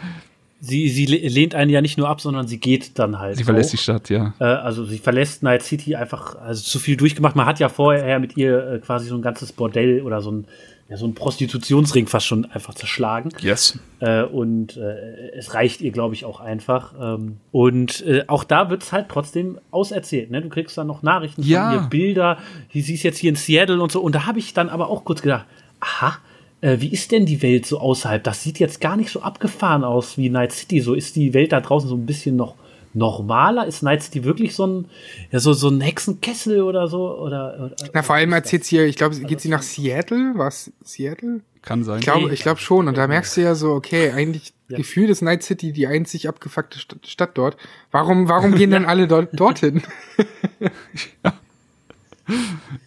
[0.65, 3.35] sie, sie le- lehnt einen ja nicht nur ab, sondern sie geht dann halt.
[3.37, 3.71] Sie verlässt auch.
[3.71, 4.33] die Stadt, ja.
[4.39, 7.35] Äh, also sie verlässt Night City einfach, also zu viel durchgemacht.
[7.35, 10.45] Man hat ja vorher mit ihr äh, quasi so ein ganzes Bordell oder so ein,
[10.89, 13.29] ja, so ein Prostitutionsring fast schon einfach zerschlagen.
[13.41, 13.77] Yes.
[13.99, 16.93] Äh, und äh, es reicht ihr, glaube ich, auch einfach.
[17.01, 20.31] Ähm, und äh, auch da wird es halt trotzdem auserzählt.
[20.31, 20.41] Ne?
[20.41, 21.71] Du kriegst dann noch Nachrichten Ja.
[21.71, 22.37] von ihr, Bilder.
[22.71, 24.01] Sie ist jetzt hier in Seattle und so.
[24.01, 25.45] Und da habe ich dann aber auch kurz gedacht,
[25.79, 26.17] aha,
[26.63, 28.23] äh, wie ist denn die Welt so außerhalb?
[28.23, 30.79] Das sieht jetzt gar nicht so abgefahren aus wie Night City.
[30.79, 32.55] So ist die Welt da draußen so ein bisschen noch
[32.93, 33.65] normaler.
[33.65, 34.85] Ist Night City wirklich so ein,
[35.31, 37.17] ja, so, so ein Hexenkessel oder so?
[37.19, 40.33] Oder, oder, Na, vor allem erzählt sie, ich glaube, geht sie nach Seattle?
[40.35, 40.71] Was?
[40.83, 41.41] Seattle?
[41.63, 41.99] Kann sein.
[41.99, 42.33] Ich glaube, Nee.
[42.33, 42.87] ich glaube schon.
[42.87, 44.77] Und da merkst du ja so, okay, eigentlich Ja.
[44.77, 47.57] gefühlt ist Night City die einzig abgefuckte Stadt, Stadt dort.
[47.91, 49.81] Warum, warum gehen dann alle dort, dorthin?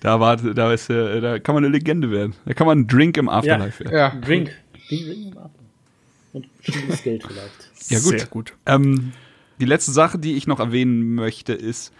[0.00, 2.34] Da, war, da, ist, äh, da kann man eine Legende werden.
[2.46, 3.96] Da kann man einen Drink im Afterlife werden.
[3.96, 4.08] Ja.
[4.10, 4.50] Drink.
[4.88, 5.50] Drink, drink ab.
[6.32, 7.90] Und schönes Geld vielleicht.
[7.90, 8.18] Ja, gut.
[8.18, 8.52] Sehr gut.
[8.66, 9.12] Ähm,
[9.60, 11.92] die letzte Sache, die ich noch erwähnen möchte, ist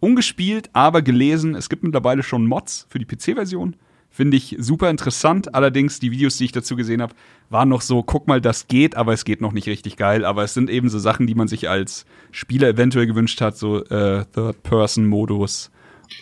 [0.00, 1.54] ungespielt, aber gelesen.
[1.54, 3.76] Es gibt mittlerweile schon Mods für die PC-Version.
[4.10, 5.54] Finde ich super interessant.
[5.54, 7.14] Allerdings, die Videos, die ich dazu gesehen habe,
[7.48, 10.26] waren noch so, guck mal, das geht, aber es geht noch nicht richtig geil.
[10.26, 13.82] Aber es sind eben so Sachen, die man sich als Spieler eventuell gewünscht hat, so
[13.84, 15.70] äh, Third-Person-Modus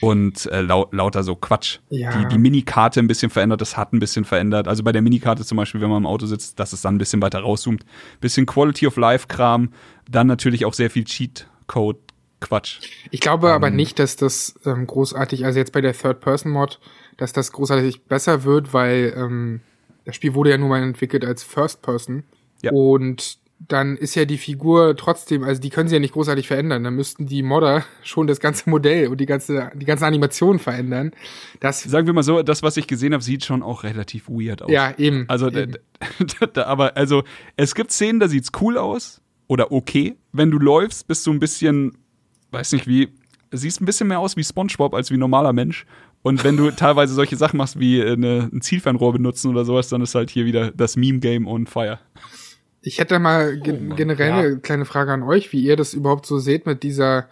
[0.00, 1.78] und äh, lau lauter so Quatsch.
[1.88, 2.16] Ja.
[2.16, 4.68] Die, die Minikarte ein bisschen verändert, das hat ein bisschen verändert.
[4.68, 6.98] Also bei der Minikarte zum Beispiel, wenn man im Auto sitzt, dass es dann ein
[6.98, 7.84] bisschen weiter rauszoomt.
[8.20, 9.72] Bisschen Quality of Life-Kram,
[10.08, 12.80] dann natürlich auch sehr viel Cheat-Code-Quatsch.
[13.10, 16.80] Ich glaube aber nicht, dass das ähm, großartig, also jetzt bei der Third-Person-Mod,
[17.16, 19.60] dass das großartig besser wird, weil ähm,
[20.04, 22.24] das Spiel wurde ja nur mal entwickelt als First-Person.
[22.62, 22.72] Ja.
[22.72, 26.82] Und dann ist ja die Figur trotzdem, also die können sie ja nicht großartig verändern.
[26.82, 31.12] Dann müssten die Modder schon das ganze Modell und die ganze, die ganze Animation verändern.
[31.60, 34.62] Das, Sagen wir mal so, das, was ich gesehen habe, sieht schon auch relativ weird
[34.62, 34.70] aus.
[34.70, 35.26] ja, eben.
[35.28, 35.76] Also, eben.
[36.40, 37.22] da, da, aber also,
[37.56, 40.16] es gibt Szenen, da sieht's cool aus oder okay.
[40.32, 41.98] Wenn du läufst, bist du ein bisschen,
[42.52, 43.08] weiß nicht wie,
[43.52, 45.84] siehst ein bisschen mehr aus wie SpongeBob als wie normaler Mensch.
[46.22, 49.88] Und wenn du teilweise solche Sachen machst wie äh, eine, ein Zielfernrohr benutzen oder sowas,
[49.88, 51.98] dann ist halt hier wieder das Meme-Game on fire.
[52.82, 56.38] Ich hätte mal gen generell eine kleine Frage an euch, wie ihr das überhaupt so
[56.38, 57.28] seht mit dieser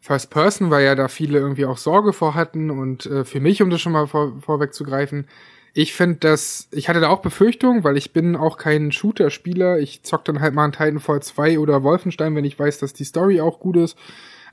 [0.00, 3.62] First Person, weil ja da viele irgendwie auch Sorge vor hatten und äh, für mich,
[3.62, 5.26] um das schon mal vor, vorwegzugreifen,
[5.74, 9.78] ich finde das, ich hatte da auch Befürchtungen, weil ich bin auch kein Shooter-Spieler.
[9.78, 13.04] Ich zock dann halt mal einen Titanfall 2 oder Wolfenstein, wenn ich weiß, dass die
[13.04, 13.96] Story auch gut ist.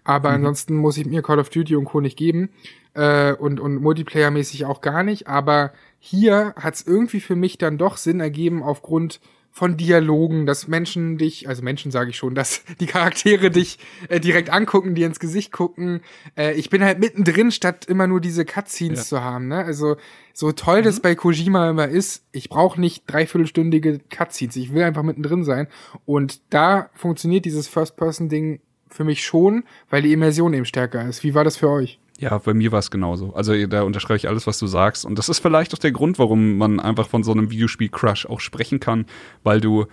[0.06, 2.00] Aber ansonsten muss ich mir Call of Duty und Co.
[2.00, 2.50] nicht geben.
[2.93, 5.27] Äh, und, und Multiplayer-mäßig auch gar nicht.
[5.27, 9.19] Aber hier hat es irgendwie für mich dann doch Sinn ergeben aufgrund
[9.52, 14.19] von Dialogen, dass Menschen dich, also Menschen sage ich schon, dass die Charaktere dich äh,
[14.19, 16.02] direkt angucken, dir ins Gesicht gucken.
[16.38, 19.06] Äh, ich bin halt mittendrin, statt immer nur diese Cutscenes Ja.
[19.06, 19.48] zu haben.
[19.48, 19.58] Ne?
[19.66, 19.98] Also
[20.34, 24.56] so toll das bei Kojima immer ist, ich brauche nicht dreiviertelstündige Cutscenes.
[24.56, 25.68] Ich will einfach mittendrin sein.
[26.06, 31.24] Und da funktioniert dieses First-Person-Ding für mich schon, weil die Immersion eben stärker ist.
[31.24, 32.00] Wie war das für euch?
[32.19, 33.33] Ja, bei mir war es genauso.
[33.33, 35.06] Also da unterschreibe ich alles, was du sagst.
[35.06, 38.41] Und das ist vielleicht auch der Grund, warum man einfach von so einem Videospiel-Crush auch
[38.41, 39.06] sprechen kann,
[39.43, 39.85] weil du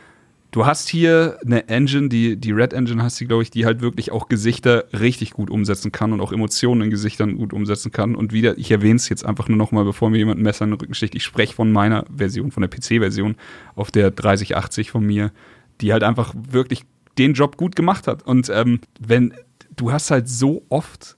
[0.50, 3.80] du hast hier eine Engine, die die Red Engine hast die, glaube ich, die halt
[3.80, 8.16] wirklich auch Gesichter richtig gut umsetzen kann und auch Emotionen in Gesichtern gut umsetzen kann.
[8.16, 10.64] Und wieder, ich erwähne es jetzt einfach nur noch mal, bevor mir jemand ein Messer
[10.64, 11.14] in den Rücken sticht.
[11.14, 13.36] Ich spreche von meiner Version, von der PC-Version
[13.76, 15.30] auf der 3080 von mir,
[15.80, 16.82] die halt einfach wirklich
[17.18, 18.24] den Job gut gemacht hat.
[18.24, 19.32] Und ähm, wenn
[19.76, 21.15] du hast halt so oft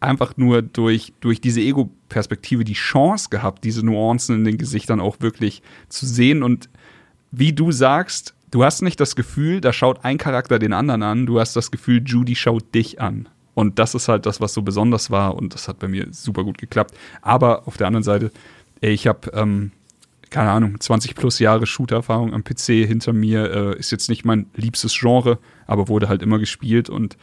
[0.00, 5.20] einfach nur durch, durch diese Ego-Perspektive die Chance gehabt, diese Nuancen in den Gesichtern auch
[5.20, 6.42] wirklich zu sehen.
[6.42, 6.68] Und
[7.30, 11.26] wie du sagst, du hast nicht das Gefühl, da schaut ein Charakter den anderen an,
[11.26, 13.28] du hast das Gefühl, Judy schaut dich an.
[13.54, 16.44] Und das ist halt das, was so besonders war und das hat bei mir super
[16.44, 16.94] gut geklappt.
[17.22, 18.30] Aber auf der anderen Seite,
[18.82, 19.72] ey, ich habe, ähm,
[20.28, 24.46] keine Ahnung, 20 plus Jahre Shooter-Erfahrung am PC hinter mir, äh, ist jetzt nicht mein
[24.54, 27.16] liebstes Genre, aber wurde halt immer gespielt und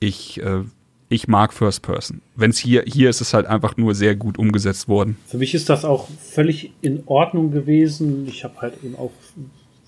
[0.00, 0.64] ich, äh,
[1.08, 2.20] ich mag First Person.
[2.36, 5.16] Wenn es hier, hier ist es halt einfach nur sehr gut umgesetzt worden.
[5.26, 8.26] Für mich ist das auch völlig in Ordnung gewesen.
[8.28, 9.12] Ich habe halt eben auch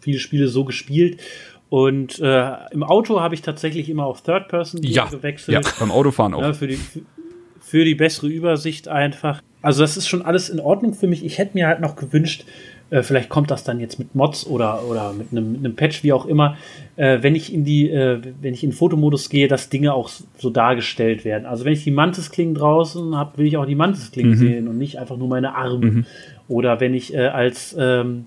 [0.00, 1.20] viele Spiele so gespielt.
[1.68, 5.64] Und äh, im Auto habe ich tatsächlich immer auf Third Person Ja, gewechselt.
[5.64, 6.42] Ja, beim Autofahren auch.
[6.42, 6.78] Ja, für, die,
[7.60, 9.40] für die bessere Übersicht einfach.
[9.62, 11.24] Also das ist schon alles in Ordnung für mich.
[11.24, 12.44] Ich hätte mir halt noch gewünscht,
[12.90, 16.02] äh, vielleicht kommt das dann jetzt mit Mods oder, oder mit einem, mit einem Patch,
[16.02, 16.56] wie auch immer,
[16.96, 20.10] äh, wenn ich in die, äh, wenn ich in den Fotomodus gehe, dass Dinge auch
[20.38, 21.46] so dargestellt werden.
[21.46, 24.98] Also wenn ich die Mantis-Klingen draußen habe, will ich auch die Mantis-Klingen sehen und nicht
[24.98, 26.04] einfach nur meine Arme.
[26.48, 28.26] Oder wenn ich äh, als ähm,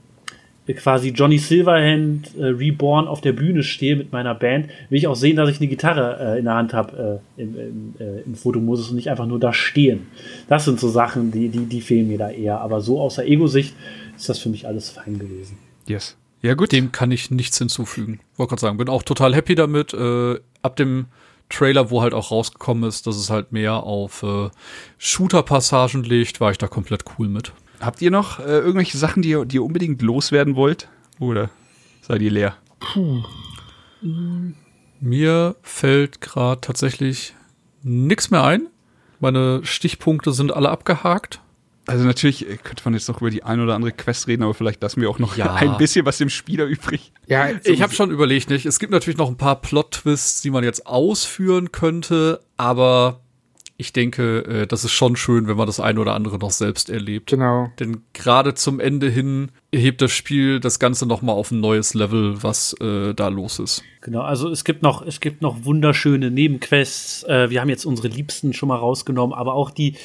[0.66, 5.16] quasi Johnny Silverhand äh, Reborn auf der Bühne stehe mit meiner Band, will ich auch
[5.16, 8.96] sehen, dass ich eine Gitarre äh, in der Hand habe im, im, im Fotomodus und
[8.96, 10.08] nicht einfach nur da stehen.
[10.48, 12.62] Das sind so Sachen, die, die, die fehlen mir da eher.
[12.62, 13.76] Aber so aus der Ego-Sicht
[14.24, 15.58] ist das für mich alles fein gewesen.
[15.86, 16.16] Yes.
[16.42, 16.72] Ja, gut.
[16.72, 18.22] Dem kann ich nichts hinzufügen.
[18.38, 19.94] Wollte gerade sagen, bin auch total happy damit.
[19.94, 21.08] Äh, ab dem
[21.50, 24.50] Trailer, wo halt auch rausgekommen ist, dass es halt mehr auf äh,
[24.98, 27.52] Shooter-Passagen legt, war ich da komplett cool mit.
[27.82, 30.88] Habt ihr noch äh, irgendwelche Sachen, die ihr, die ihr unbedingt loswerden wollt?
[31.20, 31.50] Oder
[32.02, 32.56] seid ihr leer?
[35.02, 37.36] Mir fällt gerade tatsächlich
[37.82, 38.68] nichts mehr ein.
[39.20, 41.42] Meine Stichpunkte sind alle abgehakt.
[41.86, 44.54] Also natürlich äh, könnte man jetzt noch über die ein oder andere Quest reden, aber
[44.54, 45.54] vielleicht lassen wir auch noch Ja.
[45.56, 47.12] ein bisschen was dem Spieler übrig.
[47.28, 48.66] Ja, Ich habe schon überlegt, nicht?
[48.66, 53.20] Es gibt natürlich noch ein paar Plot-Twists, die man jetzt ausführen könnte, aber
[53.76, 56.90] ich denke, äh, das ist schon schön, wenn man das eine oder andere noch selbst
[56.90, 57.32] erlebt.
[57.32, 57.70] genau.
[57.80, 61.96] Denn gerade zum Ende hin hebt das Spiel das Ganze noch mal auf ein neues
[61.96, 63.84] Level, was äh, da los ist.
[64.02, 67.24] Genau, also es gibt noch, es gibt noch wunderschöne Nebenquests.
[67.24, 69.96] Äh, wir haben jetzt unsere Liebsten schon mal rausgenommen, aber auch die,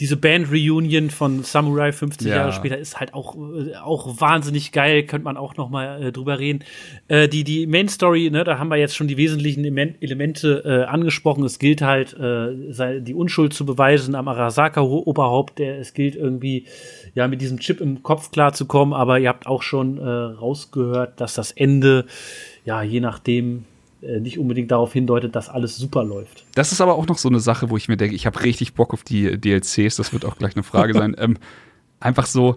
[0.00, 2.36] diese Band-Reunion von Samurai 50 Ja.
[2.36, 6.12] Jahre später ist halt auch, äh, auch wahnsinnig geil, könnte man auch noch mal äh,
[6.12, 6.64] drüber reden.
[7.08, 10.84] Äh, die, die Main-Story, ne, da haben wir jetzt schon die wesentlichen Emen- Elemente äh,
[10.90, 11.44] angesprochen.
[11.44, 15.58] Es gilt halt, äh, die Unschuld zu beweisen am Arasaka-Oberhaupt.
[15.58, 16.66] Der- Es gilt irgendwie,
[17.14, 21.34] ja, mit diesem Chip im Kopf klarzukommen, aber ihr habt auch schon äh, rausgehört, dass
[21.34, 22.06] das Ende,
[22.64, 23.64] ja, je nachdem,
[24.20, 26.44] nicht unbedingt darauf hindeutet, dass alles super läuft.
[26.54, 28.74] Das ist aber auch noch so eine Sache, wo ich mir denke, ich habe richtig
[28.74, 31.16] Bock auf die DLCs, das wird auch gleich eine Frage sein.
[31.24, 31.38] Ähm,
[32.00, 32.56] einfach so,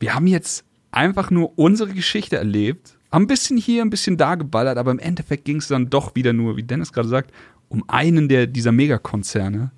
[0.00, 4.34] wir haben jetzt einfach nur unsere Geschichte erlebt, haben ein bisschen hier, ein bisschen da
[4.34, 7.30] geballert, aber im Endeffekt ging es dann doch wieder nur, wie Dennis gerade sagt,
[7.68, 9.70] um einen der dieser Megakonzerne.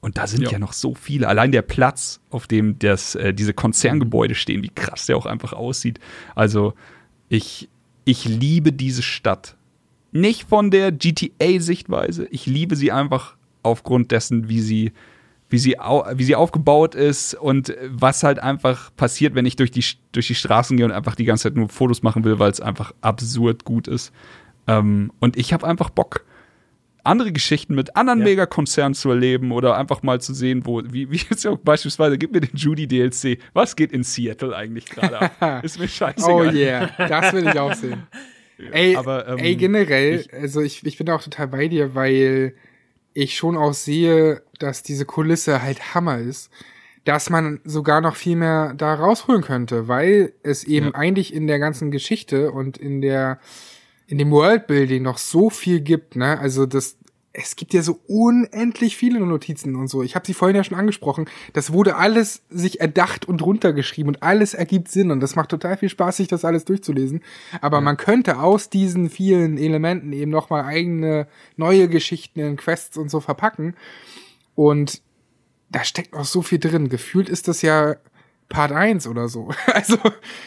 [0.00, 0.50] Und da sind ja.
[0.52, 0.58] Ja.
[0.58, 1.28] noch so viele.
[1.28, 5.52] Allein der Platz, auf dem das, äh, diese Konzerngebäude stehen, wie krass der auch einfach
[5.52, 6.00] aussieht.
[6.34, 6.74] Also
[7.28, 7.68] ich,
[8.04, 9.56] ich liebe diese Stadt.
[10.12, 12.26] Nicht von der GTA-Sichtweise.
[12.30, 14.92] Ich liebe sie einfach aufgrund dessen, wie sie,
[15.48, 15.76] wie sie,
[16.14, 20.34] wie sie aufgebaut ist und was halt einfach passiert, wenn ich durch die, durch die
[20.34, 23.64] Straßen gehe und einfach die ganze Zeit nur Fotos machen will, weil es einfach absurd
[23.64, 24.12] gut ist.
[24.66, 26.24] Ähm, und ich habe einfach Bock,
[27.04, 28.26] andere Geschichten mit anderen Ja.
[28.26, 32.32] Megakonzernen zu erleben oder einfach mal zu sehen, wo, wie, wie jetzt auch beispielsweise, gib
[32.32, 33.38] mir den Judy DLC.
[33.54, 35.64] Was geht in Seattle eigentlich gerade ab?
[35.64, 36.48] Ist mir scheißegal.
[36.48, 38.02] Oh yeah, das will ich auch sehen.
[38.70, 41.94] Ey, Aber, ähm, ey generell, ich- also ich, ich bin da auch total bei dir,
[41.94, 42.54] weil
[43.14, 46.50] ich schon auch sehe, dass diese Kulisse halt Hammer ist,
[47.04, 50.94] dass man sogar noch viel mehr da rausholen könnte, weil es eben Ja.
[50.94, 53.40] eigentlich in der ganzen Geschichte und in der
[54.06, 56.38] in dem Worldbuilding noch so viel gibt, ne?
[56.38, 56.98] Also das
[57.34, 60.02] es gibt ja so unendlich viele Notizen und so.
[60.02, 61.26] Ich habe sie vorhin ja schon angesprochen.
[61.54, 65.78] Das wurde alles sich erdacht und runtergeschrieben und alles ergibt Sinn und das macht total
[65.78, 67.22] viel Spaß, sich das alles durchzulesen.
[67.62, 72.98] Aber man könnte aus diesen vielen Elementen eben noch mal eigene neue Geschichten in Quests
[72.98, 73.76] und so verpacken.
[74.54, 75.00] Und
[75.70, 76.90] da steckt noch so viel drin.
[76.90, 77.96] Gefühlt ist das ja
[78.50, 79.48] Part 1 oder so.
[79.66, 79.96] Also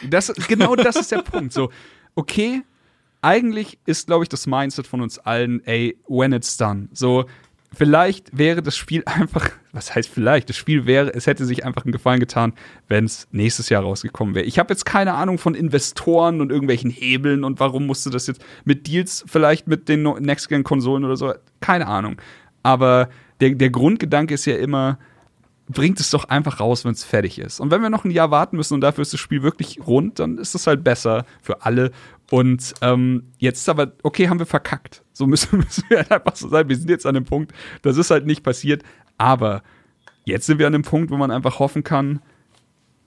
[0.08, 1.52] Das, genau das ist der Punkt.
[1.52, 1.72] So,
[2.14, 2.62] okay,
[3.26, 6.90] eigentlich ist, glaube ich, das Mindset von uns allen, ey, when it's done.
[6.94, 7.26] So,
[7.74, 10.48] vielleicht wäre das Spiel einfach, was heißt vielleicht?
[10.50, 12.54] Das Spiel wäre, es hätte sich einfach einen Gefallen getan,
[12.88, 14.46] wenn es nächstes Jahr rausgekommen wäre.
[14.46, 18.46] Ich habe jetzt keine Ahnung von Investoren und irgendwelchen Hebeln und warum musste das jetzt
[18.64, 22.22] mit Deals vielleicht mit den Next-Gen-Konsolen oder so, keine Ahnung.
[22.62, 23.10] Aber
[23.42, 25.00] der, der Grundgedanke ist ja immer,
[25.68, 27.60] bringt es doch einfach raus, wenn es fertig ist.
[27.60, 30.20] Und wenn wir noch ein Jahr warten müssen und dafür ist das Spiel wirklich rund,
[30.20, 31.92] dann ist das halt besser für alle.
[32.32, 35.04] Und ähm, jetzt ist aber, okay, haben wir verkackt.
[35.14, 36.68] So müssen, müssen wir halt einfach so sein.
[36.70, 38.84] Wir sind jetzt an dem Punkt, das ist halt nicht passiert.
[39.18, 39.64] Aber
[40.26, 42.22] jetzt sind wir an dem Punkt, wo man einfach hoffen kann,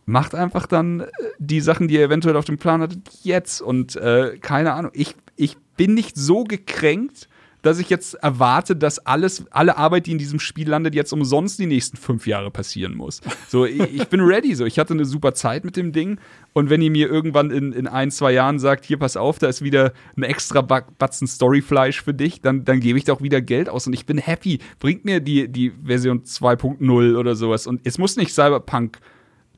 [0.06, 1.06] macht einfach dann äh,
[1.38, 3.60] die Sachen, die ihr eventuell auf dem Plan hattet, jetzt.
[3.60, 7.28] Und äh, keine Ahnung, ich, ich bin nicht so gekränkt,
[7.68, 11.58] dass ich jetzt erwarte, dass alles, alle Arbeit, die in diesem Spiel landet, jetzt umsonst
[11.58, 13.20] die nächsten fünf Jahre passieren muss.
[13.48, 14.54] So, ich, ich bin ready.
[14.54, 16.18] So, ich hatte eine super Zeit mit dem Ding.
[16.52, 19.48] Und wenn ihr mir irgendwann in, in ein, zwei Jahren sagt, hier, pass auf, da
[19.48, 23.22] ist wieder ein extra Ba- Batzen Storyfleisch für dich, dann, dann gebe ich da auch
[23.22, 23.86] wieder Geld aus.
[23.86, 24.58] Und ich bin happy.
[24.80, 27.66] Bringt mir die, die Version 2.0 oder sowas.
[27.66, 28.98] Und es muss nicht Cyberpunk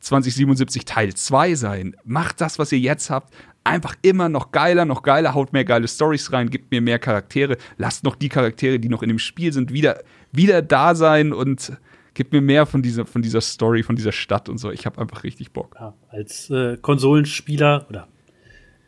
[0.01, 1.97] 2077 Teil 2 sein.
[2.05, 3.33] Macht das, was ihr jetzt habt,
[3.65, 7.57] einfach immer noch geiler, noch geiler, haut mehr geile Stories rein, gibt mir mehr Charaktere,
[7.77, 11.73] lasst noch die Charaktere, die noch in dem Spiel sind, wieder, wieder da sein und
[12.15, 14.71] gibt mir mehr von dieser, von dieser Story, von dieser Stadt und so.
[14.71, 15.77] Ich habe einfach richtig Bock.
[15.79, 18.09] Ja, als äh, Konsolenspieler oder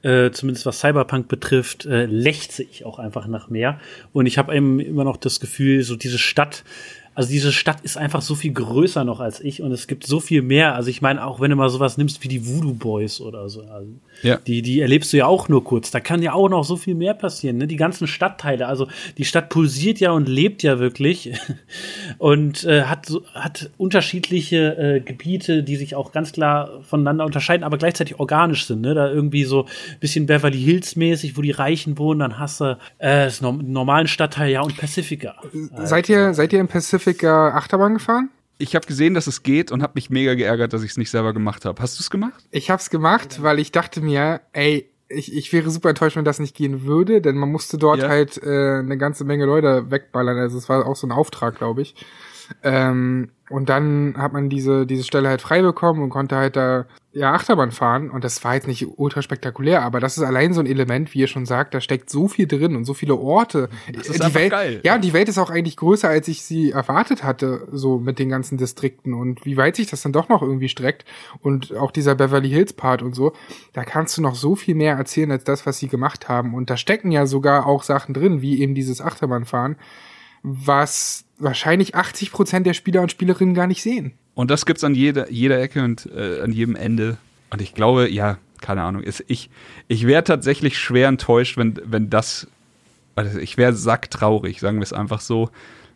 [0.02, 3.78] äh, zumindest was Cyberpunk betrifft, äh, lechze ich auch einfach nach mehr.
[4.12, 6.65] Und ich habe immer noch das Gefühl, so diese Stadt,
[7.15, 10.20] also diese Stadt ist einfach so viel größer noch als ich und es gibt so
[10.20, 10.74] viel mehr.
[10.74, 13.62] Also ich meine, auch wenn du mal sowas nimmst wie die Voodoo Boys oder so,
[13.62, 13.89] also
[14.23, 14.36] Ja.
[14.36, 15.91] die, die erlebst du ja auch nur kurz.
[15.91, 17.59] Da kann ja auch noch so viel mehr passieren.
[17.59, 17.67] Ne?
[17.67, 21.34] Die ganzen Stadtteile, also die Stadt pulsiert ja und lebt ja wirklich
[22.18, 27.65] und äh, hat, so, hat unterschiedliche äh, Gebiete, die sich auch ganz klar voneinander unterscheiden,
[27.65, 28.81] aber gleichzeitig organisch sind.
[28.83, 28.94] Ne?
[28.94, 32.78] Da irgendwie so ein bisschen Beverly Hills mäßig, wo die Reichen wohnen, dann hast du
[32.99, 35.34] äh, das norm normalen Stadtteil, ja, und Pacifica.
[35.84, 38.31] Seid ihr, seid ihr im Pacifica Achterbahn gefahren?
[38.62, 41.10] Ich habe gesehen, dass es geht und habe mich mega geärgert, dass ich es nicht
[41.10, 41.82] selber gemacht habe.
[41.82, 42.44] Hast du es gemacht?
[42.52, 46.39] Ich hab's gemacht, weil ich dachte mir, ey, ich, ich wäre super enttäuscht, wenn das
[46.39, 48.08] nicht gehen würde, denn man musste dort Ja.
[48.08, 50.39] halt äh, eine ganze Menge Leute wegballern.
[50.39, 51.94] Also es war auch so ein Auftrag, glaube ich.
[52.62, 56.86] Ähm, und dann hat man diese, diese Stelle halt frei bekommen und konnte halt da
[57.12, 58.10] ja Achterbahn fahren.
[58.10, 61.18] Und das war jetzt nicht ultra spektakulär, aber das ist allein so ein Element, wie
[61.18, 63.68] ihr schon sagt, da steckt so viel drin und so viele Orte.
[63.92, 64.81] Das ist die Welt, geil.
[64.84, 68.31] Ja, die Welt ist auch eigentlich größer, als ich sie erwartet hatte, so mit den
[68.31, 71.05] ganzen Distrikten und wie weit sich das dann doch noch irgendwie streckt.
[71.42, 73.34] Und auch dieser Beverly Hills Part und so,
[73.74, 76.55] da kannst du noch so viel mehr erzählen als das, was sie gemacht haben.
[76.55, 79.76] Und da stecken ja sogar auch Sachen drin, wie eben dieses Achterbahnfahren,
[80.42, 84.12] was wahrscheinlich 80 Prozent der Spieler und Spielerinnen gar nicht sehen.
[84.34, 87.18] Und das gibt's an jeder, jeder Ecke und äh, an jedem Ende.
[87.50, 89.50] Und ich glaube, ja, keine Ahnung, ist, ich,
[89.88, 92.46] ich wäre tatsächlich schwer enttäuscht, wenn, wenn das,
[93.14, 95.50] also ich wäre sacktraurig, sagen wir es einfach so,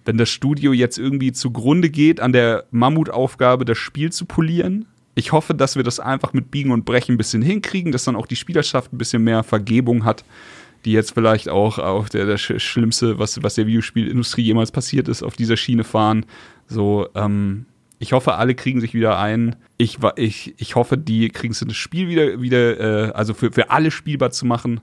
[0.05, 4.86] wenn das Studio jetzt irgendwie zugrunde geht an der Mammutaufgabe, das Spiel zu polieren.
[5.15, 8.16] Ich hoffe, dass wir das einfach mit Biegen und Brechen ein bisschen hinkriegen, dass dann
[8.16, 10.25] auch die Spielerschaft ein bisschen mehr Vergebung hat,
[10.87, 15.09] die jetzt vielleicht auch auf der, der Sch- Schlimmste, was, was der Videospielindustrie jemals passiert
[15.09, 16.25] ist, auf dieser Schiene fahren.
[16.67, 17.67] So, ähm,
[17.99, 19.57] ich hoffe, alle kriegen sich wieder ein.
[19.79, 23.71] Ich, ich, ich hoffe, die kriegen es das Spiel wieder, wieder äh, also für, für
[23.71, 24.81] alle spielbar zu machen.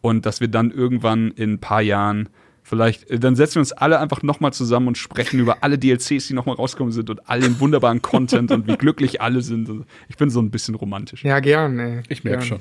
[0.00, 2.28] Und dass wir dann irgendwann in ein paar Jahren
[2.62, 6.26] vielleicht, äh, dann setzen wir uns alle einfach nochmal zusammen und sprechen über alle DLCs,
[6.28, 9.70] die nochmal rausgekommen sind und all den wunderbaren Content und wie glücklich alle sind.
[10.08, 11.22] Ich bin so ein bisschen romantisch.
[11.24, 12.02] Ja, gern, ey.
[12.08, 12.60] Ich merke schon.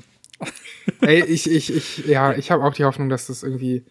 [1.01, 3.83] Ey, ich, ich, ich, ja, ich habe auch die Hoffnung, dass das irgendwie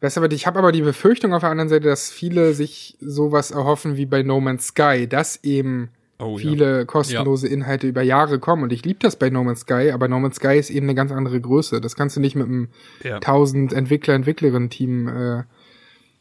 [0.00, 0.32] besser wird.
[0.32, 4.06] Ich habe aber die Befürchtung auf der anderen Seite, dass viele sich sowas erhoffen wie
[4.06, 6.50] bei No Man's Sky, dass eben Oh, ja.
[6.50, 8.62] viele kostenlose Inhalte über Jahre kommen.
[8.62, 10.94] Und ich liebe das bei No Man's Sky, aber No Man's Sky ist eben eine
[10.94, 11.80] ganz andere Größe.
[11.80, 12.68] Das kannst du nicht mit einem
[13.02, 13.16] Ja.
[13.16, 15.42] 1000 Entwickler, Entwicklerinnen-Team äh,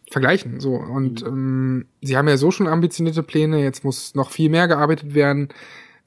[0.10, 0.60] vergleichen.
[0.60, 3.62] So und ähm, sie haben ja so schon ambitionierte Pläne.
[3.64, 5.50] Jetzt muss noch viel mehr gearbeitet werden.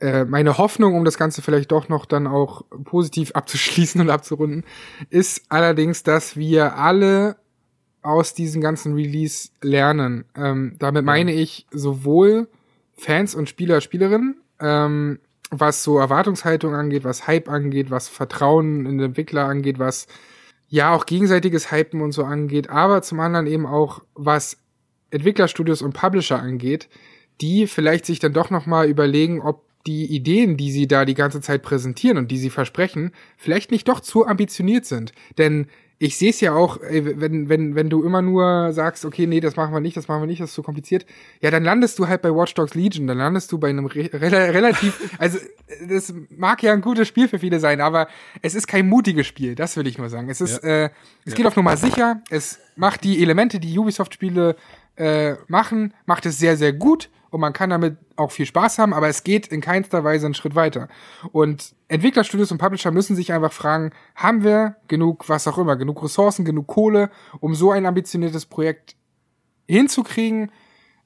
[0.00, 4.64] Äh, meine Hoffnung, um das Ganze vielleicht doch noch dann auch positiv abzuschließen und abzurunden,
[5.10, 7.36] ist allerdings, dass wir alle
[8.02, 10.24] aus diesem ganzen Release lernen.
[10.36, 12.48] Ähm, damit meine ich sowohl
[12.96, 18.98] Fans und Spieler, Spielerinnen, ähm, was so Erwartungshaltung angeht, was Hype angeht, was Vertrauen in
[18.98, 20.06] den Entwickler angeht, was
[20.68, 24.58] ja auch gegenseitiges Hypen und so angeht, aber zum anderen eben auch was
[25.10, 26.88] Entwicklerstudios und Publisher angeht,
[27.40, 31.14] die vielleicht sich dann doch noch mal überlegen, ob die Ideen, die sie da die
[31.14, 35.12] ganze Zeit präsentieren und die sie versprechen, vielleicht nicht doch zu ambitioniert sind.
[35.36, 35.66] Denn
[35.98, 39.56] ich sehe es ja auch, wenn, wenn, wenn du immer nur sagst, okay, nee, das
[39.56, 41.06] machen wir nicht, das machen wir nicht, das ist zu kompliziert,
[41.40, 44.10] ja, dann landest du halt bei Watch Dogs Legion, dann landest du bei einem re
[44.12, 45.38] rela- relativ, also
[45.88, 48.08] das mag ja ein gutes Spiel für viele sein, aber
[48.42, 50.28] es ist kein mutiges Spiel, das will ich nur sagen.
[50.28, 50.90] Es ist, äh,
[51.24, 54.56] es geht auf Nummer sicher, es macht die Elemente, die Ubisoft-Spiele
[54.96, 58.94] äh, machen, macht es sehr, sehr gut und man kann damit auch viel Spaß haben,
[58.94, 60.86] aber es geht in keinster Weise einen Schritt weiter.
[61.32, 66.00] Und Entwicklerstudios und Publisher müssen sich einfach fragen, haben wir genug, was auch immer, genug
[66.04, 68.94] Ressourcen, genug Kohle, um so ein ambitioniertes Projekt
[69.66, 70.52] hinzukriegen,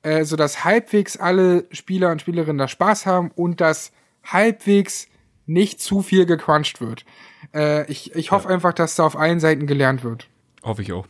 [0.03, 3.91] äh, sodass halbwegs alle Spieler und Spielerinnen da Spaß haben und dass
[4.23, 5.09] halbwegs
[5.47, 7.07] nicht zu viel gecrunched wird.
[7.55, 10.29] Äh, ich ich hoffe einfach, dass da auf allen Seiten gelernt wird.
[10.63, 11.07] Hoffe ich auch.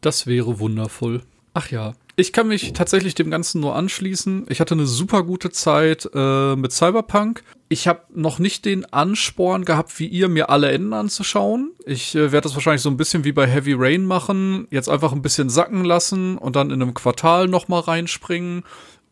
[0.00, 1.22] Das wäre wundervoll.
[1.54, 1.92] Ach ja,
[2.22, 4.46] ich kann mich tatsächlich dem Ganzen nur anschließen.
[4.48, 7.42] Ich hatte eine super gute Zeit äh, mit Cyberpunk.
[7.68, 11.72] Ich habe noch nicht den Ansporn gehabt, wie ihr, mir alle Enden anzuschauen.
[11.84, 14.68] Ich äh, werde das wahrscheinlich so ein bisschen wie bei Heavy Rain machen.
[14.70, 18.62] Jetzt einfach ein bisschen sacken lassen und dann in einem Quartal noch mal reinspringen.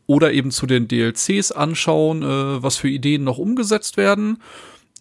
[0.07, 4.41] Oder eben zu den DLCs anschauen, äh, was für Ideen noch umgesetzt werden.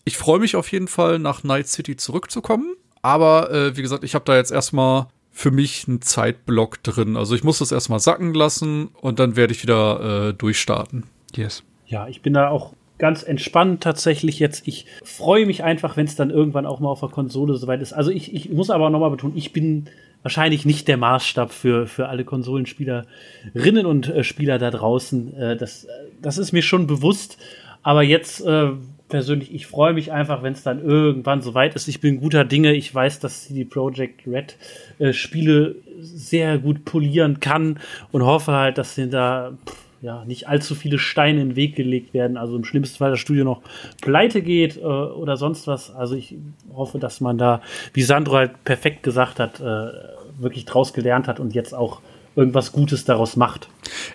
[0.03, 2.75] Ich freue mich auf jeden Fall, nach Night City zurückzukommen.
[3.03, 5.07] Aber äh, wie gesagt, ich habe da jetzt erstmal
[5.39, 7.15] für mich einen Zeitblock drin.
[7.15, 11.05] Also ich muss das erstmal sacken lassen und dann werde ich wieder äh, durchstarten.
[11.33, 11.63] Yes.
[11.87, 14.67] Ja, ich bin da auch ganz entspannt tatsächlich jetzt.
[14.67, 17.93] Ich freue mich einfach, wenn es dann irgendwann auch mal auf der Konsole soweit ist.
[17.93, 19.85] Also ich, ich muss aber nochmal betonen, ich bin
[20.23, 25.33] wahrscheinlich nicht der Maßstab für, für alle Konsolenspielerinnen und äh, Spieler da draußen.
[25.37, 25.87] Äh, das,
[26.21, 27.37] das ist mir schon bewusst.
[27.83, 28.69] Aber jetzt äh,
[29.07, 31.87] persönlich, ich freue mich einfach, wenn es dann irgendwann soweit ist.
[31.87, 32.73] Ich bin guter Dinge.
[32.73, 34.57] Ich weiß, dass CD Projekt Red
[34.99, 37.79] äh, Spiele sehr gut polieren kann
[38.11, 41.75] und hoffe halt, dass sie da pff, ja, nicht allzu viele Steine in den Weg
[41.75, 42.37] gelegt werden.
[42.37, 43.61] Also im schlimmsten Fall das Studio noch
[44.01, 45.93] pleite geht äh, oder sonst was.
[45.93, 46.35] Also ich
[46.73, 47.61] hoffe, dass man da,
[47.93, 49.91] wie Sandro halt perfekt gesagt hat, äh,
[50.37, 52.01] wirklich draus gelernt hat und jetzt auch
[52.39, 53.69] irgendwas Gutes daraus macht.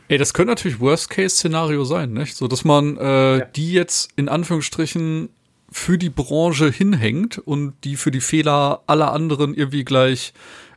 [0.08, 2.36] Ey, das könnte natürlich Worst-Case-Szenario sein, nicht?
[2.36, 3.44] So, dass man äh, ja.
[3.44, 5.28] die jetzt in Anführungsstrichen
[5.70, 10.32] für die Branche hinhängt und die für die Fehler aller anderen irgendwie gleich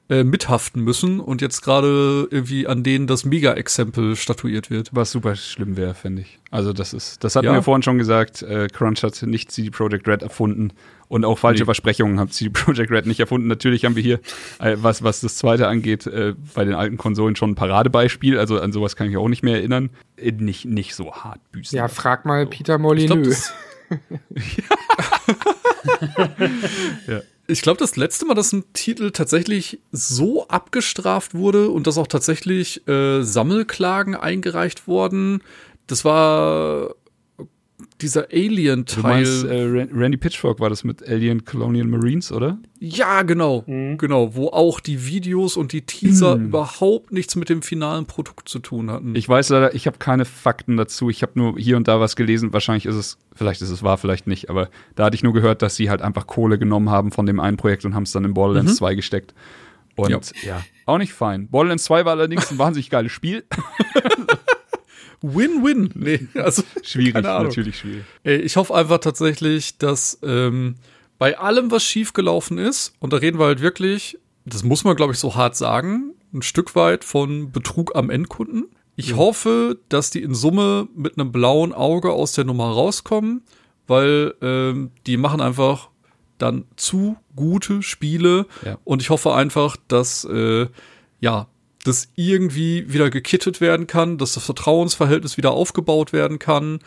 [0.10, 4.92] äh, mithaften müssen und jetzt gerade irgendwie an denen das Mega-Exempel statuiert wird.
[4.94, 6.40] Was super schlimm wäre, finde ich.
[6.50, 7.54] Also das ist, das hatten ja.
[7.54, 10.72] wir vorhin schon gesagt, äh, Crunch hat nicht CD Projekt Red erfunden
[11.10, 11.66] und auch falsche nee.
[11.66, 13.48] Versprechungen hat CD Projekt Red nicht erfunden.
[13.48, 14.22] Natürlich haben wir hier,
[14.60, 18.40] äh, was, was das zweite angeht, äh, bei den alten Konsolen schon ein Paradebeispiel.
[18.40, 19.90] Also an sowas kann ich mich auch nicht mehr erinnern.
[20.16, 21.78] Äh, nicht, nicht so hart büßen.
[21.78, 22.52] Ja, frag mal so.
[22.52, 23.52] Peter Molyneux.
[27.08, 31.98] ja ich glaube, das letzte Mal, dass ein Titel tatsächlich so abgestraft wurde und dass
[31.98, 35.42] auch tatsächlich äh, Sammelklagen eingereicht wurden,
[35.88, 36.96] das war
[38.02, 39.26] dieser Alien-Teil.
[39.46, 42.58] Äh, Randy Pitchfork war das mit Alien Colonial Marines, oder?
[42.80, 43.64] Ja, genau.
[43.66, 43.98] Mhm.
[43.98, 46.46] Genau, wo auch die Videos und die Teaser mhm.
[46.46, 49.16] überhaupt nichts mit dem finalen Produkt zu tun hatten.
[49.16, 51.10] Ich weiß leider, ich habe keine Fakten dazu.
[51.10, 52.54] Ich habe nur hier und da was gelesen.
[52.54, 54.50] Wahrscheinlich ist es, vielleicht ist es wahr, vielleicht nicht.
[54.50, 57.40] Aber da hatte ich nur gehört, dass sie halt einfach Kohle genommen haben von dem
[57.40, 58.78] einen Projekt und haben es dann in Borderlands mhm.
[58.78, 59.34] 2 gesteckt.
[59.96, 60.20] Und ja.
[60.44, 61.48] ja, auch nicht fein.
[61.50, 63.44] Borderlands 2 war allerdings ein wahnsinnig geiles Spiel.
[65.22, 65.92] Win-win.
[65.96, 68.04] Nee, also schwierig, natürlich schwierig.
[68.24, 70.76] Ey, ich hoffe einfach tatsächlich, dass ähm,
[71.18, 75.14] bei allem, was schiefgelaufen ist, und da reden wir halt wirklich, das muss man, glaube
[75.14, 78.66] ich, so hart sagen, ein Stück weit von Betrug am Endkunden.
[78.96, 83.44] Ich hoffe, dass die in Summe mit einem blauen Auge aus der Nummer rauskommen,
[83.86, 85.90] weil ähm, die machen einfach
[86.38, 88.48] dann zu gute Spiele.
[88.66, 88.78] Ja.
[88.84, 90.68] Und ich hoffe einfach, dass äh,
[91.20, 91.48] ja
[91.88, 96.80] das irgendwie wieder gekittet werden kann, dass das Vertrauensverhältnis wieder aufgebaut werden kann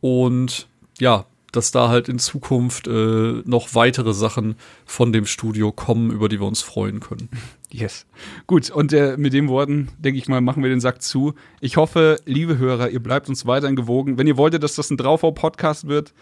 [0.00, 0.68] und
[1.00, 4.56] ja, dass da halt in Zukunft äh, noch weitere Sachen
[4.86, 7.28] von dem Studio kommen, über die wir uns freuen können.
[7.74, 8.04] Yes.
[8.46, 11.32] Gut, und äh, mit den Worten, denke ich mal, machen wir den Sack zu.
[11.62, 14.18] Ich hoffe, liebe Hörer, ihr bleibt uns weiterhin gewogen.
[14.18, 16.12] Wenn ihr wolltet, dass das ein Draufbau-Podcast wird,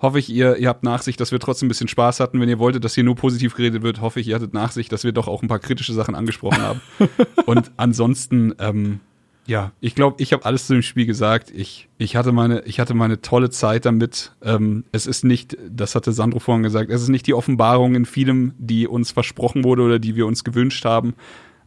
[0.00, 2.40] hoffe ich, ihr, ihr habt Nachsicht, dass wir trotzdem ein bisschen Spaß hatten.
[2.40, 5.04] Wenn ihr wolltet, dass hier nur positiv geredet wird, hoffe ich, ihr hattet Nachsicht, dass
[5.04, 6.80] wir doch auch ein paar kritische Sachen angesprochen haben.
[7.46, 9.00] Und ansonsten, ähm,
[9.46, 11.50] ja, ich glaube, ich habe alles zu dem Spiel gesagt.
[11.50, 14.32] Ich, ich, hatte meine, ich hatte meine tolle Zeit damit.
[14.42, 18.06] Ähm, es ist nicht, das hatte Sandro vorhin gesagt, es ist nicht die Offenbarung in
[18.06, 21.14] vielem, die uns versprochen wurde oder die wir uns gewünscht haben.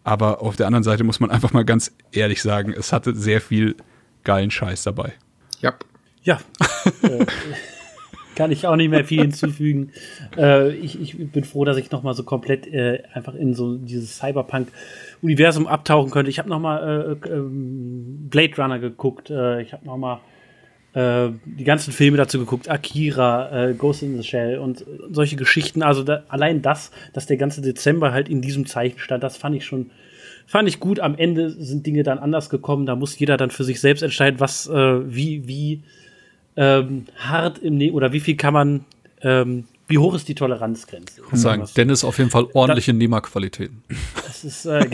[0.03, 3.41] Aber auf der anderen Seite muss man einfach mal ganz ehrlich sagen, es hatte sehr
[3.41, 3.75] viel
[4.23, 5.13] geilen Scheiß dabei.
[5.61, 5.73] Ja.
[6.23, 6.39] Ja.
[8.33, 9.91] äh, kann ich auch nicht mehr viel hinzufügen.
[10.37, 13.77] äh, ich, ich bin froh, dass ich noch mal so komplett äh, einfach in so
[13.77, 16.29] dieses Cyberpunk-Universum abtauchen könnte.
[16.29, 19.29] Ich habe noch mal äh, ähm, Blade Runner geguckt.
[19.29, 20.21] Äh, ich habe noch mal
[20.93, 22.69] äh, die ganzen Filme dazu geguckt.
[22.69, 25.81] Akira, äh, Ghost in the Shell und solche Geschichten.
[25.81, 29.55] Also da, allein das, dass der ganze Dezember halt in diesem Zeichen stand, das fand
[29.55, 29.91] ich schon
[30.45, 30.99] fand ich gut.
[30.99, 32.85] Am Ende sind Dinge dann anders gekommen.
[32.85, 35.83] Da muss jeder dann für sich selbst entscheiden, was, wie, wie
[36.55, 38.85] ähm, hart im ne oder wie viel kann man,
[39.21, 41.21] ähm, wie hoch ist die Toleranzgrenze?
[41.31, 43.83] Ich sagen, Dennis auf jeden Fall ordentliche Nehmerqualitäten.
[44.25, 44.87] Das ist, äh,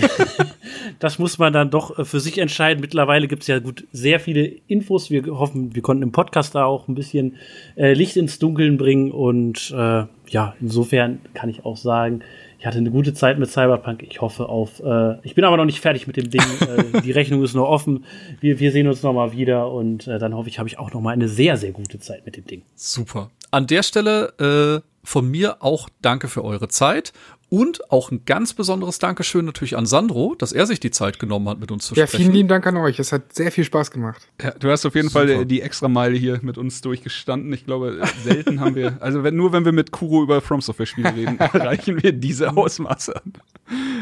[0.99, 2.81] das muss man dann doch äh, für sich entscheiden.
[2.81, 5.09] Mittlerweile gibt es ja gut sehr viele Infos.
[5.09, 7.35] Wir hoffen, wir konnten im Podcast da auch ein bisschen
[7.75, 12.21] äh, Licht ins Dunkeln bringen und äh, ja, insofern kann ich auch sagen,
[12.59, 14.03] ich hatte eine gute Zeit mit Cyberpunk.
[14.03, 14.81] Ich hoffe auf.
[14.81, 16.41] Äh, ich bin aber noch nicht fertig mit dem Ding.
[16.93, 18.03] äh, die Rechnung ist noch offen.
[18.41, 20.91] Wir, wir sehen uns noch mal wieder und äh, dann hoffe ich, habe ich auch
[20.93, 22.63] noch mal eine sehr, sehr gute Zeit mit dem Ding.
[22.75, 23.31] Super.
[23.49, 27.13] An der Stelle äh, von mir auch danke für eure Zeit
[27.49, 31.49] und auch ein ganz besonderes Dankeschön natürlich an Sandro, dass er sich die Zeit genommen
[31.49, 32.21] hat, mit uns zu ja, sprechen.
[32.21, 32.99] Ja, vielen lieben Dank an euch.
[32.99, 34.27] Es hat sehr viel Spaß gemacht.
[34.41, 35.27] Ja, du hast auf jeden Super.
[35.27, 37.51] Fall die Extrameile hier mit uns durchgestanden.
[37.51, 40.85] Ich glaube, selten haben wir, also wenn, nur wenn wir mit Kuro über From Software
[40.85, 43.33] Spiele reden, erreichen wir diese Ausmaße an.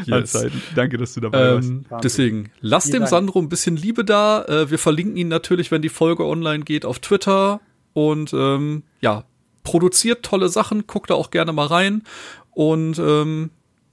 [0.04, 0.46] Yes.
[0.74, 2.04] Danke, dass du dabei ähm, warst.
[2.04, 4.44] Deswegen, lasst dem Sandro ein bisschen Liebe da.
[4.44, 7.60] Äh, wir verlinken ihn natürlich, wenn die Folge online geht, auf Twitter.
[7.94, 9.24] Und ähm, ja,
[9.62, 12.02] produziert tolle Sachen, guckt da auch gerne mal rein.
[12.58, 13.50] Und ähm,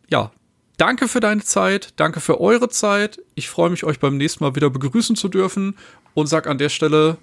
[0.10, 0.32] ja,
[0.78, 3.20] danke für deine Zeit, danke für eure Zeit.
[3.36, 5.76] Ich freue mich, euch beim nächsten Mal wieder begrüßen zu dürfen
[6.16, 7.18] und sag an der Stelle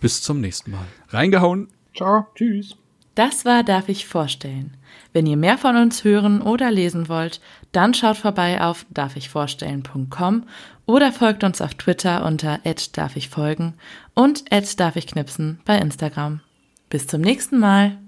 [0.00, 0.84] bis zum nächsten Mal.
[1.10, 1.68] Reingehauen.
[1.96, 2.26] Ciao.
[2.34, 2.74] Tschüss.
[3.14, 4.76] Das war Darf ich vorstellen.
[5.12, 10.48] Wenn ihr mehr von uns hören oder lesen wollt, dann schaut vorbei auf darfichvorstellen.com
[10.84, 12.58] oder folgt uns auf Twitter unter
[12.94, 13.74] darf ich folgen
[14.14, 16.40] und darf ich knipsen bei Instagram.
[16.90, 17.98] Bis zum nächsten Mal.